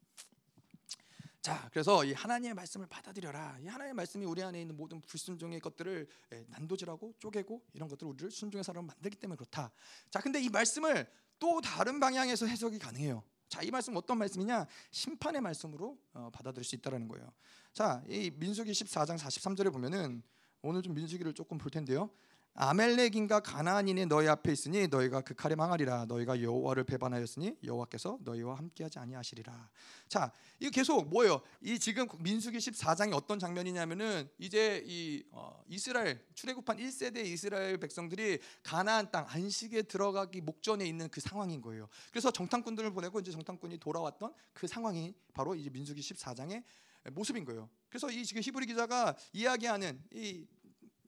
자, 1.44 1.68
그래서 1.74 2.06
이 2.06 2.14
하나님의 2.14 2.54
말씀을 2.54 2.88
받아들여라. 2.88 3.58
이 3.60 3.68
하나님의 3.68 3.94
말씀이 3.96 4.26
우리 4.26 4.42
안에 4.42 4.62
있는 4.62 4.78
모든 4.78 5.02
불순종의 5.02 5.60
것들을 5.60 6.08
예, 6.32 6.46
난도질하고 6.48 7.16
쪼개고 7.20 7.62
이런 7.74 7.90
것들을 7.90 8.10
우리를 8.14 8.32
순종의 8.32 8.64
사람을 8.64 8.88
만들기 8.88 9.18
때문에 9.18 9.36
그렇다. 9.36 9.70
자, 10.10 10.22
근데 10.22 10.42
이 10.42 10.48
말씀을 10.48 11.06
또 11.40 11.60
다른 11.60 12.00
방향에서 12.00 12.46
해석이 12.46 12.80
가능해요. 12.80 13.22
자, 13.50 13.62
이 13.62 13.72
말씀 13.72 13.94
어떤 13.98 14.20
말씀이냐? 14.20 14.66
심판의 14.92 15.42
말씀으로 15.42 16.00
어, 16.14 16.30
받아들일 16.32 16.64
수 16.64 16.76
있다라는 16.76 17.10
거예요. 17.10 17.30
자, 17.74 18.02
이 18.08 18.32
민수기 18.34 18.72
14장 18.72 19.18
43절에 19.18 19.70
보면은 19.70 20.24
오늘 20.62 20.82
좀 20.82 20.94
민수기를 20.94 21.34
조금 21.34 21.58
볼 21.58 21.70
텐데요. 21.70 22.10
아멜렉인과 22.56 23.40
가나안인이 23.40 24.06
너희 24.06 24.28
앞에 24.28 24.52
있으니 24.52 24.88
너희가 24.88 25.22
그 25.22 25.34
칼에 25.34 25.56
망하리라 25.56 26.06
너희가 26.06 26.42
여호와를 26.42 26.84
배반하였으니 26.84 27.58
여호와께서 27.64 28.20
너희와 28.22 28.56
함께하지 28.56 29.00
아니하시리라. 29.00 29.70
자, 30.08 30.32
이거 30.60 30.70
계속 30.70 31.10
뭐예요? 31.10 31.42
이 31.62 31.80
지금 31.80 32.08
민수기 32.20 32.60
14장이 32.60 33.14
어떤 33.14 33.40
장면이냐면은 33.40 34.30
이제 34.38 34.84
이 34.86 35.24
어, 35.32 35.64
이스라엘 35.68 36.24
출애굽한 36.36 36.78
1세대 36.78 37.26
이스라엘 37.26 37.78
백성들이 37.78 38.40
가나안 38.62 39.10
땅 39.10 39.26
안식에 39.28 39.84
들어가기 39.84 40.42
목전에 40.42 40.86
있는 40.86 41.10
그 41.10 41.22
상황인 41.22 41.60
거예요. 41.60 41.88
그래서 42.12 42.30
정탐꾼들을 42.30 42.94
보내고 42.94 43.20
이제 43.20 43.32
정탐꾼이 43.32 43.80
돌아왔던 43.80 44.32
그 44.54 44.68
상황이 44.68 45.16
바로 45.34 45.56
이제 45.56 45.72
민수기 45.72 46.02
14장의 46.02 46.64
모습인 47.12 47.46
거예요. 47.46 47.68
그래서 47.90 48.10
이 48.10 48.24
지금 48.24 48.42
히브리 48.44 48.68
기자가 48.68 49.16
이야기하는 49.34 50.02
이 50.14 50.46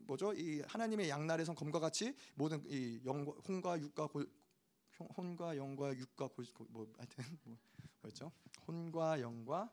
뭐죠? 0.06 0.34
이 0.34 0.62
하나님의 0.62 1.10
양날에선 1.10 1.56
검과 1.56 1.80
같이 1.80 2.16
모든 2.36 2.64
이 2.68 3.02
영, 3.06 3.26
혼과 3.48 3.80
육과 3.80 4.08
골, 4.08 4.30
혼과 5.18 5.58
영과 5.58 5.96
육과 5.96 6.28
골, 6.28 6.46
뭐 6.70 6.88
하여튼 6.98 7.24
뭐, 7.44 7.58
뭐였죠? 8.02 8.32
혼과 8.68 9.22
영과 9.22 9.72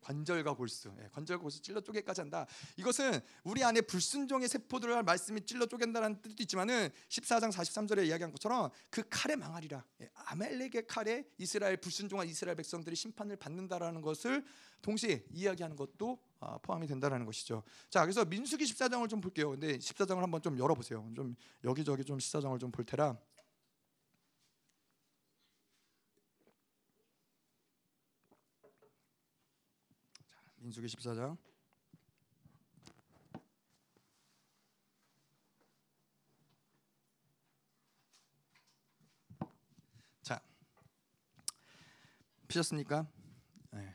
관절과 0.00 0.54
골수, 0.54 0.92
예, 1.02 1.08
관절과 1.12 1.42
골수 1.42 1.60
찔러 1.60 1.80
쪼개까지 1.80 2.20
한다. 2.22 2.46
이것은 2.76 3.20
우리 3.44 3.62
안에 3.64 3.80
불순종의 3.82 4.48
세포들을 4.48 4.94
할 4.94 5.02
말씀이 5.02 5.40
찔러 5.44 5.66
쪼갠다는 5.66 6.22
뜻도 6.22 6.42
있지만은 6.42 6.90
14장 7.08 7.52
43절에 7.52 8.06
이야기한 8.06 8.30
것처럼 8.32 8.70
그 8.90 9.02
칼에 9.10 9.36
망하리라. 9.36 9.84
예, 10.02 10.10
아멜렉의 10.14 10.86
칼에 10.86 11.24
이스라엘 11.38 11.76
불순종한 11.76 12.28
이스라엘 12.28 12.56
백성들이 12.56 12.96
심판을 12.96 13.36
받는다라는 13.36 14.00
것을 14.00 14.44
동시에 14.82 15.24
이야기하는 15.30 15.76
것도 15.76 16.18
아, 16.40 16.56
포함이 16.58 16.86
된다라는 16.86 17.26
것이죠. 17.26 17.64
자, 17.90 18.02
그래서 18.02 18.24
민수기 18.24 18.64
14장을 18.64 19.08
좀 19.08 19.20
볼게요. 19.20 19.50
근데 19.50 19.76
14장을 19.78 20.18
한번 20.20 20.40
좀 20.40 20.56
열어 20.56 20.74
보세요. 20.74 21.10
좀 21.16 21.34
여기저기 21.64 22.04
좀 22.04 22.18
14장을 22.18 22.58
좀 22.60 22.68
볼 22.70 22.84
테라. 22.84 23.18
민수기 30.68 30.86
14장 30.86 31.38
자 40.22 40.42
피셨습니까? 42.48 43.06
네. 43.70 43.94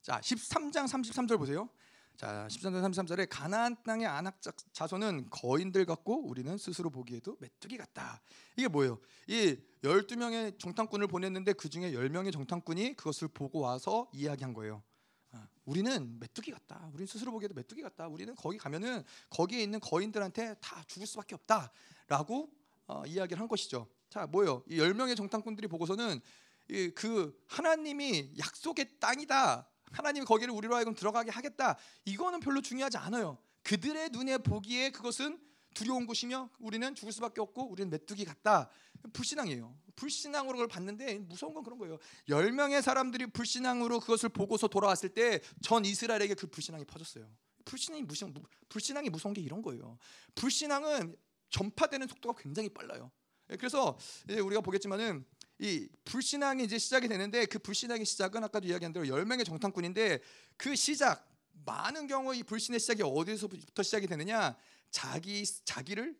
자 0.00 0.20
13장 0.20 0.86
33절 0.86 1.38
보세요. 1.38 1.68
자 2.14 2.46
13장 2.48 2.92
33절에 2.92 3.26
가나안 3.28 3.82
땅의 3.82 4.06
안악 4.06 4.38
자손은 4.72 5.30
거인들 5.30 5.86
같고 5.86 6.28
우리는 6.28 6.56
스스로 6.56 6.90
보기에도 6.90 7.36
메뚜기 7.40 7.76
같다. 7.78 8.22
이게 8.56 8.68
뭐예요? 8.68 9.00
이 9.26 9.56
12명의 9.82 10.56
정탐꾼을 10.60 11.08
보냈는데 11.08 11.54
그 11.54 11.68
중에 11.68 11.90
10명의 11.90 12.32
정탐꾼이 12.32 12.94
그것을 12.94 13.26
보고 13.26 13.58
와서 13.58 14.08
이야기한 14.12 14.54
거예요. 14.54 14.84
아, 15.32 15.48
우리는 15.64 16.18
메뚜기 16.18 16.50
같다. 16.50 16.88
우리는 16.92 17.06
스스로 17.06 17.30
보기에도 17.32 17.54
메뚜기 17.54 17.82
같다. 17.82 18.08
우리는 18.08 18.34
거기 18.34 18.58
가면은 18.58 19.04
거기에 19.28 19.62
있는 19.62 19.78
거인들한테 19.80 20.56
다 20.60 20.82
죽을 20.86 21.06
수밖에 21.06 21.34
없다라고 21.36 22.50
어, 22.86 23.02
이야기를 23.06 23.40
한 23.40 23.48
것이죠. 23.48 23.88
자, 24.08 24.26
뭐요? 24.26 24.64
이열 24.68 24.94
명의 24.94 25.14
정탐꾼들이 25.14 25.68
보고서는 25.68 26.20
이, 26.68 26.90
그 26.94 27.38
하나님이 27.46 28.34
약속의 28.38 28.98
땅이다. 28.98 29.68
하나님이 29.92 30.24
거기를 30.26 30.52
우리로 30.52 30.74
하여금 30.74 30.94
들어가게 30.94 31.30
하겠다. 31.30 31.76
이거는 32.04 32.40
별로 32.40 32.60
중요하지 32.60 32.96
않아요. 32.98 33.38
그들의 33.62 34.10
눈에 34.10 34.38
보기에 34.38 34.90
그것은 34.90 35.40
두려운 35.74 36.06
곳이며 36.06 36.50
우리는 36.58 36.94
죽을 36.94 37.12
수밖에 37.12 37.40
없고 37.40 37.70
우리는 37.70 37.90
메뚜기 37.90 38.24
같다. 38.24 38.68
불신앙이에요. 39.12 39.76
불신앙으로 40.00 40.52
그걸 40.52 40.68
봤는데 40.68 41.18
무서운 41.18 41.52
건 41.52 41.62
그런 41.62 41.78
거예요. 41.78 41.98
열 42.30 42.52
명의 42.52 42.82
사람들이 42.82 43.26
불신앙으로 43.26 44.00
그것을 44.00 44.30
보고서 44.30 44.66
돌아왔을 44.66 45.10
때 45.10 45.40
전 45.62 45.84
이스라엘에게 45.84 46.34
그 46.34 46.46
불신앙이 46.46 46.84
퍼졌어요. 46.86 47.30
불신앙이 47.66 48.02
무슨 48.02 48.34
불신앙이 48.70 49.10
무서운 49.10 49.34
게 49.34 49.42
이런 49.42 49.60
거예요. 49.60 49.98
불신앙은 50.34 51.14
전파되는 51.50 52.08
속도가 52.08 52.40
굉장히 52.40 52.68
빨라요. 52.70 53.10
예, 53.50 53.56
그래서 53.56 53.98
우리가 54.28 54.62
보겠지만은 54.62 55.24
이 55.58 55.88
불신앙이 56.04 56.64
이제 56.64 56.78
시작이 56.78 57.06
되는데 57.08 57.44
그 57.44 57.58
불신앙의 57.58 58.06
시작은 58.06 58.42
아까도 58.44 58.66
이야기한 58.66 58.92
대로 58.92 59.06
열 59.06 59.26
명의 59.26 59.44
정탐꾼인데 59.44 60.20
그 60.56 60.74
시작 60.74 61.28
많은 61.66 62.06
경우 62.06 62.34
이 62.34 62.42
불신의 62.42 62.80
시작이 62.80 63.02
어디서부터 63.02 63.82
시작이 63.82 64.06
되느냐 64.06 64.56
자기 64.90 65.44
자기를 65.64 66.16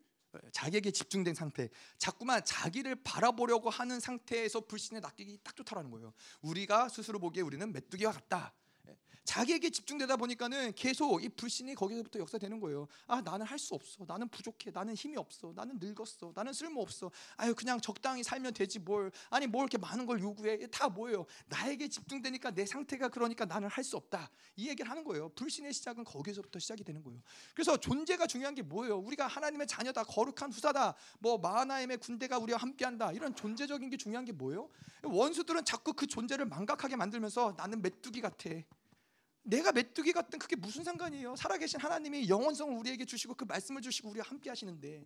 자기에게 0.51 0.91
집중된 0.91 1.35
상태, 1.35 1.69
자꾸만 1.97 2.43
자기를 2.45 3.03
바라보려고 3.03 3.69
하는 3.69 3.99
상태에서 3.99 4.61
불신에 4.61 4.99
낚이기 4.99 5.39
딱 5.43 5.55
좋다라는 5.55 5.91
거예요. 5.91 6.13
우리가 6.41 6.89
스스로 6.89 7.19
보기에 7.19 7.43
우리는 7.43 7.71
메뚜기와 7.71 8.11
같다. 8.11 8.53
자기에게 9.23 9.69
집중되다 9.69 10.17
보니까는 10.17 10.73
계속 10.73 11.23
이 11.23 11.29
불신이 11.29 11.75
거기서부터 11.75 12.19
역사되는 12.19 12.59
거예요. 12.59 12.87
아 13.07 13.21
나는 13.21 13.45
할 13.45 13.59
수 13.61 13.75
없어. 13.75 14.03
나는 14.07 14.27
부족해. 14.29 14.71
나는 14.71 14.95
힘이 14.95 15.17
없어. 15.17 15.53
나는 15.55 15.77
늙었어. 15.79 16.31
나는 16.33 16.51
쓸모 16.51 16.81
없어. 16.81 17.11
아유 17.37 17.53
그냥 17.53 17.79
적당히 17.79 18.23
살면 18.23 18.53
되지 18.53 18.79
뭘. 18.79 19.11
아니 19.29 19.45
뭘 19.45 19.63
이렇게 19.65 19.77
많은 19.77 20.05
걸 20.07 20.19
요구해. 20.19 20.65
다 20.71 20.89
뭐예요? 20.89 21.25
나에게 21.47 21.87
집중되니까 21.87 22.51
내 22.51 22.65
상태가 22.65 23.09
그러니까 23.09 23.45
나는 23.45 23.67
할 23.69 23.83
수 23.83 23.97
없다. 23.97 24.29
이 24.55 24.69
얘기를 24.69 24.89
하는 24.89 25.03
거예요. 25.03 25.29
불신의 25.29 25.73
시작은 25.73 26.03
거기서부터 26.03 26.59
시작이 26.59 26.83
되는 26.83 27.03
거예요. 27.03 27.19
그래서 27.53 27.77
존재가 27.77 28.25
중요한 28.27 28.55
게 28.55 28.61
뭐예요? 28.61 28.97
우리가 28.97 29.27
하나님의 29.27 29.67
자녀다. 29.67 30.03
거룩한 30.03 30.51
후사다. 30.51 30.95
뭐 31.19 31.37
마하나임의 31.39 31.97
군대가 31.97 32.37
우리와 32.39 32.57
함께한다. 32.59 33.11
이런 33.11 33.35
존재적인 33.35 33.89
게 33.89 33.97
중요한 33.97 34.25
게 34.25 34.31
뭐예요? 34.31 34.69
원수들은 35.03 35.65
자꾸 35.65 35.93
그 35.93 36.05
존재를 36.07 36.45
망각하게 36.45 36.95
만들면서 36.95 37.53
나는 37.57 37.81
메뚜기 37.81 38.21
같아. 38.21 38.49
내가 39.43 39.71
메뚜기 39.71 40.11
같은 40.13 40.37
그게 40.37 40.55
무슨 40.55 40.83
상관이에요? 40.83 41.35
살아계신 41.35 41.79
하나님이 41.79 42.29
영원성을 42.29 42.77
우리에게 42.77 43.05
주시고 43.05 43.33
그 43.35 43.43
말씀을 43.45 43.81
주시고 43.81 44.09
우리와 44.09 44.25
함께 44.27 44.49
하시는데 44.49 45.05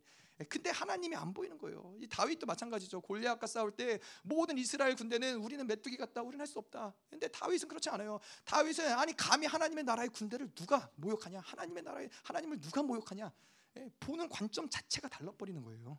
근데 0.50 0.70
하나님이 0.70 1.16
안 1.16 1.34
보이는 1.34 1.58
거예요. 1.58 1.96
이 1.98 2.08
다윗도 2.08 2.46
마찬가지죠. 2.46 3.00
골리앗과 3.00 3.48
싸울 3.48 3.72
때 3.72 4.00
모든 4.24 4.58
이스라엘 4.58 4.96
군대는 4.96 5.38
우리는 5.38 5.66
메뚜기 5.66 5.96
같다. 5.96 6.22
우리는 6.22 6.40
할 6.40 6.48
수 6.48 6.60
없다. 6.60 6.94
근데 7.10 7.28
다윗은 7.30 7.70
그렇지 7.70 7.90
않아요. 7.90 8.20
다윗은 8.44 8.92
아니 8.92 9.16
감히 9.16 9.48
하나님의 9.48 9.84
나라의 9.86 10.10
군대를 10.10 10.50
누가 10.54 10.90
모욕하냐? 10.96 11.40
하나님의 11.40 11.84
나라의 11.84 12.10
하나님을 12.24 12.60
누가 12.60 12.84
모욕하냐? 12.84 13.32
예, 13.78 13.90
보는 14.00 14.30
관점 14.30 14.70
자체가 14.70 15.08
달라버리는 15.08 15.62
거예요. 15.62 15.98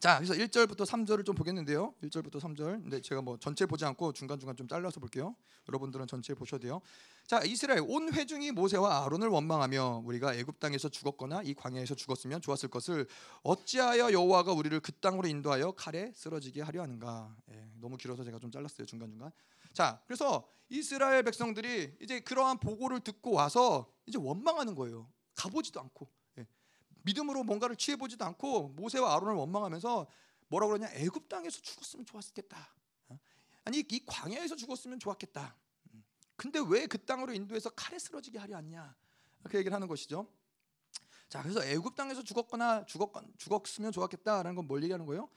자, 0.00 0.16
그래서 0.16 0.32
1절부터 0.32 0.86
3절을 0.86 1.26
좀 1.26 1.34
보겠는데요. 1.34 1.94
1절부터 2.02 2.40
3절. 2.40 2.82
근데 2.82 3.02
제가 3.02 3.20
뭐 3.20 3.36
전체 3.38 3.66
보지 3.66 3.84
않고 3.84 4.14
중간중간 4.14 4.56
좀 4.56 4.66
잘라서 4.66 4.98
볼게요. 4.98 5.36
여러분들은 5.68 6.06
전체 6.06 6.32
보셔도 6.32 6.62
돼요. 6.62 6.80
자, 7.26 7.42
이스라엘 7.44 7.82
온 7.86 8.10
회중이 8.10 8.52
모세와 8.52 9.04
아론을 9.04 9.28
원망하며 9.28 10.04
우리가 10.06 10.34
애굽 10.36 10.58
땅에서 10.58 10.88
죽었거나 10.88 11.42
이 11.42 11.52
광야에서 11.52 11.94
죽었으면 11.94 12.40
좋았을 12.40 12.70
것을 12.70 13.06
어찌하여 13.42 14.10
여호와가 14.10 14.54
우리를 14.54 14.80
그 14.80 14.90
땅으로 14.92 15.28
인도하여 15.28 15.72
칼에 15.72 16.12
쓰러지게 16.16 16.62
하려 16.62 16.80
하는가? 16.80 17.36
예, 17.50 17.70
너무 17.78 17.98
길어서 17.98 18.24
제가 18.24 18.38
좀 18.38 18.50
잘랐어요. 18.50 18.86
중간중간. 18.86 19.30
자, 19.74 20.00
그래서 20.06 20.48
이스라엘 20.70 21.22
백성들이 21.24 21.98
이제 22.00 22.20
그러한 22.20 22.58
보고를 22.58 23.00
듣고 23.00 23.32
와서 23.32 23.92
이제 24.06 24.18
원망하는 24.18 24.74
거예요. 24.74 25.10
가보지도 25.34 25.78
않고. 25.78 26.08
믿음으로 27.02 27.42
뭔가를 27.44 27.76
취해 27.76 27.96
보지도 27.96 28.24
않고 28.24 28.68
모세와 28.70 29.14
아론을 29.16 29.34
원망하면서 29.34 30.06
뭐라 30.48 30.66
그러냐 30.66 30.88
애굽 30.94 31.28
땅에서 31.28 31.60
죽었으면 31.60 32.06
좋았겠다. 32.06 32.74
어? 33.08 33.18
아니 33.64 33.78
이 33.88 34.04
광야에서 34.06 34.56
죽었으면 34.56 34.98
좋았겠다. 34.98 35.56
음. 35.94 36.04
근데 36.36 36.58
왜 36.66 36.86
그 36.86 36.98
땅으로 37.04 37.32
인도해서 37.32 37.70
칼에 37.70 37.98
쓰러지게 37.98 38.38
하려 38.38 38.56
하냐? 38.56 38.94
그 39.44 39.56
얘기를 39.58 39.74
하는 39.74 39.86
것이죠. 39.88 40.26
자, 41.28 41.42
그래서 41.42 41.62
애굽 41.64 41.94
땅에서 41.94 42.22
죽었거나 42.24 42.84
죽었 42.86 43.10
죽었으면 43.38 43.92
좋았겠다라는 43.92 44.56
건 44.56 44.66
뭘 44.66 44.82
얘기하는 44.82 45.06
거예요? 45.06 45.28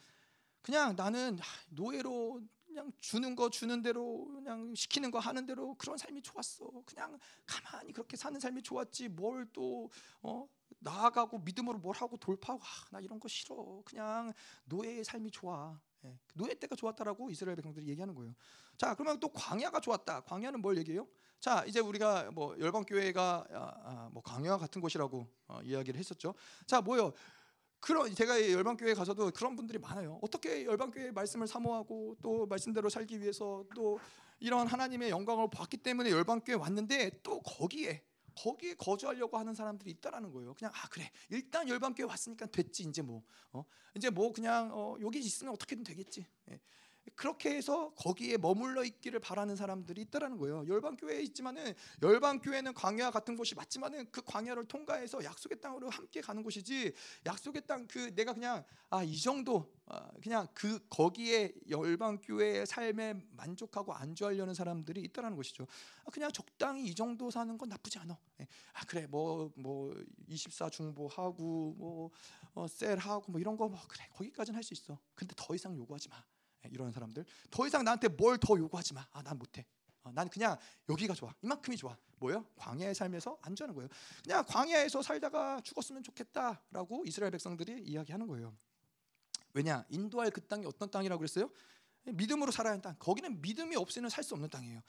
그냥 0.62 0.96
나는 0.96 1.38
노예로 1.70 2.42
그냥 2.74 2.92
주는 3.00 3.36
거 3.36 3.50
주는 3.52 3.84
대로 3.84 4.26
그냥 4.34 4.74
시키는 4.74 5.12
거 5.12 5.20
하는 5.20 5.46
대로 5.46 5.76
그런 5.76 5.96
삶이 5.96 6.24
좋았어. 6.24 6.66
그냥 6.86 7.20
가만히 7.46 7.94
그렇게 7.94 8.18
사는 8.18 8.40
삶이 8.40 8.64
좋았지. 8.64 9.10
뭘또 9.10 9.92
어? 10.24 10.48
나아가고 10.80 11.40
믿음으로 11.40 11.78
뭘 11.78 11.96
하고 11.96 12.18
돌파하고 12.18 12.64
아, 12.64 12.86
나 12.92 13.00
이런 13.00 13.20
거 13.20 13.28
싫어. 13.28 13.84
그냥 13.86 14.34
노예의 14.66 15.04
삶이 15.04 15.30
좋아. 15.30 15.80
예. 16.06 16.18
노예 16.34 16.56
때가 16.56 16.76
좋았다라고 16.76 17.30
이스라엘 17.30 17.56
백성들이 17.56 17.88
얘기하는 17.90 18.16
거예요. 18.16 18.34
자, 18.76 18.96
그러면 18.96 19.20
또 19.20 19.30
광야가 19.30 19.80
좋았다. 19.80 20.22
광야는 20.22 20.60
뭘 20.60 20.76
얘기해요? 20.80 21.08
자, 21.40 21.64
이제 21.66 21.80
우리가 21.80 22.32
뭐 22.32 22.58
열방 22.60 22.86
교회가 22.86 23.46
아, 23.52 23.74
아, 23.84 24.10
뭐 24.12 24.24
광야 24.24 24.58
같은 24.58 24.82
곳이라고 24.82 25.28
어, 25.48 25.62
이야기를 25.62 26.00
했었죠. 26.00 26.34
자, 26.66 26.82
뭐요? 26.82 27.14
그런 27.84 28.16
제가 28.16 28.50
열방 28.50 28.78
교회 28.78 28.94
가서도 28.94 29.32
그런 29.32 29.58
분들이 29.58 29.78
많아요. 29.78 30.18
어떻게 30.22 30.64
열방 30.64 30.90
교회 30.90 31.12
말씀을 31.12 31.48
사모하고 31.48 32.16
또 32.22 32.46
말씀대로 32.46 32.88
살기 32.88 33.20
위해서 33.20 33.66
또 33.76 34.00
이런 34.40 34.68
하나님의 34.68 35.10
영광을 35.10 35.50
봤기 35.50 35.78
때문에 35.78 36.10
열방 36.10 36.40
교회 36.46 36.56
왔는데 36.56 37.20
또 37.24 37.42
거기에 37.42 38.02
거기에 38.36 38.76
거주하려고 38.76 39.38
하는 39.38 39.54
사람들이 39.54 39.92
있다라는 39.92 40.32
거예요. 40.32 40.54
그냥 40.54 40.72
아 40.74 40.88
그래 40.88 41.12
일단 41.30 41.68
열방교회 41.68 42.08
왔으니까 42.08 42.46
됐지 42.46 42.84
이제 42.84 43.02
뭐 43.02 43.22
어? 43.52 43.66
이제 43.96 44.10
뭐 44.10 44.32
그냥 44.32 44.72
어, 44.74 44.96
여기 45.02 45.20
있으면 45.20 45.54
어떻게든 45.54 45.84
되겠지. 45.84 46.26
예. 46.52 46.62
그렇게 47.16 47.54
해서 47.56 47.94
거기에 47.96 48.38
머물러 48.38 48.84
있기를 48.84 49.20
바라는 49.20 49.56
사람들이 49.56 50.02
있다라는 50.04 50.38
거예요. 50.38 50.66
열방 50.68 50.98
교회에 50.98 51.22
있지만은 51.22 51.74
열방 52.02 52.40
교회는 52.40 52.74
광야 52.74 53.12
같은 53.12 53.36
곳이 53.36 53.56
맞지만은 53.56 54.10
그 54.12 54.22
광야를 54.24 54.66
통과해서 54.66 55.24
약속의 55.24 55.60
땅으로 55.62 55.90
함께 55.90 56.22
가는 56.22 56.42
곳이지 56.44 56.94
약속의 57.26 57.68
땅 57.68 57.88
그 57.88 58.14
내가 58.16 58.34
그냥 58.34 58.64
아 58.90 59.04
이 59.04 59.20
정도 59.20 59.74
아, 59.86 60.10
그냥 60.24 60.48
그 60.54 60.80
거기에 60.90 61.54
열방 61.70 62.20
교회의 62.22 62.66
삶에 62.66 63.16
만족하고 63.32 63.94
안주하려는 63.94 64.54
사람들이 64.54 65.02
있다라는 65.02 65.36
것이죠. 65.36 65.68
아, 66.06 66.10
그냥 66.12 66.32
적당히 66.32 66.86
이 66.86 66.96
정도 66.96 67.30
사는 67.30 67.58
건 67.58 67.68
나쁘지 67.70 68.00
않아. 68.00 68.18
예. 68.42 68.48
아 68.74 68.86
그래 68.86 69.06
뭐24 69.08 70.72
중보하고 70.72 71.74
뭐 71.78 72.10
어, 72.56 72.68
셀하고 72.68 73.32
뭐 73.32 73.40
이런 73.42 73.58
거 73.58 73.68
뭐 73.68 73.80
그래 73.88 74.08
거기까지는 74.14 74.56
할 74.58 74.64
수 74.64 74.74
있어. 74.74 74.98
근데 75.16 75.34
더 75.38 75.54
이상 75.56 75.76
요구하지 75.76 76.08
마. 76.10 76.24
예, 76.66 76.70
이런 76.72 76.92
사람들 76.92 77.26
더 77.52 77.68
이상 77.68 77.84
나한테 77.84 78.08
뭘 78.10 78.38
더 78.38 78.58
요구하지 78.58 78.94
마. 78.94 79.06
아, 79.12 79.22
난 79.22 79.38
못해. 79.38 79.66
어, 80.04 80.12
난 80.12 80.28
그냥 80.30 80.58
여기가 80.90 81.14
좋아. 81.14 81.34
이만큼이 81.42 81.78
좋아. 81.78 81.96
뭐요? 82.20 82.46
광야의 82.58 82.94
삶에서 82.96 83.38
안전한 83.42 83.74
거예요. 83.76 83.90
그냥 84.24 84.44
광야에서 84.46 85.02
살다가 85.02 85.62
죽었으면 85.62 86.04
좋겠다라고 86.04 87.04
이스라엘 87.06 87.32
백성들이 87.32 87.84
이야기하는 87.84 88.28
거예요. 88.28 88.54
왜냐? 89.54 89.86
인도할 89.90 90.32
그 90.32 90.42
땅이 90.42 90.66
어떤 90.66 90.90
땅이라고 90.90 91.20
그랬어요? 91.20 91.50
믿음으로 92.06 92.52
살아야 92.52 92.72
하는 92.72 92.82
땅. 92.82 92.96
거기는 93.00 93.42
믿음이 93.42 93.76
없이는 93.78 94.10
살 94.10 94.24
수 94.24 94.34
없는 94.34 94.50
땅이에요. 94.50 94.82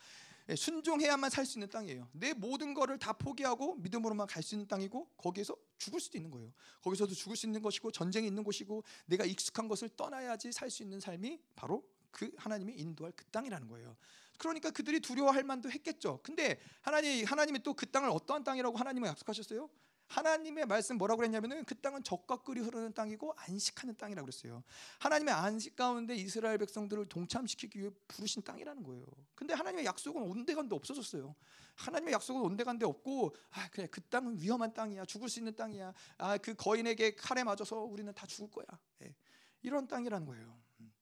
예, 0.49 0.57
순종해야만 0.57 1.31
살 1.31 1.47
수 1.47 1.59
있는 1.59 1.71
땅이에요. 1.71 2.09
내 2.13 2.35
모든 2.35 2.75
거를 2.75 2.99
다 2.99 3.13
포기하고 3.15 3.77
믿음으로만 3.77 4.27
갈 4.27 4.43
수 4.43 4.55
있는 4.55 4.67
땅이고 4.69 5.09
거기에서 5.17 5.57
죽을 5.79 6.01
수도 6.01 6.19
있는 6.19 6.31
거예요. 6.31 6.53
거기서도 6.83 7.15
죽을 7.15 7.37
수 7.37 7.47
있는 7.47 7.63
것이고 7.63 7.91
전쟁이 7.91 8.27
있는 8.27 8.45
곳이고 8.45 8.85
내가 9.07 9.25
익숙한 9.25 9.69
것을 9.69 9.89
떠나야지 9.97 10.53
살 10.53 10.71
수 10.71 10.83
있는 10.83 11.01
삶이 11.01 11.41
바로 11.55 11.83
그 12.11 12.31
하나님이 12.37 12.75
인도할 12.75 13.13
그 13.17 13.25
땅이라는 13.27 13.69
거예요. 13.69 13.97
그러니까 14.39 14.71
그들이 14.71 15.01
두려워할 15.01 15.45
만도 15.45 15.71
했겠죠. 15.71 16.21
근데 16.23 16.59
하나님 16.83 17.25
하나님이 17.25 17.63
또 17.63 17.73
그 17.75 17.87
땅을 17.87 18.11
어떠한 18.11 18.45
땅이라고 18.45 18.77
하나님은 18.77 19.09
약속하셨어요? 19.09 19.69
하나님의 20.07 20.67
말씀 20.67 20.97
뭐라고 20.99 21.19
그랬냐면은 21.19 21.65
그 21.65 21.75
땅은 21.75 22.05
적과 22.05 22.37
꿀이 22.43 22.61
흐르는 22.61 22.93
땅이고 22.93 23.35
안식하는 23.37 23.97
땅이라고 23.97 24.27
그랬어요. 24.27 24.63
하나님의 25.01 25.35
안식 25.35 25.77
가운데 25.77 26.15
이스라엘 26.15 26.59
백성들을 26.59 27.07
동참시키기 27.07 27.81
위해 27.81 27.91
부르신 28.07 28.43
땅이라는 28.43 28.83
거예요. 28.83 29.05
근데 29.35 29.55
하나님의 29.55 29.85
약속은 29.87 30.23
온데간데 30.23 30.75
없어졌어요. 30.77 31.35
하나님의 31.77 32.15
약속은 32.15 32.41
온데간데 32.43 32.87
없고 32.87 33.35
아 33.51 33.69
그래 33.71 33.89
그 33.91 34.01
땅은 34.03 34.41
위험한 34.41 34.73
땅이야. 34.75 35.05
죽을 35.07 35.29
수 35.29 35.41
있는 35.41 35.57
땅이야. 35.57 35.93
아 36.19 36.39
그 36.39 36.55
거인에게 36.55 37.15
칼에 37.17 37.43
맞아서 37.43 37.77
우리는 37.81 38.13
다 38.13 38.27
죽을 38.27 38.51
거야. 38.51 38.67
예. 39.03 39.15
이런 39.63 39.89
땅이라는 39.89 40.27
거예요. 40.27 40.61
음. 40.81 40.93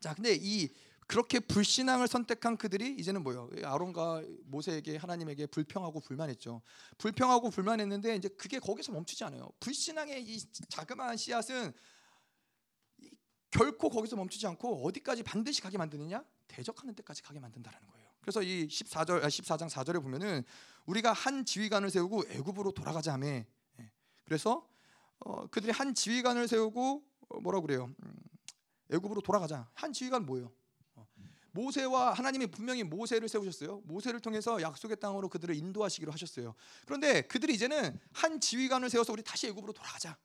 자, 0.00 0.14
근데 0.14 0.36
이 0.40 0.68
그렇게 1.08 1.40
불신앙을 1.40 2.06
선택한 2.06 2.58
그들이 2.58 2.94
이제는 2.98 3.22
뭐요? 3.22 3.48
아론과 3.64 4.22
모세에게 4.44 4.98
하나님에게 4.98 5.46
불평하고 5.46 6.00
불만했죠. 6.00 6.60
불평하고 6.98 7.48
불만했는데 7.48 8.14
이제 8.16 8.28
그게 8.28 8.58
거기서 8.58 8.92
멈추지 8.92 9.24
않아요. 9.24 9.48
불신앙의 9.58 10.22
이 10.22 10.38
자그마한 10.68 11.16
씨앗은 11.16 11.72
결코 13.50 13.88
거기서 13.88 14.16
멈추지 14.16 14.46
않고 14.48 14.86
어디까지 14.86 15.22
반드시 15.22 15.62
가게 15.62 15.78
만드느냐? 15.78 16.22
대적하는 16.46 16.94
데까지 16.94 17.22
가게 17.22 17.40
만든다라는 17.40 17.88
거예요. 17.88 18.06
그래서 18.20 18.42
이 18.42 18.68
14절 18.68 19.22
14장 19.22 19.62
아, 19.62 19.82
4절에 19.82 20.02
보면은 20.02 20.44
우리가 20.84 21.14
한 21.14 21.46
지휘관을 21.46 21.88
세우고 21.88 22.24
애굽으로 22.28 22.72
돌아가자 22.72 23.14
하며 23.14 23.28
예. 23.28 23.46
그래서 24.24 24.68
어, 25.20 25.46
그들이 25.46 25.72
한 25.72 25.94
지휘관을 25.94 26.48
세우고 26.48 27.02
어, 27.30 27.40
뭐라 27.40 27.60
그래요? 27.60 27.90
음, 28.04 28.14
애굽으로 28.90 29.22
돌아가자. 29.22 29.70
한 29.72 29.94
지휘관 29.94 30.26
뭐예요? 30.26 30.52
모세와 31.58 32.12
하나님이 32.12 32.46
분명히 32.46 32.84
모세를 32.84 33.28
세우셨어요. 33.28 33.82
모세를 33.84 34.20
통해서 34.20 34.62
약속의 34.62 34.98
땅으로 35.00 35.28
그들을 35.28 35.54
인도하시기로 35.56 36.12
하셨어요. 36.12 36.54
그런데 36.86 37.22
그들이 37.22 37.54
이제는 37.54 37.98
한 38.12 38.40
지휘관을 38.40 38.88
세워서 38.88 39.12
우리 39.12 39.22
다시 39.24 39.48
애굽으로 39.48 39.72
돌아가자. 39.72 40.16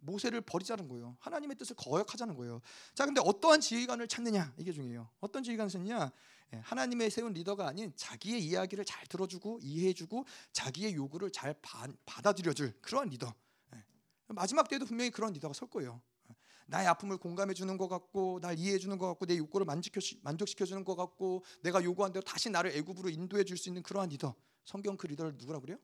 모세를 0.00 0.40
버리자는 0.42 0.88
거예요. 0.88 1.16
하나님의 1.20 1.56
뜻을 1.56 1.76
거역하자는 1.76 2.34
거예요. 2.34 2.60
자, 2.94 3.06
근데 3.06 3.22
어떠한 3.24 3.60
지휘관을 3.60 4.08
찾느냐 4.08 4.52
이게 4.58 4.72
중요해요. 4.72 5.08
어떤 5.20 5.42
지휘관을 5.42 5.70
찾느냐? 5.70 6.10
예, 6.54 6.56
하나님의 6.58 7.10
세운 7.10 7.32
리더가 7.32 7.68
아닌 7.68 7.92
자기의 7.96 8.44
이야기를 8.44 8.84
잘 8.84 9.06
들어주고 9.06 9.60
이해해주고 9.62 10.26
자기의 10.52 10.94
요구를 10.96 11.30
잘 11.30 11.54
받아들여줄 12.04 12.74
그러한 12.82 13.08
리더. 13.08 13.32
예. 13.74 13.82
마지막 14.26 14.68
때도 14.68 14.84
분명히 14.84 15.10
그런 15.10 15.32
리더가 15.32 15.54
설 15.54 15.70
거예요. 15.70 16.02
나의 16.66 16.86
아픔을 16.88 17.16
공감해 17.18 17.54
주는 17.54 17.76
것 17.76 17.88
같고 17.88 18.40
날 18.40 18.58
이해해 18.58 18.78
주는 18.78 18.96
것 18.98 19.06
같고 19.08 19.26
내 19.26 19.36
욕구를 19.36 19.64
만족시켜 19.64 20.64
주는 20.64 20.84
것 20.84 20.96
같고 20.96 21.44
내가 21.62 21.82
요구한 21.82 22.12
대로 22.12 22.22
다시 22.24 22.50
나를 22.50 22.76
애굽으로 22.76 23.08
인도해 23.10 23.44
줄 23.44 23.56
수 23.56 23.68
있는 23.68 23.82
그러한 23.82 24.08
리더. 24.08 24.34
성경 24.64 24.96
그 24.96 25.06
리더를 25.06 25.34
누구라 25.36 25.60
그래요? 25.60 25.78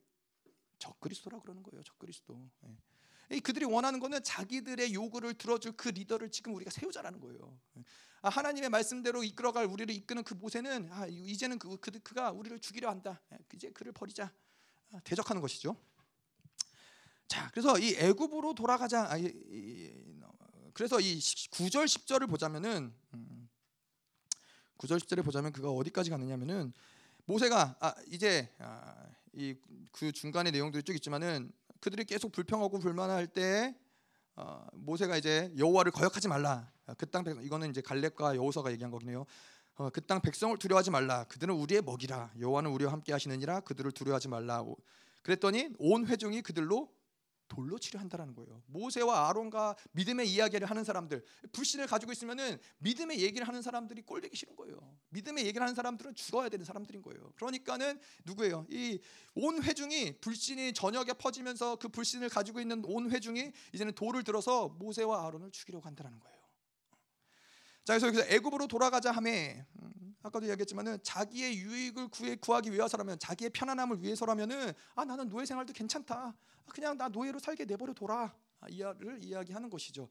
적그리스도라 0.79 1.41
그러는 1.41 1.63
거예요. 1.63 1.83
적그리스도. 1.83 2.49
예. 3.31 3.41
그들이 3.41 3.65
원하는 3.67 4.01
거는 4.01 4.23
자기들의 4.23 4.95
요구를 4.95 5.35
들어줄 5.35 5.73
그 5.73 5.91
리더를 5.91 6.31
지금 6.31 6.55
우리가 6.55 6.71
세우자라는 6.71 7.21
거예요. 7.21 7.59
아, 8.23 8.29
하나님의 8.31 8.71
말씀대로 8.71 9.23
이끌어갈 9.23 9.67
우리를 9.67 9.95
이끄는 9.95 10.25
그 10.25 10.35
모세는 10.35 10.89
아, 10.91 11.07
이제는 11.07 11.59
그, 11.59 11.77
그, 11.79 11.91
그가 12.01 12.31
우리를 12.33 12.59
죽이려 12.59 12.89
한다. 12.89 13.21
예, 13.33 13.39
이제 13.55 13.71
그를 13.71 13.93
버리자. 13.93 14.33
아, 14.93 15.01
대적하는 15.01 15.43
것이죠. 15.43 15.77
자, 17.29 17.51
그래서 17.51 17.79
이 17.79 17.95
애굽으로 17.95 18.55
돌아가자. 18.55 19.11
아, 20.79 20.81
그래서 20.81 21.01
이 21.01 21.19
9절 21.19 21.87
10절을 21.87 22.31
보자면은 22.31 22.95
음, 23.15 23.49
9절 24.79 25.01
10절에 25.01 25.25
보자면 25.25 25.51
그가 25.51 25.71
어디까지 25.71 26.09
가느냐면은 26.09 26.73
모세가 27.25 27.77
아, 27.81 27.95
이제 28.07 28.49
아, 28.61 28.95
이그 29.33 30.13
중간의 30.13 30.53
내용들이 30.53 30.85
쭉 30.85 30.95
있지만은 30.95 31.51
그들이 31.81 32.05
계속 32.05 32.31
불평하고 32.31 32.79
불만할 32.79 33.27
때 33.27 33.77
어, 34.37 34.65
모세가 34.73 35.17
이제 35.17 35.53
여호와를 35.59 35.91
거역하지 35.91 36.29
말라. 36.29 36.71
그 36.97 37.07
땅 37.07 37.25
백성 37.25 37.43
이거는 37.43 37.71
이제 37.71 37.81
갈렙과 37.81 38.37
여호사가 38.37 38.71
얘기한 38.71 38.93
거긴해요. 38.93 39.27
어, 39.79 39.91
그 39.91 40.01
땅 40.01 40.21
백성을 40.21 40.57
두려워하지 40.59 40.93
말라. 40.93 41.25
그들은 41.25 41.57
우리의 41.57 41.83
먹이라. 41.83 42.35
여호와는 42.39 42.71
우리와 42.71 42.93
함께 42.93 43.13
하시느니라. 43.13 43.61
그들을 43.63 43.91
두려워하지 43.91 44.29
말라. 44.29 44.65
그랬더니 45.23 45.71
온 45.81 46.07
회중이 46.07 46.43
그들로 46.43 46.89
돌로 47.49 47.79
치려 47.79 47.99
한다라는 48.01 48.35
거예요. 48.35 48.63
모세와 48.67 49.29
아론과 49.29 49.77
믿음의 49.93 50.31
이야기를 50.31 50.69
하는 50.69 50.85
사람들, 50.85 51.25
불신을 51.53 51.87
가지고 51.87 52.13
있으면은 52.13 52.59
믿음의 52.79 53.21
얘기를 53.21 53.47
하는 53.49 53.63
사람들이 53.63 54.03
꼴되기 54.03 54.37
싫은 54.37 54.55
거예요. 54.57 54.79
믿음의 55.11 55.47
얘기를 55.47 55.63
하는 55.63 55.75
사람들은 55.75 56.15
죽어야 56.15 56.49
되는 56.49 56.65
사람들인 56.65 57.03
거예요. 57.03 57.33
그러니까는 57.37 57.99
누구예요? 58.25 58.67
이 58.71 58.99
온 59.41 59.63
회중이 59.63 60.19
불신이 60.21 60.73
저녁에 60.73 61.13
퍼지면서 61.13 61.77
그 61.77 61.89
불신을 61.89 62.29
가지고 62.29 62.61
있는 62.61 62.83
온 62.85 63.09
회중이 63.11 63.53
이제는 63.73 63.93
돌을 63.93 64.25
들어서 64.25 64.69
모세와 64.69 65.27
아론을 65.27 65.53
죽이려고 65.53 65.87
한다라는 65.87 66.19
거예요. 66.19 66.38
자, 67.89 67.95
그래서 67.95 68.09
여기서 68.09 68.25
애굽으로 68.35 68.67
돌아가자 68.67 69.11
함에 69.13 69.65
음, 69.81 70.15
아까도 70.23 70.45
이야기했지만은 70.45 70.99
자기의 71.03 71.57
유익을 71.57 72.09
구해 72.09 72.37
구하기 72.37 72.71
위해서라면 72.71 73.19
자기의 73.19 73.49
편안함을 73.49 74.03
위해서라면은 74.03 74.75
아 74.95 75.07
나는 75.07 75.27
노예 75.31 75.47
생활도 75.47 75.73
괜찮다. 75.73 76.35
그냥 76.67 76.99
나 76.99 77.09
노예로 77.09 77.39
살게 77.39 77.65
내버려 77.65 77.95
둬라. 77.95 78.35
아, 78.61 78.69
이야를 78.69 79.25
이야기하는 79.25 79.71
것이죠. 79.71 80.11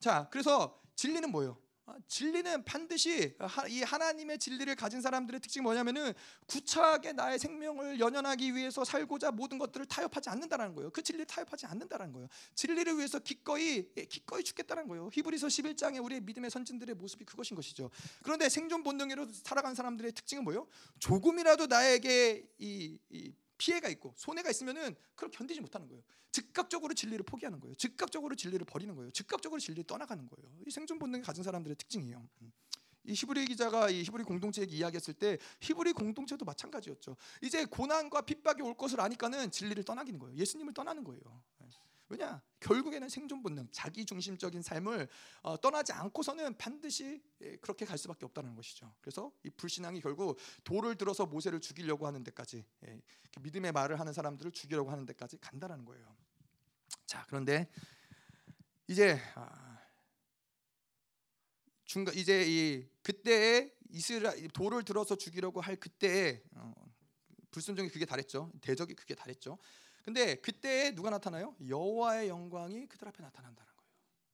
자, 0.00 0.26
그래서 0.32 0.82
진리는 0.96 1.30
뭐예요? 1.30 1.56
아, 1.84 1.96
진리는 2.06 2.64
반드시 2.64 3.34
이 3.68 3.82
하나님의 3.82 4.38
진리를 4.38 4.72
가진 4.76 5.00
사람들의 5.00 5.40
특징이 5.40 5.64
뭐냐면은 5.64 6.12
구차하게 6.46 7.12
나의 7.12 7.40
생명을 7.40 7.98
연연하기 7.98 8.54
위해서 8.54 8.84
살고자 8.84 9.32
모든 9.32 9.58
것들을 9.58 9.86
타협하지 9.86 10.30
않는다는 10.30 10.74
거예요. 10.76 10.90
그 10.90 11.02
진리를 11.02 11.26
타협하지 11.26 11.66
않는다는 11.66 12.12
거예요. 12.12 12.28
진리를 12.54 12.96
위해서 12.96 13.18
기꺼이 13.18 13.90
예, 13.96 14.04
기꺼이 14.04 14.44
죽겠다는 14.44 14.86
거예요. 14.86 15.10
히브리서 15.12 15.48
11장에 15.48 16.02
우리의 16.04 16.20
믿음의 16.20 16.50
선진들의 16.50 16.94
모습이 16.94 17.24
그것인 17.24 17.56
것이죠. 17.56 17.90
그런데 18.22 18.48
생존 18.48 18.84
본능으로 18.84 19.26
살아간 19.32 19.74
사람들의 19.74 20.12
특징은 20.12 20.44
뭐예요? 20.44 20.68
조금이라도 21.00 21.66
나에게 21.66 22.46
이, 22.58 22.96
이 23.10 23.32
피해가 23.62 23.88
있고 23.90 24.12
손해가 24.16 24.50
있으면은 24.50 24.96
그걸 25.14 25.30
견디지 25.30 25.60
못하는 25.60 25.86
거예요. 25.86 26.02
즉각적으로 26.32 26.94
진리를 26.94 27.24
포기하는 27.24 27.60
거예요. 27.60 27.76
즉각적으로 27.76 28.34
진리를 28.34 28.64
버리는 28.66 28.92
거예요. 28.96 29.12
즉각적으로 29.12 29.60
진리를 29.60 29.84
떠나가는 29.84 30.28
거예요. 30.28 30.50
이 30.66 30.70
생존 30.70 30.98
본능을 30.98 31.24
가진 31.24 31.44
사람들의 31.44 31.76
특징이에요. 31.76 32.28
음. 32.42 32.52
이 33.04 33.12
히브리 33.12 33.44
기자가 33.46 33.90
이 33.90 34.02
히브리 34.02 34.24
공동체에게 34.24 34.74
이야기했을 34.74 35.14
때 35.14 35.38
히브리 35.60 35.92
공동체도 35.92 36.44
마찬가지였죠. 36.44 37.16
이제 37.40 37.64
고난과 37.64 38.22
핍박이 38.22 38.62
올 38.62 38.74
것을 38.74 39.00
아니까는 39.00 39.52
진리를 39.52 39.84
떠나기는 39.84 40.18
거예요. 40.18 40.36
예수님을 40.36 40.74
떠나는 40.74 41.04
거예요. 41.04 41.20
네. 42.12 42.18
왜냐? 42.18 42.42
결국에는 42.60 43.08
생존 43.08 43.42
본능, 43.42 43.68
자기 43.72 44.04
중심적인 44.04 44.62
삶을 44.62 45.08
어, 45.42 45.60
떠나지 45.60 45.92
않고서는 45.92 46.56
반드시 46.58 47.22
예, 47.40 47.56
그렇게 47.56 47.84
갈 47.84 47.98
수밖에 47.98 48.26
없다는 48.26 48.54
것이죠. 48.54 48.94
그래서 49.00 49.32
이 49.42 49.50
불신앙이 49.50 50.00
결국 50.00 50.38
돌을 50.62 50.96
들어서 50.96 51.26
모세를 51.26 51.60
죽이려고 51.60 52.06
하는 52.06 52.22
데까지 52.22 52.64
예, 52.86 53.00
믿음의 53.40 53.72
말을 53.72 53.98
하는 53.98 54.12
사람들을 54.12 54.52
죽이려고 54.52 54.90
하는 54.90 55.06
데까지 55.06 55.38
간다라는 55.38 55.84
거예요. 55.84 56.14
자, 57.06 57.24
그런데 57.28 57.68
이제 58.86 59.18
아, 59.34 59.80
중간 61.84 62.14
이제 62.14 62.44
이 62.46 62.86
그때에 63.02 63.72
이스라 63.90 64.34
돌을 64.52 64.84
들어서 64.84 65.16
죽이려고 65.16 65.60
할 65.60 65.76
그때에 65.76 66.42
어, 66.56 66.74
불순종이 67.50 67.88
그게 67.88 68.04
다랬죠. 68.04 68.52
대적이 68.60 68.94
그게 68.94 69.14
다랬죠. 69.14 69.58
근데 70.02 70.34
그때 70.36 70.94
누가 70.94 71.10
나타나요? 71.10 71.54
여호와의 71.66 72.28
영광이 72.28 72.86
그들 72.86 73.08
앞에 73.08 73.22
나타난다는 73.22 73.72
거예요. 73.76 73.90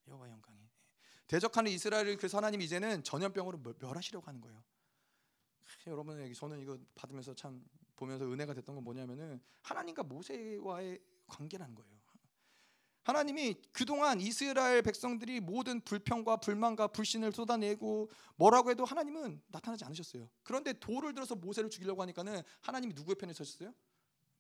여호와의 0.09 0.33
영광이 0.33 0.59
대적하는 1.27 1.71
이스라엘을 1.71 2.17
그래서 2.17 2.39
하나님 2.39 2.63
이제는 2.63 3.05
전염병으로 3.05 3.61
멸하시려고 3.79 4.27
하는 4.27 4.41
거예요. 4.41 4.63
여러분 5.87 6.33
저는 6.33 6.61
이거 6.61 6.79
받으면서 6.95 7.35
참 7.35 7.63
보면서 7.97 8.25
은혜가 8.25 8.55
됐던 8.55 8.75
건 8.75 8.85
뭐냐면은 8.85 9.41
하나님과 9.63 10.03
모세와의 10.05 11.01
관계라는 11.27 11.75
거예요. 11.75 11.99
하나님이 13.09 13.55
그동안 13.73 14.21
이스라엘 14.21 14.83
백성들이 14.83 15.41
모든 15.41 15.81
불평과 15.81 16.37
불만과 16.37 16.89
불신을 16.89 17.33
쏟아내고 17.33 18.11
뭐라고 18.37 18.71
해도 18.71 18.85
하나님은 18.85 19.41
나타나지 19.47 19.87
않으셨어요. 19.87 20.29
그런데 20.43 20.75
돌을 20.75 21.15
들어서 21.15 21.35
모세를 21.35 21.71
죽이려고 21.71 22.03
하니까는 22.03 22.43
하나님이 22.61 22.93
누구의 22.93 23.15
편에 23.15 23.33
서셨어요? 23.33 23.73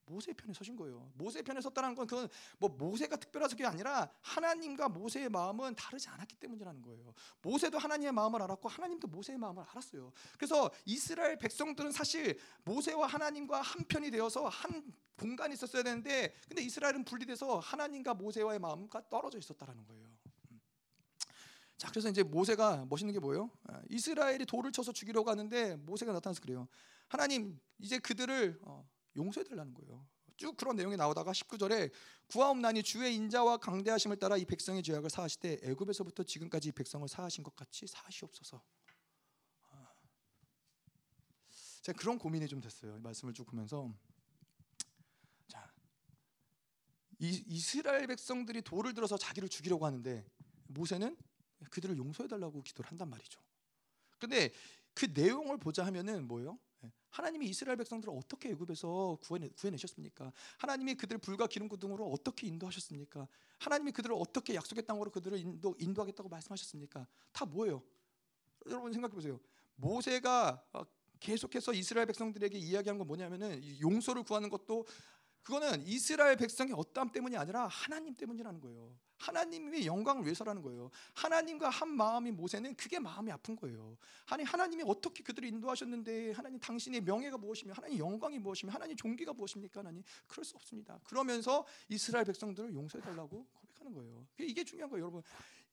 모세 0.08 0.32
편에 0.32 0.52
서신 0.52 0.76
거예요. 0.76 1.10
모세 1.14 1.42
편에 1.42 1.60
섰다는 1.60 1.94
건 1.94 2.06
그건 2.06 2.28
뭐 2.58 2.68
모세가 2.70 3.16
특별해서 3.16 3.54
그게 3.54 3.66
아니라 3.66 4.10
하나님과 4.20 4.88
모세의 4.88 5.28
마음은 5.28 5.74
다르지 5.74 6.08
않았기 6.08 6.36
때문이라는 6.36 6.82
거예요. 6.82 7.14
모세도 7.42 7.78
하나님의 7.78 8.12
마음을 8.12 8.42
알았고 8.42 8.68
하나님도 8.68 9.08
모세의 9.08 9.38
마음을 9.38 9.62
알았어요. 9.70 10.12
그래서 10.36 10.70
이스라엘 10.84 11.38
백성들은 11.38 11.92
사실 11.92 12.38
모세와 12.64 13.06
하나님과 13.06 13.60
한 13.60 13.84
편이 13.84 14.10
되어서 14.10 14.48
한 14.48 14.92
공간이 15.18 15.54
있었어야 15.54 15.82
되는데 15.82 16.32
근데 16.48 16.62
이스라엘은 16.62 17.04
분리돼서 17.04 17.58
하나님과 17.58 18.14
모세와의 18.14 18.58
마음과 18.60 19.08
떨어져 19.08 19.38
있었다라는 19.38 19.84
거예요. 19.84 20.08
음. 20.52 20.60
자, 21.76 21.90
그래서 21.90 22.08
이제 22.08 22.22
모세가 22.22 22.86
멋있는 22.88 23.12
게 23.12 23.18
뭐예요? 23.18 23.50
아, 23.64 23.82
이스라엘이 23.90 24.46
돌을 24.46 24.72
쳐서 24.72 24.92
죽이려고 24.92 25.30
하는데 25.30 25.76
모세가 25.76 26.12
나타나서 26.12 26.40
그래요. 26.40 26.68
하나님, 27.08 27.58
이제 27.78 27.98
그들을 27.98 28.58
어, 28.62 28.88
용서해 29.16 29.44
달라는 29.44 29.74
거예요. 29.74 30.06
쭉 30.38 30.56
그런 30.56 30.76
내용이 30.76 30.96
나오다가 30.96 31.32
19절에 31.32 31.90
구하옵나니 32.28 32.84
주의 32.84 33.14
인자와 33.14 33.56
강대하심을 33.58 34.18
따라 34.18 34.36
이 34.36 34.44
백성의 34.44 34.84
죄악을 34.84 35.10
사하시되 35.10 35.60
애굽에서부터 35.62 36.22
지금까지 36.22 36.68
이 36.68 36.72
백성을 36.72 37.06
사하신 37.08 37.42
것 37.42 37.56
같이 37.56 37.86
사하시옵소서. 37.88 38.62
아. 39.70 39.88
제가 41.82 41.98
그런 41.98 42.18
고민이 42.18 42.46
좀 42.46 42.60
됐어요. 42.60 43.00
말씀을 43.00 43.34
쭉 43.34 43.46
보면서 43.46 43.92
자 45.48 45.68
이, 47.18 47.42
이스라엘 47.48 48.06
백성들이 48.06 48.62
돌을 48.62 48.94
들어서 48.94 49.18
자기를 49.18 49.48
죽이려고 49.48 49.86
하는데 49.86 50.24
모세는 50.68 51.16
그들을 51.70 51.96
용서해 51.96 52.28
달라고 52.28 52.62
기도를 52.62 52.88
한단 52.90 53.10
말이죠. 53.10 53.40
근데 54.18 54.52
그 54.94 55.06
내용을 55.12 55.58
보자 55.58 55.84
하면은 55.86 56.28
뭐예요? 56.28 56.58
예. 57.08 57.10
하나님이 57.10 57.46
이스라엘 57.46 57.76
백성들을 57.76 58.14
어떻게 58.16 58.50
애굽에서 58.50 59.18
구해내, 59.22 59.48
구해내셨습니까? 59.50 60.32
하나님이 60.58 60.94
그들을 60.94 61.18
불과 61.18 61.46
기름 61.46 61.68
구 61.68 61.78
등으로 61.78 62.10
어떻게 62.10 62.46
인도하셨습니까? 62.46 63.26
하나님이 63.58 63.92
그들을 63.92 64.14
어떻게 64.18 64.54
약속의 64.54 64.86
땅으로 64.86 65.10
그들을 65.10 65.38
인도, 65.38 65.74
인도하겠다고 65.78 66.28
말씀하셨습니까? 66.28 67.06
다 67.32 67.44
뭐예요? 67.44 67.82
여러분 68.66 68.92
생각해 68.92 69.14
보세요. 69.14 69.40
모세가 69.76 70.62
어, 70.72 70.82
계속해서 71.20 71.72
이스라엘 71.72 72.06
백성들에게 72.06 72.56
이야기한 72.58 72.98
건 72.98 73.06
뭐냐면은 73.06 73.60
용서를 73.80 74.22
구하는 74.22 74.48
것도 74.48 74.86
그거는 75.42 75.86
이스라엘 75.86 76.36
백성의 76.36 76.74
어떠함 76.76 77.10
때문이 77.10 77.36
아니라 77.36 77.66
하나님 77.66 78.14
때문이라는 78.14 78.60
거예요. 78.60 78.94
하나님의 79.18 79.86
영광을 79.86 80.24
위해서라는 80.24 80.62
거예요. 80.62 80.90
하나님과 81.14 81.68
한 81.68 81.88
마음인 81.88 82.36
모세는 82.36 82.76
그게 82.76 82.98
마음이 82.98 83.32
아픈 83.32 83.56
거예요. 83.56 83.96
아니 84.26 84.44
하나님이 84.44 84.84
어떻게 84.86 85.22
그들을 85.22 85.48
인도하셨는데 85.48 86.32
하나님 86.32 86.60
당신의 86.60 87.00
명예가 87.00 87.36
무엇이며 87.38 87.72
하나님 87.72 87.98
영광이 87.98 88.38
무엇이며 88.38 88.72
하나님 88.72 88.96
종기가 88.96 89.32
무엇입니까? 89.32 89.80
하나님 89.80 90.02
그럴 90.26 90.44
수 90.44 90.54
없습니다. 90.56 91.00
그러면서 91.04 91.66
이스라엘 91.88 92.24
백성들을 92.26 92.72
용서해 92.72 93.02
달라고 93.02 93.46
고백하는 93.52 93.92
거예요. 93.94 94.26
이게 94.38 94.62
중요한 94.64 94.90
거예요, 94.90 95.04
여러분. 95.04 95.22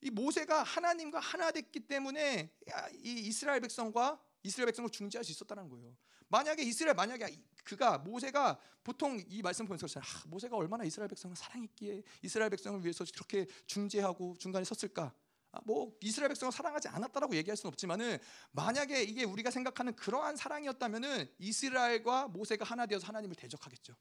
이 0.02 0.10
모세가 0.10 0.64
하나님과 0.64 1.20
하나 1.20 1.52
됐기 1.52 1.82
때문에 1.82 2.52
이 2.94 3.12
이스라엘 3.28 3.62
백성과 3.62 4.20
이스라엘 4.44 4.68
백성을 4.68 4.90
중재할 4.90 5.24
수 5.24 5.32
있었다는 5.32 5.70
거예요. 5.70 5.96
만약에 6.30 6.64
이스라엘 6.64 6.96
만약에 6.96 7.38
그가 7.64 7.98
모세가 7.98 8.60
보통 8.84 9.22
이 9.28 9.42
말씀 9.42 9.66
보면서 9.66 10.00
아, 10.00 10.04
모세가 10.28 10.56
얼마나 10.56 10.84
이스라엘 10.84 11.10
백성을 11.10 11.36
사랑했기에 11.36 12.04
이스라엘 12.22 12.50
백성을 12.52 12.82
위해서 12.84 13.04
그렇게 13.14 13.48
중재하고 13.66 14.36
중간에 14.38 14.64
섰을까? 14.64 15.14
아, 15.52 15.60
뭐 15.64 15.98
이스라엘 16.02 16.30
백성을 16.30 16.52
사랑하지 16.52 16.90
않았다라고 16.90 17.36
얘기할 17.36 17.58
수는 17.58 17.70
없지만은 17.70 18.20
만약에 18.52 19.04
이게 19.04 19.24
우리가 19.24 19.50
생각하는 19.52 19.96
그러한 19.96 20.36
사랑이었다면은 20.36 21.28
이스라엘과 21.40 22.28
모세가 22.28 22.66
하나 22.66 22.86
되어서 22.86 23.08
하나님을 23.08 23.36
대적하겠죠. 23.36 23.96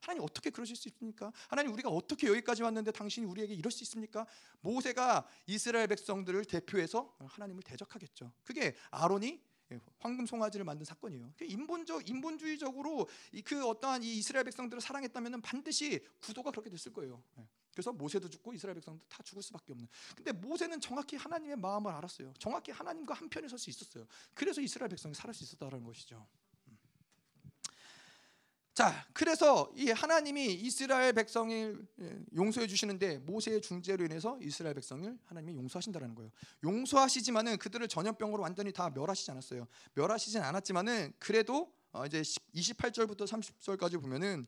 하나님 0.00 0.22
어떻게 0.22 0.50
그러실 0.50 0.76
수 0.76 0.88
있습니까? 0.88 1.32
하나님 1.48 1.72
우리가 1.72 1.88
어떻게 1.88 2.28
여기까지 2.28 2.62
왔는데 2.62 2.92
당신이 2.92 3.26
우리에게 3.26 3.54
이럴 3.54 3.72
수 3.72 3.82
있습니까? 3.84 4.26
모세가 4.60 5.26
이스라엘 5.46 5.88
백성들을 5.88 6.44
대표해서 6.44 7.14
하나님을 7.18 7.62
대적하겠죠. 7.62 8.32
그게 8.44 8.76
아론이 8.90 9.42
황금 9.98 10.26
송아지를 10.26 10.64
만든 10.64 10.84
사건이에요. 10.84 11.32
인본적 11.42 12.08
인본주의적으로 12.08 13.08
그 13.44 13.66
어떠한 13.66 14.02
이 14.02 14.18
이스라엘 14.18 14.44
백성들을 14.44 14.80
사랑했다면 14.80 15.42
반드시 15.42 16.00
구도가 16.20 16.50
그렇게 16.50 16.70
됐을 16.70 16.92
거예요. 16.92 17.22
그래서 17.72 17.92
모세도 17.92 18.30
죽고 18.30 18.54
이스라엘 18.54 18.74
백성도 18.74 19.04
다 19.06 19.22
죽을 19.22 19.42
수밖에 19.42 19.72
없는. 19.72 19.86
근데 20.16 20.32
모세는 20.32 20.80
정확히 20.80 21.16
하나님의 21.16 21.56
마음을 21.56 21.92
알았어요. 21.92 22.32
정확히 22.38 22.72
하나님과 22.72 23.12
한 23.12 23.28
편에 23.28 23.48
설 23.48 23.58
수 23.58 23.68
있었어요. 23.68 24.06
그래서 24.32 24.62
이스라엘 24.62 24.88
백성이 24.88 25.14
살을 25.14 25.34
수 25.34 25.44
있었다는 25.44 25.84
것이죠. 25.84 26.26
자, 28.76 29.06
그래서 29.14 29.72
이 29.74 29.90
하나님이 29.90 30.52
이스라엘 30.52 31.14
백성을 31.14 31.86
예, 31.98 32.18
용서해 32.36 32.66
주시는데 32.66 33.20
모세의 33.20 33.62
중재로 33.62 34.04
인해서 34.04 34.38
이스라엘 34.42 34.74
백성을 34.74 35.18
하나님이 35.24 35.56
용서하신다는 35.56 36.14
거예요. 36.14 36.30
용서하시지만은 36.62 37.56
그들을 37.56 37.88
전염병으로 37.88 38.42
완전히 38.42 38.72
다 38.72 38.90
멸하시지 38.94 39.30
않았어요. 39.30 39.66
멸하시진 39.94 40.42
않았지만은 40.42 41.14
그래도 41.18 41.72
어, 41.92 42.04
이제 42.04 42.20
28절부터 42.20 43.26
30절까지 43.26 43.98
보면은 43.98 44.46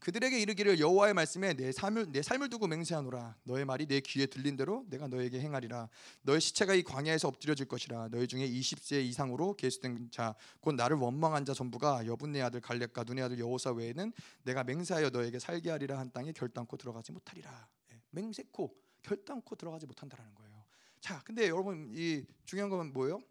그들에게 0.00 0.38
이르기를 0.38 0.78
여호와의 0.78 1.14
말씀에 1.14 1.54
내 1.54 1.72
삶을 1.72 2.12
내 2.12 2.22
삶을 2.22 2.48
두고 2.50 2.66
맹세하노라. 2.66 3.36
너의 3.44 3.64
말이 3.64 3.86
내 3.86 4.00
귀에 4.00 4.26
들린 4.26 4.56
대로 4.56 4.84
내가 4.88 5.08
너에게 5.08 5.40
행하리라. 5.40 5.88
너의 6.22 6.40
시체가 6.40 6.74
이 6.74 6.82
광야에서 6.82 7.28
엎드려질 7.28 7.66
것이라. 7.66 8.08
너희 8.10 8.26
중에 8.26 8.48
20세 8.48 9.02
이상으로 9.04 9.54
계수된 9.54 10.10
자 10.10 10.34
곧 10.60 10.74
나를 10.74 10.96
원망한 10.96 11.44
자 11.44 11.54
전부가 11.54 12.06
여분네 12.06 12.42
아들 12.42 12.60
갈렙과 12.60 13.04
눈의 13.04 13.24
아들 13.24 13.38
여호사 13.38 13.70
외에는 13.72 14.12
내가 14.42 14.64
맹세하여 14.64 15.10
너에게 15.10 15.38
살게 15.38 15.70
하리라 15.70 15.98
한 15.98 16.10
땅에 16.12 16.32
결단코 16.32 16.76
들어가지 16.76 17.12
못하리라. 17.12 17.68
예, 17.92 18.00
맹세코 18.10 18.74
결단코 19.02 19.54
들어가지 19.56 19.86
못한다라는 19.86 20.34
거예요. 20.34 20.64
자 21.00 21.20
근데 21.24 21.48
여러분 21.48 21.88
이 21.94 22.24
중요한 22.44 22.68
건 22.70 22.92
뭐예요? 22.92 23.22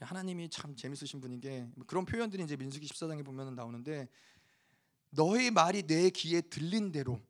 하나님이 0.00 0.48
참 0.48 0.76
재밌으신 0.76 1.20
분인 1.20 1.40
게 1.40 1.66
그런 1.86 2.04
표현들이 2.04 2.42
이제 2.44 2.56
민수기 2.56 2.86
14장에 2.86 3.24
보면 3.24 3.54
나오는데 3.54 4.08
너희 5.10 5.50
말이 5.50 5.82
내 5.82 6.10
귀에 6.10 6.40
들린 6.40 6.92
대로 6.92 7.20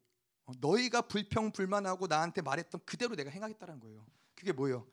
어, 0.47 0.53
너희가 0.61 1.03
불평 1.03 1.53
불만하고 1.53 2.07
나한테 2.07 2.43
말했던 2.43 2.81
그대로 2.85 3.15
내가 3.15 3.31
행하겠다는 3.31 3.81
거예요. 3.81 4.07
그게 4.35 4.53
뭐예요? 4.53 4.87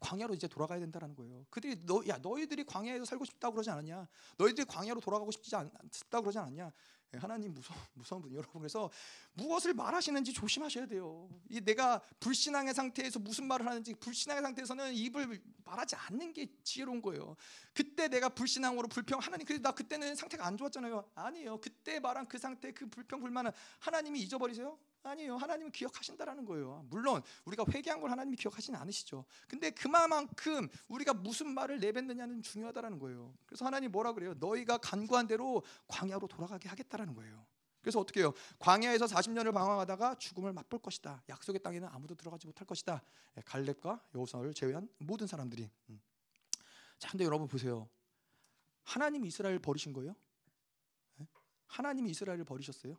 광야로 0.00 0.34
이제 0.34 0.48
돌아가야 0.48 0.80
된다는 0.80 1.14
거예요. 1.14 1.46
그들이 1.50 1.84
너, 1.86 2.02
야 2.08 2.18
너희들이 2.18 2.64
광야에서 2.64 3.04
살고 3.04 3.24
싶다고 3.24 3.54
그러지 3.54 3.70
않았냐? 3.70 4.08
너희들이 4.36 4.66
광야로 4.66 5.00
돌아가고 5.00 5.30
싶지 5.30 5.54
않, 5.54 5.70
싶다고 5.92 6.24
그러지 6.24 6.38
않았냐? 6.38 6.72
예, 7.14 7.18
하나님 7.18 7.52
무서 7.52 7.74
무서운 7.94 8.22
분 8.22 8.32
여러분 8.32 8.60
그래서 8.60 8.90
무엇을 9.34 9.74
말하시는지 9.74 10.32
조심하셔야 10.32 10.86
돼요. 10.86 11.28
이 11.50 11.60
내가 11.60 12.00
불신앙의 12.20 12.72
상태에서 12.72 13.18
무슨 13.18 13.46
말을 13.46 13.66
하는지 13.66 13.94
불신앙의 13.94 14.42
상태에서는 14.42 14.94
입을 14.94 15.42
말하지 15.64 15.94
않는 15.96 16.32
게 16.32 16.46
지혜로운 16.62 17.02
거예요. 17.02 17.36
그때 17.74 18.08
내가 18.08 18.30
불신앙으로 18.30 18.88
불평 18.88 19.20
하나님 19.20 19.46
그래 19.46 19.58
나 19.58 19.72
그때는 19.72 20.14
상태가 20.14 20.46
안 20.46 20.56
좋았잖아요. 20.56 21.10
아니에요. 21.14 21.60
그때 21.60 22.00
말한 22.00 22.26
그 22.28 22.38
상태 22.38 22.72
그 22.72 22.88
불평 22.88 23.20
불만은 23.20 23.50
하나님이 23.78 24.20
잊어버리세요? 24.20 24.78
아니에요. 25.02 25.36
하나님은 25.36 25.72
기억하신다라는 25.72 26.44
거예요. 26.44 26.84
물론 26.88 27.22
우리가 27.44 27.64
회개한 27.70 28.00
걸 28.00 28.10
하나님이 28.10 28.36
기억하지는 28.36 28.78
않으시죠. 28.78 29.24
근데 29.48 29.70
그만큼 29.70 30.68
우리가 30.88 31.14
무슨 31.14 31.52
말을 31.52 31.80
내뱉느냐는 31.80 32.42
중요하다라는 32.42 32.98
거예요. 32.98 33.34
그래서 33.46 33.64
하나님 33.64 33.90
뭐라 33.90 34.12
그래요? 34.12 34.34
너희가 34.34 34.78
간구한 34.78 35.26
대로 35.26 35.62
광야로 35.88 36.26
돌아가게 36.28 36.68
하겠다라는 36.68 37.14
거예요. 37.14 37.46
그래서 37.80 37.98
어떻게 37.98 38.20
해요? 38.20 38.32
광야에서 38.60 39.06
40년을 39.06 39.52
방황하다가 39.52 40.14
죽음을 40.14 40.52
맛볼 40.52 40.80
것이다. 40.80 41.22
약속의 41.28 41.62
땅에는 41.62 41.88
아무도 41.88 42.14
들어가지 42.14 42.46
못할 42.46 42.64
것이다. 42.64 43.02
예, 43.36 43.40
갈렙과 43.42 44.00
여호사를 44.14 44.54
제외한 44.54 44.88
모든 44.98 45.26
사람들이. 45.26 45.68
음. 45.90 46.00
자, 46.98 47.10
근데 47.10 47.24
여러분 47.24 47.48
보세요. 47.48 47.88
하나님이 48.84 49.28
이스라엘을 49.28 49.58
버리신 49.58 49.92
거예요? 49.92 50.14
예? 51.20 51.26
하나님이 51.66 52.10
이스라엘을 52.10 52.44
버리셨어요? 52.44 52.96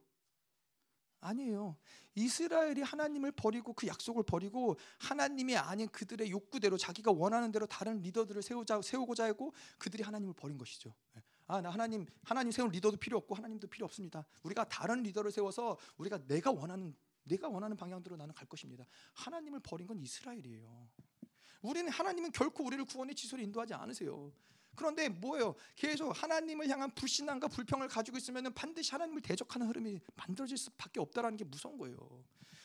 아니에요. 1.23 1.75
이스라엘이 2.15 2.81
하나님을 2.81 3.31
버리고 3.31 3.73
그 3.73 3.87
약속을 3.87 4.23
버리고 4.23 4.77
하나님이 4.99 5.57
아닌 5.57 5.87
그들의 5.87 6.29
욕구대로 6.29 6.77
자기가 6.77 7.11
원하는 7.11 7.51
대로 7.51 7.65
다른 7.65 8.01
리더들을 8.01 8.41
세우자 8.41 8.81
세우고자 8.81 9.25
하고 9.25 9.53
그들이 9.77 10.03
하나님을 10.03 10.33
버린 10.33 10.57
것이죠. 10.57 10.93
아, 11.47 11.61
나 11.61 11.69
하나님 11.69 12.05
하나님 12.23 12.51
세운 12.51 12.69
리더도 12.69 12.97
필요 12.97 13.17
없고 13.17 13.35
하나님도 13.35 13.67
필요 13.67 13.85
없습니다. 13.85 14.25
우리가 14.43 14.63
다른 14.65 15.03
리더를 15.03 15.31
세워서 15.31 15.77
우리가 15.97 16.19
내가 16.27 16.51
원하는 16.51 16.95
내가 17.23 17.47
원하는 17.47 17.75
방향대로 17.77 18.15
나는 18.15 18.33
갈 18.33 18.47
것입니다. 18.47 18.85
하나님을 19.13 19.59
버린 19.61 19.87
건 19.87 19.99
이스라엘이에요. 19.99 20.89
우리는 21.61 21.89
하나님은 21.89 22.31
결코 22.31 22.65
우리를 22.65 22.83
구원의 22.85 23.15
지소로 23.15 23.41
인도하지 23.41 23.73
않으세요. 23.73 24.31
그런데 24.75 25.09
뭐예요? 25.09 25.55
계속 25.75 26.11
하나님을 26.11 26.67
향한 26.69 26.93
불신앙과 26.95 27.47
불평을 27.47 27.87
가지고 27.87 28.17
있으면 28.17 28.53
반드시 28.53 28.91
하나님을 28.91 29.21
대적하는 29.21 29.67
흐름이 29.67 29.99
만들어질 30.15 30.57
수밖에 30.57 30.99
없다라는 30.99 31.37
게 31.37 31.43
무서운 31.43 31.77
거예요. 31.77 31.97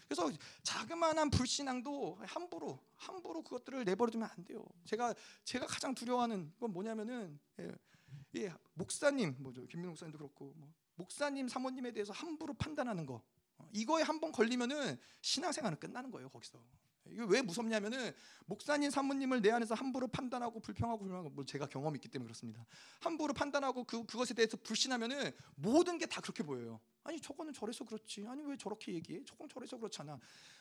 그래서 0.08 0.32
자그마한 0.62 1.28
불신앙도 1.30 2.18
함부로 2.22 2.78
함부로 2.96 3.42
그것들을 3.42 3.84
내버려두면 3.84 4.28
안 4.30 4.44
돼요. 4.44 4.64
제가 4.86 5.14
제가 5.44 5.66
가장 5.66 5.94
두려워하는 5.94 6.50
건 6.58 6.72
뭐냐면은 6.72 7.38
예, 7.60 7.70
예, 8.36 8.54
목사님 8.72 9.36
뭐죠 9.38 9.66
김민호 9.66 9.90
목사님도 9.90 10.16
그렇고 10.16 10.54
뭐, 10.56 10.72
목사님 10.94 11.46
사모님에 11.48 11.92
대해서 11.92 12.14
함부로 12.14 12.54
판단하는 12.54 13.04
거 13.04 13.22
어, 13.58 13.68
이거에 13.72 14.02
한 14.02 14.18
번 14.18 14.32
걸리면은 14.32 14.98
신앙생활은 15.20 15.78
끝나는 15.78 16.10
거예요 16.10 16.30
거기서. 16.30 16.58
이게 17.10 17.22
왜 17.28 17.42
무섭냐면은 17.42 18.12
목사님 18.46 18.90
사모님을 18.90 19.42
내 19.42 19.50
안에서 19.50 19.74
함부로 19.74 20.08
판단하고 20.08 20.60
불평하고 20.60 20.98
불평하고 21.00 21.30
뭐 21.30 21.44
제가 21.44 21.66
경험이 21.66 21.96
있기 21.96 22.08
때문에 22.08 22.26
그렇습니다. 22.26 22.64
함부로 23.00 23.32
판단하고 23.34 23.84
그 23.84 24.04
그것에 24.06 24.34
대해서 24.34 24.56
불신하면은 24.56 25.32
모든 25.56 25.98
게 25.98 26.06
다 26.06 26.20
그렇게 26.20 26.42
보여요. 26.42 26.80
아니 27.04 27.20
저거는 27.20 27.52
저래서 27.52 27.84
그렇지. 27.84 28.26
아니 28.26 28.42
왜 28.44 28.56
저렇게 28.56 28.94
얘기해? 28.94 29.24
저건 29.24 29.48
저래서 29.48 29.76
그렇잖아. 29.76 30.18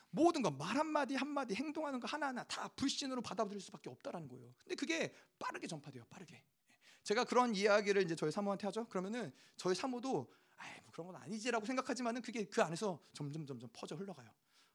모든 0.10 0.42
거 0.42 0.50
말 0.52 0.78
한마디 0.78 1.16
한마디 1.16 1.54
행동하는 1.56 2.00
거 2.00 2.08
하나하나 2.08 2.44
다 2.46 2.68
불신으로 2.70 3.22
받아들일 3.22 3.60
수밖에 3.62 3.90
없다라는 3.90 4.28
거예요. 4.28 4.54
근데 4.64 4.76
그게 4.76 5.14
빠르게 5.40 5.68
전파돼요. 5.68 6.06
빠르게. 6.10 6.44
제가 7.04 7.24
그런 7.24 7.56
이야기를 7.56 8.02
이제 8.04 8.16
저희 8.16 8.32
사모한테 8.32 8.68
하죠. 8.68 8.86
그러면은 8.88 9.32
저희 9.56 9.74
사모도 9.76 10.30
아이 10.58 10.72
뭐 10.84 10.92
그런 10.92 11.08
건 11.08 11.16
아니지라고 11.18 11.66
생각하지만은 11.66 12.22
그게 12.22 12.44
그 12.46 12.62
안에서 12.62 13.00
점점 13.14 13.46
점점 13.46 13.70
퍼져 13.72 13.96
흘러가요. 13.96 14.30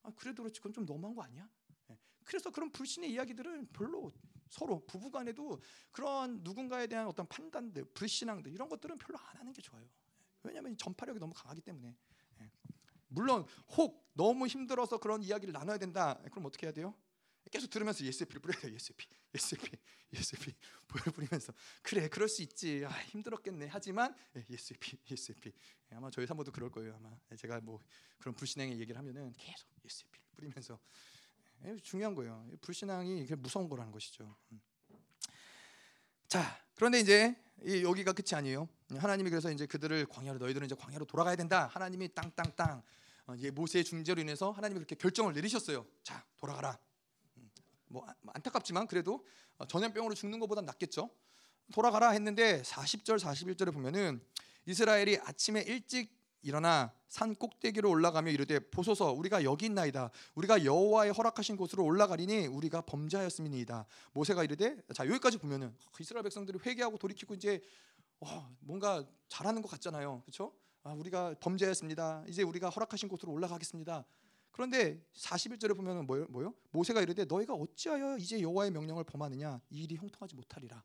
아, 0.04 0.10
그래도 0.16 0.42
그렇지 0.42 0.60
그건 0.60 0.72
좀 0.72 0.86
너무한 0.86 1.14
거 1.14 1.22
아니야? 1.22 1.48
그래서 2.24 2.50
그런 2.50 2.70
불신의 2.70 3.10
이야기들은 3.12 3.68
별로 3.72 4.12
서로 4.48 4.84
부부간에도 4.86 5.60
그런 5.90 6.40
누군가에 6.42 6.86
대한 6.86 7.06
어떤 7.06 7.26
판단들, 7.26 7.84
불신앙들 7.94 8.52
이런 8.52 8.68
것들은 8.68 8.98
별로 8.98 9.18
안 9.18 9.38
하는 9.38 9.52
게 9.52 9.62
좋아요. 9.62 9.88
왜냐하면 10.42 10.76
전파력이 10.76 11.18
너무 11.18 11.32
강하기 11.34 11.62
때문에. 11.62 11.96
예. 12.40 12.50
물론 13.08 13.46
혹 13.76 14.10
너무 14.12 14.46
힘들어서 14.46 14.98
그런 14.98 15.22
이야기를 15.22 15.52
나눠야 15.52 15.78
된다. 15.78 16.20
그럼 16.30 16.46
어떻게 16.46 16.66
해야 16.66 16.72
돼요? 16.72 16.94
계속 17.50 17.68
들으면서 17.68 18.04
예수 18.04 18.19
피를 18.19 18.40
뿌려야 18.40 18.60
돼요. 18.60 18.72
예수 18.74 18.93
피, 18.93 19.06
예수 19.34 19.55
피, 19.55 19.70
예수 20.12 20.40
피 20.40 20.54
뿌리면서 20.86 21.52
그래, 21.82 22.08
그럴 22.08 22.28
수 22.28 22.42
있지. 22.42 22.84
아, 22.86 22.90
힘들었겠네. 22.90 23.66
하지만 23.66 24.14
예수 24.48 24.76
피, 24.76 24.96
예수 25.10 25.34
피. 25.34 25.52
아마 25.90 26.10
저희 26.10 26.26
사모도 26.26 26.52
그럴 26.52 26.70
거예요. 26.70 26.94
아마 26.94 27.10
제가 27.36 27.60
뭐 27.60 27.82
그런 28.18 28.34
불신앙의 28.34 28.78
얘기를 28.78 28.98
하면은 28.98 29.32
계속 29.36 29.68
예수 29.84 30.00
피를 30.00 30.24
뿌리면서 30.34 30.78
중요한 31.82 32.14
거예요. 32.14 32.46
불신앙이 32.60 33.26
무서운 33.38 33.68
거라는 33.68 33.92
것이죠. 33.92 34.36
음. 34.52 34.60
자, 36.28 36.58
그런데 36.74 37.00
이제 37.00 37.36
여기가 37.64 38.12
끝이 38.12 38.34
아니에요. 38.34 38.68
하나님이 38.96 39.30
그래서 39.30 39.50
이제 39.50 39.66
그들을 39.66 40.06
광야로 40.06 40.38
너희들은 40.38 40.66
이제 40.66 40.74
광야로 40.74 41.04
돌아가야 41.04 41.36
된다. 41.36 41.68
하나님이 41.68 42.14
땅땅땅 42.14 42.82
어, 43.26 43.34
모세의 43.52 43.84
중재로 43.84 44.20
인해서 44.20 44.50
하나님이 44.50 44.78
그렇게 44.78 44.96
결정을 44.96 45.32
내리셨어요. 45.32 45.86
자, 46.02 46.24
돌아가라. 46.38 46.78
음. 47.36 47.50
뭐 47.88 48.06
안타깝지만 48.34 48.86
그래도 48.86 49.24
어, 49.58 49.66
전염병으로 49.66 50.14
죽는 50.14 50.40
것보다 50.40 50.62
낫겠죠. 50.62 51.10
돌아가라 51.72 52.10
했는데 52.10 52.62
40절 52.62 53.18
41절에 53.18 53.72
보면은 53.72 54.20
이스라엘이 54.66 55.18
아침에 55.18 55.62
일찍 55.62 56.21
일어나 56.42 56.92
산 57.08 57.34
꼭대기로 57.34 57.88
올라가며 57.88 58.30
이르되 58.30 58.58
보소서 58.70 59.12
우리가 59.12 59.44
여기 59.44 59.66
있나이다 59.66 60.10
우리가 60.34 60.64
여호와의 60.64 61.12
허락하신 61.12 61.56
곳으로 61.56 61.84
올라가리니 61.84 62.46
우리가 62.46 62.82
범죄하였음이니이다 62.82 63.86
모세가 64.12 64.44
이르되 64.44 64.76
자 64.94 65.06
여기까지 65.06 65.38
보면은 65.38 65.74
이스라엘 66.00 66.22
백성들이 66.24 66.58
회개하고 66.64 66.98
돌이키고 66.98 67.34
이제 67.34 67.60
어, 68.20 68.48
뭔가 68.60 69.04
잘하는 69.28 69.62
것 69.62 69.70
같잖아요 69.70 70.22
그렇죠 70.22 70.52
아, 70.84 70.92
우리가 70.92 71.34
범죄했습니다 71.40 72.24
이제 72.28 72.42
우리가 72.42 72.70
허락하신 72.70 73.08
곳으로 73.08 73.32
올라가겠습니다 73.32 74.04
그런데 74.52 75.02
41절에 75.14 75.74
보면은 75.74 76.06
뭐요? 76.06 76.26
뭐요? 76.28 76.54
모세가 76.70 77.00
이르되 77.00 77.24
너희가 77.24 77.54
어찌하여 77.54 78.18
이제 78.18 78.40
여호와의 78.40 78.70
명령을 78.70 79.02
범하느냐 79.04 79.60
이 79.70 79.84
일이 79.84 79.96
형통하지 79.96 80.36
못하리라. 80.36 80.84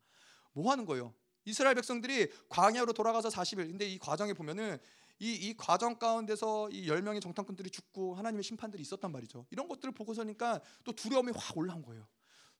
뭐 0.53 0.71
하는 0.71 0.85
거예요? 0.85 1.13
이스라엘 1.45 1.75
백성들이 1.75 2.31
광야로 2.49 2.93
돌아가서 2.93 3.29
40일. 3.29 3.67
근데 3.67 3.85
이 3.85 3.99
과정에 3.99 4.33
보면은 4.33 4.79
이, 5.19 5.33
이 5.33 5.57
과정 5.57 5.97
가운데서 5.97 6.69
이 6.69 6.87
10명의 6.87 7.21
정탐꾼들이 7.21 7.69
죽고 7.69 8.15
하나님의 8.15 8.43
심판들이 8.43 8.81
있었단 8.81 9.11
말이죠. 9.11 9.45
이런 9.49 9.67
것들을 9.67 9.93
보고서니까 9.93 10.61
또 10.83 10.91
두려움이 10.91 11.31
확 11.35 11.57
올라온 11.57 11.81
거예요. 11.81 12.07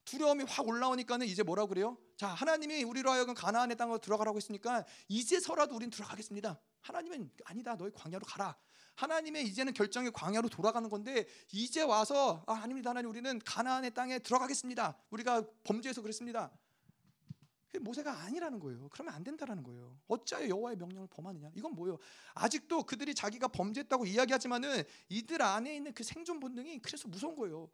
두려움이 0.04 0.44
확 0.44 0.66
올라오니까는 0.66 1.26
이제 1.26 1.42
뭐라고 1.42 1.68
그래요? 1.68 1.98
자, 2.16 2.28
하나님이 2.28 2.82
우리로 2.82 3.10
하여금 3.10 3.34
가나안의 3.34 3.76
땅으로 3.76 3.98
들어가라고 3.98 4.38
했으니까 4.38 4.84
이제서라도 5.06 5.76
우린 5.76 5.90
들어가겠습니다. 5.90 6.58
하나님은 6.80 7.30
아니다. 7.44 7.76
너희 7.76 7.90
광야로 7.92 8.24
가라. 8.24 8.56
하나님의 8.94 9.46
이제는 9.46 9.74
결정이 9.74 10.10
광야로 10.10 10.48
돌아가는 10.48 10.88
건데 10.88 11.26
이제 11.52 11.82
와서 11.82 12.42
아, 12.46 12.54
아닙니다. 12.54 12.90
하나님 12.90 13.10
우리는 13.10 13.38
가나안의 13.44 13.92
땅에 13.92 14.18
들어가겠습니다. 14.18 14.96
우리가 15.10 15.44
범죄해서 15.64 16.00
그랬습니다. 16.02 16.50
모세가 17.80 18.20
아니라는 18.20 18.58
거예요. 18.60 18.88
그러면 18.90 19.14
안 19.14 19.22
된다라는 19.22 19.62
거예요. 19.62 19.98
어찌하여 20.08 20.48
여호와의 20.48 20.76
명령을 20.78 21.08
범하느냐? 21.08 21.50
이건 21.54 21.74
뭐예요? 21.74 21.98
아직도 22.34 22.84
그들이 22.84 23.14
자기가 23.14 23.48
범죄했다고 23.48 24.06
이야기하지만은 24.06 24.82
이들 25.08 25.42
안에 25.42 25.76
있는 25.76 25.92
그 25.92 26.02
생존 26.02 26.40
본능이 26.40 26.80
그래서 26.80 27.08
무서운 27.08 27.36
거예요. 27.36 27.68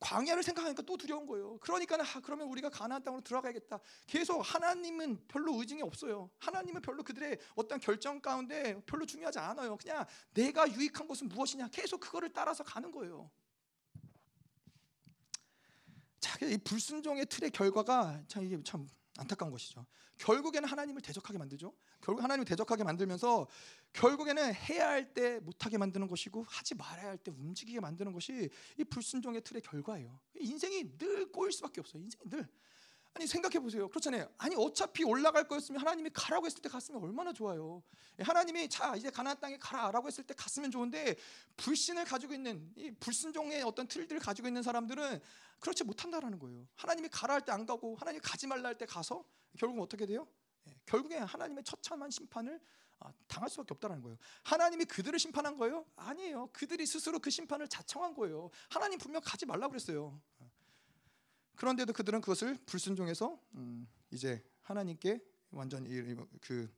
광야를 0.00 0.42
생각하니까 0.42 0.82
또 0.82 0.96
두려운 0.96 1.26
거예요. 1.26 1.58
그러니까 1.58 1.96
아, 1.96 2.20
그러면 2.22 2.48
우리가 2.48 2.70
가나안 2.70 3.02
땅으로 3.02 3.22
들어가야겠다. 3.22 3.78
계속 4.06 4.40
하나님은 4.40 5.26
별로 5.28 5.54
의증이 5.60 5.82
없어요. 5.82 6.30
하나님은 6.38 6.80
별로 6.80 7.02
그들의 7.02 7.38
어떤 7.54 7.78
결정 7.78 8.20
가운데 8.20 8.80
별로 8.86 9.04
중요하지 9.04 9.38
않아요. 9.38 9.76
그냥 9.76 10.06
내가 10.32 10.70
유익한 10.72 11.06
것은 11.06 11.28
무엇이냐 11.28 11.68
계속 11.68 12.00
그거를 12.00 12.32
따라서 12.32 12.64
가는 12.64 12.90
거예요. 12.90 13.30
자, 16.18 16.46
이 16.46 16.56
불순종의 16.56 17.26
틀의 17.26 17.50
결과가 17.50 18.22
참 18.26 18.44
이게 18.44 18.62
참 18.62 18.88
안타까운 19.20 19.52
것이죠. 19.52 19.86
결국에는 20.16 20.68
하나님을 20.68 21.02
대적하게 21.02 21.38
만들죠. 21.38 21.74
결국 22.00 22.22
하나님을 22.22 22.44
대적하게 22.46 22.84
만들면서 22.84 23.46
결국에는 23.92 24.54
해야 24.54 24.88
할 24.88 25.12
때 25.12 25.40
못하게 25.40 25.76
만드는 25.78 26.08
것이고 26.08 26.44
하지 26.48 26.74
말아야 26.74 27.08
할 27.08 27.18
때 27.18 27.30
움직이게 27.30 27.80
만드는 27.80 28.12
것이 28.12 28.48
이 28.78 28.84
불순종의 28.84 29.42
틀의 29.42 29.62
결과예요. 29.62 30.20
인생이 30.38 30.96
늘 30.96 31.30
꼬일 31.32 31.52
수밖에 31.52 31.80
없어요. 31.80 32.02
인생이 32.02 32.30
늘. 32.30 32.48
아니 33.12 33.26
생각해 33.26 33.58
보세요. 33.58 33.88
그렇잖아요. 33.88 34.30
아니 34.38 34.54
어차피 34.56 35.02
올라갈 35.02 35.48
거였으면 35.48 35.80
하나님이 35.80 36.10
가라고 36.14 36.46
했을 36.46 36.62
때 36.62 36.68
갔으면 36.68 37.02
얼마나 37.02 37.32
좋아요. 37.32 37.82
하나님이 38.20 38.68
자 38.68 38.94
이제 38.94 39.10
가나안 39.10 39.40
땅에 39.40 39.58
가라라고 39.58 40.06
했을 40.06 40.22
때 40.22 40.32
갔으면 40.34 40.70
좋은데 40.70 41.16
불신을 41.56 42.04
가지고 42.04 42.34
있는 42.34 42.72
이 42.76 42.92
불순종의 43.00 43.62
어떤 43.64 43.88
틀들을 43.88 44.20
가지고 44.20 44.46
있는 44.46 44.62
사람들은 44.62 45.20
그렇지 45.60 45.84
못한다라는 45.84 46.38
거예요. 46.38 46.66
하나님이 46.76 47.08
가라 47.10 47.34
할 47.34 47.42
때 47.44 47.52
안 47.52 47.66
가고 47.66 47.94
하나님 47.96 48.20
가지 48.22 48.46
말라 48.46 48.68
할 48.68 48.78
때 48.78 48.86
가서 48.86 49.24
결국 49.58 49.80
어떻게 49.82 50.06
돼요? 50.06 50.26
예, 50.68 50.74
결국에 50.86 51.16
하나님의 51.18 51.64
처참한 51.64 52.10
심판을 52.10 52.60
아, 53.02 53.12
당할 53.28 53.48
수밖에 53.48 53.72
없다는 53.74 54.02
거예요. 54.02 54.18
하나님이 54.44 54.84
그들을 54.84 55.18
심판한 55.18 55.56
거예요? 55.56 55.86
아니에요. 55.96 56.48
그들이 56.52 56.84
스스로 56.86 57.18
그 57.18 57.30
심판을 57.30 57.66
자청한 57.68 58.14
거예요. 58.14 58.50
하나님 58.68 58.98
분명 58.98 59.22
가지 59.24 59.46
말라고 59.46 59.70
그랬어요. 59.70 60.20
그런데도 61.56 61.92
그들은 61.94 62.20
그것을 62.20 62.58
불순종해서 62.66 63.38
음, 63.54 63.88
이제 64.10 64.42
하나님께 64.62 65.22
완전 65.50 65.84
그 66.40 66.70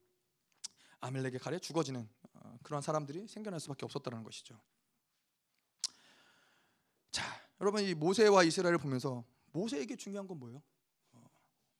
아멜렉의 1.00 1.38
칼에 1.40 1.58
죽어지는 1.58 2.08
어, 2.34 2.58
그런 2.62 2.82
사람들이 2.82 3.26
생겨날 3.28 3.58
수밖에 3.60 3.84
없었다는 3.84 4.22
것이죠. 4.22 4.60
자, 7.62 7.66
여러분 7.66 7.84
이 7.84 7.94
모세와 7.94 8.42
이스라엘을 8.42 8.78
보면서 8.78 9.24
모세에게 9.52 9.94
중요한 9.94 10.26
건 10.26 10.38
뭐예요? 10.40 10.60
어, 11.12 11.24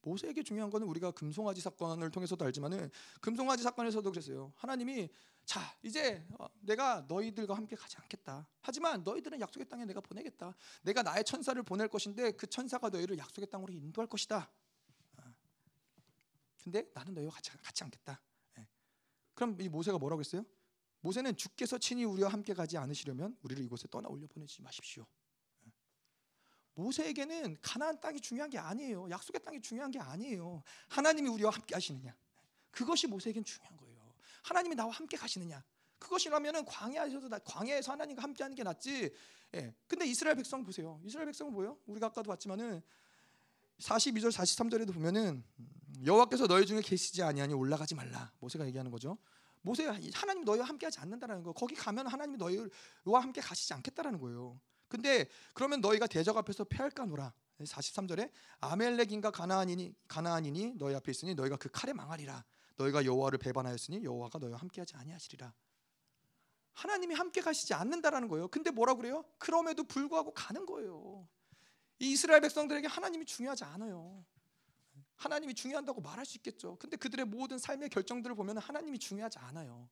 모세에게 0.02 0.44
중요한 0.44 0.70
거는 0.70 0.86
우리가 0.86 1.10
금송아지 1.10 1.60
사건을 1.60 2.08
통해서도 2.10 2.44
알지만은 2.44 2.88
금송아지 3.20 3.64
사건에서도 3.64 4.08
그랬어요. 4.08 4.52
하나님이 4.54 5.08
자 5.44 5.60
이제 5.82 6.24
어, 6.38 6.46
내가 6.60 7.04
너희들과 7.08 7.56
함께 7.56 7.74
가지 7.74 7.96
않겠다. 7.98 8.46
하지만 8.60 9.02
너희들은 9.02 9.40
약속의 9.40 9.68
땅에 9.68 9.84
내가 9.84 10.00
보내겠다. 10.00 10.54
내가 10.82 11.02
나의 11.02 11.24
천사를 11.24 11.60
보낼 11.64 11.88
것인데 11.88 12.30
그 12.32 12.46
천사가 12.46 12.88
너희를 12.88 13.18
약속의 13.18 13.50
땅으로 13.50 13.72
인도할 13.72 14.06
것이다. 14.06 14.48
어. 15.16 15.34
근데 16.62 16.88
나는 16.94 17.12
너희와 17.14 17.32
같이 17.32 17.50
같이 17.60 17.82
않겠다. 17.82 18.20
예. 18.58 18.68
그럼 19.34 19.60
이 19.60 19.68
모세가 19.68 19.98
뭐라고 19.98 20.20
했어요? 20.20 20.44
모세는 21.00 21.36
주께서 21.36 21.76
친히 21.76 22.04
우리와 22.04 22.28
함께 22.28 22.54
가지 22.54 22.78
않으시려면 22.78 23.36
우리를 23.42 23.64
이곳에 23.64 23.88
떠나 23.90 24.08
올려 24.08 24.28
보내지 24.28 24.62
마십시오. 24.62 25.04
예. 26.78 26.80
모세에게는 26.80 27.58
가나안 27.60 28.00
땅이 28.00 28.20
중요한 28.20 28.50
게 28.50 28.58
아니에요. 28.58 29.08
약속의 29.10 29.42
땅이 29.44 29.60
중요한 29.60 29.90
게 29.90 29.98
아니에요. 29.98 30.62
하나님이 30.88 31.28
우리와 31.28 31.50
함께 31.50 31.74
하시느냐. 31.74 32.14
그것이 32.70 33.06
모세에겐 33.06 33.44
중요한 33.44 33.76
거예요. 33.76 34.14
하나님이 34.42 34.74
나와 34.74 34.90
함께 34.92 35.16
가시느냐? 35.16 35.62
그것이라면은 35.98 36.64
광야에서도 36.64 37.28
광야에서 37.44 37.92
하나님과 37.92 38.22
함께 38.22 38.42
하는 38.42 38.56
게 38.56 38.62
낫지. 38.62 39.14
예. 39.54 39.74
근데 39.86 40.06
이스라엘 40.06 40.36
백성 40.36 40.64
보세요. 40.64 41.00
이스라엘 41.04 41.26
백성은 41.26 41.52
뭐예요? 41.52 41.78
우리가 41.86 42.06
아까도 42.06 42.28
봤지만은 42.28 42.82
42절 43.78 44.32
43절에도 44.32 44.92
보면은 44.94 45.44
여호와께서 46.04 46.46
너희 46.46 46.66
중에 46.66 46.80
계시지 46.80 47.22
아니하니 47.22 47.54
올라가지 47.54 47.94
말라. 47.94 48.32
모세가 48.40 48.66
얘기하는 48.66 48.90
거죠. 48.90 49.18
모세 49.60 49.86
하나님 49.86 50.44
너희와 50.44 50.66
함께하지 50.66 50.98
않는다라는 51.00 51.44
거. 51.44 51.52
거기 51.52 51.74
가면 51.74 52.08
하나님이 52.08 52.36
너희와 52.38 53.22
함께 53.22 53.40
가시지 53.40 53.72
않겠다라는 53.74 54.18
거예요. 54.18 54.60
근데 54.92 55.26
그러면 55.54 55.80
너희가 55.80 56.06
대적 56.06 56.36
앞에서 56.36 56.64
패할까노라. 56.64 57.32
43절에 57.60 58.30
아멜렉인가 58.60 59.30
가나안이니 59.30 59.94
가나안이니 60.06 60.74
너희 60.76 60.94
앞에 60.94 61.10
있으니 61.10 61.34
너희가 61.34 61.56
그 61.56 61.70
칼에 61.72 61.94
망하리라. 61.94 62.44
너희가 62.76 63.06
여호와를 63.06 63.38
배반하였으니 63.38 64.04
여호와가 64.04 64.38
너희와 64.38 64.58
함께하지 64.58 64.96
아니하시리라. 64.96 65.50
하나님이 66.74 67.14
함께 67.14 67.40
가시지 67.40 67.72
않는다라는 67.72 68.28
거예요. 68.28 68.48
근데 68.48 68.70
뭐라 68.70 68.92
그래요? 68.92 69.24
그럼에도 69.38 69.82
불구하고 69.82 70.34
가는 70.34 70.66
거예요. 70.66 71.26
이 71.98 72.12
이스라엘 72.12 72.42
백성들에게 72.42 72.86
하나님이 72.86 73.24
중요하지 73.24 73.64
않아요. 73.64 74.22
하나님이 75.16 75.54
중요한다고 75.54 76.02
말할 76.02 76.26
수 76.26 76.36
있겠죠. 76.36 76.76
근데 76.78 76.98
그들의 76.98 77.24
모든 77.24 77.58
삶의 77.58 77.88
결정들을 77.88 78.36
보면 78.36 78.58
하나님이 78.58 78.98
중요하지 78.98 79.38
않아요. 79.38 79.88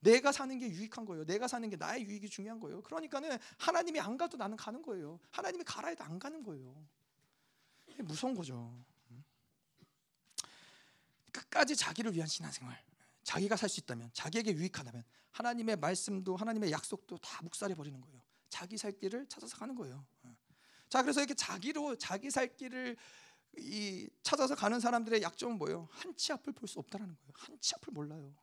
내가 0.00 0.30
사는 0.32 0.56
게 0.58 0.68
유익한 0.68 1.04
거예요. 1.04 1.24
내가 1.24 1.48
사는 1.48 1.68
게 1.68 1.76
나의 1.76 2.04
유익이 2.04 2.28
중요한 2.28 2.60
거예요. 2.60 2.82
그러니까는 2.82 3.38
하나님이 3.58 4.00
안 4.00 4.16
가도 4.16 4.36
나는 4.36 4.56
가는 4.56 4.82
거예요. 4.82 5.18
하나님이 5.30 5.64
가라 5.64 5.88
해도 5.88 6.04
안 6.04 6.18
가는 6.18 6.42
거예요. 6.42 6.86
무서운 8.00 8.34
거죠. 8.34 8.78
끝까지 11.32 11.76
자기를 11.76 12.14
위한 12.14 12.26
신앙생활, 12.28 12.82
자기가 13.22 13.56
살 13.56 13.68
수 13.68 13.80
있다면, 13.80 14.10
자기에게 14.14 14.52
유익하다면 14.54 15.04
하나님의 15.32 15.76
말씀도 15.76 16.36
하나님의 16.36 16.72
약속도 16.72 17.18
다 17.18 17.42
묵살해 17.42 17.74
버리는 17.74 18.00
거예요. 18.00 18.20
자기 18.48 18.78
살 18.78 18.92
길을 18.92 19.26
찾아서 19.28 19.56
가는 19.58 19.74
거예요. 19.74 20.06
자, 20.88 21.02
그래서 21.02 21.20
이렇게 21.20 21.34
자기로 21.34 21.96
자기 21.96 22.30
살 22.30 22.54
길을 22.56 22.96
이 23.58 24.08
찾아서 24.22 24.54
가는 24.54 24.78
사람들의 24.80 25.20
약점은 25.22 25.58
뭐예요? 25.58 25.88
한치 25.90 26.32
앞을 26.32 26.52
볼 26.52 26.68
수 26.68 26.78
없다라는 26.78 27.14
거예요. 27.16 27.32
한치 27.34 27.74
앞을 27.74 27.92
몰라요. 27.92 28.34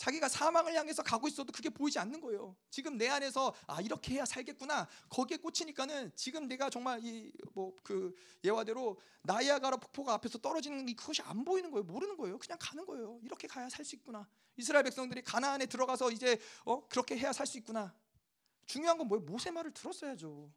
자기가 0.00 0.30
사망을 0.30 0.74
향해서 0.74 1.02
가고 1.02 1.28
있어도 1.28 1.52
그게 1.52 1.68
보이지 1.68 1.98
않는 1.98 2.22
거예요. 2.22 2.56
지금 2.70 2.96
내 2.96 3.06
안에서 3.08 3.54
아 3.66 3.82
이렇게 3.82 4.14
해야 4.14 4.24
살겠구나. 4.24 4.88
거기에 5.10 5.36
꽂히니까는 5.36 6.12
지금 6.16 6.48
내가 6.48 6.70
정말 6.70 7.00
이 7.04 7.30
뭐 7.54 7.74
그 7.82 8.14
예화대로 8.42 8.98
나이아가라 9.24 9.76
폭포가 9.76 10.14
앞에서 10.14 10.38
떨어지는 10.38 10.86
그것이 10.96 11.20
안 11.20 11.44
보이는 11.44 11.70
거예요. 11.70 11.84
모르는 11.84 12.16
거예요. 12.16 12.38
그냥 12.38 12.56
가는 12.58 12.86
거예요. 12.86 13.20
이렇게 13.22 13.46
가야 13.46 13.68
살 13.68 13.84
수 13.84 13.94
있구나. 13.96 14.26
이스라엘 14.56 14.84
백성들이 14.84 15.20
가나안에 15.22 15.66
들어가서 15.66 16.10
이제 16.12 16.38
어 16.64 16.88
그렇게 16.88 17.18
해야 17.18 17.30
살 17.34 17.46
수 17.46 17.58
있구나. 17.58 17.94
중요한 18.64 18.96
건 18.96 19.06
뭐예요? 19.06 19.22
모세 19.26 19.50
말을 19.50 19.74
들었어야죠. 19.74 20.50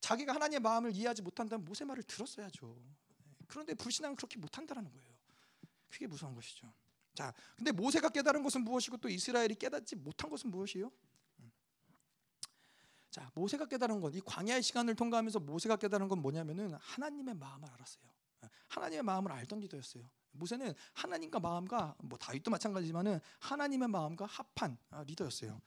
자기가 0.00 0.32
하나님의 0.32 0.60
마음을 0.60 0.92
이해하지 0.94 1.22
못한다면 1.22 1.64
모세 1.64 1.84
말을 1.84 2.04
들었어야죠. 2.04 2.76
그런데 3.48 3.74
불신앙은 3.74 4.14
그렇게 4.14 4.38
못한다라는 4.38 4.92
거예요. 4.92 5.08
그게 5.90 6.06
무서운 6.06 6.36
것이죠. 6.36 6.72
자, 7.18 7.34
근데 7.56 7.72
모세가 7.72 8.10
깨달은 8.10 8.44
것은 8.44 8.60
무엇이고 8.62 8.96
또 8.98 9.08
이스라엘이 9.08 9.56
깨닫지 9.56 9.96
못한 9.96 10.30
것은 10.30 10.52
무엇이요? 10.52 10.88
음. 11.40 11.52
자, 13.10 13.28
모세가 13.34 13.66
깨달은 13.66 14.00
것, 14.00 14.14
이 14.14 14.20
광야의 14.20 14.62
시간을 14.62 14.94
통과하면서 14.94 15.40
모세가 15.40 15.74
깨달은 15.74 16.06
건 16.06 16.22
뭐냐면은 16.22 16.74
하나님의 16.74 17.34
마음을 17.34 17.68
알았어요. 17.68 18.04
예, 18.44 18.48
하나님의 18.68 19.02
마음을 19.02 19.32
알던 19.32 19.58
리더였어요. 19.58 20.08
모세는 20.30 20.72
하나님과 20.92 21.40
마음과 21.40 21.96
뭐 22.04 22.16
다윗도 22.16 22.52
마찬가지지만은 22.52 23.18
하나님의 23.40 23.88
마음과 23.88 24.26
합한 24.26 24.78
아, 24.90 25.02
리더였어요. 25.02 25.60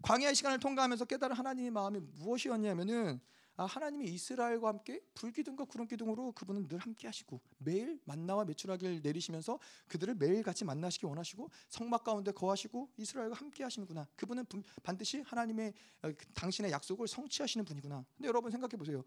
광야의 0.00 0.34
시간을 0.34 0.58
통과하면서 0.58 1.04
깨달은 1.04 1.36
하나님의 1.36 1.70
마음이 1.70 2.00
무엇이었냐면은 2.00 3.20
아, 3.20 3.43
하나님이 3.56 4.06
이스라엘과 4.06 4.68
함께 4.68 5.00
불기둥과 5.14 5.64
구름기둥으로 5.64 6.32
그분은 6.32 6.66
늘 6.66 6.78
함께 6.78 7.06
하시고 7.06 7.40
매일 7.58 8.00
만나와 8.04 8.44
메추라기를 8.44 9.00
내리시면서 9.02 9.58
그들을 9.86 10.14
매일 10.16 10.42
같이 10.42 10.64
만나시기 10.64 11.06
원하시고 11.06 11.48
성막 11.68 12.02
가운데 12.02 12.32
거하시고 12.32 12.90
이스라엘과 12.96 13.36
함께 13.36 13.62
하시는구나. 13.62 14.08
그분은 14.16 14.44
반드시 14.82 15.20
하나님의 15.20 15.72
어, 16.02 16.08
그 16.08 16.26
당신의 16.34 16.72
약속을 16.72 17.06
성취하시는 17.06 17.64
분이구나. 17.64 18.04
근데 18.16 18.28
여러분 18.28 18.50
생각해 18.50 18.76
보세요. 18.76 19.04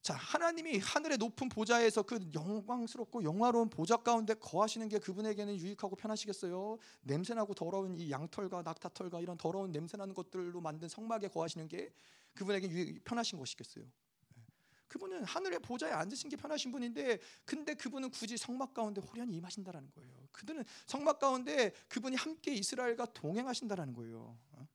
자, 0.00 0.14
하나님이 0.14 0.78
하늘의 0.78 1.18
높은 1.18 1.48
보좌에서 1.48 2.02
그 2.02 2.18
영광스럽고 2.32 3.24
영화로운 3.24 3.68
보좌 3.68 3.96
가운데 3.96 4.32
거하시는 4.34 4.88
게 4.88 4.98
그분에게는 4.98 5.56
유익하고 5.56 5.96
편하시겠어요? 5.96 6.78
냄새나고 7.02 7.54
더러운 7.54 7.98
이 7.98 8.10
양털과 8.10 8.62
낙타털과 8.62 9.20
이런 9.20 9.36
더러운 9.36 9.72
냄새나는 9.72 10.14
것들로 10.14 10.60
만든 10.60 10.88
성막에 10.88 11.28
거하시는 11.28 11.68
게 11.68 11.92
그분에게 12.34 12.98
편하신 13.04 13.38
것이겠어요? 13.38 13.84
네. 13.84 14.42
그분은 14.88 15.24
하늘의 15.24 15.60
보좌에 15.60 15.92
앉으신 15.92 16.30
게 16.30 16.36
편하신 16.36 16.72
분인데 16.72 17.18
근데 17.44 17.74
그분은 17.74 18.10
굳이 18.10 18.36
성막 18.36 18.74
가운데 18.74 19.00
호련히 19.00 19.36
임하신다라는 19.36 19.90
거예요. 19.92 20.28
그들은 20.32 20.64
성막 20.86 21.18
가운데 21.18 21.72
그분이 21.88 22.16
함께 22.16 22.54
이스라엘과 22.54 23.06
동행하신다라는 23.12 23.94
거예요. 23.94 24.38
어? 24.52 24.68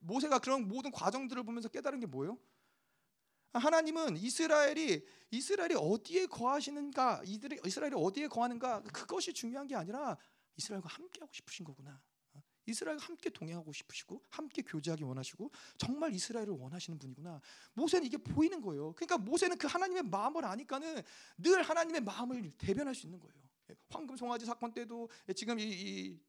모세가 0.00 0.38
그런 0.38 0.66
모든 0.66 0.90
과정들을 0.90 1.42
보면서 1.44 1.68
깨달은 1.68 2.00
게 2.00 2.06
뭐예요? 2.06 2.38
하나님은 3.52 4.16
이스라엘이 4.16 5.04
이스라엘이 5.30 5.74
어디에 5.76 6.26
거하시는가, 6.26 7.22
이들이 7.24 7.60
이스라엘이 7.64 7.94
어디에 7.96 8.28
거하는가 8.28 8.82
그것이 8.82 9.32
중요한 9.32 9.66
게 9.66 9.74
아니라 9.74 10.16
이스라엘과 10.56 10.88
함께 10.88 11.20
하고 11.20 11.32
싶으신 11.32 11.64
거구나. 11.64 12.00
이스라엘과 12.66 13.04
함께 13.04 13.30
동행하고 13.30 13.72
싶으시고 13.72 14.22
함께 14.28 14.62
교제하기 14.62 15.04
원하시고 15.04 15.50
정말 15.78 16.12
이스라엘을 16.12 16.50
원하시는 16.50 16.98
분이구나. 16.98 17.40
모세는 17.74 18.06
이게 18.06 18.16
보이는 18.16 18.60
거예요. 18.60 18.92
그러니까 18.92 19.18
모세는 19.18 19.56
그 19.58 19.66
하나님의 19.66 20.02
마음을 20.04 20.44
아니까는 20.44 21.02
늘 21.38 21.62
하나님의 21.62 22.02
마음을 22.02 22.52
대변할 22.58 22.94
수 22.94 23.06
있는 23.06 23.20
거예요. 23.20 23.34
황금 23.88 24.16
송아지 24.16 24.44
사건 24.44 24.72
때도 24.72 25.08
지금 25.34 25.58
이, 25.58 25.64
이, 25.64 26.20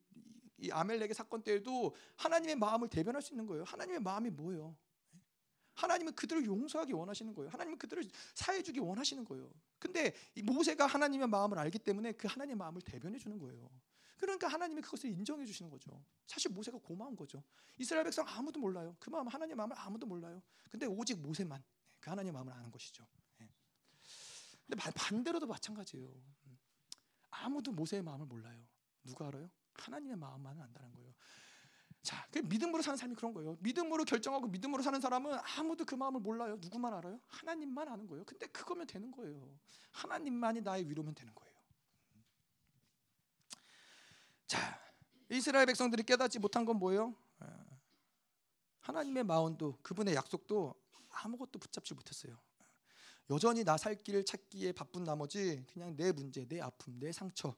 이 0.59 0.71
아멜렉의 0.71 1.13
사건 1.13 1.43
때에도 1.43 1.95
하나님의 2.15 2.55
마음을 2.55 2.88
대변할 2.88 3.21
수 3.21 3.33
있는 3.33 3.45
거예요. 3.45 3.63
하나님의 3.63 3.99
마음이 4.01 4.29
뭐예요? 4.31 4.75
하나님은 5.77 6.13
그들을 6.15 6.43
용서하기 6.45 6.93
원하시는 6.93 7.33
거예요. 7.35 7.51
하나님은 7.51 7.77
그들을 7.77 8.03
사해 8.33 8.63
주기 8.63 8.79
원하시는 8.79 9.23
거예요. 9.25 9.51
근데 9.77 10.13
모세가 10.43 10.88
하나님의 10.88 11.27
마음을 11.27 11.59
알기 11.59 11.77
때문에 11.77 12.13
그 12.13 12.27
하나님의 12.27 12.55
마음을 12.55 12.81
대변해 12.81 13.19
주는 13.19 13.38
거예요. 13.38 13.69
그러니까 14.18 14.47
하나님이 14.47 14.82
그것을 14.82 15.09
인정해 15.09 15.45
주시는 15.45 15.70
거죠. 15.70 16.03
사실 16.26 16.51
모세가 16.51 16.80
고마운 16.80 17.15
거죠. 17.15 17.43
이스라엘 17.78 18.03
백성 18.03 18.26
아무도 18.28 18.59
몰라요. 18.59 18.95
그 18.99 19.09
마음 19.09 19.28
하나님의 19.28 19.55
마음을 19.55 19.78
아무도 19.78 20.07
몰라요. 20.07 20.41
근데 20.70 20.86
오직 20.86 21.20
모세만 21.20 21.63
그 21.99 22.09
하나님의 22.09 22.34
마음을 22.34 22.51
아는 22.53 22.72
것이죠. 22.72 23.05
예. 23.41 23.49
근데 24.65 24.91
반대로도 24.95 25.47
마찬가지예요. 25.47 26.09
아무도 27.30 27.72
모세의 27.72 28.01
마음을 28.03 28.26
몰라요. 28.26 28.65
누가 29.03 29.28
알아요? 29.28 29.49
하나님의 29.76 30.18
마음만 30.18 30.59
안다는 30.59 30.91
거예요. 30.93 31.13
자, 32.01 32.26
그 32.32 32.39
믿음으로 32.39 32.82
사는 32.82 32.97
삶이 32.97 33.15
그런 33.15 33.34
거예요. 33.34 33.57
믿음으로 33.59 34.05
결정하고 34.05 34.47
믿음으로 34.47 34.82
사는 34.82 34.99
사람은 34.99 35.38
아무도 35.57 35.86
그 35.86 35.95
마음을 35.95 36.22
몰라요. 36.22 36.57
누구만 36.59 36.93
알아요? 36.93 37.20
하나님만 37.28 37.88
아는 37.88 38.07
거예요. 38.07 38.24
근데 38.26 38.47
그거면 38.47 38.88
되는 38.88 39.11
거예요. 39.11 39.59
하나님만이 39.91 40.61
나의 40.61 40.89
위로면 40.89 41.13
되는 41.15 41.34
거예요. 41.36 41.57
자, 44.47 44.79
이스라엘 45.29 45.65
백성들이 45.65 46.03
깨닫지 46.03 46.39
못한 46.39 46.65
건 46.65 46.77
뭐예요? 46.77 47.15
어, 47.39 47.79
하나님의 48.79 49.23
마음도 49.25 49.77
그분의 49.81 50.15
약속도 50.15 50.73
아무것도 51.09 51.59
붙잡지 51.59 51.93
못했어요. 51.93 52.37
여전히 53.29 53.63
나 53.65 53.75
살 53.77 53.95
길을 53.95 54.23
찾기에 54.23 54.71
바쁜 54.71 55.03
나머지 55.03 55.65
그냥 55.73 55.95
내 55.97 56.11
문제, 56.13 56.45
내 56.47 56.61
아픔, 56.61 56.97
내 56.97 57.11
상처, 57.11 57.55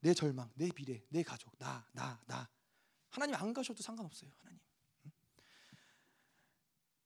내 0.00 0.12
절망, 0.14 0.50
내 0.56 0.68
비례, 0.70 1.04
내 1.10 1.22
가족, 1.22 1.56
나, 1.58 1.86
나, 1.92 2.20
나 2.26 2.48
하나님 3.08 3.36
안 3.36 3.52
가셔도 3.54 3.82
상관없어요. 3.82 4.30
하나님. 4.38 4.60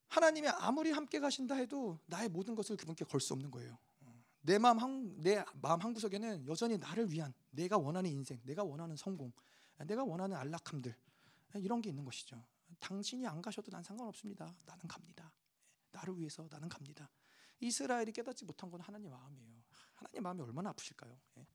하나님이 0.08 0.48
아무리 0.48 0.92
함께 0.92 1.20
가신다 1.20 1.56
해도 1.56 1.98
나의 2.06 2.30
모든 2.30 2.54
것을 2.54 2.76
그분께 2.78 3.04
걸 3.04 3.20
수 3.20 3.34
없는 3.34 3.50
거예요. 3.50 3.76
내 4.46 4.58
마음 4.58 4.78
한, 4.78 5.20
내 5.20 5.44
마음 5.60 5.80
한 5.80 5.92
구석에는 5.92 6.46
여전히 6.46 6.78
나를 6.78 7.10
위한 7.10 7.34
내가 7.50 7.78
원하는 7.78 8.08
인생, 8.08 8.40
내가 8.44 8.62
원하는 8.62 8.94
성공, 8.96 9.32
내가 9.84 10.04
원하는 10.04 10.36
안락함들 10.36 10.94
이런 11.56 11.82
게 11.82 11.90
있는 11.90 12.04
것이죠. 12.04 12.46
당신이 12.78 13.26
안 13.26 13.42
가셔도 13.42 13.72
난 13.72 13.82
상관없습니다. 13.82 14.54
나는 14.64 14.86
갑니다. 14.86 15.32
나를 15.90 16.16
위해서 16.16 16.46
나는 16.48 16.68
갑니다. 16.68 17.10
이스라엘이 17.58 18.12
깨닫지 18.12 18.44
못한 18.44 18.70
건 18.70 18.80
하나님 18.80 19.10
마음이에요. 19.10 19.64
하나님 19.94 20.22
마음이 20.22 20.42
얼마나 20.42 20.70
아프실까요? 20.70 21.18
예. 21.38 21.46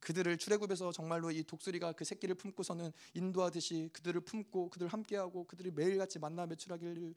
그들을 0.00 0.38
출애굽에서 0.38 0.92
정말로 0.92 1.30
이 1.30 1.42
독수리가 1.44 1.92
그 1.92 2.04
새끼를 2.04 2.36
품고서는 2.36 2.90
인도하듯이 3.12 3.90
그들을 3.92 4.22
품고 4.22 4.70
그들 4.70 4.88
함께하고 4.88 5.44
그들이 5.44 5.70
매일같이 5.72 6.18
만나 6.18 6.46
매출하기를 6.46 7.02
예, 7.02 7.14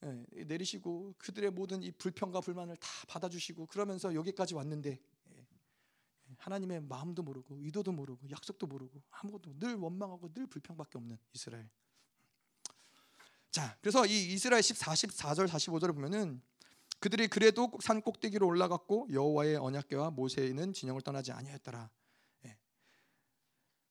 내리시고 0.00 1.14
그들의 1.18 1.50
모든 1.50 1.82
이 1.82 1.90
불평과 1.92 2.40
불만을 2.40 2.76
다 2.76 2.88
받아주시고 3.08 3.66
그러면서 3.66 4.14
여기까지 4.14 4.54
왔는데 4.54 4.98
예, 5.32 5.46
하나님의 6.38 6.82
마음도 6.82 7.22
모르고 7.22 7.58
의도도 7.60 7.92
모르고 7.92 8.30
약속도 8.30 8.66
모르고 8.66 9.02
아무것도 9.10 9.58
늘 9.58 9.74
원망하고 9.74 10.32
늘 10.32 10.46
불평밖에 10.46 10.98
없는 10.98 11.18
이스라엘. 11.34 11.68
자, 13.50 13.76
그래서 13.80 14.06
이 14.06 14.32
이스라엘 14.32 14.62
14절 14.62 15.48
45절을 15.48 15.94
보면은 15.94 16.40
그들이 17.00 17.28
그래도 17.28 17.70
산 17.80 18.00
꼭대기로 18.00 18.46
올라갔고 18.46 19.08
여호와의 19.10 19.56
언약궤와 19.56 20.10
모세는 20.10 20.72
진영을 20.72 21.02
떠나지 21.02 21.32
아니하였더라. 21.32 21.90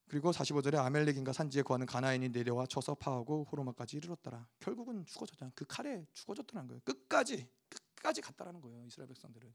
예. 0.10 0.12
그리고 0.12 0.32
45절에 0.32 0.76
아멜렉인가 0.78 1.34
산지에 1.34 1.62
거하는 1.62 1.86
가나인이 1.86 2.30
내려와 2.30 2.66
쳐서 2.66 2.96
파하고 2.96 3.46
호로마까지 3.52 3.98
이르렀더라. 3.98 4.48
결국은 4.60 5.06
죽어졌잖아. 5.06 5.52
그 5.56 5.66
칼에 5.68 6.06
죽어졌다는 6.14 6.68
거예요. 6.68 6.82
끝까지 6.84 7.48
끝까지 7.70 8.22
갔다라는 8.22 8.60
거예요. 8.62 8.86
이스라엘 8.86 9.08
백성들은. 9.08 9.54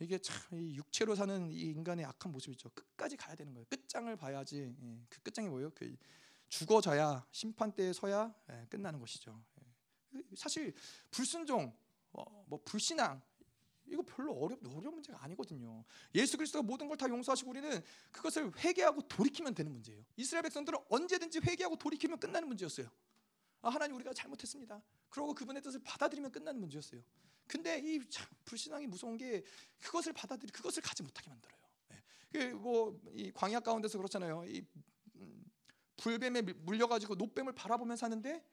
이게 0.00 0.18
참 0.18 0.58
육체로 0.74 1.14
사는 1.14 1.50
이 1.52 1.60
인간의 1.60 2.06
악한 2.06 2.32
모습 2.32 2.52
이죠. 2.52 2.70
끝까지 2.70 3.16
가야 3.18 3.36
되는 3.36 3.52
거예요. 3.52 3.66
끝장을 3.68 4.14
봐야지. 4.16 4.74
예. 4.80 5.00
그 5.10 5.20
끝장이 5.20 5.48
뭐예요? 5.48 5.70
그 5.74 5.94
죽어져야 6.48 7.26
심판 7.30 7.72
때에 7.72 7.92
서야 7.92 8.34
예, 8.50 8.66
끝나는 8.70 8.98
것이죠. 8.98 9.40
예. 10.14 10.22
사실 10.34 10.74
불순종 11.10 11.76
어, 12.12 12.44
뭐 12.46 12.60
불신앙 12.64 13.20
이거 13.90 14.02
별로 14.02 14.32
어렵 14.32 14.58
어려운 14.64 14.94
문제가 14.94 15.22
아니거든요. 15.24 15.84
예수 16.14 16.36
그리스도가 16.36 16.62
모든 16.62 16.88
걸 16.88 16.96
다 16.96 17.08
용서하시고 17.08 17.50
우리는 17.50 17.82
그것을 18.12 18.52
회개하고 18.58 19.02
돌이키면 19.08 19.54
되는 19.54 19.72
문제예요. 19.72 20.04
이스라엘 20.16 20.42
백성들은 20.42 20.78
언제든지 20.88 21.40
회개하고 21.40 21.76
돌이키면 21.76 22.18
끝나는 22.20 22.46
문제였어요. 22.48 22.88
아, 23.62 23.68
하나님 23.70 23.96
우리가 23.96 24.12
잘못했습니다. 24.12 24.82
그러고 25.08 25.34
그분의 25.34 25.62
뜻을 25.62 25.80
받아들이면 25.82 26.30
끝나는 26.30 26.60
문제였어요. 26.60 27.02
근데 27.46 27.80
이 27.82 28.00
불신앙이 28.44 28.86
무서운 28.86 29.16
게 29.16 29.42
그것을 29.80 30.12
받아들이 30.12 30.52
그것을 30.52 30.82
가지 30.82 31.02
못하게 31.02 31.28
만들어요. 31.30 31.58
네. 31.88 32.50
그뭐이 32.52 33.32
광야 33.34 33.60
가운데서 33.60 33.98
그렇잖아요. 33.98 34.44
이 34.46 34.64
음, 35.16 35.44
불뱀에 35.96 36.42
물려가지고 36.42 37.16
노뱀을 37.16 37.52
바라보면 37.54 37.96
사는데 37.96 38.44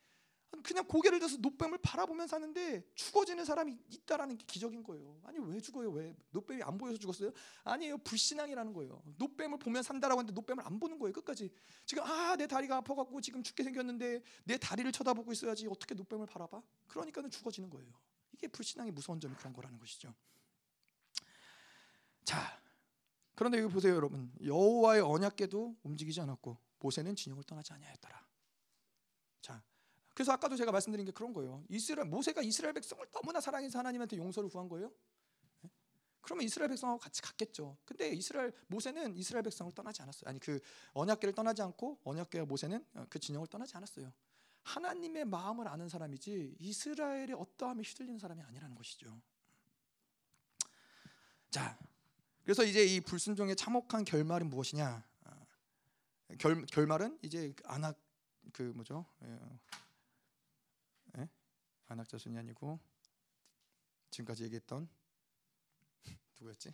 그냥 0.64 0.86
고개를 0.88 1.20
들어서 1.20 1.38
노뱀을 1.38 1.78
바라보면 1.80 2.28
사는데 2.28 2.84
죽어지는 2.96 3.46
사람이 3.46 3.78
있다라는 3.90 4.38
게 4.38 4.46
기적인 4.46 4.84
거예요. 4.84 5.20
아니 5.24 5.40
왜 5.40 5.60
죽어요? 5.60 5.90
왜 5.92 6.16
노뱀이 6.32 6.64
안 6.64 6.78
보여서 6.78 6.98
죽었어요? 6.98 7.32
아니에요. 7.64 7.98
불신앙이라는 8.00 8.74
거예요. 8.74 9.02
노뱀을 9.18 9.60
보면 9.60 9.84
산다라고 9.84 10.20
하는데 10.20 10.34
노뱀을 10.34 10.66
안 10.66 10.80
보는 10.80 11.00
거예요. 11.00 11.14
끝까지 11.14 11.50
지금 11.86 12.04
아 12.04 12.36
내 12.38 12.46
다리가 12.48 12.78
아파갖고 12.78 13.20
지금 13.22 13.42
죽게 13.42 13.64
생겼는데 13.64 14.22
내 14.44 14.58
다리를 14.58 14.92
쳐다보고 14.92 15.32
있어야지 15.32 15.68
어떻게 15.68 15.96
노뱀을 15.96 16.28
바라봐? 16.28 16.62
그러니까는 16.88 17.30
죽어지는 17.30 17.70
거예요. 17.70 17.92
이게 18.32 18.48
불신앙의 18.48 18.92
무서운 18.92 19.20
점이 19.20 19.36
그런 19.36 19.54
거라는 19.54 19.80
것이죠. 19.80 20.14
자, 22.24 22.62
그런데 23.36 23.60
여기 23.60 23.74
보세요, 23.74 23.96
여러분. 23.96 24.32
여호와의 24.44 25.02
언약궤도 25.02 25.78
움직이지 25.84 26.22
않았고 26.22 26.58
모세는 26.80 27.16
진영을 27.16 27.44
떠나지 27.44 27.74
아니하였더라. 27.74 28.28
자, 29.42 29.64
그래서 30.18 30.32
아까도 30.32 30.56
제가 30.56 30.72
말씀드린 30.72 31.06
게 31.06 31.12
그런 31.12 31.32
거예요. 31.32 31.64
이스라엘 31.70 32.08
모세가 32.08 32.42
이스라엘 32.42 32.74
백성을 32.74 33.06
너무나 33.12 33.40
사랑해서 33.40 33.78
하나님한테 33.78 34.18
용서를 34.18 34.50
구한 34.50 34.68
거예요. 34.68 34.92
네? 35.62 35.70
그러면 36.22 36.44
이스라엘 36.44 36.70
백성하고 36.70 36.98
같이 36.98 37.22
갔겠죠. 37.22 37.78
근데 37.86 38.10
이스라엘 38.10 38.52
모세는 38.66 39.16
이스라엘 39.16 39.44
백성을 39.44 39.72
떠나지 39.74 40.02
않았어요. 40.02 40.28
아니 40.28 40.40
그 40.40 40.60
언약궤를 40.94 41.36
떠나지 41.36 41.62
않고 41.62 42.00
언약궤와 42.04 42.48
모세는 42.48 42.84
어, 42.96 43.06
그 43.12 43.20
진영을 43.20 43.46
떠나지 43.46 43.78
않았어요. 43.78 44.12
하나님의 44.64 45.26
마음을 45.26 45.68
아는 45.68 45.88
사람이지 45.88 46.56
이스라엘의 46.58 47.34
어떠함에 47.34 47.84
휘둘리는 47.84 48.18
사람이 48.18 48.42
아니라는 48.42 48.74
것이죠. 48.74 49.22
자, 51.52 51.78
그래서 52.44 52.64
이제 52.64 52.84
이 52.84 53.02
불순종의 53.02 53.56
참혹한 53.56 54.04
결말은 54.04 54.50
무엇이냐? 54.50 55.06
아, 55.26 55.46
결 56.40 56.66
결말은 56.66 57.20
이제 57.22 57.54
아낙 57.66 57.96
그 58.52 58.64
뭐죠? 58.64 59.06
예, 61.90 61.94
안악자손이 61.94 62.38
아니고 62.38 62.80
지금까지 64.10 64.44
얘기했던 64.46 64.88
누구였지? 66.40 66.74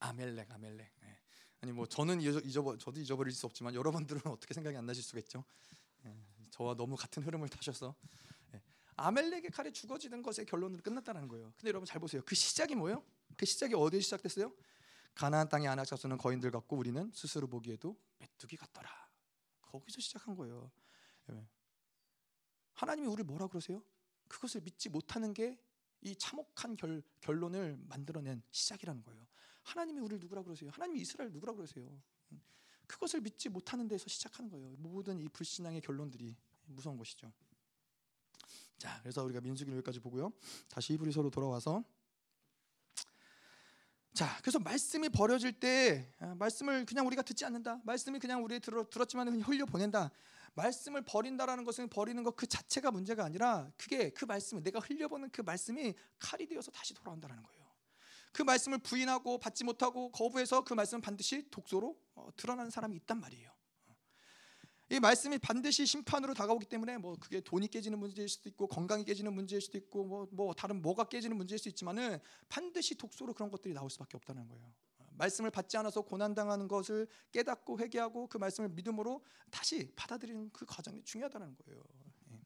아멜렉 0.00 0.50
아멜렉. 0.50 0.92
네. 1.00 1.18
아니 1.60 1.72
뭐 1.72 1.86
저는 1.86 2.20
잊어버 2.20 2.78
저도 2.78 3.00
잊어버릴 3.00 3.32
수 3.32 3.46
없지만 3.46 3.74
여러분들은 3.74 4.22
어떻게 4.30 4.54
생각이 4.54 4.76
안 4.76 4.86
나실 4.86 5.02
수가 5.02 5.18
있죠. 5.20 5.44
네. 6.02 6.16
저와 6.50 6.74
너무 6.74 6.96
같은 6.96 7.22
흐름을 7.22 7.48
타셔서 7.48 7.94
네. 8.52 8.62
아멜렉의 8.96 9.50
칼에 9.50 9.72
죽어지는 9.72 10.22
것의 10.22 10.46
결론으로 10.46 10.82
끝났다는 10.82 11.28
거예요. 11.28 11.52
근데 11.56 11.68
여러분 11.68 11.86
잘 11.86 12.00
보세요. 12.00 12.22
그 12.24 12.34
시작이 12.34 12.74
뭐예요? 12.74 13.04
그 13.36 13.44
시작이 13.44 13.74
어디에 13.74 14.00
시작됐어요? 14.00 14.52
가나안 15.14 15.48
땅의 15.48 15.66
안악자손은 15.66 16.16
거인들 16.18 16.50
같고 16.52 16.76
우리는 16.76 17.10
스스로 17.12 17.48
보기에도 17.48 17.96
메뚜기 18.18 18.56
같더라. 18.56 18.88
거기서 19.62 20.00
시작한 20.00 20.36
거예요. 20.36 20.70
하나님이 22.78 23.08
우리 23.08 23.22
뭐라 23.22 23.46
그러세요? 23.48 23.82
그것을 24.28 24.62
믿지 24.62 24.88
못하는 24.88 25.34
게 25.34 25.58
이 26.00 26.14
참혹한 26.14 26.76
결, 26.76 27.02
결론을 27.20 27.78
만들어낸 27.88 28.42
시작이라는 28.50 29.02
거예요. 29.02 29.26
하나님이 29.64 30.00
우리를 30.00 30.20
누구라 30.20 30.42
그러세요? 30.42 30.70
하나님이 30.72 31.00
이스라엘 31.00 31.32
누구라 31.32 31.54
그러세요? 31.54 31.86
그것을 32.86 33.20
믿지 33.20 33.48
못하는 33.48 33.86
데서 33.86 34.08
시작하는 34.08 34.50
거예요. 34.50 34.74
모든 34.78 35.18
이 35.20 35.28
불신앙의 35.28 35.80
결론들이 35.80 36.36
무서운 36.66 36.96
것이죠. 36.96 37.30
자, 38.78 38.98
그래서 39.02 39.24
우리가 39.24 39.40
민수기 39.40 39.70
여기까지 39.72 40.00
보고요. 40.00 40.32
다시 40.68 40.94
히브리서로 40.94 41.30
돌아와서 41.30 41.84
자, 44.14 44.38
그래서 44.40 44.58
말씀이 44.58 45.08
버려질 45.10 45.60
때 45.60 46.14
아, 46.20 46.34
말씀을 46.36 46.86
그냥 46.86 47.06
우리가 47.06 47.22
듣지 47.22 47.44
않는다. 47.44 47.80
말씀이 47.84 48.18
그냥 48.18 48.42
우리 48.42 48.58
들었지만 48.60 49.42
흘려 49.42 49.66
보낸다. 49.66 50.10
말씀을 50.58 51.02
버린다라는 51.02 51.64
것은 51.64 51.88
버리는 51.88 52.22
것 52.22 52.38
그 52.38 52.46
자체가 52.46 52.92
문제가 52.92 53.24
아니라 53.24 53.68
그게 53.76 54.10
그 54.10 54.24
말씀을 54.24 54.62
내가 54.62 54.78
흘려보는 54.78 55.30
그 55.30 55.40
말씀이 55.40 55.92
칼이 56.20 56.46
되어서 56.46 56.70
다시 56.70 56.94
돌아온다는 56.94 57.42
거예요. 57.42 57.66
그 58.32 58.42
말씀을 58.42 58.78
부인하고 58.78 59.38
받지 59.38 59.64
못하고 59.64 60.12
거부해서 60.12 60.62
그 60.62 60.72
말씀은 60.74 61.00
반드시 61.00 61.50
독소로 61.50 61.98
어, 62.14 62.28
드러나는 62.36 62.70
사람이 62.70 62.94
있단 62.96 63.18
말이에요. 63.18 63.50
이 64.90 65.00
말씀이 65.00 65.36
반드시 65.38 65.84
심판으로 65.84 66.32
다가오기 66.34 66.66
때문에 66.66 66.96
뭐 66.98 67.16
그게 67.18 67.40
돈이 67.40 67.66
깨지는 67.68 67.98
문제일 67.98 68.28
수도 68.28 68.48
있고 68.48 68.68
건강이 68.68 69.04
깨지는 69.04 69.34
문제일 69.34 69.60
수도 69.60 69.76
있고 69.76 70.04
뭐, 70.04 70.28
뭐 70.30 70.54
다른 70.54 70.80
뭐가 70.80 71.08
깨지는 71.08 71.36
문제일 71.36 71.58
수 71.58 71.68
있지만은 71.68 72.20
반드시 72.48 72.94
독소로 72.94 73.34
그런 73.34 73.50
것들이 73.50 73.74
나올 73.74 73.90
수밖에 73.90 74.16
없다는 74.16 74.46
거예요. 74.46 74.72
말씀을 75.18 75.50
받지 75.50 75.76
않아서 75.76 76.00
고난 76.00 76.34
당하는 76.34 76.68
것을 76.68 77.06
깨닫고 77.32 77.78
회개하고 77.78 78.28
그 78.28 78.38
말씀을 78.38 78.70
믿음으로 78.70 79.22
다시 79.50 79.92
받아들이는 79.94 80.50
그 80.52 80.64
과정이 80.64 81.02
중요하다는 81.04 81.56
거예요. 81.56 81.82
예. 82.32 82.40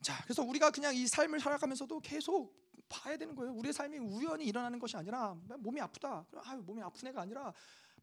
자, 0.00 0.22
그래서 0.22 0.42
우리가 0.42 0.70
그냥 0.70 0.94
이 0.94 1.06
삶을 1.06 1.40
살아가면서도 1.40 2.00
계속 2.00 2.54
봐야 2.88 3.16
되는 3.16 3.34
거예요. 3.34 3.52
우리의 3.52 3.72
삶이 3.72 3.98
우연히 3.98 4.46
일어나는 4.46 4.78
것이 4.78 4.96
아니라 4.96 5.34
몸이 5.58 5.80
아프다. 5.80 6.24
아, 6.32 6.56
몸이 6.56 6.80
아픈 6.82 7.08
애가 7.08 7.20
아니라 7.20 7.52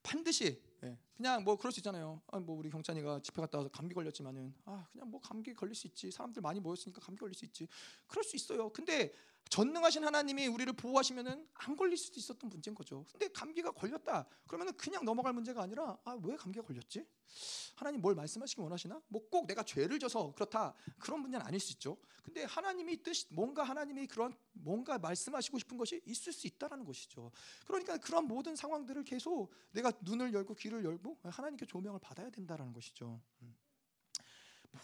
반드시 0.01 0.61
예, 0.83 0.97
그냥 1.15 1.45
뭐 1.45 1.55
그럴 1.55 1.71
수 1.71 1.79
있잖아요. 1.79 2.21
아, 2.27 2.37
뭐 2.39 2.57
우리 2.57 2.69
경찬이가 2.69 3.21
집회 3.21 3.41
갔다 3.41 3.59
와서 3.59 3.69
감기 3.69 3.95
걸렸지만은 3.95 4.53
아 4.65 4.85
그냥 4.91 5.09
뭐 5.09 5.21
감기 5.21 5.53
걸릴 5.53 5.73
수 5.73 5.87
있지. 5.87 6.11
사람들 6.11 6.41
많이 6.41 6.59
모였으니까 6.59 6.99
감기 6.99 7.21
걸릴 7.21 7.33
수 7.33 7.45
있지. 7.45 7.69
그럴 8.05 8.25
수 8.25 8.35
있어요. 8.35 8.69
근데 8.69 9.13
전능하신 9.49 10.03
하나님이 10.03 10.47
우리를 10.47 10.71
보호하시면은 10.73 11.47
안 11.53 11.77
걸릴 11.77 11.95
수도 11.97 12.19
있었던 12.19 12.49
문제인 12.49 12.73
거죠. 12.73 13.05
근데 13.11 13.27
감기가 13.27 13.71
걸렸다. 13.71 14.25
그러면은 14.47 14.73
그냥 14.77 15.05
넘어갈 15.05 15.33
문제가 15.33 15.61
아니라 15.61 15.97
아 16.05 16.13
왜 16.23 16.35
감기가 16.35 16.65
걸렸지? 16.65 17.05
하나님 17.75 18.01
뭘 18.01 18.15
말씀하시기 18.15 18.61
원하시나? 18.61 19.01
뭐 19.07 19.21
꼭 19.29 19.47
내가 19.47 19.63
죄를 19.63 19.97
져서 19.99 20.33
그렇다 20.35 20.73
그런 20.99 21.21
문제는 21.21 21.45
아닐 21.45 21.59
수 21.59 21.71
있죠. 21.73 21.97
근데 22.23 22.43
하나님이 22.43 23.03
뜻 23.03 23.27
뭔가 23.31 23.63
하나님이 23.63 24.07
그런 24.07 24.35
뭔가 24.53 24.97
말씀하시고 24.97 25.59
싶은 25.59 25.77
것이 25.77 26.01
있을 26.05 26.31
수 26.33 26.47
있다라는 26.47 26.85
것이죠. 26.85 27.31
그러니까 27.65 27.97
그런 27.97 28.25
모든 28.27 28.55
상황들을 28.55 29.03
계속 29.03 29.51
내가 29.71 29.91
눈을 30.01 30.33
열고 30.33 30.55
귀를 30.55 30.83
열고 30.85 31.19
하나님께 31.23 31.65
조명을 31.65 31.99
받아야 31.99 32.29
된다라는 32.29 32.73
것이죠. 32.73 33.21
음. 33.41 33.55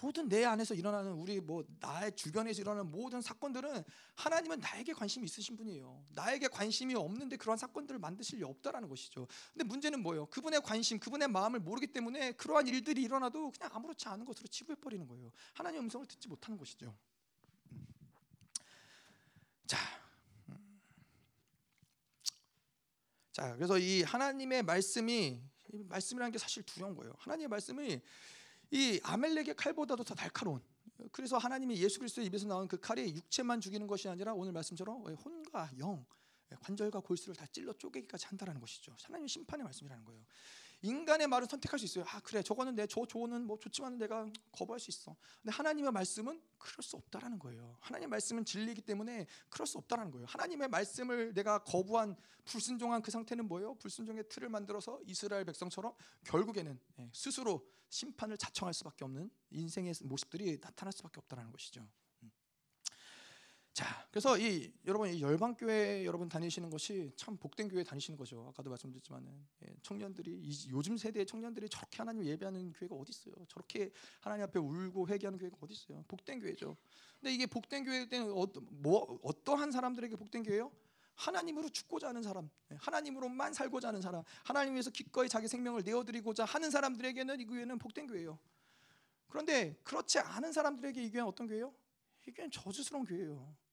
모든 0.02 0.30
내 0.30 0.45
안에서 0.45 0.76
일어나는 0.76 1.14
우리 1.14 1.40
뭐 1.40 1.64
나의 1.80 2.16
주변에서 2.16 2.61
일어나는 2.61 2.91
모든 2.91 3.22
사건들은 3.22 3.84
하나님은 4.16 4.60
나에게 4.60 4.94
관심이 4.94 5.26
있으신 5.26 5.57
분이에요. 5.57 6.06
나에게 6.10 6.48
관심이 6.48 6.94
없는데 6.95 7.38
그러한 7.38 7.57
사건들을 7.57 7.99
만드실 7.99 8.40
리 8.40 8.44
없다라는 8.44 8.88
것이죠. 8.88 9.28
근데 9.52 9.64
문제는 9.66 10.02
뭐예요? 10.02 10.28
그분의 10.28 10.61
관심, 10.61 10.99
그분의 10.99 11.28
마음을 11.30 11.60
모르기 11.60 11.88
때문에 11.88 12.34
그러한 12.34 12.68
일들이 12.68 13.02
일어나도 13.02 13.52
그냥 13.52 13.70
아무렇지 13.74 14.07
않은 14.07 14.26
것으로 14.26 14.48
치부해 14.48 14.76
버리는 14.76 15.06
거예요. 15.07 15.32
하나님의 15.53 15.84
음성을 15.86 16.06
듣지 16.06 16.28
못하는 16.28 16.57
것이죠. 16.57 16.95
음. 17.72 17.88
자, 19.66 19.78
음. 20.49 20.82
자, 23.32 23.56
그래서 23.56 23.80
이 23.80 24.03
하나님의 24.03 24.64
말씀이 24.64 25.41
말씀이라는 25.72 26.32
게 26.32 26.38
사실 26.38 26.64
두려운 26.64 26.95
거예요. 26.95 27.14
하나님의 27.18 27.48
말씀이 27.48 28.02
이 28.71 28.99
아멜렉의 29.03 29.55
칼보다도 29.55 30.03
더 30.03 30.15
날카로운. 30.15 30.61
그래서 31.11 31.37
하나님이 31.37 31.77
예수 31.77 31.99
그리스도의 31.99 32.27
입에서 32.27 32.47
나온 32.47 32.67
그 32.67 32.79
칼이 32.79 33.15
육체만 33.15 33.61
죽이는 33.61 33.87
것이 33.87 34.09
아니라 34.09 34.33
오늘 34.33 34.51
말씀처럼 34.51 35.03
혼과 35.03 35.71
영, 35.79 36.05
관절과 36.61 36.99
골수를 36.99 37.35
다 37.35 37.45
찔러 37.47 37.73
쪼개기까지 37.73 38.27
한다라는 38.27 38.59
것이죠. 38.59 38.95
하나님의 39.03 39.29
심판의 39.29 39.63
말씀이라는 39.63 40.03
거예요. 40.03 40.23
인간의 40.81 41.27
말은 41.27 41.47
선택할 41.47 41.77
수 41.80 41.85
있어요. 41.85 42.06
아 42.07 42.19
그래 42.22 42.41
저거는 42.41 42.76
내 42.76 42.88
저 42.88 43.06
조언은 43.06 43.45
뭐 43.45 43.57
좋지만 43.60 43.97
내가 43.97 44.26
거부할 44.51 44.80
수 44.80 44.89
있어. 44.89 45.15
근데 45.41 45.51
하나님의 45.53 45.91
말씀은 45.91 46.41
그럴 46.57 46.84
수 46.84 46.95
없다라는 46.95 47.38
거예요. 47.39 47.77
하나님의 47.81 48.10
말씀은 48.10 48.45
진리이기 48.45 48.81
때문에 48.81 49.27
그럴 49.49 49.68
수 49.68 49.77
없다라는 49.77 50.11
거예요. 50.11 50.26
하나님의 50.27 50.69
말씀을 50.69 51.34
내가 51.34 51.60
거부한 51.60 52.15
불순종한 52.45 53.01
그 53.01 53.11
상태는 53.11 53.47
뭐예요? 53.47 53.76
불순종의 53.76 54.30
틀을 54.30 54.49
만들어서 54.49 54.99
이스라엘 55.06 55.45
백성처럼 55.45 55.93
결국에는 56.23 56.80
예, 56.99 57.10
스스로 57.14 57.68
심판을 57.89 58.38
자청할 58.38 58.73
수밖에 58.73 59.03
없는 59.06 59.30
인생의 59.51 59.93
모습들이 60.03 60.60
나타날 60.61 60.91
수밖에 60.93 61.19
없다라는 61.19 61.51
것이죠. 61.51 61.88
자, 63.80 64.06
그래서 64.11 64.38
이 64.38 64.69
여러분 64.85 65.10
이 65.10 65.22
열방 65.22 65.56
교회 65.56 66.03
여러분 66.03 66.27
다니시는 66.27 66.69
것이 66.69 67.14
참 67.15 67.38
복된 67.38 67.69
교회 67.69 67.81
다니시는 67.81 68.18
거죠. 68.18 68.45
아까도 68.49 68.69
말씀드렸지만은 68.72 69.31
예, 69.64 69.73
청년들이 69.81 70.38
이, 70.38 70.69
요즘 70.69 70.97
세대의 70.97 71.26
청년들이 71.26 71.69
저렇게 71.69 71.99
하나님 71.99 72.26
예배하는 72.26 72.73
교회가 72.73 72.93
어디 72.93 73.11
있어요? 73.11 73.35
저렇게 73.47 73.89
하나님 74.19 74.43
앞에 74.43 74.60
울고 74.60 75.07
회개하는 75.07 75.39
교회가 75.39 75.56
어디 75.61 75.76
있어요? 75.76 76.03
복된 76.10 76.41
교회죠. 76.41 76.76
근데 77.22 77.34
이게 77.34 77.45
복된 77.45 77.85
교회 77.85 78.06
때는 78.06 78.34
어, 78.34 78.45
뭐 78.69 79.18
어떠한 79.23 79.72
사람들에게 79.72 80.14
복된 80.18 80.43
교회요? 80.43 80.73
하나님으로 81.15 81.69
죽고자 81.69 82.10
하는 82.10 82.22
사람, 82.22 82.49
예, 82.73 82.77
하나님으로만 82.81 83.53
살고자 83.53 83.88
하는 83.88 84.01
사람, 84.01 84.23
하나님 84.43 84.73
위해서 84.73 84.89
기꺼이 84.91 85.30
자기 85.30 85.47
생명을 85.47 85.84
내어드리고자 85.85 86.43
하는 86.43 86.69
사람들에게는 86.69 87.39
이 87.39 87.45
교회는 87.45 87.80
복된 87.80 88.07
교회예요. 88.07 88.38
그런데 89.30 89.80
그렇지 89.85 90.19
않은 90.19 90.51
사람들에게 90.51 91.01
이 91.01 91.10
교회는 91.11 91.30
어떤 91.30 91.47
교회요? 91.47 91.73
이 92.27 92.31
교회는 92.31 92.51
저주스러운 92.51 93.06
교회예요. 93.06 93.68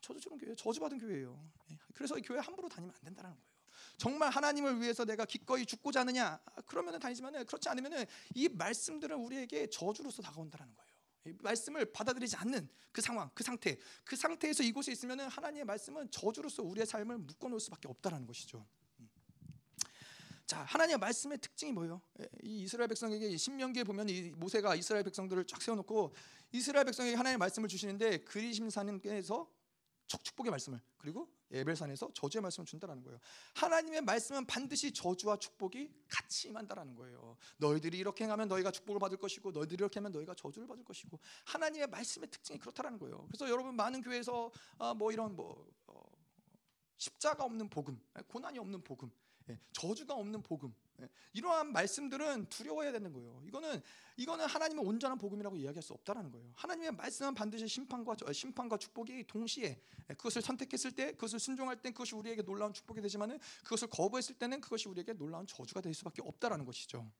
예. 0.00 0.06
저주스러운 0.06 0.38
교회, 0.38 0.54
저주받은 0.54 0.98
교회예요. 0.98 1.50
예. 1.70 1.78
그래서 1.94 2.16
이 2.16 2.22
교회 2.22 2.38
함부로 2.38 2.68
다니면 2.68 2.94
안 2.96 3.04
된다는 3.04 3.30
거예요. 3.30 3.50
정말 3.96 4.30
하나님을 4.30 4.80
위해서 4.80 5.04
내가 5.04 5.24
기꺼이 5.24 5.66
죽고자 5.66 6.00
하느냐? 6.00 6.40
아, 6.44 6.60
그러면은 6.62 6.98
다니지만은 6.98 7.44
그렇지 7.46 7.68
않으면은 7.68 8.04
이 8.34 8.48
말씀들은 8.48 9.16
우리에게 9.16 9.68
저주로서 9.68 10.22
다가온다는 10.22 10.74
거예요. 10.74 10.90
말씀을 11.42 11.92
받아들이지 11.92 12.36
않는 12.36 12.68
그 12.92 13.02
상황, 13.02 13.30
그 13.34 13.44
상태, 13.44 13.76
그 14.04 14.16
상태에서 14.16 14.62
이곳에 14.62 14.92
있으면은 14.92 15.28
하나님의 15.28 15.64
말씀은 15.64 16.10
저주로서 16.10 16.62
우리의 16.62 16.86
삶을 16.86 17.18
묶어놓을 17.18 17.60
수밖에 17.60 17.88
없다라는 17.88 18.26
것이죠. 18.26 18.66
자, 20.46 20.62
하나님의 20.64 20.98
말씀의 20.98 21.38
특징이 21.38 21.72
뭐예요? 21.72 22.00
이 22.42 22.62
이스라엘 22.62 22.88
백성에게 22.88 23.36
신명기에 23.36 23.84
보면 23.84 24.08
이 24.08 24.32
모세가 24.34 24.74
이스라엘 24.74 25.04
백성들을 25.04 25.46
쫙 25.46 25.62
세워놓고 25.62 26.14
이스라엘 26.52 26.86
백성에게 26.86 27.14
하나님의 27.16 27.38
말씀을 27.38 27.68
주시는데 27.68 28.24
그리심산에서 28.24 29.48
축복의 30.18 30.50
말씀을 30.50 30.80
그리고 30.98 31.28
에벨산에서 31.50 32.10
저주의 32.14 32.42
말씀을 32.42 32.66
준다라는 32.66 33.02
거예요. 33.02 33.18
하나님의 33.54 34.02
말씀은 34.02 34.46
반드시 34.46 34.92
저주와 34.92 35.36
축복이 35.36 35.92
같이 36.08 36.48
임한다라는 36.48 36.94
거예요. 36.94 37.36
너희들이 37.58 37.98
이렇게 37.98 38.24
행하면 38.24 38.48
너희가 38.48 38.70
축복을 38.70 38.98
받을 38.98 39.18
것이고 39.18 39.52
너희들이 39.52 39.76
이렇게 39.76 40.00
하면 40.00 40.12
너희가 40.12 40.34
저주를 40.34 40.66
받을 40.68 40.84
것이고 40.84 41.18
하나님의 41.46 41.88
말씀의 41.88 42.30
특징이 42.30 42.58
그렇다라는 42.58 42.98
거예요. 42.98 43.26
그래서 43.28 43.48
여러분 43.48 43.74
많은 43.76 44.00
교회에서 44.02 44.50
아, 44.78 44.94
뭐 44.94 45.12
이런 45.12 45.34
뭐 45.36 45.66
어, 45.86 46.02
십자가 46.96 47.44
없는 47.44 47.68
복음, 47.70 48.00
고난이 48.28 48.58
없는 48.58 48.82
복음, 48.82 49.10
예, 49.48 49.58
저주가 49.72 50.14
없는 50.14 50.42
복음 50.42 50.74
예, 50.74 50.89
이러한 51.32 51.72
말씀들은 51.72 52.46
두려워해야 52.46 52.92
되는 52.92 53.12
거예요. 53.12 53.42
이거는 53.46 53.82
이거는 54.16 54.46
하나님의 54.46 54.84
온전한 54.84 55.16
복음이라고 55.16 55.56
이야기할 55.56 55.82
수 55.82 55.92
없다라는 55.94 56.30
거예요. 56.30 56.52
하나님의 56.54 56.92
말씀은 56.92 57.34
반드시 57.34 57.66
심판과 57.66 58.16
심판과 58.32 58.76
축복이 58.76 59.26
동시에 59.26 59.80
예, 60.10 60.14
그것을 60.14 60.42
선택했을 60.42 60.92
때 60.92 61.12
그것을 61.12 61.38
순종할 61.38 61.80
때 61.80 61.90
그것이 61.90 62.14
우리에게 62.14 62.42
놀라운 62.42 62.72
축복이 62.72 63.00
되지만은 63.00 63.38
그것을 63.64 63.88
거부했을 63.88 64.34
때는 64.34 64.60
그것이 64.60 64.88
우리에게 64.88 65.14
놀라운 65.14 65.46
저주가 65.46 65.80
될 65.80 65.94
수밖에 65.94 66.22
없다라는 66.22 66.64
것이죠. 66.64 67.10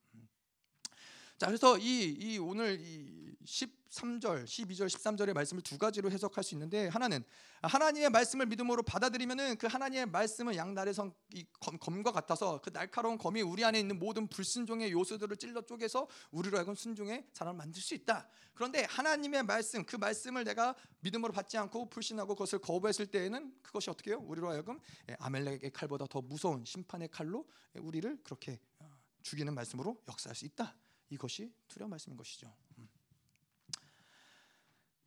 음. 1.40 1.42
자, 1.42 1.46
그래서 1.46 1.78
이, 1.78 2.14
이 2.18 2.38
오늘 2.38 2.78
이 2.80 3.34
13절, 3.44 4.44
12절, 4.44 4.86
13절의 4.86 5.32
말씀을 5.32 5.62
두 5.62 5.78
가지로 5.78 6.10
해석할 6.10 6.44
수 6.44 6.54
있는데 6.54 6.88
하나는 6.88 7.24
하나님의 7.62 8.10
말씀을 8.10 8.44
믿음으로 8.46 8.82
받아들이면은 8.82 9.56
그 9.56 9.66
하나님의 9.66 10.06
말씀은 10.06 10.54
양날의 10.54 10.92
성, 10.92 11.14
이 11.32 11.46
검, 11.58 11.78
검과 11.78 12.12
같아서 12.12 12.60
그 12.60 12.70
날카로운 12.70 13.16
검이 13.16 13.40
우리 13.40 13.64
안에 13.64 13.80
있는 13.80 13.98
모든 13.98 14.28
불순종의 14.28 14.92
요소들을 14.92 15.36
찔러 15.38 15.62
쪼개서 15.62 16.08
우리로 16.30 16.58
하여금 16.58 16.74
순종의 16.74 17.26
사람을 17.32 17.56
만들 17.56 17.80
수 17.80 17.94
있다. 17.94 18.28
그런데 18.52 18.84
하나님의 18.84 19.44
말씀, 19.44 19.84
그 19.84 19.96
말씀을 19.96 20.44
내가 20.44 20.74
믿음으로 21.00 21.32
받지 21.32 21.56
않고 21.56 21.88
불신하고 21.88 22.34
그것을 22.34 22.58
거부했을 22.58 23.06
때에는 23.06 23.54
그것이 23.62 23.88
어떻게 23.88 24.10
해요? 24.10 24.22
우리로 24.26 24.50
하여금 24.50 24.78
예, 25.08 25.16
아멜렉의 25.18 25.72
칼보다 25.72 26.06
더 26.06 26.20
무서운 26.20 26.64
심판의 26.66 27.08
칼로 27.08 27.46
우리를 27.74 28.18
그렇게 28.22 28.60
어, 28.78 28.90
죽이는 29.22 29.54
말씀으로 29.54 30.02
역사할 30.06 30.36
수 30.36 30.44
있다. 30.44 30.76
이것이 31.10 31.52
두려운 31.68 31.90
말씀인 31.90 32.16
것이죠. 32.16 32.52
음. 32.78 32.88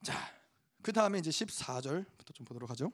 자, 0.03 0.13
그 0.81 0.91
다음에 0.91 1.19
이제 1.19 1.29
14절부터 1.29 2.33
좀 2.33 2.45
보도록 2.45 2.69
하죠. 2.71 2.91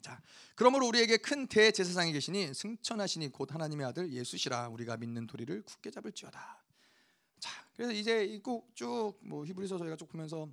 자, 0.00 0.22
그러므로 0.54 0.86
우리에게 0.86 1.18
큰 1.18 1.48
대제사장이 1.48 2.12
계시니 2.12 2.54
승천하시니 2.54 3.30
곧 3.30 3.52
하나님의 3.52 3.86
아들 3.86 4.12
예수시라 4.12 4.68
우리가 4.68 4.96
믿는 4.96 5.26
도리를 5.26 5.62
굳게 5.62 5.90
잡을지어다. 5.90 6.64
자, 7.40 7.66
그래서 7.74 7.92
이제 7.92 8.38
꼭쭉뭐 8.38 9.44
히브리서 9.44 9.78
저희가 9.78 9.96
쭉 9.96 10.08
보면서 10.08 10.48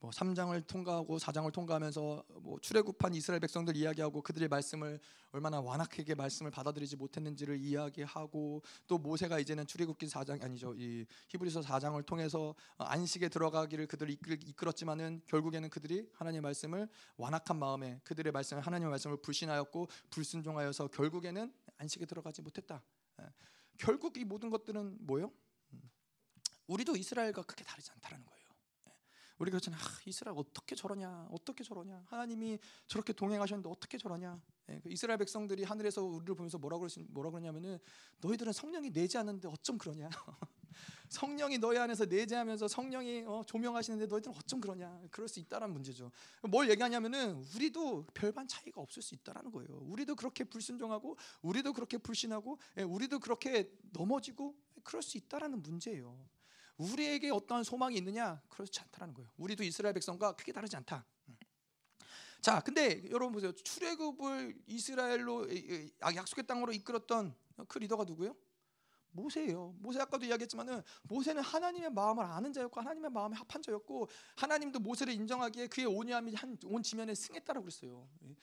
뭐 0.00 0.10
3장을 0.10 0.66
통과하고 0.66 1.18
4장을 1.18 1.52
통과하면서 1.52 2.24
뭐 2.40 2.58
출애굽한 2.60 3.12
이스라엘 3.14 3.38
백성들 3.40 3.76
이야기하고 3.76 4.22
그들의 4.22 4.48
말씀을 4.48 4.98
얼마나 5.30 5.60
완악하게 5.60 6.14
말씀을 6.14 6.50
받아들이지 6.50 6.96
못했는지를 6.96 7.58
이야기하고 7.58 8.62
또 8.86 8.96
모세가 8.96 9.38
이제는 9.38 9.66
출애굽기 9.66 10.06
4장 10.06 10.42
아니죠. 10.42 10.74
이 10.74 11.04
히브리서 11.28 11.60
4장을 11.60 12.04
통해서 12.06 12.54
안식에 12.78 13.28
들어가기를 13.28 13.86
그들을 13.86 14.10
이끌었지만은 14.10 15.20
결국에는 15.26 15.68
그들이 15.68 16.08
하나님의 16.14 16.40
말씀을 16.40 16.88
완악한 17.18 17.58
마음에 17.58 18.00
그들의 18.04 18.32
말씀을 18.32 18.62
하나님의 18.62 18.90
말씀을 18.90 19.18
불신하였고 19.18 19.86
불순종하여서 20.08 20.88
결국에는 20.88 21.52
안식에 21.76 22.06
들어가지 22.06 22.40
못했다. 22.40 22.82
예. 23.20 23.26
결국 23.76 24.16
이 24.16 24.24
모든 24.24 24.48
것들은 24.48 24.96
뭐요? 25.00 25.30
음. 25.74 25.90
우리도 26.68 26.96
이스라엘과 26.96 27.42
크게 27.42 27.64
다르지 27.64 27.90
않다라는 27.92 28.24
거예요. 28.24 28.39
우리가 29.40 29.58
그렇잖아. 29.58 29.76
아, 29.78 30.00
이스라엘 30.04 30.36
어떻게 30.38 30.74
저러냐? 30.74 31.28
어떻게 31.30 31.64
저러냐? 31.64 32.04
하나님이 32.06 32.58
저렇게 32.86 33.14
동행하셨는데 33.14 33.70
어떻게 33.70 33.96
저러냐? 33.96 34.40
예, 34.68 34.80
그 34.80 34.90
이스라엘 34.90 35.18
백성들이 35.18 35.64
하늘에서 35.64 36.04
우리를 36.04 36.34
보면서 36.34 36.58
뭐라고 36.58 36.86
그랬 36.86 37.06
뭐라 37.08 37.30
그러냐면은 37.30 37.78
너희들은 38.20 38.52
성령이 38.52 38.90
내지 38.90 39.16
않는데 39.16 39.48
어쩜 39.48 39.78
그러냐? 39.78 40.10
성령이 41.08 41.58
너희 41.58 41.78
안에서 41.78 42.04
내재하면서 42.04 42.68
성령이 42.68 43.24
어, 43.26 43.42
조명하시는데 43.46 44.06
너희들은 44.06 44.36
어쩜 44.36 44.60
그러냐? 44.60 45.00
그럴 45.10 45.26
수 45.26 45.40
있다라는 45.40 45.72
문제죠. 45.72 46.12
뭘 46.42 46.68
얘기하냐면은 46.68 47.42
우리도 47.54 48.08
별반 48.12 48.46
차이가 48.46 48.82
없을 48.82 49.02
수 49.02 49.14
있다라는 49.14 49.50
거예요. 49.50 49.68
우리도 49.86 50.16
그렇게 50.16 50.44
불순종하고 50.44 51.16
우리도 51.40 51.72
그렇게 51.72 51.96
불신하고 51.96 52.58
예, 52.76 52.82
우리도 52.82 53.20
그렇게 53.20 53.72
넘어지고 53.94 54.54
그럴 54.84 55.02
수 55.02 55.16
있다라는 55.16 55.62
문제예요. 55.62 56.28
우리에게 56.80 57.30
어떠한 57.30 57.62
소망이 57.62 57.96
있느냐? 57.98 58.40
그렇지 58.48 58.80
않다라는 58.80 59.14
거예요. 59.14 59.30
우리도 59.36 59.62
이스라엘 59.62 59.92
백성과 59.94 60.32
크게 60.32 60.52
다르지 60.52 60.76
않다. 60.76 61.04
음. 61.28 61.36
자, 62.40 62.60
근데 62.60 63.08
여러분 63.10 63.32
보세요. 63.32 63.52
출애굽을 63.52 64.62
이스라엘로 64.66 65.46
아, 66.00 66.14
약속의 66.14 66.46
땅으로 66.46 66.72
이끌었던 66.72 67.34
그 67.68 67.78
리더가 67.78 68.04
누구예요? 68.04 68.34
모세예요. 69.12 69.74
모세 69.78 70.00
아까도 70.00 70.24
이야기했지만은 70.24 70.82
모세는 71.02 71.42
하나님의 71.42 71.90
마음을 71.90 72.24
아는 72.24 72.52
자였고 72.52 72.80
하나님의 72.80 73.10
마음에 73.10 73.36
합한 73.36 73.62
자였고 73.62 74.08
하나님도 74.36 74.78
모세를 74.78 75.12
인정하기에 75.12 75.66
그의 75.66 75.86
온유함이 75.86 76.32
온 76.66 76.82
지면에 76.82 77.14
승했다라고 77.14 77.64
그랬어요. 77.64 78.08
예. 78.24 78.36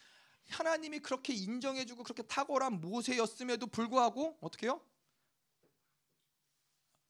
하나님이 0.49 0.99
그렇게 0.99 1.33
인정해주고 1.33 2.03
그렇게 2.03 2.21
탁월한 2.23 2.81
모세였음에도 2.81 3.67
불구하고 3.67 4.37
어떻게 4.41 4.67
요 4.67 4.81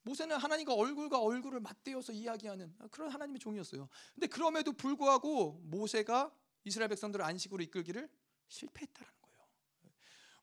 모세는 0.08 0.38
하나님과 0.38 0.74
얼굴과 0.74 1.20
얼굴을 1.20 1.60
맞대어서 1.60 2.12
이야기하는 2.12 2.74
그런 2.90 3.10
하나님의 3.10 3.38
종이었어요. 3.38 3.88
근데 4.14 4.26
그럼에도 4.26 4.72
불구하고 4.72 5.60
모세가 5.64 6.32
이스라엘 6.64 6.88
백성들을 6.88 7.22
안식으로 7.22 7.62
이끌기를 7.64 8.08
실패했다라는 8.48 9.14
거예요. 9.20 9.38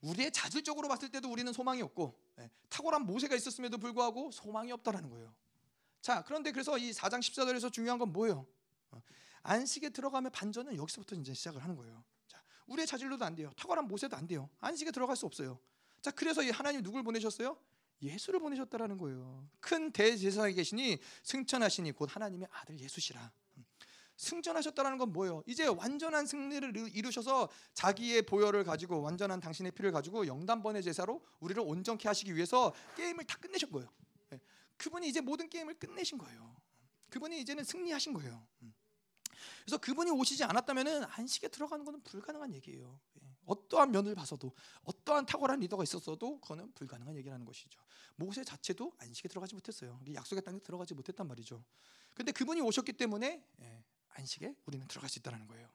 우리의 0.02 0.30
자질적으로 0.30 0.86
봤을 0.86 1.08
때도 1.08 1.30
우리는 1.30 1.52
소망이 1.52 1.82
없고 1.82 2.16
예, 2.38 2.50
탁월한 2.68 3.06
모세가 3.06 3.34
있었음에도 3.34 3.78
불구하고 3.78 4.30
소망이 4.30 4.70
없다라는 4.70 5.10
거예요. 5.10 5.34
자, 6.00 6.22
그런데 6.22 6.52
그래서 6.52 6.78
이 6.78 6.92
4장 6.92 7.18
14절에서 7.18 7.72
중요한 7.72 7.98
건 7.98 8.12
뭐예요? 8.12 8.46
어, 8.92 9.02
안식에 9.42 9.88
들어가면 9.88 10.30
반전은 10.30 10.76
여기서부터 10.76 11.16
이제 11.16 11.34
시작을 11.34 11.60
하는 11.60 11.74
거예요. 11.74 12.04
자, 12.28 12.40
우리의 12.68 12.86
자질로도 12.86 13.24
안 13.24 13.34
돼요. 13.34 13.50
탁월한 13.56 13.88
모세도 13.88 14.16
안 14.16 14.28
돼요. 14.28 14.48
안식에 14.60 14.92
들어갈 14.92 15.16
수 15.16 15.26
없어요. 15.26 15.58
자, 16.00 16.12
그래서 16.12 16.44
이 16.44 16.50
하나님 16.50 16.84
누굴 16.84 17.02
보내셨어요? 17.02 17.58
예수를 18.02 18.40
보내셨다라는 18.40 18.98
거예요. 18.98 19.48
큰 19.60 19.90
대제사장이 19.92 20.54
계시니 20.54 20.98
승천하시니 21.22 21.92
곧 21.92 22.14
하나님의 22.14 22.48
아들 22.52 22.78
예수시라. 22.78 23.32
승천하셨다라는 24.16 24.98
건 24.98 25.12
뭐예요? 25.12 25.42
이제 25.46 25.66
완전한 25.66 26.26
승리를 26.26 26.74
이루셔서 26.94 27.50
자기의 27.74 28.22
보혈을 28.22 28.64
가지고 28.64 29.02
완전한 29.02 29.40
당신의 29.40 29.72
피를 29.72 29.92
가지고 29.92 30.26
영단번의 30.26 30.82
제사로 30.82 31.22
우리를 31.40 31.62
온전케 31.62 32.08
하시기 32.08 32.34
위해서 32.34 32.74
게임을 32.96 33.24
다 33.24 33.36
끝내신 33.38 33.70
거예요. 33.70 33.92
예. 34.32 34.40
그분이 34.78 35.08
이제 35.08 35.20
모든 35.20 35.48
게임을 35.48 35.74
끝내신 35.78 36.18
거예요. 36.18 36.56
그분이 37.10 37.40
이제는 37.42 37.64
승리하신 37.64 38.14
거예요. 38.14 38.46
음. 38.62 38.74
그래서 39.64 39.78
그분이 39.78 40.10
오시지 40.10 40.44
않았다면 40.44 41.04
안식에 41.04 41.48
들어가는 41.48 41.84
것은 41.84 42.02
불가능한 42.02 42.54
얘기예요. 42.54 42.98
예. 43.46 43.52
어떠한 43.52 43.92
면을 43.92 44.14
봐서도 44.14 44.52
어떠한 44.84 45.26
탁월한 45.26 45.60
리더가 45.60 45.82
있었어도 45.82 46.40
그거는 46.40 46.72
불가능한 46.72 47.16
얘기라는 47.16 47.44
것이죠. 47.44 47.80
모세 48.16 48.44
자체도 48.44 48.92
안식에 48.98 49.28
들어가지 49.28 49.54
못했어요. 49.54 50.00
약속의 50.14 50.42
땅에 50.42 50.58
들어가지 50.60 50.94
못했단 50.94 51.26
말이죠. 51.26 51.64
근데 52.14 52.32
그분이 52.32 52.60
오셨기 52.60 52.92
때문에 52.94 53.44
예, 53.60 53.84
안식에 54.10 54.54
우리는 54.66 54.86
들어갈 54.88 55.08
수 55.10 55.18
있다는 55.18 55.46
거예요. 55.46 55.68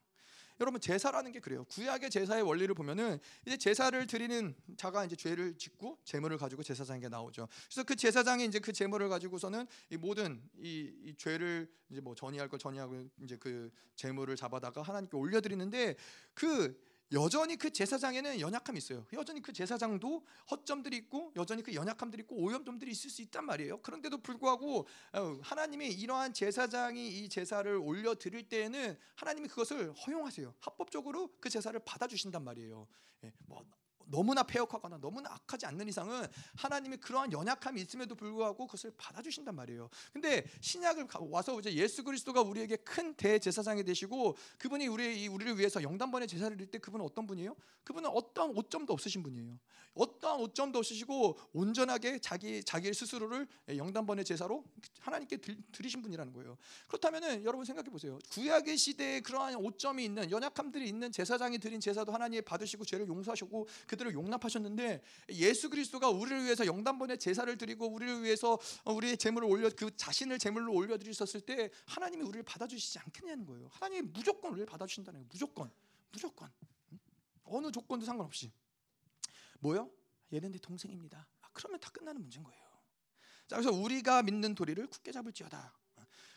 여러분 0.61 0.79
제사라는 0.79 1.31
게 1.31 1.39
그래요. 1.39 1.63
구약의 1.65 2.11
제사의 2.11 2.43
원리를 2.43 2.73
보면은 2.75 3.19
이제 3.47 3.57
제사를 3.57 4.05
드리는 4.05 4.55
자가 4.77 5.05
이제 5.05 5.15
죄를 5.15 5.57
짓고 5.57 5.97
제물을 6.03 6.37
가지고 6.37 6.61
제사장에게 6.61 7.09
나오죠. 7.09 7.47
그래서 7.65 7.83
그 7.83 7.95
제사장이 7.95 8.45
이제 8.45 8.59
그 8.59 8.71
제물을 8.71 9.09
가지고서는 9.09 9.65
이 9.89 9.97
모든 9.97 10.39
이, 10.59 10.93
이 11.03 11.15
죄를 11.17 11.67
이제 11.89 11.99
뭐 11.99 12.13
전이할 12.13 12.47
걸 12.47 12.59
전이하고 12.59 13.07
이제 13.23 13.37
그 13.37 13.71
제물을 13.95 14.35
잡아다가 14.35 14.83
하나님께 14.83 15.17
올려드리는데 15.17 15.95
그 16.35 16.79
여전히 17.13 17.57
그 17.57 17.71
제사장에는 17.71 18.39
연약함이 18.39 18.77
있어요. 18.77 19.05
여전히 19.13 19.41
그 19.41 19.51
제사장도 19.51 20.25
허점들이 20.49 20.95
있고 20.97 21.33
여전히 21.35 21.61
그 21.61 21.73
연약함들이 21.73 22.21
있고 22.23 22.37
오염점들이 22.37 22.91
있을 22.91 23.09
수 23.09 23.21
있단 23.21 23.45
말이에요. 23.45 23.81
그런데도 23.81 24.19
불구하고 24.19 24.87
어, 25.13 25.37
하나님이 25.41 25.89
이러한 25.89 26.33
제사장이 26.33 27.19
이 27.19 27.29
제사를 27.29 27.69
올려 27.75 28.15
드릴 28.15 28.47
때에는 28.47 28.97
하나님이 29.15 29.49
그것을 29.49 29.91
허용하세요. 29.93 30.53
합법적으로 30.59 31.33
그 31.39 31.49
제사를 31.49 31.77
받아 31.83 32.07
주신단 32.07 32.43
말이에요. 32.43 32.87
예, 33.25 33.33
뭐 33.45 33.65
너무나 34.07 34.43
폐역하거나 34.43 34.97
너무나 34.97 35.31
악하지 35.33 35.65
않는 35.65 35.87
이상은 35.87 36.25
하나님이 36.55 36.97
그러한 36.97 37.31
연약함이 37.31 37.81
있음에도 37.81 38.15
불구하고 38.15 38.67
그것을 38.67 38.91
받아주신단 38.97 39.55
말이에요. 39.55 39.89
근데 40.13 40.45
신약을 40.61 41.07
와서 41.29 41.59
이제 41.59 41.73
예수 41.73 42.03
그리스도가 42.03 42.41
우리에게 42.41 42.77
큰 42.77 43.13
대제사장이 43.15 43.83
되시고 43.83 44.37
그분이 44.57 44.87
우리 44.87 45.27
우리를 45.27 45.57
위해서 45.57 45.81
영단번의 45.81 46.27
제사를 46.27 46.55
드릴 46.55 46.71
때 46.71 46.77
그분은 46.77 47.05
어떤 47.05 47.27
분이에요? 47.27 47.55
그분은 47.83 48.09
어떠한 48.09 48.55
오점도 48.55 48.93
없으신 48.93 49.23
분이에요. 49.23 49.59
어떠한 49.93 50.39
오점도 50.39 50.79
없으시고 50.79 51.37
온전하게 51.53 52.19
자기 52.19 52.63
자기 52.63 52.93
스스로를 52.93 53.47
영단번의 53.67 54.23
제사로 54.23 54.63
하나님께 54.99 55.37
드리신 55.71 56.01
분이라는 56.01 56.31
거예요. 56.33 56.57
그렇다면은 56.87 57.43
여러분 57.43 57.65
생각해 57.65 57.89
보세요. 57.89 58.17
구약의 58.29 58.77
시대에 58.77 59.19
그러한 59.19 59.55
오점이 59.55 60.03
있는 60.05 60.31
연약함들이 60.31 60.87
있는 60.87 61.11
제사장이 61.11 61.59
드린 61.59 61.79
제사도 61.79 62.13
하나님이 62.13 62.41
받으시고 62.41 62.85
죄를 62.85 63.07
용서하시고 63.07 63.67
그들을 63.91 64.13
용납하셨는데 64.13 65.01
예수 65.31 65.69
그리스도가 65.69 66.09
우리를 66.09 66.45
위해서 66.45 66.65
영단번의 66.65 67.17
제사를 67.17 67.57
드리고 67.57 67.87
우리를 67.87 68.23
위해서 68.23 68.57
우리의 68.85 69.17
제물을 69.17 69.45
올려 69.49 69.69
그 69.69 69.95
자신을 69.97 70.39
제물로 70.39 70.73
올려 70.73 70.97
드리셨을 70.97 71.41
때 71.41 71.69
하나님이 71.87 72.23
우리를 72.23 72.43
받아 72.43 72.65
주시지 72.67 72.99
않겠냐는 72.99 73.45
거예요. 73.45 73.67
하나님이 73.73 74.09
무조건 74.13 74.51
우리를 74.51 74.65
받아 74.65 74.85
주신다는 74.85 75.19
거예요. 75.19 75.27
무조건, 75.29 75.69
무조건 76.09 76.49
어느 77.43 77.69
조건도 77.69 78.05
상관없이 78.05 78.49
뭐요? 79.59 79.91
얘는 80.31 80.53
내 80.53 80.57
동생입니다. 80.59 81.27
아, 81.41 81.49
그러면 81.51 81.77
다 81.81 81.89
끝나는 81.91 82.21
문제인 82.21 82.43
거예요. 82.43 82.61
자, 83.47 83.57
그래서 83.57 83.71
우리가 83.71 84.23
믿는 84.23 84.55
도리를 84.55 84.87
굳게 84.87 85.11
잡을지어다. 85.11 85.77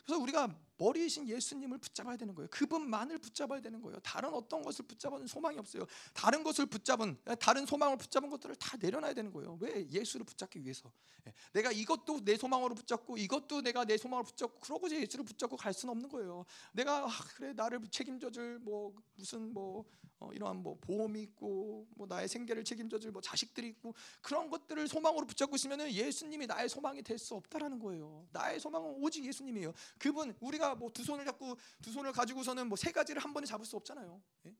그래서 0.04 0.20
우리가 0.20 0.48
머리이신 0.76 1.28
예수님을 1.28 1.78
붙잡아야 1.78 2.16
되는 2.16 2.34
거예요. 2.34 2.48
그분만을 2.50 3.18
붙잡아야 3.18 3.60
되는 3.60 3.80
거예요. 3.80 3.98
다른 4.00 4.30
어떤 4.30 4.62
것을 4.62 4.84
붙잡은 4.86 5.26
소망이 5.26 5.58
없어요. 5.58 5.86
다른 6.12 6.42
것을 6.42 6.66
붙잡은 6.66 7.16
다른 7.38 7.66
소망을 7.66 7.96
붙잡은 7.96 8.30
것들을 8.30 8.56
다 8.56 8.76
내려놔야 8.80 9.14
되는 9.14 9.32
거예요. 9.32 9.58
왜 9.60 9.88
예수를 9.90 10.24
붙잡기 10.24 10.62
위해서? 10.62 10.90
예, 11.26 11.32
내가 11.52 11.72
이것도 11.72 12.24
내 12.24 12.36
소망으로 12.36 12.74
붙잡고 12.74 13.16
이것도 13.18 13.62
내가 13.62 13.84
내 13.84 13.96
소망으로 13.96 14.24
붙잡고 14.24 14.60
그러고 14.60 14.86
이제 14.86 15.00
예수를 15.00 15.24
붙잡고 15.24 15.56
갈 15.56 15.72
수는 15.72 15.92
없는 15.92 16.08
거예요. 16.08 16.44
내가 16.72 17.04
아, 17.04 17.10
그래 17.36 17.52
나를 17.54 17.80
책임져줄 17.90 18.58
뭐 18.60 18.94
무슨 19.14 19.52
뭐 19.52 19.84
어, 20.20 20.30
이러한 20.32 20.62
뭐 20.62 20.78
보험이 20.80 21.22
있고 21.22 21.86
뭐 21.96 22.06
나의 22.06 22.28
생계를 22.28 22.64
책임져줄 22.64 23.10
뭐 23.10 23.20
자식들이 23.20 23.68
있고 23.68 23.94
그런 24.22 24.48
것들을 24.48 24.86
소망으로 24.88 25.26
붙잡고 25.26 25.56
있으면은 25.56 25.90
예수님이 25.92 26.46
나의 26.46 26.68
소망이 26.68 27.02
될 27.02 27.14
수 27.18 27.34
없다라는 27.36 27.78
거예요. 27.78 28.26
나의 28.32 28.60
소망은 28.60 28.96
오직 28.98 29.24
예수님이에요. 29.24 29.72
그분 29.98 30.36
우리가 30.40 30.63
뭐 30.74 30.90
두 30.90 31.02
손을 31.04 31.24
잡고 31.24 31.56
두 31.82 31.90
손을 31.92 32.12
가지고서는 32.12 32.68
뭐 32.68 32.76
세 32.76 32.92
가지를 32.92 33.22
한 33.22 33.32
번에 33.34 33.46
잡을 33.46 33.66
수 33.66 33.76
없잖아요. 33.76 34.22
예? 34.46 34.54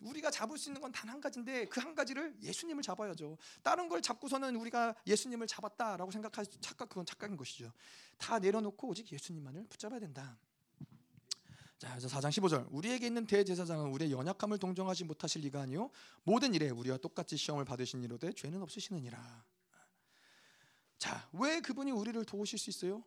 우리가 0.00 0.30
잡을 0.30 0.56
수 0.58 0.68
있는 0.68 0.80
건 0.80 0.92
단 0.92 1.08
한 1.08 1.20
가지인데 1.20 1.64
그 1.66 1.80
한 1.80 1.94
가지를 1.94 2.36
예수님을 2.42 2.82
잡아야죠. 2.84 3.36
다른 3.64 3.88
걸 3.88 4.00
잡고서는 4.00 4.54
우리가 4.56 4.94
예수님을 5.06 5.46
잡았다라고 5.48 6.10
생각할 6.12 6.46
착각 6.60 6.88
그건 6.88 7.04
착각인 7.04 7.36
것이죠. 7.36 7.72
다 8.18 8.38
내려놓고 8.38 8.86
오직 8.88 9.10
예수님만을 9.10 9.66
붙잡아야 9.68 9.98
된다. 9.98 10.38
자, 11.78 11.90
그래서 11.90 12.08
4장 12.08 12.28
15절. 12.30 12.66
우리에게 12.72 13.06
있는 13.06 13.24
대제사장은 13.26 13.90
우리의 13.92 14.10
연약함을 14.12 14.58
동정하지 14.58 15.04
못하실 15.04 15.42
리가 15.42 15.60
아니요 15.62 15.90
모든 16.24 16.52
일에 16.54 16.70
우리와 16.70 16.96
똑같이 16.98 17.36
시험을 17.36 17.64
받으신 17.64 18.02
이로되 18.02 18.32
죄는 18.32 18.60
없으시느니라. 18.62 19.44
자, 20.98 21.28
왜 21.32 21.60
그분이 21.60 21.92
우리를 21.92 22.24
도우실 22.24 22.58
수 22.58 22.70
있어요? 22.70 23.04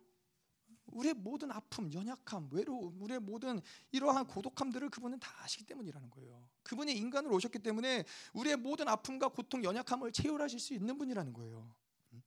우리의 0.92 1.14
모든 1.16 1.52
아픔, 1.52 1.92
연약함, 1.94 2.50
외로움, 2.52 3.02
우리의 3.02 3.20
모든 3.20 3.62
이러한 3.92 4.28
고독함들을 4.28 4.90
그분은 4.90 5.20
다 5.20 5.32
아시기 5.44 5.66
때문이라는 5.66 6.10
거예요. 6.10 6.48
그분이 6.64 6.94
인간으로 6.94 7.36
오셨기 7.36 7.60
때문에 7.60 8.06
우리의 8.34 8.58
모든 8.58 8.88
아픔과 8.88 9.30
고통, 9.30 9.64
연약함을 9.64 10.12
체휼하실 10.12 10.60
수 10.60 10.74
있는 10.74 10.98
분이라는 10.98 11.34
거예요. 11.34 11.74
음? 12.14 12.24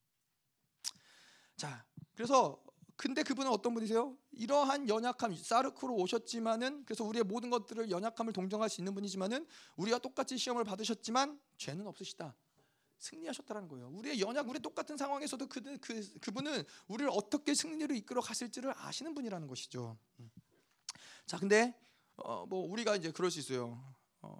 자, 1.57 1.85
그래서 2.15 2.63
근데 2.97 3.23
그분은 3.23 3.51
어떤 3.51 3.75
분이세요? 3.75 4.17
이러한 4.33 4.89
연약함, 4.89 5.35
사르크로 5.35 5.95
오셨지만은 5.95 6.85
그래서 6.85 7.05
우리의 7.05 7.25
모든 7.25 7.51
것들을 7.51 7.91
연약함을 7.91 8.33
동정할 8.33 8.69
수 8.69 8.81
있는 8.81 8.95
분이지만은 8.95 9.47
우리와 9.77 9.99
똑같이 9.99 10.39
시험을 10.39 10.65
받으셨지만 10.65 11.41
죄는 11.57 11.87
없으시다. 11.87 12.35
승리하셨다는 12.99 13.69
거예요. 13.69 13.89
우리의 13.89 14.21
연약, 14.21 14.49
우리 14.49 14.61
똑같은 14.61 14.97
상황에서도 14.97 15.47
그, 15.47 15.79
그 15.79 16.19
그분은 16.21 16.65
우리를 16.89 17.11
어떻게 17.13 17.55
승리를 17.55 17.95
이끌어 17.97 18.21
갔을지를 18.21 18.73
아시는 18.77 19.15
분이라는 19.15 19.47
것이죠. 19.47 19.97
음. 20.21 20.31
자, 21.27 21.39
근데 21.39 21.79
어, 22.17 22.47
뭐 22.47 22.71
우리가 22.71 22.97
이제 22.97 23.11
그럴 23.11 23.31
수 23.31 23.41
있어요. 23.41 23.83
어, 24.23 24.39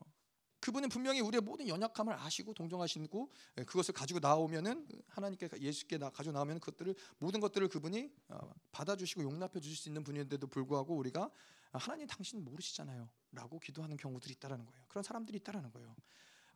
그분은 0.61 0.89
분명히 0.89 1.21
우리의 1.21 1.43
모든 1.43 1.69
연약함을 1.69 2.15
아시고 2.15 2.55
동정하시고 2.55 3.33
예, 3.59 3.65
그것을 3.65 3.93
가지고 3.93 4.21
나오면은 4.21 4.89
하나님께 5.09 5.51
예수께 5.61 5.99
나 5.99 6.09
가지고 6.09 6.33
나오면 6.33 6.61
그것들을 6.61 6.95
모든 7.19 7.41
것들을 7.41 7.69
그분이 7.69 8.11
어, 8.29 8.51
받아주시고 8.73 9.23
용납해 9.23 9.61
주실 9.61 9.77
수 9.77 9.89
있는 9.91 10.03
분인데도 10.03 10.47
불구하고 10.47 10.97
우리가 10.97 11.31
하나님 11.73 12.07
당신 12.07 12.43
모르시잖아요라고 12.45 13.59
기도하는 13.61 13.97
경우들이 13.97 14.33
있다라는 14.35 14.65
거예요. 14.65 14.85
그런 14.89 15.03
사람들이 15.03 15.37
있다라는 15.39 15.71
거예요. 15.71 15.95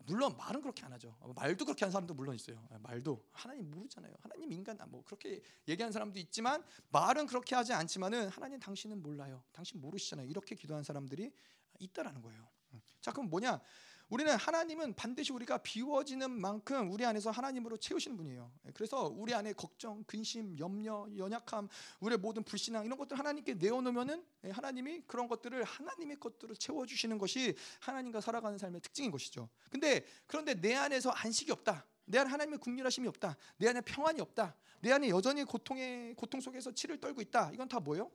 물론 0.06 0.36
말은 0.36 0.60
그렇게 0.62 0.84
안 0.84 0.92
하죠. 0.92 1.16
말도 1.34 1.64
그렇게 1.64 1.84
하는 1.84 1.92
사람도 1.92 2.14
물론 2.14 2.34
있어요. 2.34 2.66
예, 2.72 2.78
말도 2.78 3.24
하나님 3.32 3.70
모르잖아요. 3.70 4.14
하나님 4.20 4.52
인간 4.52 4.78
뭐 4.88 5.02
그렇게 5.04 5.42
얘기하는 5.66 5.92
사람도 5.92 6.18
있지만 6.20 6.64
말은 6.90 7.26
그렇게 7.26 7.54
하지 7.54 7.72
않지만은 7.72 8.28
하나님 8.28 8.58
당신은 8.58 9.02
몰라요. 9.02 9.42
당신 9.52 9.80
모르시잖아요. 9.80 10.26
이렇게 10.26 10.54
기도하는 10.54 10.84
사람들이 10.84 11.32
있다라는 11.78 12.22
거예요. 12.22 12.48
음. 12.72 12.80
자 13.00 13.12
그럼 13.12 13.28
뭐냐? 13.28 13.60
우리는 14.08 14.34
하나님은 14.34 14.94
반드시 14.94 15.32
우리가 15.32 15.58
비워지는 15.58 16.30
만큼 16.30 16.90
우리 16.90 17.04
안에서 17.04 17.30
하나님으로 17.30 17.76
채우시는 17.76 18.16
분이에요. 18.16 18.50
그래서 18.72 19.06
우리 19.06 19.34
안에 19.34 19.52
걱정, 19.52 20.02
근심, 20.04 20.58
염려, 20.58 21.06
연약함, 21.16 21.68
우리의 22.00 22.18
모든 22.18 22.42
불신앙 22.42 22.86
이런 22.86 22.96
것들 22.96 23.18
하나님께 23.18 23.54
내어놓으면은 23.54 24.24
하나님이 24.50 25.02
그런 25.06 25.28
것들을 25.28 25.62
하나님의 25.62 26.18
것들을 26.20 26.56
채워주시는 26.56 27.18
것이 27.18 27.54
하나님과 27.80 28.22
살아가는 28.22 28.56
삶의 28.56 28.80
특징인 28.80 29.10
것이죠. 29.10 29.48
근데 29.68 30.06
그런데 30.26 30.54
내 30.54 30.74
안에서 30.74 31.10
안식이 31.10 31.52
없다. 31.52 31.84
내 32.06 32.18
안에 32.18 32.30
하나님의 32.30 32.58
국률하심이 32.60 33.06
없다. 33.08 33.36
내 33.58 33.68
안에 33.68 33.82
평안이 33.82 34.20
없다. 34.22 34.56
내 34.80 34.90
안에 34.90 35.10
여전히 35.10 35.44
고통의 35.44 36.14
고통 36.14 36.40
속에서 36.40 36.72
치를 36.72 36.98
떨고 36.98 37.20
있다. 37.20 37.52
이건 37.52 37.68
다 37.68 37.78
뭐예요? 37.78 38.10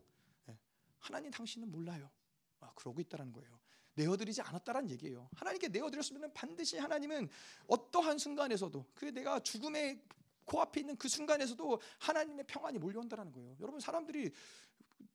하나님 0.98 1.30
당신은 1.30 1.70
몰라요. 1.70 2.10
아, 2.62 2.72
그러고 2.74 3.00
있다라는 3.02 3.34
거예요. 3.34 3.63
내어드리지 3.96 4.42
않았다라는 4.42 4.90
얘기예요. 4.92 5.30
하나님께 5.36 5.68
내어드렸으면 5.70 6.34
반드시 6.34 6.78
하나님은 6.78 7.30
어떠한 7.68 8.18
순간에서도 8.18 8.86
그 8.94 9.06
내가 9.06 9.40
죽음의 9.40 10.02
코앞에 10.46 10.82
있는 10.82 10.98
그 10.98 11.08
순간에서도 11.08 11.80
하나님의 12.00 12.46
평안이 12.48 12.80
몰려온다는 12.80 13.32
거예요. 13.32 13.56
여러분 13.60 13.80
사람들이 13.80 14.32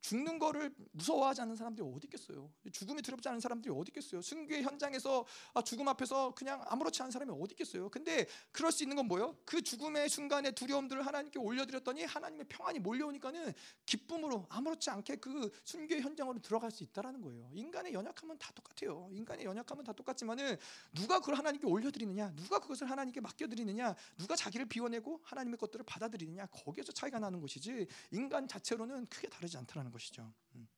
죽는 0.01 0.39
거를 0.39 0.75
무서워하지 0.93 1.41
않는 1.43 1.57
사람들이 1.57 1.87
어디 1.89 2.07
있겠어요? 2.07 2.51
죽음이 2.73 3.03
두렵지 3.03 3.29
않은 3.29 3.41
사람들이 3.41 3.73
어디 3.75 3.91
있겠어요? 3.91 4.23
승교의 4.23 4.63
현장에서 4.63 5.25
아, 5.55 5.63
죽음 5.63 5.89
앞에서 5.89 6.35
그냥 6.35 6.63
아무렇지 6.67 7.03
않은 7.03 7.11
사람이 7.11 7.33
어디 7.33 7.53
있겠어요? 7.53 7.89
근데 7.89 8.27
그럴 8.53 8.71
수 8.73 8.83
있는 8.83 8.97
건 8.97 9.07
뭐예요? 9.07 9.37
그 9.45 9.63
죽음의 9.63 10.09
순간의 10.09 10.53
두려움들을 10.53 11.07
하나님께 11.07 11.39
올려드렸더니 11.39 12.05
하나님의 12.05 12.47
평안이 12.49 12.79
몰려오니까는 12.81 13.53
기쁨으로 13.87 14.47
아무렇지 14.51 14.91
않게 14.91 15.17
그 15.17 15.51
순교의 15.65 16.03
현장으로 16.03 16.41
들어갈 16.41 16.71
수 16.71 16.83
있다라는 16.83 17.23
거예요. 17.23 17.51
인간의 17.55 17.93
연약함은 17.95 18.39
다 18.39 18.53
똑같아요. 18.55 19.09
인간의 19.13 19.45
연약함은 19.45 19.85
다 19.85 19.93
똑같지만은 19.93 20.57
누가 20.93 21.21
그걸 21.21 21.37
하나님께 21.37 21.67
올려드리느냐, 21.67 22.35
누가 22.37 22.59
그것을 22.59 22.91
하나님께 22.91 23.21
맡겨드리느냐, 23.21 23.95
누가 24.17 24.37
자기를 24.37 24.67
비워내고 24.67 25.21
하나님의 25.25 25.59
것들을 25.59 25.85
받아들이느냐 25.85 26.47
거기에서 26.47 26.93
차이가 26.93 27.19
나는 27.19 27.41
것이지 27.41 27.87
인간 28.11 28.47
자체로는 28.47 29.07
크게 29.07 29.29
다르지 29.29 29.57
않다 29.57 29.78
는. 29.79 29.81
하는 29.81 29.91
것이죠. 29.93 30.33
음. 30.55 30.69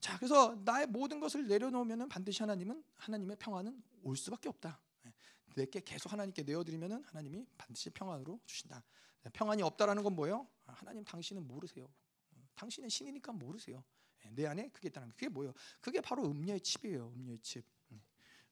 자, 0.00 0.16
그래서 0.18 0.54
나의 0.64 0.86
모든 0.86 1.20
것을 1.20 1.46
내려놓으면 1.46 2.08
반드시 2.08 2.42
하나님은 2.42 2.84
하나님의 2.96 3.36
평안은 3.38 3.82
올 4.02 4.16
수밖에 4.16 4.48
없다. 4.48 4.80
예. 5.06 5.14
내게 5.56 5.80
계속 5.80 6.12
하나님께 6.12 6.42
내어드리면 6.42 7.04
하나님이 7.04 7.46
반드시 7.56 7.90
평안으로 7.90 8.40
주신다. 8.44 8.84
네, 9.22 9.30
평안이 9.32 9.62
없다라는 9.62 10.02
건 10.02 10.14
뭐예요? 10.14 10.46
아, 10.66 10.72
하나님 10.72 11.04
당신은 11.04 11.46
모르세요. 11.46 11.92
당신은 12.54 12.88
신이니까 12.88 13.32
모르세요. 13.32 13.82
예, 14.24 14.30
내 14.30 14.46
안에 14.46 14.68
그게 14.68 14.88
있다는 14.88 15.08
게 15.08 15.14
그게 15.14 15.28
뭐예요? 15.28 15.52
그게 15.80 16.00
바로 16.00 16.24
음녀의 16.24 16.60
칩이에요. 16.60 17.12
음녀의 17.16 17.38
칩. 17.40 17.64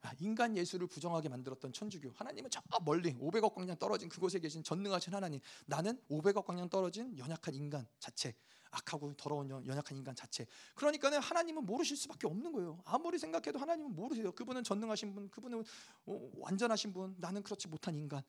음. 0.03 0.09
아, 0.09 0.13
인간 0.19 0.57
예수를 0.57 0.87
부정하게 0.87 1.29
만들었던 1.29 1.73
천주교 1.73 2.13
하나님은 2.15 2.51
저 2.51 2.61
멀리 2.85 3.15
500억 3.15 3.55
광년 3.55 3.77
떨어진 3.79 4.09
그곳에 4.09 4.39
계신 4.39 4.63
전능하신 4.63 5.15
하나님 5.15 5.41
나는 5.67 6.01
500억 6.11 6.45
광년 6.45 6.69
떨어진 6.69 7.17
연약한 7.19 7.55
인간 7.55 7.87
자체 7.99 8.35
악하고 8.73 9.13
더러운 9.15 9.51
연약한 9.51 9.97
인간 9.99 10.15
자체. 10.17 10.47
그러니까는 10.75 11.21
하나님은 11.21 11.67
모르실 11.67 11.97
수밖에 11.97 12.27
없는 12.27 12.53
거예요. 12.53 12.81
아무리 12.87 13.19
생각해도 13.19 13.59
하나님은 13.59 13.95
모르세요. 13.95 14.33
그분은 14.33 14.65
전능하신 14.65 15.15
분, 15.15 15.29
그분은 15.29 15.63
어, 16.07 16.31
완전하신 16.39 16.93
분, 16.93 17.15
나는 17.19 17.43
그렇지 17.43 17.69
못한 17.69 17.95
인간. 17.95 18.23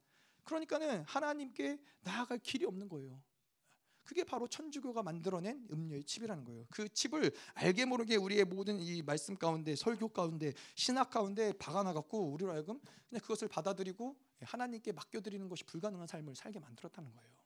그러니까는 0.44 1.04
하나님께 1.04 1.80
나아갈 2.02 2.40
길이 2.40 2.66
없는 2.66 2.90
거예요. 2.90 3.22
그게 4.04 4.24
바로 4.24 4.48
천주교가 4.48 5.04
만들어낸 5.04 5.68
음료의 5.72 6.04
칩이라는 6.04 6.44
거예요. 6.46 6.66
그 6.70 6.88
칩을 6.90 7.32
알게 7.54 7.86
모르게 7.86 8.16
우리의 8.16 8.46
모든 8.46 8.80
이 8.80 9.02
말씀 9.02 9.36
가운데, 9.36 9.76
설교 9.76 10.10
가운데, 10.10 10.54
신학 10.76 11.10
가운데 11.10 11.54
박아놔갖고 11.54 12.32
우리로 12.32 12.52
하여금 12.52 12.80
그냥 13.10 13.22
그것을 13.22 13.48
받아들이고 13.48 14.16
하나님께 14.42 14.92
맡겨드리는 14.92 15.48
것이 15.48 15.64
불가능한 15.64 16.08
삶을 16.08 16.36
살게 16.36 16.60
만들었다는 16.60 17.14
거예요. 17.14 17.43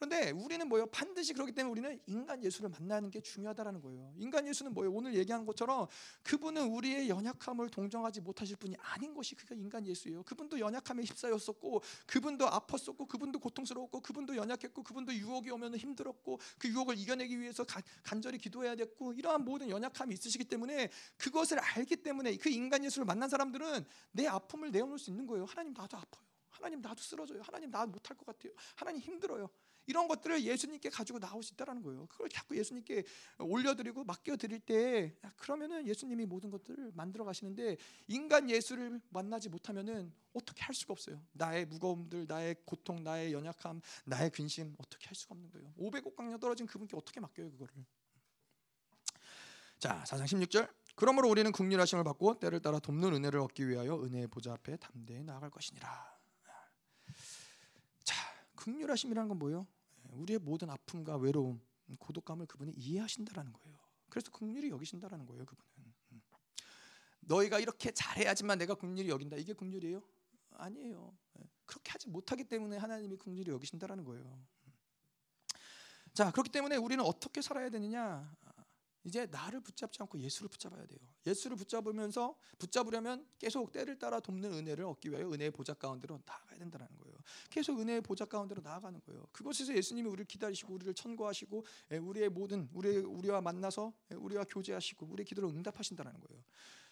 그런데 0.00 0.30
우리는 0.30 0.66
뭐예요? 0.66 0.86
반드시 0.86 1.34
그렇기 1.34 1.52
때문에 1.52 1.70
우리는 1.70 2.00
인간 2.06 2.42
예수를 2.42 2.70
만나는 2.70 3.10
게 3.10 3.20
중요하다라는 3.20 3.82
거예요. 3.82 4.14
인간 4.16 4.48
예수는 4.48 4.72
뭐예요? 4.72 4.90
오늘 4.94 5.14
얘기한 5.14 5.44
것처럼 5.44 5.86
그분은 6.22 6.68
우리의 6.68 7.10
연약함을 7.10 7.68
동정하지 7.68 8.22
못하실 8.22 8.56
분이 8.56 8.76
아닌 8.80 9.12
것이 9.12 9.34
그가 9.34 9.54
인간 9.54 9.86
예수예요. 9.86 10.22
그분도 10.22 10.58
연약함에 10.58 11.02
휩싸였었고 11.02 11.82
그분도 12.06 12.46
아팠었고 12.46 13.08
그분도 13.08 13.40
고통스러웠고 13.40 14.00
그분도 14.00 14.36
연약했고 14.36 14.82
그분도 14.82 15.12
유혹이 15.12 15.50
오면 15.50 15.76
힘들었고 15.76 16.40
그 16.58 16.68
유혹을 16.68 16.96
이겨내기 16.96 17.38
위해서 17.38 17.64
가, 17.64 17.82
간절히 18.02 18.38
기도해야 18.38 18.76
됐고 18.76 19.12
이러한 19.12 19.44
모든 19.44 19.68
연약함이 19.68 20.14
있으시기 20.14 20.44
때문에 20.44 20.88
그것을 21.18 21.58
알기 21.58 21.96
때문에 21.96 22.38
그 22.38 22.48
인간 22.48 22.82
예수를 22.82 23.04
만난 23.04 23.28
사람들은 23.28 23.84
내 24.12 24.26
아픔을 24.26 24.70
내어놓을 24.70 24.98
수 24.98 25.10
있는 25.10 25.26
거예요. 25.26 25.44
하나님 25.44 25.74
나도 25.74 25.98
아파요. 25.98 26.24
하나님 26.48 26.80
나도 26.80 27.02
쓰러져요. 27.02 27.42
하나님 27.42 27.70
나 27.70 27.84
못할 27.84 28.16
것 28.16 28.24
같아요. 28.24 28.54
하나님 28.76 29.02
힘들어요. 29.02 29.50
이런 29.90 30.06
것들을 30.06 30.44
예수님께 30.44 30.88
가지고 30.88 31.18
나올 31.18 31.42
수 31.42 31.52
있다라는 31.54 31.82
거예요. 31.82 32.06
그걸 32.06 32.28
자꾸 32.28 32.56
예수님께 32.56 33.02
올려드리고 33.40 34.04
맡겨드릴 34.04 34.60
때 34.60 35.16
그러면은 35.36 35.84
예수님이 35.84 36.26
모든 36.26 36.48
것들을 36.48 36.92
만들어 36.94 37.24
가시는데 37.24 37.76
인간 38.06 38.48
예수를 38.48 39.00
만나지 39.08 39.48
못하면은 39.48 40.12
어떻게 40.32 40.62
할 40.62 40.76
수가 40.76 40.92
없어요. 40.92 41.20
나의 41.32 41.66
무거움들, 41.66 42.26
나의 42.28 42.54
고통, 42.64 43.02
나의 43.02 43.32
연약함, 43.32 43.80
나의 44.04 44.30
근심 44.30 44.76
어떻게 44.78 45.06
할 45.08 45.16
수가 45.16 45.34
없는 45.34 45.50
거예요. 45.50 45.74
500억 45.76 46.14
광년 46.14 46.38
떨어진 46.38 46.66
그분께 46.66 46.96
어떻게 46.96 47.18
맡겨요 47.18 47.50
그거를? 47.50 47.74
자, 49.80 50.04
4장 50.06 50.24
16절. 50.24 50.72
그러므로 50.94 51.28
우리는 51.28 51.50
국률하심을 51.50 52.04
받고 52.04 52.38
때를 52.38 52.60
따라 52.60 52.78
돕는 52.78 53.12
은혜를 53.14 53.40
얻기 53.40 53.68
위하여 53.68 54.00
은혜의 54.04 54.28
보좌 54.28 54.52
앞에 54.52 54.76
담대히 54.76 55.24
나아갈 55.24 55.50
것이니라. 55.50 56.18
자, 58.04 58.14
국률하심이라는 58.54 59.28
건 59.28 59.38
뭐예요? 59.38 59.66
우리의 60.12 60.38
모든 60.38 60.70
아픔과 60.70 61.16
외로움, 61.16 61.60
고독감을 61.98 62.46
그분이 62.46 62.72
이해하신다라는 62.72 63.52
거예요. 63.52 63.78
그래서 64.08 64.30
국률이 64.30 64.70
여기신다라는 64.70 65.26
거예요, 65.26 65.44
그분은. 65.46 65.94
음. 66.12 66.22
너희가 67.20 67.58
이렇게 67.58 67.90
잘해야지만 67.90 68.58
내가 68.58 68.74
국률이 68.74 69.08
여긴다. 69.08 69.36
이게 69.36 69.52
국률이에요? 69.52 70.02
아니에요. 70.50 71.16
예. 71.38 71.48
그렇게 71.64 71.92
하지 71.92 72.08
못하기 72.08 72.44
때문에 72.44 72.76
하나님이 72.76 73.16
국률이 73.16 73.50
여기신다라는 73.50 74.04
거예요. 74.04 74.24
음. 74.66 74.72
자, 76.12 76.30
그렇기 76.32 76.50
때문에 76.50 76.76
우리는 76.76 77.04
어떻게 77.04 77.40
살아야 77.40 77.70
되느냐? 77.70 78.36
이제 79.04 79.26
나를 79.26 79.60
붙잡지 79.60 80.02
않고 80.02 80.18
예수를 80.18 80.48
붙잡아야 80.48 80.86
돼요. 80.86 80.98
예수를 81.26 81.56
붙잡으면서 81.56 82.36
붙잡으려면 82.58 83.26
계속 83.38 83.72
때를 83.72 83.98
따라 83.98 84.20
돕는 84.20 84.52
은혜를 84.52 84.84
얻기 84.84 85.10
위하여 85.10 85.30
은혜의 85.30 85.52
보좌 85.52 85.72
가운데로 85.74 86.20
나아가야 86.26 86.58
된다는 86.58 86.86
거예요. 86.98 87.09
계속 87.50 87.80
은혜의 87.80 88.00
보좌 88.00 88.24
가운데로 88.24 88.62
나아가는 88.62 89.00
거예요. 89.00 89.26
그곳에서 89.32 89.74
예수님이 89.74 90.08
우리를 90.08 90.24
기다리시고 90.26 90.74
우리를 90.74 90.94
천거하시고 90.94 91.64
예, 91.92 91.96
우리의 91.98 92.28
모든 92.28 92.68
우리 92.72 92.96
우리와 92.96 93.40
만나서 93.40 93.92
예, 94.12 94.14
우리와 94.16 94.44
교제하시고 94.44 95.06
우리의 95.06 95.24
기도를 95.24 95.48
응답하신다는 95.50 96.12
거예요. 96.12 96.42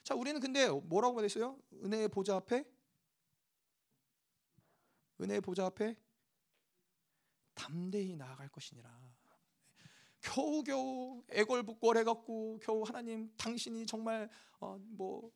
자, 0.02 0.14
우리는 0.14 0.40
근데 0.40 0.68
뭐라고 0.68 1.14
말했어요? 1.14 1.58
은혜의 1.84 2.08
보좌 2.08 2.36
앞에 2.36 2.64
은혜의 5.20 5.40
보좌 5.40 5.66
앞에 5.66 5.96
담대히 7.54 8.16
나아갈 8.16 8.48
것이니라. 8.48 9.08
겨우겨우 10.20 11.22
애걸복걸 11.30 11.96
해갖고 11.98 12.58
겨우 12.62 12.82
하나님 12.82 13.32
당신이 13.36 13.86
정말 13.86 14.28
어, 14.60 14.78
뭐 14.80 15.30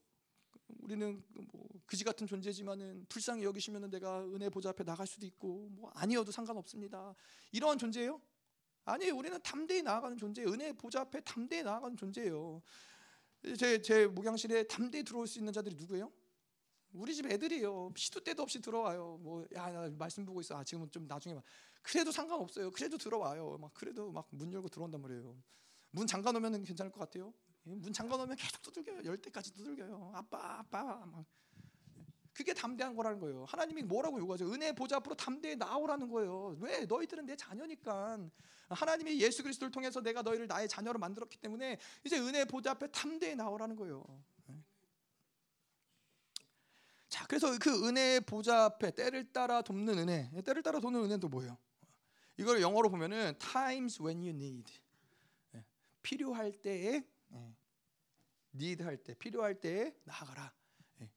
우리는 0.80 1.22
뭐 1.52 1.68
그지 1.86 2.04
같은 2.04 2.26
존재지만은 2.26 3.06
불쌍히 3.08 3.44
여기시면은 3.44 3.90
내가 3.90 4.24
은혜 4.24 4.48
보좌 4.48 4.70
앞에 4.70 4.84
나갈 4.84 5.06
수도 5.06 5.26
있고 5.26 5.68
뭐 5.70 5.90
아니어도 5.94 6.32
상관없습니다. 6.32 7.14
이러한 7.52 7.78
존재예요? 7.78 8.20
아니에요. 8.84 9.16
우리는 9.16 9.40
담대히 9.42 9.82
나아가는 9.82 10.16
존재, 10.16 10.42
은혜 10.44 10.72
보좌 10.72 11.00
앞에 11.02 11.20
담대히 11.20 11.62
나아가는 11.62 11.96
존재예요. 11.96 12.62
제, 13.58 13.80
제 13.82 14.06
목양실에 14.06 14.64
담대히 14.64 15.04
들어올 15.04 15.26
수 15.26 15.38
있는 15.38 15.52
자들이 15.52 15.74
누구예요? 15.76 16.12
우리 16.92 17.14
집 17.14 17.26
애들이에요. 17.26 17.92
시도 17.96 18.20
때도 18.20 18.42
없이 18.42 18.60
들어와요. 18.60 19.18
뭐야 19.22 19.90
말씀 19.98 20.24
보고 20.24 20.40
있어. 20.40 20.56
아 20.56 20.64
지금은 20.64 20.90
좀 20.90 21.06
나중에 21.06 21.34
봐. 21.34 21.42
그래도 21.82 22.12
상관없어요. 22.12 22.70
그래도 22.70 22.98
들어와요. 22.98 23.58
막 23.58 23.72
그래도 23.74 24.10
막 24.12 24.26
문 24.30 24.52
열고 24.52 24.68
들어온단 24.68 25.00
말이에요. 25.00 25.36
문 25.90 26.06
잠가 26.06 26.32
놓으면 26.32 26.62
괜찮을 26.64 26.92
것 26.92 27.00
같아요. 27.00 27.32
예, 27.66 27.74
문 27.74 27.92
잠가 27.92 28.16
놓으면 28.16 28.36
계속 28.36 28.62
두들겨요. 28.62 29.04
열 29.04 29.16
때까지 29.18 29.52
두들겨요. 29.52 30.12
아빠 30.14 30.58
아빠 30.58 30.82
막 31.06 31.24
그게 32.32 32.54
담대한 32.54 32.96
거라는 32.96 33.20
거예요. 33.20 33.44
하나님이 33.44 33.82
뭐라고 33.82 34.18
요구하죠? 34.18 34.52
은혜 34.52 34.72
보좌 34.72 34.96
앞으로 34.96 35.14
담대히 35.14 35.56
나오라는 35.56 36.08
거예요. 36.08 36.56
왜? 36.60 36.86
너희들은 36.86 37.26
내 37.26 37.36
자녀니까. 37.36 38.18
하나님이 38.70 39.20
예수 39.20 39.42
그리스도를 39.42 39.70
통해서 39.70 40.00
내가 40.00 40.22
너희를 40.22 40.46
나의 40.46 40.66
자녀로 40.66 40.98
만들었기 40.98 41.36
때문에 41.38 41.78
이제 42.04 42.18
은혜 42.18 42.44
보좌 42.46 42.70
앞에 42.70 42.90
담대히 42.90 43.36
나오라는 43.36 43.76
거예요. 43.76 44.02
자, 47.10 47.26
그래서 47.26 47.58
그 47.58 47.86
은혜의 47.86 48.22
보좌 48.22 48.64
앞에 48.64 48.92
때를 48.92 49.30
따라 49.30 49.60
돕는 49.60 49.98
은혜, 49.98 50.30
때를 50.42 50.62
따라 50.62 50.80
돕는 50.80 51.04
은혜도 51.04 51.28
뭐예요? 51.28 51.58
이걸 52.38 52.62
영어로 52.62 52.88
보면은 52.88 53.34
times 53.38 54.00
when 54.00 54.20
you 54.20 54.30
need. 54.30 54.72
예, 55.54 55.62
필요할 56.00 56.52
때에 56.52 57.04
예, 57.32 57.54
need 58.54 58.82
할 58.82 58.96
때, 58.96 59.14
필요할 59.14 59.60
때에 59.60 59.94
나아가라. 60.04 60.52
예. 61.00 61.10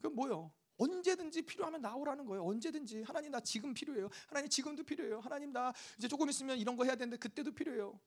그 0.00 0.08
뭐요? 0.08 0.52
언제든지 0.76 1.42
필요하면 1.42 1.80
나오라는 1.80 2.26
거예요. 2.26 2.44
언제든지 2.44 3.02
하나님 3.02 3.30
나 3.30 3.40
지금 3.40 3.72
필요해요. 3.72 4.08
하나님 4.26 4.48
지금도 4.48 4.82
필요해요. 4.82 5.20
하나님 5.20 5.52
나 5.52 5.72
이제 5.96 6.08
조금 6.08 6.28
있으면 6.28 6.58
이런 6.58 6.76
거 6.76 6.84
해야 6.84 6.96
되는데 6.96 7.16
그때도 7.16 7.52
필요해요. 7.52 7.98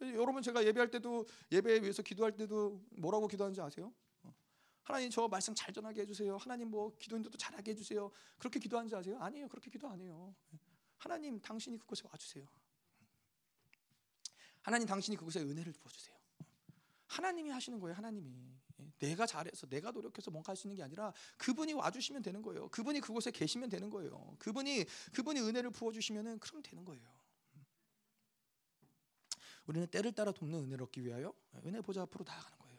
여러분 0.00 0.42
제가 0.42 0.64
예배할 0.64 0.90
때도 0.90 1.26
예배에 1.50 1.80
위해서 1.80 2.02
기도할 2.02 2.36
때도 2.36 2.84
뭐라고 2.90 3.26
기도하는지 3.26 3.60
아세요? 3.60 3.92
하나님 4.82 5.08
저 5.08 5.26
말씀 5.28 5.54
잘 5.54 5.72
전하게 5.72 6.02
해주세요. 6.02 6.36
하나님 6.36 6.68
뭐 6.70 6.94
기도인들도 6.98 7.38
잘하게 7.38 7.70
해주세요. 7.70 8.10
그렇게 8.38 8.60
기도하는지 8.60 8.94
아세요? 8.94 9.18
아니에요. 9.18 9.48
그렇게 9.48 9.70
기도 9.70 9.88
안 9.88 10.00
해요. 10.00 10.34
하나님 10.98 11.40
당신이 11.40 11.78
그곳에 11.78 12.06
와주세요. 12.10 12.46
하나님 14.60 14.86
당신이 14.86 15.16
그곳에 15.16 15.40
은혜를 15.40 15.72
부어주세요. 15.72 16.13
하나님이 17.14 17.50
하시는 17.50 17.78
거예요. 17.78 17.94
하나님이 17.94 18.32
내가 18.98 19.26
잘해서 19.26 19.66
내가 19.68 19.90
노력해서 19.92 20.30
뭔가 20.30 20.50
할 20.50 20.56
수 20.56 20.66
있는 20.66 20.76
게 20.76 20.82
아니라 20.82 21.12
그분이 21.38 21.72
와 21.74 21.90
주시면 21.90 22.22
되는 22.22 22.42
거예요. 22.42 22.68
그분이 22.70 23.00
그곳에 23.00 23.30
계시면 23.30 23.68
되는 23.68 23.88
거예요. 23.90 24.36
그분이 24.38 24.84
그분이 25.12 25.40
은혜를 25.40 25.70
부어 25.70 25.92
주시면은 25.92 26.38
그럼 26.40 26.62
되는 26.62 26.84
거예요. 26.84 27.02
우리는 29.66 29.86
때를 29.86 30.12
따라 30.12 30.32
돕는 30.32 30.64
은혜를 30.64 30.82
얻기 30.84 31.04
위하여 31.04 31.32
은혜 31.64 31.80
보좌 31.80 32.02
앞으로 32.02 32.24
나아가는 32.26 32.58
거예요. 32.58 32.78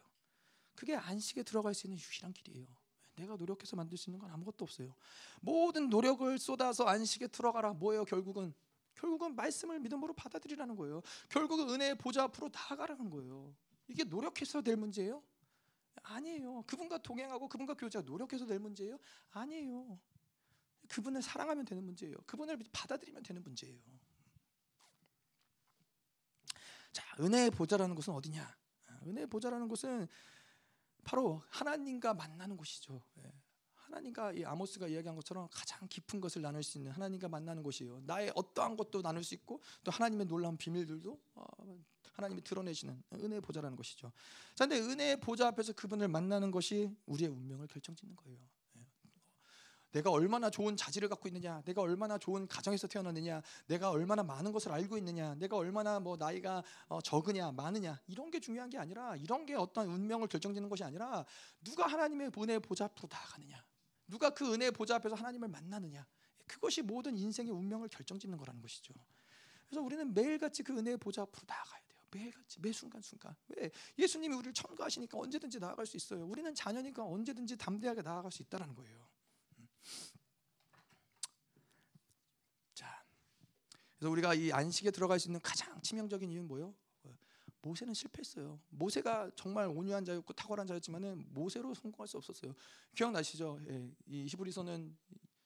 그게 0.76 0.96
안식에 0.96 1.44
들어갈 1.44 1.74
수 1.74 1.88
있는 1.88 1.98
유일한 1.98 2.34
길이에요. 2.34 2.68
내가 3.16 3.38
노력해서 3.38 3.76
만들 3.78 3.98
수 3.98 4.10
있는 4.10 4.20
건 4.20 4.30
아무것도 4.32 4.66
없어요. 4.66 4.94
모든 5.42 5.90
노력을 5.90 6.38
쏟아서 6.38 6.84
안식에 6.86 7.28
들어가라. 7.28 7.74
뭐예요? 7.74 8.04
결국은 8.04 8.54
결국은 8.96 9.36
말씀을 9.36 9.80
믿음으로 9.80 10.14
받아들이라는 10.14 10.76
거예요. 10.76 11.02
결국은 11.30 11.70
은혜의 11.70 11.98
보좌 11.98 12.24
앞으로 12.24 12.50
나아가라는 12.54 13.10
거예요. 13.10 13.56
이게 13.88 14.04
노력해서 14.04 14.62
될 14.62 14.76
문제예요? 14.78 15.24
아니에요. 16.04 16.64
그분과 16.64 17.00
동행하고 17.00 17.48
그분과 17.48 17.76
교제가 17.76 18.06
노력해서 18.06 18.46
될 18.46 18.60
문제예요? 18.60 18.98
아니에요. 19.32 20.00
그분을 20.90 21.22
사랑하면 21.22 21.66
되는 21.66 21.84
문제예요. 21.84 22.16
그분을 22.26 22.60
받아들이면 22.72 23.24
되는 23.24 23.42
문제예요. 23.44 23.80
자, 26.92 27.04
은혜의 27.20 27.52
보좌라는 27.52 27.96
곳은 27.96 28.14
어디냐? 28.14 28.56
은혜의 29.06 29.28
보좌라는 29.28 29.68
곳은 29.68 30.08
바로 31.04 31.44
하나님과 31.50 32.14
만나는 32.14 32.58
곳이죠. 32.58 33.02
예. 33.20 33.34
하나님과 33.74 34.34
이 34.34 34.44
아모스가 34.44 34.88
이야기한 34.88 35.16
것처럼 35.16 35.48
가장 35.52 35.88
깊은 35.88 36.20
것을 36.20 36.42
나눌 36.42 36.64
수 36.64 36.78
있는 36.78 36.92
하나님과 36.92 37.30
만나는 37.30 37.64
곳이에요. 37.64 38.02
나의 38.06 38.32
어떠한 38.36 38.76
것도 38.78 39.02
나눌 39.02 39.24
수 39.24 39.36
있고 39.36 39.62
또 39.84 39.92
하나님의 39.92 40.26
놀라운 40.26 40.58
비밀들도 40.58 41.22
어, 41.36 41.46
하나님이 42.16 42.42
드러내시는 42.42 43.04
은혜의 43.14 43.42
보좌라는 43.42 43.76
것이죠. 43.76 44.12
자, 44.56 44.66
근데 44.66 44.80
은혜의 44.80 45.20
보좌 45.20 45.48
앞에서 45.48 45.74
그분을 45.74 46.08
만나는 46.08 46.52
것이 46.52 46.90
우리의 47.06 47.30
운명을 47.30 47.68
결정짓는 47.68 48.16
거예요. 48.16 48.40
내가 49.92 50.12
얼마나 50.12 50.50
좋은 50.50 50.76
자질을 50.76 51.08
갖고 51.08 51.30
있느냐, 51.30 51.62
내가 51.62 51.82
얼마나 51.82 52.18
좋은 52.18 52.48
가정에서 52.48 52.86
태어났느냐, 52.88 53.42
내가 53.68 53.92
얼마나 53.92 54.24
많은 54.24 54.52
것을 54.52 54.74
알고 54.74 54.98
있느냐, 54.98 55.36
내가 55.36 55.56
얼마나 55.56 56.02
뭐 56.02 56.18
나이가 56.18 56.64
어, 56.88 57.00
적으냐, 57.00 57.54
많으냐 57.54 58.02
이런 58.08 58.30
게 58.30 58.42
중요한 58.42 58.70
게 58.70 58.78
아니라 58.78 59.16
이런 59.16 59.46
게 59.46 59.56
어떤 59.56 59.88
운명을 59.88 60.28
결정짓는 60.28 60.68
것이 60.68 60.84
아니라 60.84 61.26
누가 61.64 61.88
하나님의 61.88 62.32
은혜의 62.38 62.60
보좌 62.60 62.86
앞으로 62.86 63.08
나아가느냐, 63.10 63.66
누가 64.08 64.32
그 64.32 64.54
은혜의 64.54 64.72
보좌 64.72 64.96
앞에서 64.96 65.16
하나님을 65.16 65.48
만나느냐, 65.48 66.06
그것이 66.46 66.82
모든 66.82 67.18
인생의 67.18 67.54
운명을 67.54 67.88
결정짓는 67.88 68.38
거라는 68.38 68.62
것이죠. 68.62 68.94
그래서 69.68 69.82
우리는 69.82 70.14
매일같이 70.14 70.62
그 70.64 70.78
은혜의 70.78 70.98
보좌 70.98 71.22
앞으로 71.22 71.44
나아가야 71.48 71.80
돼요. 71.80 71.85
매일같이 72.16 72.62
매 72.62 72.72
순간 72.72 73.02
순간. 73.02 73.36
왜 73.50 73.70
예수님이 73.98 74.36
우리를 74.36 74.54
첨가하시니까 74.54 75.18
언제든지 75.18 75.60
나아갈 75.60 75.86
수 75.86 75.98
있어요. 75.98 76.26
우리는 76.26 76.54
자녀니까 76.56 77.04
언제든지 77.04 77.58
담대하게 77.58 78.02
나아갈 78.02 78.32
수 78.32 78.42
있다라는 78.42 78.74
거예요. 78.74 79.08
자, 82.74 83.04
그래서 83.98 84.10
우리가 84.10 84.34
이 84.34 84.52
안식에 84.52 84.92
들어갈 84.92 85.20
수 85.20 85.28
있는 85.28 85.42
가장 85.42 85.82
치명적인 85.82 86.32
이유는 86.32 86.48
뭐요? 86.48 86.74
모세는 87.62 87.96
실패했어요. 87.96 88.60
모세가 88.70 89.32
정말 89.36 89.68
온유한 89.68 90.06
자였고 90.06 90.34
탁월한 90.34 90.68
자였지만은 90.68 91.26
모세로 91.30 91.74
성공할 91.74 92.08
수 92.08 92.18
없었어요. 92.18 92.54
기억나시죠? 92.94 93.60
예, 93.68 93.92
이 94.06 94.28
히브리서는 94.28 94.96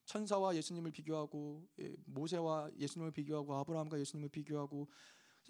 천사와 0.05 0.53
예수님을 0.57 0.91
비교하고 0.91 1.65
예, 1.79 1.95
모세와 2.05 2.71
예수님을 2.77 3.11
비교하고 3.11 3.55
아브라함과 3.55 3.97
예수님을 4.01 4.27
비교하고 4.29 4.89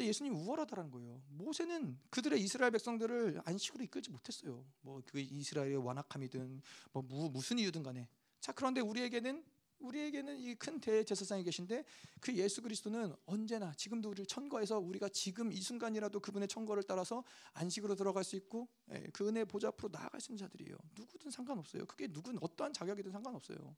예수님 0.05 0.35
우월하다는 0.35 0.91
거예요. 0.91 1.21
모세는 1.29 1.97
그들의 2.09 2.41
이스라엘 2.41 2.71
백성들을 2.71 3.41
안식으로 3.45 3.83
이끌지 3.83 4.09
못했어요. 4.09 4.65
뭐그 4.81 5.19
이스라엘의 5.19 5.77
완악함이든 5.77 6.61
뭐 6.93 7.03
무, 7.03 7.29
무슨 7.29 7.59
이유든 7.59 7.83
간에 7.83 8.07
자 8.39 8.51
그런데 8.51 8.81
우리에게는 8.81 9.43
우리에게는 9.79 10.37
이 10.39 10.55
큰 10.55 10.79
대제사장이 10.79 11.43
계신데 11.43 11.85
그 12.19 12.35
예수 12.35 12.61
그리스도는 12.61 13.15
언제나 13.25 13.73
지금도 13.73 14.09
우리를 14.09 14.25
천거해서 14.25 14.79
우리가 14.79 15.07
지금 15.09 15.51
이 15.53 15.61
순간이라도 15.61 16.19
그분의 16.19 16.47
천거를 16.47 16.83
따라서 16.83 17.23
안식으로 17.53 17.95
들어갈 17.95 18.23
수 18.23 18.35
있고 18.35 18.67
예, 18.91 19.07
그 19.13 19.27
은혜 19.27 19.45
보좌 19.45 19.69
앞으로 19.69 19.89
나아갈 19.91 20.19
수 20.19 20.31
있는 20.31 20.45
자들이에요. 20.45 20.75
누구든 20.95 21.31
상관없어요. 21.31 21.85
그게 21.85 22.07
누군 22.07 22.37
어떠한 22.41 22.73
자격이든 22.73 23.11
상관없어요. 23.11 23.75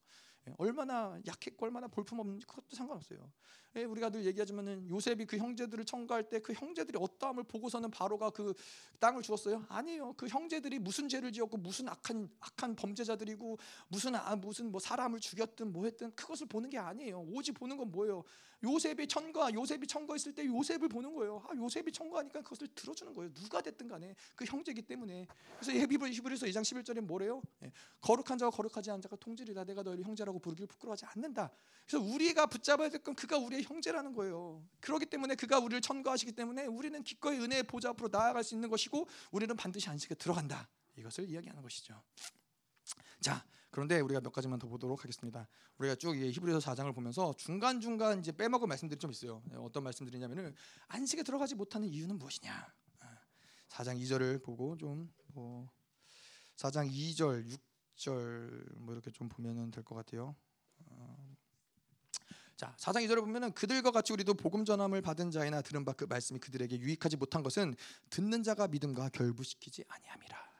예, 0.47 0.53
얼마나 0.57 1.19
약했고 1.27 1.65
얼마나 1.65 1.87
볼품없는지 1.87 2.47
그것도 2.47 2.75
상관없어요. 2.75 3.31
예, 3.75 3.83
우리가 3.83 4.09
늘 4.09 4.25
얘기하지만은 4.25 4.89
요셉이 4.89 5.25
그 5.25 5.37
형제들을 5.37 5.85
청구할 5.85 6.27
때 6.29 6.39
그 6.41 6.53
형제들이 6.53 6.97
어떠함을 6.99 7.43
보고서는 7.43 7.91
바로가 7.91 8.31
그 8.31 8.55
땅을 8.99 9.21
주었어요? 9.21 9.63
아니에요. 9.69 10.13
그 10.13 10.27
형제들이 10.27 10.79
무슨 10.79 11.07
죄를 11.07 11.31
지었고 11.31 11.57
무슨 11.57 11.87
악한 11.87 12.29
악한 12.39 12.75
범죄자들이고 12.75 13.59
무슨 13.89 14.15
아, 14.15 14.35
무슨 14.35 14.71
뭐 14.71 14.79
사람을 14.79 15.19
죽였든 15.19 15.71
뭐 15.71 15.90
했든 15.91 16.15
그것을 16.15 16.47
보는 16.47 16.69
게 16.69 16.77
아니에요. 16.77 17.19
오직 17.21 17.53
보는 17.53 17.77
건 17.77 17.91
뭐예요? 17.91 18.23
요셉이 18.63 19.07
천거 19.07 19.51
요셉이 19.53 19.87
천거했을 19.87 20.33
때 20.33 20.45
요셉을 20.45 20.87
보는 20.87 21.13
거예요. 21.15 21.43
아, 21.49 21.55
요셉이 21.55 21.91
천거하니까 21.91 22.41
그것을 22.41 22.67
들어주는 22.75 23.13
거예요. 23.13 23.33
누가 23.33 23.61
됐든 23.61 23.87
간에 23.87 24.15
그 24.35 24.45
형제기 24.45 24.83
때문에. 24.83 25.27
그래서 25.59 25.71
히브리서 25.71 26.45
2장 26.45 26.61
11절에 26.61 27.01
뭐래요? 27.01 27.41
예, 27.63 27.71
거룩한 28.01 28.37
자와 28.37 28.51
거룩하지 28.51 28.91
않은 28.91 29.01
자가 29.01 29.15
통질이다. 29.15 29.63
내가 29.63 29.81
너희를 29.83 30.05
형제라고 30.05 30.39
부르기를 30.39 30.67
부끄러워하지 30.67 31.05
않는다. 31.05 31.49
그래서 31.87 32.05
우리가 32.05 32.45
붙잡아야 32.45 32.89
될 32.89 33.01
건 33.01 33.15
그가 33.15 33.37
우리의 33.37 33.63
형제라는 33.63 34.13
거예요. 34.13 34.63
그렇기 34.79 35.07
때문에 35.07 35.33
그가 35.35 35.57
우리를 35.59 35.81
천거하시기 35.81 36.33
때문에 36.33 36.67
우리는 36.67 37.01
기꺼이 37.03 37.39
은혜의 37.39 37.63
보좌 37.63 37.89
앞으로 37.89 38.09
나아갈 38.11 38.43
수 38.43 38.53
있는 38.53 38.69
것이고 38.69 39.07
우리는 39.31 39.55
반드시 39.55 39.89
안식에 39.89 40.13
들어간다. 40.15 40.69
이것을 40.95 41.27
이야기하는 41.29 41.63
것이죠. 41.63 41.99
자, 43.19 43.43
그런데 43.71 43.99
우리가 44.01 44.19
몇 44.21 44.31
가지만 44.33 44.59
더 44.59 44.67
보도록 44.67 45.01
하겠습니다. 45.03 45.47
우리가 45.77 45.95
쭉 45.95 46.13
히브리서 46.15 46.59
4장을 46.59 46.93
보면서 46.93 47.33
중간 47.37 47.79
중간 47.79 48.19
이제 48.19 48.31
빼먹은 48.31 48.67
말씀들이 48.67 48.99
좀 48.99 49.11
있어요. 49.11 49.41
네, 49.45 49.55
어떤 49.57 49.83
말씀들이냐면은 49.83 50.53
안식에 50.89 51.23
들어가지 51.23 51.55
못하는 51.55 51.87
이유는 51.87 52.17
무엇이냐? 52.19 52.73
4장 53.69 53.97
2절을 54.01 54.43
보고 54.43 54.75
좀뭐 54.75 55.69
4장 56.57 56.91
2절, 56.91 57.47
6절 57.95 58.77
뭐 58.79 58.93
이렇게 58.93 59.09
좀 59.11 59.29
보면은 59.29 59.71
될 59.71 59.83
것 59.85 59.95
같아요. 59.95 60.35
어, 60.87 61.35
자, 62.57 62.75
4장 62.77 63.05
2절에 63.07 63.21
보면은 63.21 63.53
그들과 63.53 63.91
같이 63.91 64.11
우리도 64.11 64.33
복음 64.35 64.65
전함을 64.65 65.01
받은 65.01 65.31
자이나 65.31 65.61
들은 65.61 65.85
바 65.85 65.93
그 65.93 66.03
말씀이 66.05 66.39
그들에게 66.39 66.77
유익하지 66.79 67.15
못한 67.15 67.41
것은 67.41 67.75
듣는 68.09 68.43
자가 68.43 68.67
믿음과 68.67 69.09
결부시키지 69.09 69.85
아니함이라. 69.87 70.50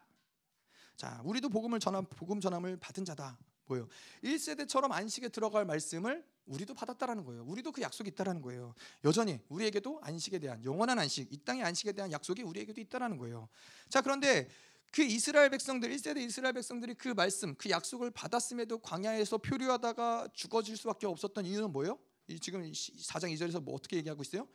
자, 1.02 1.20
우리도 1.26 1.50
복음을 1.50 1.80
전함 1.80 2.06
복음 2.06 2.40
전함을 2.40 2.78
받은 2.78 3.06
자다. 3.06 3.36
뭐요? 3.66 3.88
1세대처럼 4.24 4.92
안식에 4.92 5.30
들어갈 5.30 5.66
말씀을 5.66 6.24
우리도 6.46 6.76
받았다라는 6.76 7.24
거예요. 7.24 7.44
우리도 7.46 7.72
그 7.72 7.82
약속이 7.82 8.12
있다라는 8.12 8.44
거예요. 8.44 8.76
여전히 9.04 9.40
우리에게도 9.50 10.00
안식에 10.04 10.38
대한 10.38 10.64
영원한 10.64 11.00
안식, 11.00 11.34
이 11.34 11.38
땅의 11.44 11.64
안식에 11.64 11.94
대한 11.94 12.12
약속이 12.12 12.44
우리에게도 12.44 12.80
있다라는 12.82 13.18
거예요. 13.18 13.50
자, 13.90 14.02
그런데 14.02 14.48
그 14.92 15.02
이스라엘 15.02 15.50
백성들 15.50 15.90
1세대 15.90 16.20
이스라엘 16.20 16.54
백성들이 16.54 16.94
그 16.94 17.08
말씀, 17.08 17.56
그 17.56 17.72
약속을 17.72 18.12
받았음에도 18.12 18.78
광야에서 18.78 19.40
표류하다가 19.40 20.28
죽어질 20.36 20.78
수밖에 20.78 21.08
없었던 21.08 21.48
이유는 21.48 21.72
뭐예요? 21.72 21.98
지금 22.40 22.62
4장 22.62 23.34
2절에서 23.34 23.60
뭐 23.60 23.74
어떻게 23.74 23.98
얘기하고 23.98 24.22
있어요? 24.22 24.48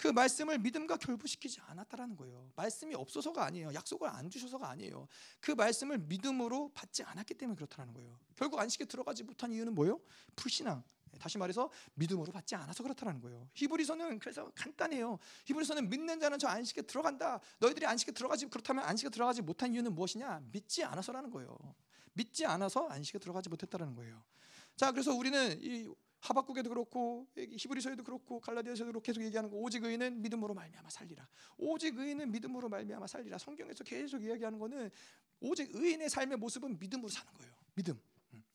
그 0.00 0.08
말씀을 0.08 0.58
믿음과 0.58 0.96
결부시키지 0.96 1.60
않았다라는 1.60 2.16
거예요. 2.16 2.50
말씀이 2.56 2.94
없어서가 2.94 3.44
아니에요. 3.44 3.74
약속을 3.74 4.08
안 4.08 4.30
주셔서가 4.30 4.70
아니에요. 4.70 5.06
그 5.40 5.50
말씀을 5.50 5.98
믿음으로 5.98 6.70
받지 6.72 7.02
않았기 7.02 7.34
때문에 7.34 7.54
그렇다는 7.54 7.92
거예요. 7.92 8.18
결국 8.34 8.58
안식에 8.58 8.86
들어가지 8.86 9.24
못한 9.24 9.52
이유는 9.52 9.74
뭐예요? 9.74 10.00
불신앙. 10.36 10.82
다시 11.18 11.36
말해서 11.36 11.70
믿음으로 11.96 12.32
받지 12.32 12.54
않아서 12.54 12.82
그렇다는 12.82 13.20
거예요. 13.20 13.46
히브리서는 13.52 14.20
그래서 14.20 14.50
간단해요. 14.54 15.18
히브리서는 15.44 15.90
믿는 15.90 16.18
자는 16.18 16.38
저 16.38 16.48
안식에 16.48 16.80
들어간다. 16.82 17.38
너희들이 17.58 17.84
안식에 17.84 18.12
들어가지 18.12 18.46
그렇다면 18.46 18.82
안식에 18.86 19.10
들어가지 19.10 19.42
못한 19.42 19.74
이유는 19.74 19.94
무엇이냐? 19.94 20.40
믿지 20.50 20.82
않아서라는 20.82 21.30
거예요. 21.30 21.58
믿지 22.14 22.46
않아서 22.46 22.88
안식에 22.88 23.18
들어가지 23.18 23.50
못했다라는 23.50 23.94
거예요. 23.96 24.24
자, 24.76 24.92
그래서 24.92 25.12
우리는 25.12 25.60
이 25.60 25.86
하박국에도 26.20 26.68
그렇고 26.68 27.26
히브리서에도 27.36 28.04
그렇고 28.04 28.40
갈라디아서도 28.40 28.86
그렇고 28.86 29.02
계속 29.02 29.22
얘기하는 29.22 29.50
거 29.50 29.56
오직 29.56 29.82
의인은 29.82 30.22
믿음으로 30.22 30.54
말미암아 30.54 30.90
살리라. 30.90 31.26
오직 31.58 31.96
의인은 31.96 32.30
믿음으로 32.30 32.68
말미암아 32.68 33.06
살리라. 33.06 33.38
성경에서 33.38 33.84
계속 33.84 34.22
이야기하는 34.22 34.58
거는 34.58 34.90
오직 35.40 35.74
의인의 35.74 36.10
삶의 36.10 36.36
모습은 36.38 36.78
믿음으로 36.78 37.08
사는 37.08 37.32
거예요. 37.32 37.52
믿음. 37.74 37.98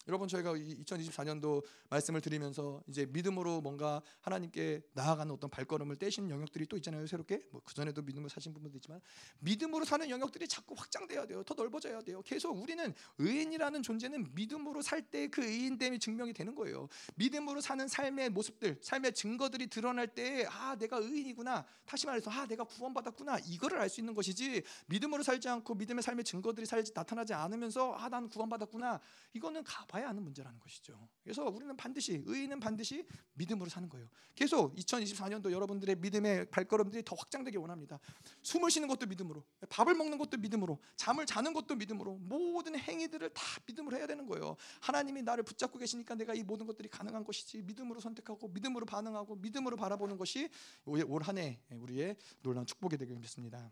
여러분 0.08 0.28
저희가 0.28 0.54
2024년도 0.54 1.64
말씀을 1.90 2.22
드리면서 2.22 2.82
이제 2.88 3.06
믿음으로 3.08 3.62
뭔가 3.62 4.02
하나님께 4.22 4.82
나아가는 4.94 5.34
어떤 5.34 5.50
발걸음을 5.50 5.96
떼신 5.96 6.30
영역들이 6.30 6.68
또 6.68 6.76
있잖아요 6.78 7.06
새롭게. 7.08 7.44
뭐 7.52 7.62
그 7.66 7.74
전에도 7.74 8.02
믿음을 8.04 8.30
사신 8.30 8.54
분들도 8.54 8.78
있지만 8.78 9.02
믿음으로 9.40 9.86
사는 9.86 10.08
영역들이 10.08 10.48
자꾸 10.48 10.76
확장돼야 10.78 11.26
돼요. 11.26 11.44
더 11.44 11.56
넓어져야 11.56 12.02
돼요. 12.02 12.22
계속 12.24 12.52
우리는 12.62 12.94
의인이라는 13.18 13.82
존재는 13.82 14.34
믿음으로 14.36 14.82
살 14.82 15.02
때 15.10 15.28
그 15.30 15.44
의인됨이 15.44 16.00
증명이 16.00 16.34
되는 16.34 16.54
거예요. 16.56 16.88
믿음으로 17.16 17.62
사는 17.62 17.88
삶의 17.88 18.30
모습들 18.30 18.78
삶의 18.82 19.14
증거들이 19.14 19.68
드러날 19.68 20.08
때 20.08 20.46
아 20.50 20.76
내가 20.76 20.98
의인이구나. 20.98 21.66
다시 21.86 22.06
말해서 22.06 22.30
아 22.32 22.46
내가 22.46 22.64
구원받았구나. 22.64 23.40
이거를 23.48 23.80
알 23.80 23.90
수 23.90 24.02
있는 24.02 24.14
것이지 24.14 24.64
믿음으로 24.88 25.24
살지 25.24 25.48
않고 25.50 25.76
믿음의 25.76 26.04
삶의 26.04 26.24
증거들이 26.26 26.66
살지 26.66 26.92
나타나지 26.94 27.34
않으면서 27.34 27.94
아 27.96 28.10
난 28.10 28.30
구원받았구나. 28.30 29.00
이거는 29.34 29.64
가봐 29.64 29.95
봐야 29.96 30.10
하는 30.10 30.24
문제라는 30.24 30.60
것이죠. 30.60 31.08
그래서 31.24 31.46
우리는 31.46 31.78
반드시 31.78 32.22
의인은 32.26 32.60
반드시 32.60 33.08
믿음으로 33.36 33.70
사는 33.70 33.88
거예요. 33.88 34.10
계속 34.36 34.76
2024년도 34.76 35.52
여러분들의 35.52 35.96
믿음의 35.96 36.50
발걸음들이 36.50 37.04
더 37.06 37.16
확장되기 37.16 37.56
원합니다. 37.56 37.98
숨을 38.42 38.70
쉬는 38.72 38.90
것도 38.90 39.06
믿음으로, 39.06 39.42
밥을 39.70 39.96
먹는 39.96 40.18
것도 40.18 40.38
믿음으로, 40.38 40.82
잠을 40.98 41.26
자는 41.26 41.54
것도 41.54 41.76
믿음으로, 41.76 42.18
모든 42.18 42.78
행위들을 42.78 43.30
다 43.30 43.42
믿음으로 43.66 43.96
해야 43.96 44.06
되는 44.06 44.26
거예요. 44.28 44.58
하나님이 44.82 45.22
나를 45.22 45.46
붙잡고 45.46 45.80
계시니까 45.80 46.16
내가 46.16 46.34
이 46.34 46.44
모든 46.44 46.66
것들이 46.66 46.90
가능한 46.90 47.24
것이지 47.24 47.62
믿음으로 47.62 48.02
선택하고 48.02 48.50
믿음으로 48.50 48.86
반응하고 48.86 49.38
믿음으로 49.38 49.78
바라보는 49.78 50.18
것이 50.18 50.50
올 50.86 51.24
한 51.24 51.38
해 51.38 51.58
우리의 51.72 52.18
놀라운 52.42 52.66
축복이 52.66 52.98
되길 52.98 53.16
믿습니다. 53.16 53.72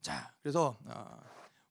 자, 0.00 0.32
그래서 0.40 0.78
어, 0.86 1.20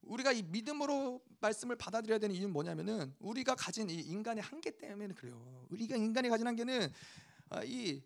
우리가 0.05 0.31
이 0.31 0.43
믿음으로 0.43 1.21
말씀을 1.39 1.75
받아들여야 1.75 2.19
되는 2.19 2.35
이유는 2.35 2.53
뭐냐면은 2.53 3.13
우리가 3.19 3.55
가진 3.55 3.89
이 3.89 3.95
인간의 3.95 4.43
한계 4.43 4.71
때문에 4.71 5.13
그래요. 5.13 5.65
우리가 5.69 5.95
인간이 5.95 6.29
가진 6.29 6.47
한계는 6.47 6.91
아, 7.49 7.63
이 7.63 8.01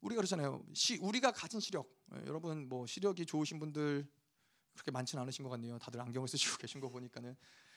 우리가 0.00 0.20
그렇잖아요. 0.20 0.64
시, 0.74 0.98
우리가 0.98 1.32
가진 1.32 1.60
시력. 1.60 1.90
예, 2.14 2.26
여러분 2.26 2.68
뭐 2.68 2.86
시력이 2.86 3.26
좋으신 3.26 3.58
분들 3.58 4.06
그렇게 4.74 4.90
많지는 4.90 5.22
않으신 5.22 5.42
것 5.44 5.50
같네요. 5.50 5.78
다들 5.78 6.00
안경을 6.00 6.28
쓰시고 6.28 6.58
계신 6.58 6.80
거 6.80 6.88
보니까는. 6.88 7.34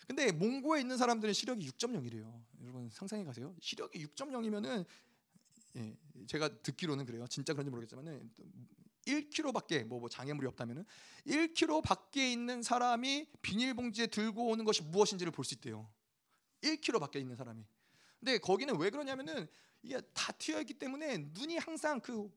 근데 0.07 0.31
몽고에 0.31 0.81
있는 0.81 0.97
사람들은 0.97 1.33
시력이 1.33 1.67
6.0이래요. 1.69 2.43
여러분 2.61 2.89
상상해 2.89 3.23
가세요. 3.23 3.55
시력이 3.59 4.05
6.0이면은 4.07 4.85
예, 5.77 5.97
제가 6.25 6.61
듣기로는 6.61 7.05
그래요. 7.05 7.27
진짜 7.27 7.53
그런지 7.53 7.69
모르겠지만은 7.69 8.31
1kg밖에 9.07 9.85
뭐, 9.85 9.99
뭐 9.99 10.09
장애물이 10.09 10.47
없다면은 10.47 10.85
1kg 11.25 11.81
밖에 11.83 12.31
있는 12.31 12.61
사람이 12.61 13.27
비닐봉지에 13.41 14.07
들고 14.07 14.47
오는 14.49 14.65
것이 14.65 14.83
무엇인지를 14.83 15.31
볼 15.31 15.45
수 15.45 15.53
있대요. 15.55 15.89
1kg 16.61 16.99
밖에 16.99 17.19
있는 17.19 17.35
사람이. 17.35 17.63
근데 18.19 18.37
거기는 18.39 18.77
왜 18.79 18.89
그러냐면은 18.89 19.47
이게 19.83 20.01
다 20.13 20.31
튀어 20.33 20.59
있기 20.61 20.73
때문에 20.73 21.17
눈이 21.33 21.57
항상 21.57 21.99
그 22.01 22.29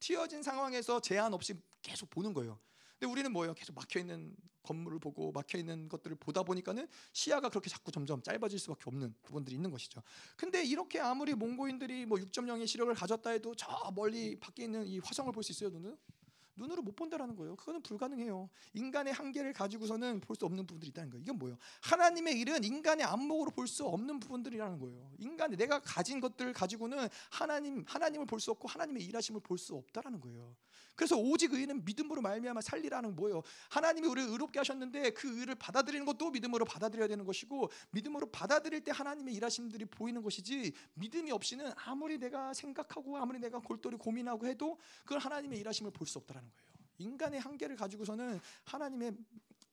튀어진 0.00 0.42
상황에서 0.42 1.00
제한 1.00 1.34
없이 1.34 1.54
계속 1.82 2.08
보는 2.10 2.32
거예요. 2.32 2.58
근데 2.98 3.10
우리는 3.10 3.30
뭐예요? 3.32 3.54
계속 3.54 3.74
막혀 3.74 4.00
있는 4.00 4.34
건물을 4.62 4.98
보고 4.98 5.32
막혀 5.32 5.58
있는 5.58 5.88
것들을 5.88 6.16
보다 6.16 6.42
보니까는 6.42 6.86
시야가 7.12 7.48
그렇게 7.48 7.70
자꾸 7.70 7.90
점점 7.90 8.22
짧아질 8.22 8.58
수밖에 8.58 8.84
없는 8.86 9.14
부분들이 9.22 9.56
있는 9.56 9.70
것이죠. 9.70 10.02
근데 10.36 10.64
이렇게 10.64 11.00
아무리 11.00 11.34
몽고인들이 11.34 12.06
뭐 12.06 12.18
6.0의 12.18 12.66
시력을 12.66 12.94
가졌다 12.94 13.30
해도 13.30 13.54
저 13.54 13.92
멀리 13.94 14.38
밖에 14.38 14.64
있는 14.64 14.86
이 14.86 14.98
화성을 14.98 15.32
볼 15.32 15.42
수 15.42 15.52
있어요, 15.52 15.70
눈은? 15.70 15.96
눈으로 16.56 16.82
못 16.82 16.94
본다라는 16.94 17.36
거예요. 17.36 17.56
그거는 17.56 17.80
불가능해요. 17.82 18.50
인간의 18.74 19.14
한계를 19.14 19.54
가지고서는 19.54 20.20
볼 20.20 20.36
수 20.36 20.44
없는 20.44 20.66
부분들이 20.66 20.90
있다는 20.90 21.08
거예요. 21.10 21.22
이건 21.22 21.38
뭐예요? 21.38 21.56
하나님의 21.80 22.38
일은 22.38 22.62
인간의 22.64 23.06
안목으로 23.06 23.50
볼 23.50 23.66
수 23.66 23.86
없는 23.86 24.20
부분들이라는 24.20 24.78
거예요. 24.78 25.10
인간이 25.18 25.56
내가 25.56 25.80
가진 25.80 26.20
것들을 26.20 26.52
가지고는 26.52 27.08
하나님 27.30 27.82
하나님을 27.86 28.26
볼 28.26 28.40
수 28.40 28.50
없고 28.50 28.68
하나님의 28.68 29.02
일하심을 29.04 29.40
볼 29.40 29.56
수 29.56 29.74
없다라는 29.74 30.20
거예요. 30.20 30.54
그래서 30.94 31.16
오직 31.16 31.52
의는 31.54 31.84
믿음으로 31.84 32.20
말미암아 32.20 32.60
살리라는 32.60 33.16
뭐예요? 33.16 33.42
하나님이 33.70 34.06
우리를 34.08 34.30
의롭게 34.30 34.58
하셨는데 34.58 35.10
그 35.10 35.40
의를 35.40 35.54
받아들이는 35.54 36.04
것도 36.04 36.30
믿음으로 36.30 36.64
받아들여야 36.64 37.08
되는 37.08 37.24
것이고 37.24 37.70
믿음으로 37.90 38.30
받아들일 38.30 38.82
때 38.84 38.90
하나님의 38.92 39.34
일하심들이 39.34 39.86
보이는 39.86 40.22
것이지 40.22 40.72
믿음이 40.94 41.30
없이는 41.30 41.72
아무리 41.86 42.18
내가 42.18 42.52
생각하고 42.52 43.16
아무리 43.16 43.38
내가 43.38 43.58
골똘히 43.60 43.96
고민하고 43.96 44.46
해도 44.46 44.78
그걸 45.04 45.18
하나님의 45.20 45.58
일하심을 45.60 45.90
볼 45.92 46.06
수 46.06 46.18
없다라는 46.18 46.48
거예요. 46.50 46.70
인간의 46.98 47.40
한계를 47.40 47.76
가지고서는 47.76 48.40
하나님의 48.64 49.14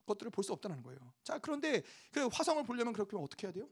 것들을 0.05 0.31
볼 0.31 0.43
수 0.43 0.53
없다는 0.53 0.81
거예요. 0.83 0.99
자, 1.23 1.37
그런데 1.39 1.83
그 2.11 2.27
화성을 2.31 2.63
보려면 2.63 2.93
그렇게 2.93 3.17
어떻게 3.17 3.47
해야 3.47 3.51
돼요? 3.51 3.67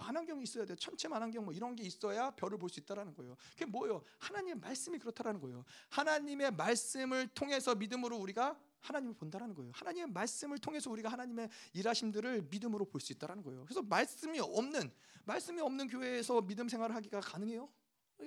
만환경이 0.00 0.42
있어야 0.42 0.64
돼. 0.64 0.74
천체 0.76 1.08
만환경 1.08 1.44
뭐 1.44 1.52
이런 1.54 1.76
게 1.76 1.84
있어야 1.84 2.30
별을 2.32 2.58
볼 2.58 2.70
수 2.70 2.80
있다라는 2.80 3.14
거예요. 3.14 3.36
그게 3.52 3.66
뭐예요? 3.66 4.02
하나님의 4.18 4.56
말씀이 4.56 4.98
그렇다라는 4.98 5.40
거예요. 5.40 5.64
하나님의 5.90 6.52
말씀을 6.52 7.28
통해서 7.28 7.74
믿음으로 7.74 8.16
우리가 8.16 8.58
하나님을 8.80 9.14
본다라는 9.14 9.54
거예요. 9.54 9.72
하나님의 9.74 10.10
말씀을 10.12 10.58
통해서 10.58 10.90
우리가 10.90 11.08
하나님의 11.10 11.50
일하심들을 11.74 12.48
믿음으로 12.50 12.86
볼 12.86 13.00
수 13.00 13.12
있다라는 13.12 13.42
거예요. 13.42 13.64
그래서 13.64 13.82
말씀이 13.82 14.38
없는 14.40 14.90
말씀이 15.24 15.60
없는 15.60 15.88
교회에서 15.88 16.40
믿음 16.42 16.68
생활을 16.68 16.94
하기가 16.96 17.20
가능해요? 17.20 17.68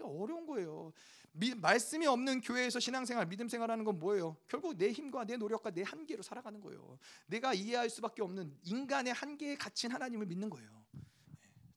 어려운 0.02 0.46
거예요. 0.46 0.92
미, 1.32 1.54
말씀이 1.56 2.06
없는 2.08 2.42
교회에서 2.42 2.80
신앙생활, 2.80 3.28
믿음 3.28 3.48
생활하는 3.48 3.84
건 3.86 4.00
뭐예요? 4.00 4.36
결국 4.48 4.76
내 4.76 4.92
힘과 4.92 5.26
내 5.26 5.38
노력과 5.38 5.72
내 5.72 5.82
한계로 5.84 6.22
살아가는 6.24 6.60
거예요. 6.62 6.98
내가 7.28 7.54
이해할 7.54 7.90
수밖에 7.90 8.22
없는 8.22 8.58
인간의 8.64 9.14
한계에 9.14 9.56
갇힌 9.56 9.92
하나님을 9.92 10.26
믿는 10.28 10.50
거예요. 10.50 10.83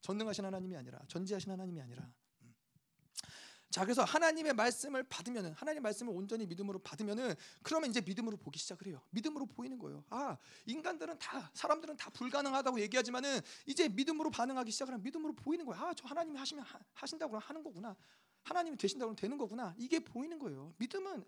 전능하신 0.01 0.45
하나님이 0.45 0.75
아니라 0.75 0.99
전지하신 1.07 1.51
하나님이 1.51 1.81
아니라 1.81 2.09
음. 2.41 2.55
자 3.69 3.83
그래서 3.83 4.03
하나님의 4.03 4.53
말씀을 4.53 5.03
받으면은 5.03 5.53
하나님의 5.53 5.81
말씀을 5.81 6.13
온전히 6.13 6.45
믿음으로 6.45 6.79
받으면은 6.79 7.35
그러면 7.63 7.89
이제 7.89 8.01
믿음으로 8.01 8.37
보기 8.37 8.59
시작을 8.59 8.87
해요. 8.87 9.01
믿음으로 9.11 9.45
보이는 9.45 9.77
거예요. 9.77 10.03
아 10.09 10.37
인간들은 10.65 11.19
다 11.19 11.51
사람들은 11.53 11.97
다 11.97 12.09
불가능하다고 12.11 12.79
얘기하지만은 12.81 13.41
이제 13.65 13.89
믿음으로 13.89 14.31
반응하기 14.31 14.71
시작을 14.71 14.93
하면 14.93 15.03
믿음으로 15.03 15.33
보이는 15.33 15.65
거예요. 15.65 15.83
아저 15.83 16.07
하나님이 16.07 16.37
하시면 16.37 16.63
하, 16.63 16.79
하신다고 16.93 17.37
하는 17.39 17.63
거구나. 17.63 17.95
하나님이 18.43 18.77
되신다고 18.77 19.13
되는 19.15 19.37
거구나. 19.37 19.75
이게 19.77 19.99
보이는 19.99 20.39
거예요. 20.39 20.73
믿음은 20.77 21.23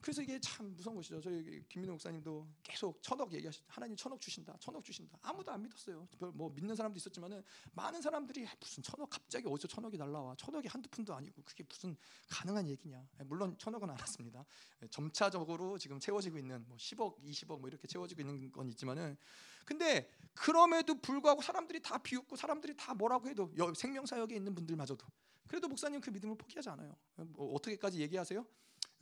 그래서 0.00 0.22
이게 0.22 0.38
참 0.40 0.74
무서운 0.74 0.96
것이죠. 0.96 1.20
저희 1.20 1.62
김민호 1.68 1.94
목사님도 1.94 2.46
계속 2.62 3.02
천억 3.02 3.32
얘기하시죠. 3.32 3.64
하나님 3.68 3.96
천억 3.96 4.20
주신다, 4.20 4.56
천억 4.60 4.84
주신다. 4.84 5.18
아무도 5.22 5.50
안 5.50 5.62
믿었어요. 5.62 6.06
뭐 6.34 6.50
믿는 6.50 6.74
사람도 6.76 6.96
있었지만은 6.96 7.42
많은 7.72 8.00
사람들이 8.00 8.46
무슨 8.60 8.82
천억 8.82 9.10
갑자기 9.10 9.46
어디서 9.48 9.68
천억이 9.68 9.96
날라와? 9.96 10.36
천억이 10.36 10.68
한두 10.68 10.88
푼도 10.88 11.14
아니고 11.14 11.42
그게 11.42 11.64
무슨 11.68 11.96
가능한 12.30 12.68
얘기냐? 12.68 13.08
물론 13.26 13.56
천억은 13.58 13.90
안 13.90 13.98
왔습니다. 13.98 14.44
점차적으로 14.90 15.78
지금 15.78 15.98
채워지고 15.98 16.38
있는 16.38 16.64
뭐 16.68 16.76
10억, 16.76 17.20
20억 17.20 17.58
뭐 17.58 17.68
이렇게 17.68 17.86
채워지고 17.88 18.20
있는 18.20 18.52
건 18.52 18.68
있지만은 18.68 19.16
근데 19.64 20.10
그럼에도 20.34 21.00
불구하고 21.00 21.42
사람들이 21.42 21.82
다 21.82 21.98
비웃고 21.98 22.36
사람들이 22.36 22.76
다 22.76 22.94
뭐라고 22.94 23.28
해도 23.28 23.52
생명사역에 23.74 24.34
있는 24.34 24.54
분들마저도 24.54 25.06
그래도 25.46 25.66
목사님 25.66 26.00
그 26.00 26.10
믿음을 26.10 26.36
포기하지 26.36 26.68
않아요. 26.70 26.94
뭐 27.16 27.54
어떻게까지 27.54 28.00
얘기하세요? 28.00 28.46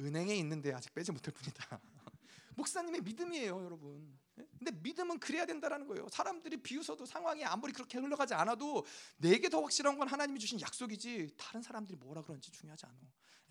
은행에 0.01 0.35
있는데 0.37 0.73
아직 0.73 0.93
빼지 0.95 1.13
못할 1.13 1.33
뿐이다. 1.33 1.81
목사님의 2.57 3.03
믿음이에요, 3.03 3.65
여러분. 3.65 4.19
예? 4.39 4.47
근데 4.59 4.71
믿음은 4.73 5.21
그래야 5.21 5.45
된다라는 5.45 5.87
거예요. 5.87 6.09
사람들이 6.11 6.57
비웃어도 6.63 7.05
상황이 7.05 7.45
아무리 7.45 7.73
그렇게 7.73 7.99
흘러가지 7.99 8.35
않아도 8.35 8.85
내게 9.19 9.49
더 9.49 9.61
확실한 9.61 9.99
건 9.99 10.09
하나님이 10.09 10.39
주신 10.41 10.61
약속이지 10.61 11.35
다른 11.37 11.63
사람들이 11.63 11.97
뭐라 11.99 12.23
그런지 12.23 12.51
중요하지 12.51 12.87
않아. 12.87 12.97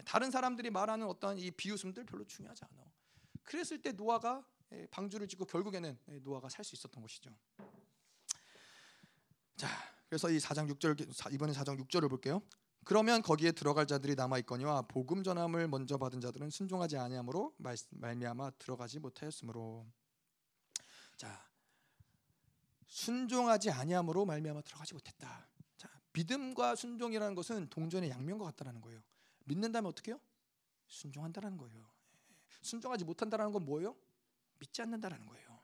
다른 0.05 0.31
사람들이 0.31 0.69
말하는 0.71 1.07
어떤 1.07 1.37
이 1.37 1.51
비웃음들 1.51 2.05
별로 2.05 2.25
중요하지 2.25 2.65
않아. 2.65 2.83
그랬을 3.43 3.81
때 3.81 3.91
노아가 3.91 4.43
예, 4.71 4.87
방주를 4.87 5.27
짓고 5.27 5.45
결국에는 5.45 5.97
예, 6.09 6.19
노아가 6.19 6.49
살 6.49 6.65
수 6.65 6.75
있었던 6.75 7.01
것이죠. 7.01 7.29
자, 9.55 9.67
그래서 10.09 10.29
이 10.29 10.37
4장 10.37 10.69
6절 10.73 11.33
이번에 11.33 11.53
4장 11.53 11.79
6절을 11.87 12.09
볼게요. 12.09 12.41
그러면 12.85 13.23
거기에 13.23 13.51
들어갈 13.51 13.87
자들이 13.87 14.13
남아 14.13 14.37
있거니와 14.39 14.83
복음 14.83 15.23
전함을 15.23 15.67
먼저 15.67 15.97
받은 15.97 16.21
자들은 16.21 16.51
순종하지 16.51 16.97
아니함으로 16.97 17.55
말미암아 17.89 18.51
들어가지 18.59 18.99
못하였으므로 18.99 19.87
자 21.17 21.43
순종하지 22.87 23.71
아니함으로 23.71 24.25
말미암아 24.25 24.61
들어가지 24.61 24.93
못했다. 24.93 25.47
자 25.77 25.89
믿음과 26.13 26.75
순종이라는 26.75 27.33
것은 27.33 27.69
동전의 27.71 28.11
양면과 28.11 28.45
같다라는 28.45 28.81
거예요. 28.81 29.01
믿는다면 29.45 29.89
어떻게 29.89 30.11
요 30.11 30.19
순종한다라는 30.87 31.57
거예요. 31.57 31.89
순종하지 32.61 33.03
못한다라는 33.03 33.51
건 33.51 33.65
뭐예요? 33.65 33.95
믿지 34.59 34.83
않는다라는 34.83 35.25
거예요. 35.25 35.59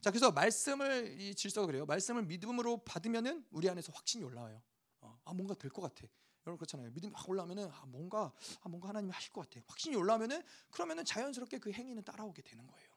자 0.00 0.12
그래서 0.12 0.30
말씀을 0.30 1.20
이 1.20 1.34
질서가 1.34 1.66
그래요. 1.66 1.86
말씀을 1.86 2.22
믿음으로 2.22 2.84
받으면은 2.84 3.44
우리 3.50 3.68
안에서 3.68 3.92
확신이 3.92 4.22
올라와요. 4.22 4.62
어, 5.00 5.18
아 5.24 5.34
뭔가 5.34 5.54
될 5.54 5.72
것 5.72 5.82
같아. 5.82 6.06
여러분 6.46 6.58
그렇잖아요. 6.58 6.90
믿음이 6.92 7.12
확 7.14 7.28
올라오면은 7.28 7.68
아, 7.70 7.84
뭔가 7.86 8.32
아, 8.62 8.68
뭔가 8.68 8.88
하나님이 8.88 9.12
하실 9.12 9.32
것 9.32 9.48
같아. 9.48 9.64
확신이 9.66 9.96
올라오면은 9.96 10.42
그러면은 10.70 11.04
자연스럽게 11.04 11.58
그 11.58 11.72
행위는 11.72 12.04
따라오게 12.04 12.42
되는 12.42 12.66
거예요. 12.66 12.88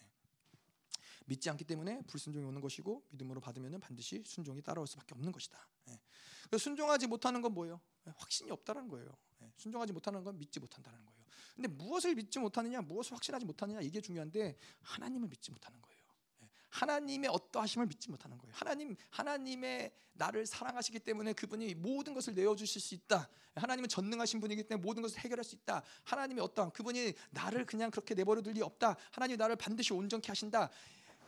네. 0.00 0.06
믿지 1.26 1.48
않기 1.48 1.64
때문에 1.64 2.02
불순종이 2.08 2.44
오는 2.44 2.60
것이고 2.60 3.06
믿음으로 3.10 3.40
받으면은 3.40 3.80
반드시 3.80 4.24
순종이 4.26 4.60
따라올 4.60 4.86
수밖에 4.88 5.14
없는 5.14 5.30
것이다. 5.30 5.68
네. 5.86 6.58
순종하지 6.58 7.06
못하는 7.06 7.42
건 7.42 7.54
뭐예요? 7.54 7.80
네. 8.04 8.12
확신이 8.16 8.50
없다는 8.50 8.88
거예요. 8.88 9.16
네. 9.38 9.52
순종하지 9.56 9.92
못하는 9.92 10.24
건 10.24 10.36
믿지 10.38 10.58
못한다는 10.58 11.04
거예요. 11.06 11.16
근데 11.54 11.68
무엇을 11.68 12.14
믿지 12.14 12.38
못하느냐, 12.38 12.82
무엇을 12.82 13.14
확신하지 13.14 13.46
못하느냐 13.46 13.80
이게 13.80 14.00
중요한데 14.00 14.58
하나님을 14.82 15.28
믿지 15.28 15.50
못하는 15.50 15.80
거예요. 15.80 15.95
하나님의 16.70 17.30
어떠하심을 17.30 17.86
믿지 17.86 18.10
못하는 18.10 18.36
거예요. 18.38 18.54
하나님 18.54 18.96
하나님의 19.10 19.92
나를 20.12 20.46
사랑하시기 20.46 20.98
때문에 21.00 21.32
그분이 21.34 21.74
모든 21.74 22.14
것을 22.14 22.34
내어 22.34 22.56
주실 22.56 22.80
수 22.80 22.94
있다. 22.94 23.28
하나님은 23.54 23.88
전능하신 23.88 24.40
분이기 24.40 24.64
때문에 24.64 24.82
모든 24.82 25.02
것을 25.02 25.18
해결할 25.20 25.44
수 25.44 25.54
있다. 25.54 25.82
하나님의 26.04 26.42
어떠한 26.44 26.72
그분이 26.72 27.12
나를 27.30 27.66
그냥 27.66 27.90
그렇게 27.90 28.14
내버려 28.14 28.42
둘 28.42 28.54
리 28.54 28.62
없다. 28.62 28.96
하나님이 29.12 29.36
나를 29.36 29.56
반드시 29.56 29.92
온전케 29.92 30.28
하신다. 30.28 30.70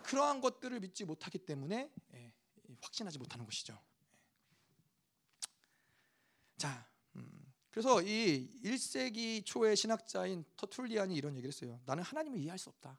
그러한 0.05 0.41
것들을 0.41 0.81
믿지 0.81 1.05
못하기 1.05 1.39
때문에 1.39 1.91
예, 2.15 2.33
확신하지 2.81 3.19
못하는 3.19 3.45
것이죠. 3.45 3.79
예. 4.73 4.87
자, 6.57 6.89
음, 7.17 7.53
그래서 7.71 8.01
이 8.03 8.51
1세기 8.65 9.45
초의 9.45 9.77
신학자인 9.77 10.45
터툴리안이 10.57 11.15
이런 11.15 11.33
얘기를 11.37 11.49
했어요. 11.49 11.81
나는 11.85 12.03
하나님을 12.03 12.39
이해할 12.39 12.59
수 12.59 12.71
없다. 12.71 12.99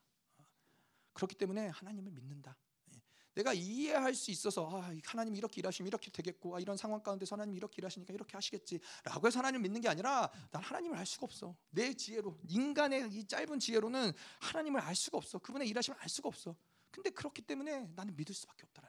그렇기 1.13 1.35
때문에 1.35 1.67
하나님을 1.67 2.11
믿는다. 2.11 2.57
예. 2.93 3.01
내가 3.35 3.53
이해할 3.53 4.13
수 4.13 4.31
있어서 4.31 4.69
아, 4.69 4.93
하나님 5.05 5.35
이렇게 5.35 5.59
일하시면 5.59 5.87
이렇게 5.87 6.11
되겠고 6.11 6.55
아, 6.55 6.59
이런 6.59 6.77
상황 6.77 7.01
가운데서 7.01 7.35
하나님 7.35 7.55
이렇게 7.55 7.75
일하시니까 7.79 8.13
이렇게 8.13 8.37
하시겠지라고 8.37 9.27
해서 9.27 9.39
하나님을 9.39 9.63
믿는 9.63 9.81
게 9.81 9.89
아니라 9.89 10.31
난 10.51 10.63
하나님을 10.63 10.97
알 10.97 11.05
수가 11.05 11.25
없어. 11.25 11.55
내 11.69 11.93
지혜로 11.93 12.39
인간의 12.47 13.09
이 13.11 13.25
짧은 13.25 13.59
지혜로는 13.59 14.13
하나님을 14.39 14.81
알 14.81 14.95
수가 14.95 15.17
없어. 15.17 15.39
그분의 15.39 15.67
일하심을 15.69 15.99
알 15.99 16.09
수가 16.09 16.29
없어. 16.29 16.55
근데 16.91 17.11
그렇기 17.11 17.43
때문에 17.43 17.87
나는 17.95 18.15
믿을 18.15 18.33
수밖에 18.33 18.63
거예요 18.63 18.88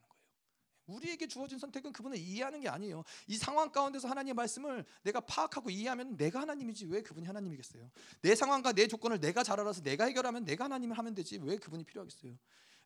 우리에게 0.91 1.27
주어진 1.27 1.59
선택은 1.59 1.93
그분을 1.93 2.17
이해하는 2.19 2.61
게 2.61 2.69
아니에요 2.69 3.05
이 3.27 3.37
상황 3.37 3.71
가운데서 3.71 4.09
하나님의 4.09 4.35
말씀을 4.35 4.85
내가 5.03 5.21
파악하고 5.21 5.71
이해하면 5.71 6.17
내가 6.17 6.41
하나님이지 6.41 6.87
왜 6.87 7.03
그분이 7.03 7.27
하나님이겠어요 7.27 7.91
내 8.23 8.35
상황과 8.35 8.73
내 8.73 8.87
조건을 8.87 9.21
내가 9.21 9.43
잘 9.43 9.61
알아서 9.61 9.83
내가 9.83 10.05
해결하면 10.05 10.45
내가 10.45 10.65
하나님을 10.65 10.99
하면 10.99 11.15
되지 11.15 11.39
왜 11.43 11.57
그분이 11.57 11.85
필요하겠어요 11.85 12.37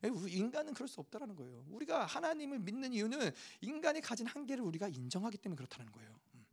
인간은 0.03 0.73
그럴 0.73 0.87
수 0.87 0.99
없다라는 0.99 1.35
거예요. 1.35 1.65
우리가 1.69 2.05
하나님을 2.05 2.59
믿는 2.59 2.93
이유는 2.93 3.31
인간이 3.61 4.01
가진 4.01 4.27
한계를 4.27 4.63
우리가 4.63 4.87
인정하기 4.87 5.37
때문에 5.37 5.55
그렇다는 5.57 5.91
거예요. 5.91 6.19
음. 6.35 6.45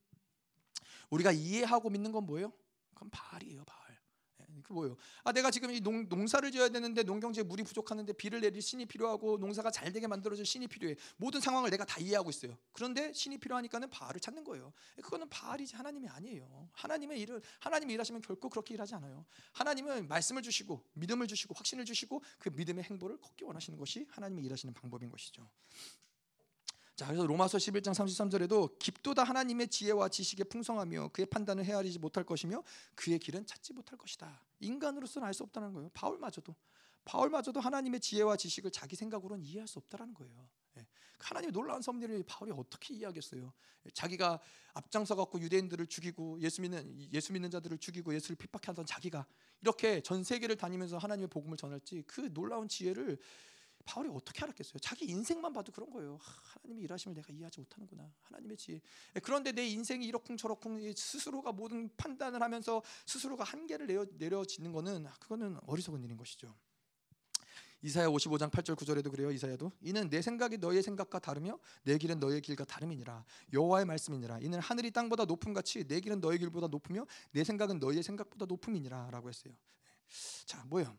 우리가 1.11 1.33
이해하고 1.33 1.91
믿는 1.91 2.13
건 2.13 2.25
뭐예요? 2.25 2.53
그건 2.95 3.11
바알. 3.11 3.43
그 3.43 3.65
뭐예요? 4.71 4.97
아 5.25 5.33
내가 5.33 5.51
지금 5.51 5.71
이 5.71 5.81
농, 5.81 6.09
농사를 6.09 6.51
지어야 6.51 6.69
되는데 6.69 7.03
농경지에 7.03 7.43
물이 7.45 7.63
부족하는데 7.65 8.13
비를 8.15 8.41
내릴 8.41 8.61
신이 8.61 8.87
필요하고 8.87 9.39
농사가 9.39 9.71
잘 9.71 9.93
되게 9.93 10.07
만들어줄 10.07 10.45
신이 10.45 10.69
필요해. 10.69 10.97
모든 11.17 11.41
상황을 11.41 11.71
내가 11.71 11.85
다 11.85 12.01
이해하고 12.01 12.31
있어요. 12.31 12.57
그런데 12.73 13.13
신이 13.13 13.39
필요하니까는 13.39 13.91
바알을 13.91 14.21
찾는 14.21 14.45
거예요. 14.45 14.73
그거는 15.03 15.29
바알이지 15.29 15.77
하나님이 15.77 16.09
아니에요. 16.09 16.69
하나님의 16.73 17.21
일을 17.21 17.43
하나님이 17.61 17.95
일하시면 17.95 18.23
결코 18.23 18.49
그렇게 18.49 18.75
일하지 18.75 18.95
않아요. 18.95 19.25
하나님은 19.53 20.09
말씀을 20.09 20.43
주시고 20.43 20.85
믿음을 20.95 21.27
주시고 21.27 21.55
확신을 21.55 21.85
주시고 21.85 22.23
그 22.39 22.51
믿음의 22.51 22.85
행보를 22.85 23.19
걷기 23.19 23.45
원하시는 23.45 23.79
것이 23.79 24.07
하나님이 24.11 24.45
일하시는 24.45 24.75
방법인 24.75 25.11
것이죠. 25.11 25.49
자, 26.95 27.07
그래서 27.07 27.27
로마서 27.27 27.59
11장 27.59 27.93
33절에도 27.93 28.79
깊도다 28.79 29.25
하나님의 29.25 29.69
지혜와 29.69 30.09
지식의 30.11 30.47
풍성하며 30.51 31.09
그의 31.13 31.27
판단을 31.27 31.65
헤아리지 31.65 31.99
못할 31.99 32.25
것이며 32.25 32.63
그의 32.95 33.19
길은 33.19 33.47
찾지 33.47 33.73
못할 33.73 33.99
것이다. 33.99 34.43
인간으로서는 34.61 35.27
알 35.27 35.33
수 35.33 35.43
없다는 35.43 35.73
거예요. 35.73 35.91
바울마저도 35.95 36.55
바울마저도 37.05 37.61
하나님의 37.61 38.01
지혜와 38.01 38.37
지식을 38.37 38.71
자기 38.71 38.95
생각으로는 38.95 39.43
이해할 39.43 39.67
수 39.67 39.79
없다라는 39.79 40.15
거예요. 40.15 40.49
예. 40.79 40.87
하나님의 41.19 41.53
놀라운 41.53 41.81
섭리를 41.81 42.23
바울이 42.25 42.53
어떻게 42.53 42.95
이해하겠어요? 42.95 43.53
자기가 43.95 44.41
앞장서 44.75 45.17
갖고 45.17 45.41
유대인들을 45.41 45.87
죽이고 45.87 46.41
예수 46.41 46.61
믿는 46.61 47.09
예수 47.13 47.33
믿는 47.33 47.51
자들을 47.51 47.79
죽이고 47.79 48.15
예수를 48.15 48.37
핍박하던 48.37 48.87
자기가 48.87 49.27
이렇게 49.61 50.01
전 50.03 50.23
세계를 50.23 50.57
다니면서 50.57 50.99
하나님의 50.99 51.29
복음을 51.29 51.57
전할지 51.57 52.05
그 52.07 52.33
놀라운 52.33 52.69
지혜를 52.69 53.19
바울이 53.85 54.09
어떻게 54.13 54.43
알았겠어요? 54.45 54.79
자기 54.81 55.07
인생만 55.07 55.53
봐도 55.53 55.73
그런 55.73 55.91
거예요. 55.91 56.19
하나님의 56.21 56.85
일하심을 56.85 57.15
내가 57.15 57.33
이해하지 57.33 57.61
못하는구나. 57.61 58.13
하나님의 58.23 58.57
지혜. 58.57 58.81
예, 59.17 59.21
그런데 59.21 59.53
내 59.53 59.67
인생이 59.67 60.07
이러쿵저러쿵 60.07 60.93
스스로가 60.95 61.53
모든 61.53 61.91
판단을 61.97 62.43
하면서 62.43 62.83
스스로가 63.07 63.45
한계를 63.45 63.87
내려 63.87 64.07
내려지는 64.19 64.73
거는 64.73 65.07
그거는 65.21 65.59
어리석은 65.67 66.03
일인 66.03 66.17
것이죠. 66.17 66.55
이사야 67.83 68.07
55장 68.09 68.51
8절 68.51 68.77
9절에도 68.77 69.11
그래요. 69.11 69.31
이사야도 69.33 69.73
이는 69.81 70.09
내 70.09 70.23
생각이 70.23 70.59
너의 70.59 70.83
생각과 70.83 71.19
다르며 71.19 71.59
내 71.83 71.99
길은 71.99 72.21
너의 72.21 72.41
길과 72.41 72.65
다름이니라. 72.65 73.25
여호와의 73.53 73.87
말씀이니라. 73.87 74.39
이는 74.39 74.61
하늘이 74.61 74.93
땅보다 74.93 75.25
높음 75.25 75.53
같이 75.53 75.85
내 75.85 76.01
길은 76.01 76.21
너의 76.21 76.39
길보다 76.39 76.69
높으며 76.69 77.07
내 77.33 77.43
생각은 77.43 77.81
너의 77.81 78.03
생각보다 78.05 78.47
높음이니라라고 78.47 79.29
했어요. 79.29 79.53
자, 80.47 80.65
뭐요? 80.67 80.97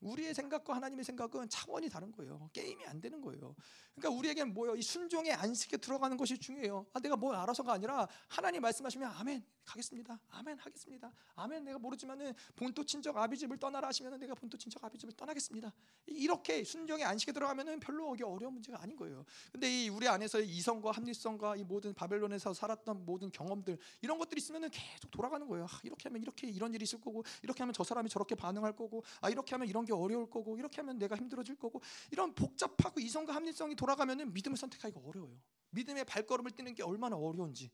우리의 0.00 0.34
생각과 0.34 0.74
하나님의 0.76 1.04
생각은 1.04 1.48
차원이 1.48 1.88
다른 1.88 2.10
거예요. 2.12 2.48
게임이 2.52 2.86
안 2.86 3.00
되는 3.00 3.20
거예요. 3.20 3.54
그러니까 3.94 4.18
우리에겐 4.18 4.54
뭐요? 4.54 4.74
이 4.74 4.82
순종의 4.82 5.32
안식에 5.32 5.76
들어가는 5.76 6.16
것이 6.16 6.38
중요해요. 6.38 6.86
아, 6.92 7.00
내가 7.00 7.16
뭘 7.16 7.34
알아서가 7.34 7.72
아니라 7.72 8.08
하나님 8.28 8.62
말씀하시면 8.62 9.10
아멘 9.10 9.44
가겠습니다. 9.64 10.18
아멘 10.30 10.58
하겠습니다. 10.58 11.12
아멘 11.34 11.64
내가 11.64 11.78
모르지만은 11.78 12.32
본토 12.56 12.84
친척 12.84 13.16
아비 13.16 13.36
집을 13.36 13.58
떠나라 13.58 13.88
하시면은 13.88 14.18
내가 14.18 14.34
본토 14.34 14.56
친척 14.56 14.82
아비 14.82 14.98
집을 14.98 15.14
떠나겠습니다. 15.14 15.72
이렇게 16.06 16.64
순종의 16.64 17.04
안식에 17.04 17.32
들어가면은 17.32 17.78
별로 17.78 18.14
이게 18.14 18.24
어려운 18.24 18.54
문제가 18.54 18.82
아닌 18.82 18.96
거예요. 18.96 19.24
근데 19.52 19.84
이 19.84 19.88
우리 19.88 20.08
안에서 20.08 20.40
이성과 20.40 20.92
합리성과 20.92 21.56
이 21.56 21.64
모든 21.64 21.94
바벨론에서 21.94 22.54
살았던 22.54 23.04
모든 23.04 23.30
경험들 23.30 23.78
이런 24.00 24.18
것들이 24.18 24.38
있으면은 24.38 24.70
계속 24.70 25.10
돌아가는 25.10 25.46
거예요. 25.46 25.66
아, 25.66 25.80
이렇게 25.84 26.08
하면 26.08 26.22
이렇게 26.22 26.48
이런 26.48 26.74
일이 26.74 26.84
있을 26.84 27.00
거고 27.00 27.22
이렇게 27.42 27.62
하면 27.62 27.72
저 27.72 27.84
사람이 27.84 28.08
저렇게 28.08 28.34
반응할 28.34 28.74
거고 28.74 29.04
아 29.20 29.30
이렇게 29.30 29.54
하면 29.54 29.68
이런 29.68 29.84
게 29.90 29.94
어려울 29.94 30.30
거고 30.30 30.56
이렇게 30.56 30.80
하면 30.80 30.98
내가 30.98 31.16
힘들어질 31.16 31.56
거고 31.56 31.82
이런 32.10 32.34
복잡하고 32.34 33.00
이성과 33.00 33.34
합리성이 33.34 33.74
돌아가면은 33.74 34.32
믿음을 34.32 34.56
선택하기가 34.56 35.00
어려워요. 35.04 35.36
믿음의 35.70 36.04
발걸음을 36.04 36.52
뛰는 36.52 36.74
게 36.74 36.82
얼마나 36.82 37.16
어려운지. 37.16 37.70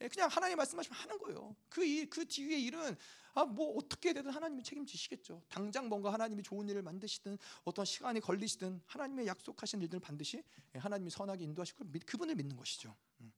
예, 0.00 0.08
그냥 0.08 0.28
하나님 0.30 0.56
말씀하시면 0.56 0.98
하는 0.98 1.18
거예요. 1.18 1.56
그, 1.68 2.06
그 2.08 2.24
뒤에 2.26 2.58
일은 2.58 2.96
아, 3.34 3.44
뭐 3.44 3.76
어떻게 3.76 4.12
되든 4.12 4.30
하나님이 4.30 4.62
책임지시겠죠. 4.62 5.42
당장 5.48 5.88
뭔가 5.88 6.12
하나님이 6.12 6.42
좋은 6.42 6.68
일을 6.68 6.82
만드시든 6.82 7.36
어떤 7.64 7.84
시간이 7.84 8.20
걸리시든 8.20 8.82
하나님의 8.86 9.26
약속하신 9.26 9.82
일들 9.82 10.00
반드시 10.00 10.42
예, 10.74 10.78
하나님이 10.78 11.10
선하게 11.10 11.44
인도하시고 11.44 11.84
그분을 12.06 12.34
믿는 12.36 12.56
것이죠. 12.56 12.96
음. 13.20 13.32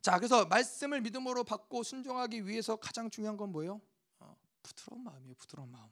자, 0.00 0.18
그래서 0.18 0.44
말씀을 0.46 1.00
믿음으로 1.00 1.44
받고 1.44 1.82
순종하기 1.82 2.46
위해서 2.46 2.76
가장 2.76 3.10
중요한 3.10 3.36
건 3.36 3.52
뭐예요? 3.52 3.80
어, 4.20 4.36
부드러운 4.62 5.02
마음이에요. 5.02 5.34
부드러운 5.36 5.70
마음. 5.70 5.88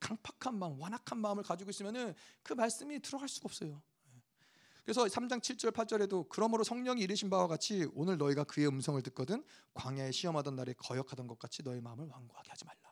강팍한 0.00 0.58
마음, 0.58 0.80
완악한 0.80 1.18
마음을 1.18 1.42
가지고 1.42 1.70
있으면은 1.70 2.14
그 2.42 2.52
말씀이 2.52 3.00
들어갈 3.00 3.28
수가 3.28 3.46
없어요. 3.46 3.82
그래서 4.84 5.04
3장 5.04 5.40
7절 5.40 5.72
8절에도 5.72 6.28
그러므로 6.28 6.62
성령이 6.62 7.02
이르신 7.02 7.28
바와 7.28 7.48
같이 7.48 7.88
오늘 7.92 8.18
너희가 8.18 8.44
그의 8.44 8.68
음성을 8.68 9.02
듣거든 9.02 9.42
광야에 9.74 10.12
시험하던 10.12 10.54
날에 10.54 10.74
거역하던 10.74 11.26
것 11.26 11.40
같이 11.40 11.64
너희 11.64 11.80
마음을 11.80 12.06
완고하게 12.06 12.50
하지 12.50 12.64
말라. 12.64 12.86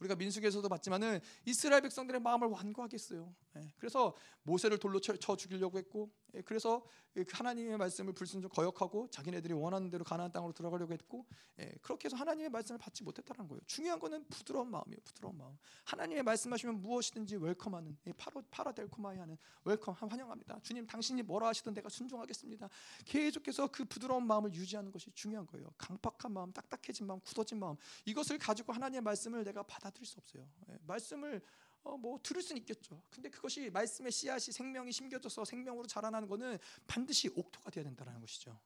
우리가 0.00 0.14
민수기에서도 0.14 0.68
봤지만은 0.68 1.20
이스라엘 1.46 1.80
백성들의 1.80 2.20
마음을 2.20 2.48
완고하겠어요. 2.48 3.34
예, 3.56 3.72
그래서 3.78 4.14
모세를 4.42 4.78
돌로 4.78 5.00
쳐, 5.00 5.16
쳐 5.16 5.36
죽이려고 5.36 5.78
했고, 5.78 6.10
예, 6.27 6.27
그래서 6.44 6.84
그 7.12 7.24
하나님의 7.30 7.76
말씀을 7.78 8.12
불순종 8.12 8.50
거역하고 8.50 9.08
자기네들이 9.10 9.54
원하는 9.54 9.90
대로 9.90 10.04
가나안 10.04 10.30
땅으로 10.30 10.52
들어가려고 10.52 10.92
했고, 10.92 11.26
예, 11.58 11.72
그렇게 11.82 12.06
해서 12.06 12.16
하나님의 12.16 12.50
말씀을 12.50 12.78
받지 12.78 13.02
못했다는 13.02 13.48
거예요. 13.48 13.60
중요한 13.66 13.98
거는 13.98 14.24
부드러운 14.28 14.70
마음이에요. 14.70 14.98
부드러운 15.04 15.36
마음. 15.36 15.58
하나님의 15.84 16.22
말씀하시면 16.22 16.80
무엇이든지 16.80 17.36
welcome하는, 17.36 17.96
παρα 18.16 18.42
παραδέχομαι 18.50 19.18
하는 19.18 19.36
welcome 19.64 19.94
환영합니다. 19.94 20.60
주님 20.62 20.86
당신이 20.86 21.22
뭐라 21.22 21.48
하시든 21.48 21.74
내가 21.74 21.88
순종하겠습니다. 21.88 22.68
계속해서 23.04 23.68
그 23.68 23.84
부드러운 23.84 24.26
마음을 24.26 24.52
유지하는 24.54 24.92
것이 24.92 25.10
중요한 25.12 25.46
거예요. 25.46 25.72
강팍한 25.78 26.32
마음, 26.32 26.52
딱딱해진 26.52 27.06
마음, 27.06 27.20
굳어진 27.20 27.58
마음 27.58 27.76
이것을 28.04 28.38
가지고 28.38 28.72
하나님의 28.72 29.00
말씀을 29.00 29.44
내가 29.44 29.62
받아들일 29.62 30.06
수 30.06 30.18
없어요. 30.18 30.48
말씀을 30.82 31.42
어, 31.84 31.96
뭐 31.96 32.18
들을 32.22 32.42
수는 32.42 32.60
있겠죠. 32.60 33.02
근데 33.10 33.30
그것이 33.30 33.70
말씀의 33.70 34.12
씨앗이 34.12 34.52
생명이 34.52 34.92
심겨져서 34.92 35.44
생명으로 35.44 35.86
자라나는 35.86 36.28
것은 36.28 36.58
반드시 36.86 37.28
옥토가 37.34 37.70
되어야 37.70 37.84
된다는 37.84 38.20
것이죠. 38.20 38.58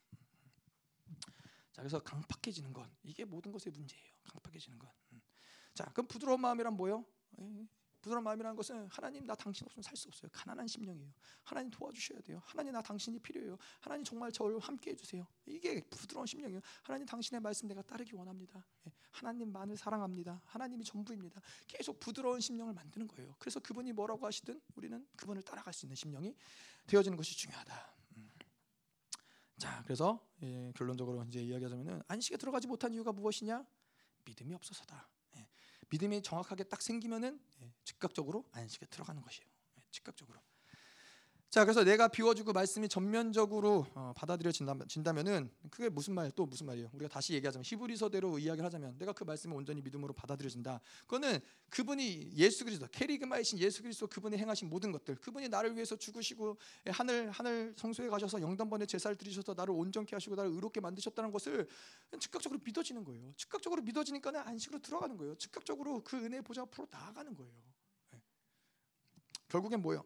자, 1.72 1.82
그래서 1.82 2.00
강팍해지는 2.00 2.72
것 2.72 2.88
이게 3.02 3.24
모든 3.24 3.52
것의 3.52 3.72
문제예요. 3.72 4.12
강팍해지는 4.24 4.78
것. 4.78 4.92
음. 5.12 5.22
자, 5.74 5.84
그럼 5.92 6.06
부드러운 6.06 6.40
마음이란 6.40 6.74
뭐요? 6.74 7.04
예, 8.02 8.04
부드러운 8.04 8.24
마음이라는 8.24 8.56
것은 8.56 8.88
하나님 8.88 9.24
나 9.26 9.34
당신 9.34 9.64
없으면 9.64 9.82
살 9.82 9.96
수 9.96 10.08
없어요. 10.08 10.28
가난한 10.32 10.66
심령이에요. 10.66 11.12
하나님 11.44 11.70
도와주셔야 11.70 12.20
돼요. 12.22 12.42
하나님 12.44 12.72
나 12.72 12.82
당신이 12.82 13.20
필요해요. 13.20 13.56
하나님 13.80 14.04
정말 14.04 14.32
저를 14.32 14.58
함께 14.58 14.90
해주세요. 14.90 15.26
이게 15.46 15.80
부드러운 15.88 16.26
심령이에요. 16.26 16.60
하나님 16.82 17.06
당신의 17.06 17.40
말씀 17.40 17.68
내가 17.68 17.82
따르기 17.82 18.14
원합니다. 18.14 18.64
예, 18.86 18.92
하나님만을 19.12 19.76
사랑합니다. 19.76 20.42
하나님이 20.46 20.84
전부입니다. 20.84 21.40
계속 21.68 22.00
부드러운 22.00 22.40
심령을 22.40 22.74
만드는 22.74 23.06
거예요. 23.06 23.36
그래서 23.38 23.60
그분이 23.60 23.92
뭐라고 23.92 24.26
하시든 24.26 24.60
우리는 24.74 25.06
그분을 25.16 25.42
따라갈 25.42 25.72
수 25.72 25.86
있는 25.86 25.94
심령이 25.94 26.34
되어지는 26.88 27.16
것이 27.16 27.36
중요하다. 27.36 27.94
음. 28.16 28.30
자, 29.58 29.82
그래서 29.84 30.26
예, 30.42 30.72
결론적으로 30.74 31.22
이제 31.24 31.40
이야기하자면은 31.40 32.02
안식에 32.08 32.36
들어가지 32.36 32.66
못한 32.66 32.92
이유가 32.92 33.12
무엇이냐? 33.12 33.64
믿음이 34.24 34.54
없어서다. 34.54 35.11
믿음이 35.92 36.22
정확하게 36.22 36.64
딱 36.64 36.80
생기면은 36.80 37.38
예, 37.60 37.70
즉각적으로 37.84 38.48
안식에 38.52 38.86
들어가는 38.86 39.20
것이에요. 39.20 39.46
예, 39.78 39.82
즉각적으로. 39.90 40.40
자, 41.52 41.66
그래서 41.66 41.84
내가 41.84 42.08
비워주고 42.08 42.54
말씀이 42.54 42.88
전면적으로 42.88 43.84
어, 43.92 44.14
받아들여진다면은 44.16 45.50
그게 45.70 45.90
무슨 45.90 46.14
말? 46.14 46.30
또 46.30 46.46
무슨 46.46 46.64
말이에요? 46.64 46.88
우리가 46.94 47.10
다시 47.10 47.34
얘기하자면 47.34 47.62
히브리서대로 47.66 48.38
이야기를 48.38 48.64
하자면 48.64 48.96
내가 48.96 49.12
그 49.12 49.24
말씀을 49.24 49.54
온전히 49.54 49.82
믿음으로 49.82 50.14
받아들여진다. 50.14 50.80
그거는 51.02 51.40
그분이 51.68 52.30
예수 52.36 52.64
그리스도, 52.64 52.86
캐리그마이신 52.90 53.58
예수 53.58 53.82
그리스도 53.82 54.06
그분이 54.06 54.38
행하신 54.38 54.70
모든 54.70 54.92
것들, 54.92 55.16
그분이 55.16 55.50
나를 55.50 55.74
위해서 55.74 55.94
죽으시고 55.94 56.56
예, 56.86 56.90
하늘 56.90 57.30
하늘 57.30 57.74
성소에 57.76 58.08
가셔서 58.08 58.40
영단번에 58.40 58.86
제사를 58.86 59.14
드리셔서 59.14 59.52
나를 59.52 59.74
온전케 59.74 60.16
하시고 60.16 60.34
나를 60.34 60.52
의롭게 60.52 60.80
만드셨다는 60.80 61.30
것을 61.32 61.68
즉각적으로 62.18 62.60
믿어지는 62.64 63.04
거예요. 63.04 63.30
즉각적으로 63.36 63.82
믿어지니까는 63.82 64.40
안식으로 64.40 64.80
들어가는 64.80 65.18
거예요. 65.18 65.34
즉각적으로 65.34 66.02
그 66.02 66.16
은혜 66.16 66.40
보좌 66.40 66.62
앞으로 66.62 66.88
나아가는 66.90 67.36
거예요. 67.36 67.52
네. 68.12 68.22
결국엔 69.50 69.82
뭐예요? 69.82 70.02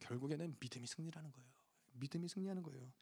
결국에는 0.00 0.56
믿음이 0.60 0.86
승리라는 0.86 1.32
거예요. 1.32 1.48
믿음이 1.94 2.28
승리하는 2.28 2.62
거예요. 2.62 2.92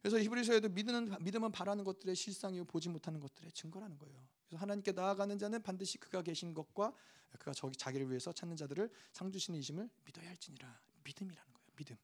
그래서 0.00 0.18
히브리서에도 0.20 0.68
믿음은 0.68 1.16
믿음은 1.24 1.52
바라는 1.52 1.84
것들의 1.84 2.14
실상이요 2.14 2.64
보지 2.64 2.88
못하는 2.88 3.20
것들의 3.20 3.52
증거라는 3.52 3.98
거예요. 3.98 4.26
그래서 4.46 4.60
하나님께 4.62 4.92
나아가는 4.92 5.36
자는 5.38 5.62
반드시 5.62 5.98
그가 5.98 6.22
계신 6.22 6.54
것과 6.54 6.94
그가 7.38 7.52
저기 7.52 7.76
자기를 7.76 8.08
위해서 8.08 8.32
찾는 8.32 8.56
자들을 8.56 8.90
상 9.12 9.30
주시는 9.30 9.58
이심을 9.58 9.88
믿어야 10.04 10.28
할지니라. 10.28 10.80
믿음이라는 11.04 11.52
거예요. 11.52 11.68
믿음. 11.76 11.96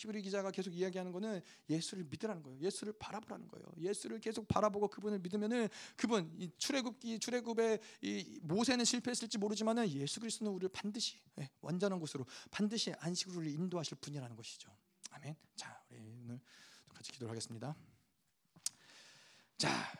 히브리 0.00 0.22
기자가 0.22 0.50
계속 0.50 0.74
이야기하는 0.74 1.12
거는 1.12 1.42
예수를 1.68 2.04
믿으라는 2.04 2.42
거예요. 2.42 2.58
예수를 2.60 2.94
바라보라는 2.98 3.48
거예요. 3.48 3.66
예수를 3.78 4.18
계속 4.18 4.48
바라보고 4.48 4.88
그분을 4.88 5.18
믿으면은 5.18 5.68
그분 5.94 6.32
이 6.38 6.50
출애굽기 6.56 7.18
출애굽의 7.18 7.80
이 8.00 8.40
모세는 8.42 8.86
실패했을지 8.86 9.36
모르지만은 9.36 9.90
예수 9.90 10.18
그리스도는 10.20 10.52
우리를 10.52 10.70
반드시 10.70 11.18
예, 11.38 11.50
완전한 11.60 12.00
곳으로 12.00 12.24
반드시 12.50 12.94
안식으로 12.98 13.44
인도하실 13.44 13.98
분이라는 14.00 14.36
것이죠. 14.36 14.74
아멘. 15.10 15.36
자, 15.54 15.82
우리 15.90 15.98
오늘 15.98 16.40
같이 16.94 17.12
기도를 17.12 17.30
하겠습니다. 17.32 17.76
자, 19.58 19.92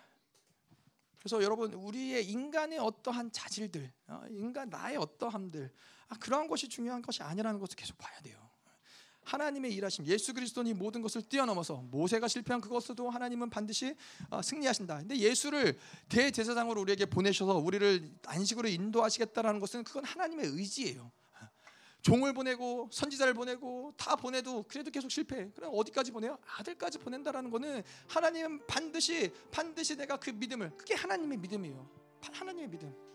그래서 1.18 1.42
여러분 1.42 1.74
우리의 1.74 2.26
인간의 2.30 2.78
어떠한 2.78 3.32
자질들, 3.32 3.92
어, 4.06 4.22
인간 4.30 4.70
나의 4.70 4.96
어떠함들, 4.96 5.70
아, 6.08 6.14
그러한 6.16 6.48
것이 6.48 6.70
중요한 6.70 7.02
것이 7.02 7.22
아니라는 7.22 7.60
것을 7.60 7.76
계속 7.76 7.98
봐야 7.98 8.18
돼요. 8.22 8.49
하나님의 9.30 9.72
일하심 9.74 10.06
예수 10.06 10.34
그리스도니 10.34 10.74
모든 10.74 11.02
것을 11.02 11.22
뛰어넘어서 11.22 11.84
모세가 11.90 12.26
실패한 12.26 12.60
그것도 12.60 13.08
하나님은 13.10 13.48
반드시 13.48 13.94
어, 14.28 14.42
승리하신다. 14.42 14.98
근데 14.98 15.16
예수를 15.16 15.78
대제사장으로 16.08 16.80
우리에게 16.80 17.06
보내셔서 17.06 17.56
우리를 17.58 18.10
안식으로 18.26 18.68
인도하시겠다라는 18.68 19.60
것은 19.60 19.84
그건 19.84 20.04
하나님의 20.04 20.46
의지예요. 20.46 21.12
종을 22.02 22.32
보내고 22.32 22.88
선지자를 22.90 23.34
보내고 23.34 23.92
다 23.96 24.16
보내도 24.16 24.64
그래도 24.66 24.90
계속 24.90 25.10
실패. 25.10 25.50
그럼 25.54 25.72
어디까지 25.74 26.10
보내요? 26.10 26.38
아들까지 26.56 26.98
보낸다라는 26.98 27.50
것은 27.50 27.82
하나님은 28.08 28.66
반드시 28.66 29.30
반드시 29.50 29.96
내가 29.96 30.16
그 30.16 30.30
믿음을 30.30 30.70
그게 30.76 30.94
하나님의 30.94 31.38
믿음이에요. 31.38 31.90
하나님의 32.32 32.68
믿음. 32.68 33.09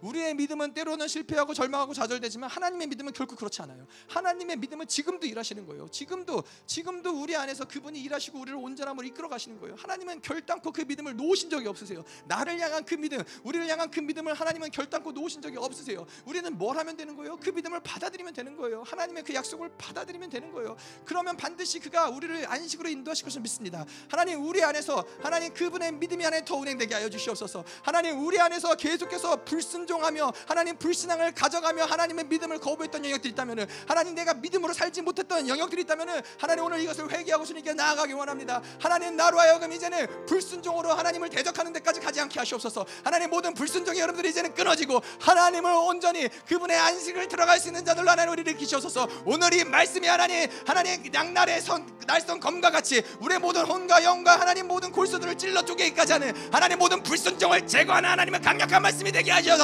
우리의 0.00 0.34
믿음은 0.34 0.74
때로는 0.74 1.08
실패하고 1.08 1.54
절망하고 1.54 1.94
좌절되지만 1.94 2.50
하나님의 2.50 2.88
믿음은 2.88 3.12
결코 3.12 3.36
그렇지 3.36 3.62
않아요. 3.62 3.86
하나님의 4.08 4.56
믿음은 4.56 4.86
지금도 4.86 5.26
일하시는 5.26 5.66
거예요. 5.66 5.88
지금도 5.90 6.42
지금도 6.66 7.22
우리 7.22 7.36
안에서 7.36 7.66
그분이 7.66 8.00
일하시고 8.00 8.38
우리를 8.40 8.58
온전함으로 8.58 9.06
이끌어 9.06 9.28
가시는 9.28 9.60
거예요. 9.60 9.76
하나님은 9.78 10.22
결단코 10.22 10.72
그 10.72 10.82
믿음을 10.82 11.16
놓으신 11.16 11.50
적이 11.50 11.68
없으세요. 11.68 12.04
나를 12.26 12.58
향한 12.60 12.84
그 12.84 12.94
믿음, 12.94 13.22
우리를 13.44 13.68
향한 13.68 13.90
그 13.90 14.00
믿음을 14.00 14.34
하나님은 14.34 14.70
결단코 14.70 15.12
놓으신 15.12 15.42
적이 15.42 15.58
없으세요. 15.58 16.06
우리는 16.24 16.56
뭘 16.56 16.76
하면 16.76 16.96
되는 16.96 17.16
거예요? 17.16 17.36
그 17.36 17.50
믿음을 17.50 17.80
받아들이면 17.80 18.32
되는 18.32 18.56
거예요. 18.56 18.82
하나님의 18.82 19.24
그 19.24 19.34
약속을 19.34 19.70
받아들이면 19.78 20.30
되는 20.30 20.52
거예요. 20.52 20.76
그러면 21.04 21.36
반드시 21.36 21.78
그가 21.80 22.08
우리를 22.08 22.46
안식으로 22.50 22.88
인도하실 22.88 23.24
것을 23.24 23.40
믿습니다. 23.40 23.84
하나님 24.08 24.44
우리 24.44 24.62
안에서 24.62 25.04
하나님 25.20 25.52
그분의 25.52 25.92
믿음이 25.92 26.24
안에 26.24 26.44
더 26.44 26.56
운행되게 26.56 26.94
하여 26.94 27.08
주시옵소서. 27.08 27.64
하나님 27.82 28.24
우리 28.24 28.38
안에서 28.38 28.74
계속해서 28.76 29.44
불 29.44 29.62
불순종하며 29.66 30.32
하나님 30.46 30.76
불신앙을 30.76 31.32
가져가며 31.32 31.84
하나님의 31.84 32.26
믿음을 32.26 32.58
거부했던 32.58 33.04
영역들이 33.04 33.32
있다면은 33.32 33.66
하나님 33.86 34.14
내가 34.14 34.34
믿음으로 34.34 34.72
살지 34.72 35.02
못했던 35.02 35.48
영역들이 35.48 35.82
있다면은 35.82 36.22
하나님 36.38 36.64
오늘 36.64 36.80
이것을 36.80 37.10
회개하고 37.10 37.44
주님께 37.44 37.74
나아가기 37.74 38.12
원합니다. 38.12 38.62
하나님 38.80 39.16
나로 39.16 39.38
하여금 39.38 39.72
이제는 39.72 40.26
불순종으로 40.26 40.92
하나님을 40.92 41.30
대적하는 41.30 41.72
데까지 41.72 42.00
가지 42.00 42.20
않게 42.20 42.38
하시옵소서. 42.38 42.86
하나님 43.04 43.30
모든 43.30 43.54
불순종이 43.54 43.98
여러분들이 43.98 44.30
이제는 44.30 44.54
끊어지고 44.54 45.02
하나님을 45.20 45.70
온전히 45.72 46.28
그분의 46.46 46.76
안식을 46.76 47.28
들어갈 47.28 47.58
수 47.58 47.68
있는 47.68 47.84
자들로 47.84 48.08
하나님 48.08 48.32
우리를 48.32 48.46
일으키셔서 48.52 49.08
오늘 49.24 49.52
이 49.54 49.64
말씀이 49.64 50.06
하나님 50.06 50.48
하나님 50.66 51.02
양날의 51.12 51.60
선 51.60 51.86
날선 52.06 52.38
검과 52.38 52.70
같이 52.70 53.02
우리의 53.20 53.40
모든 53.40 53.64
혼과 53.64 54.04
영과 54.04 54.38
하나님 54.38 54.68
모든 54.68 54.92
골수들을 54.92 55.36
찔러 55.36 55.62
쪼개기까지 55.62 56.12
하는 56.12 56.52
하나님 56.52 56.78
모든 56.78 57.02
불순종을 57.02 57.66
제거하는 57.66 58.08
하나님의 58.08 58.40
강력한 58.40 58.80
말씀이 58.80 59.10
되게 59.10 59.32
하시옵소서 59.32 59.55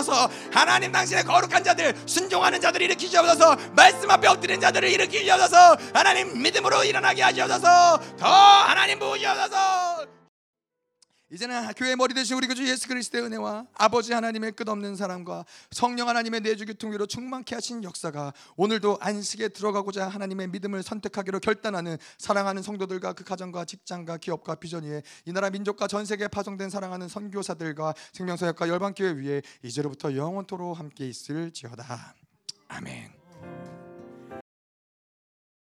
하나님 0.53 0.93
당신의 0.93 1.25
거룩한 1.25 1.63
자들 1.65 1.95
순종하는 2.07 2.61
자들을 2.61 2.85
일으키시옵소서. 2.87 3.57
말씀 3.73 4.11
앞에 4.11 4.29
엎드린 4.29 4.61
자들을 4.61 4.89
일으키시옵소서. 4.89 5.77
하나님 5.93 6.43
믿음으로 6.43 6.85
일어나게 6.85 7.23
하시옵소서. 7.23 8.01
더 8.19 8.27
하나님 8.27 8.99
부으시옵소서 8.99 10.22
이제는 11.33 11.73
교회 11.79 11.97
머리 11.97 12.13
되신 12.13 12.37
우리 12.37 12.47
구주 12.47 12.69
예수 12.69 12.87
그리스도의 12.89 13.25
은혜와 13.25 13.67
아버지 13.73 14.13
하나님의 14.13 14.53
끝없는 14.53 14.97
사랑과 14.97 15.47
성령 15.71 16.11
하나님의 16.11 16.43
내주 16.43 16.67
교통위로 16.67 17.07
충만케 17.07 17.55
하신 17.55 17.85
역사가 17.85 18.35
오늘도 18.57 18.99
안식에 19.01 19.49
들어가고자 19.49 20.09
하나님의 20.09 20.49
믿음을 20.49 20.83
선택하기로 20.83 21.41
결단하는 21.41 21.97
사랑하는 22.19 22.63
성도들과 22.63 23.15
그 23.15 23.25
가정과 23.25 23.65
직장과 23.65 24.19
기업과 24.19 24.57
비전 24.57 24.85
위에 24.85 25.03
이 25.25 25.33
나라 25.33 25.49
민족과 25.49 25.87
전 25.87 26.05
세계에 26.05 26.29
파송된 26.29 26.69
사랑하는 26.69 27.09
선교사들과 27.09 27.95
생명사역과 28.13 28.69
열방교회 28.69 29.13
위에 29.13 29.43
이제로부터 29.63 30.15
영원토로 30.15 30.75
함께 30.75 31.09
있을지어다 31.09 32.15
아멘. 32.69 33.22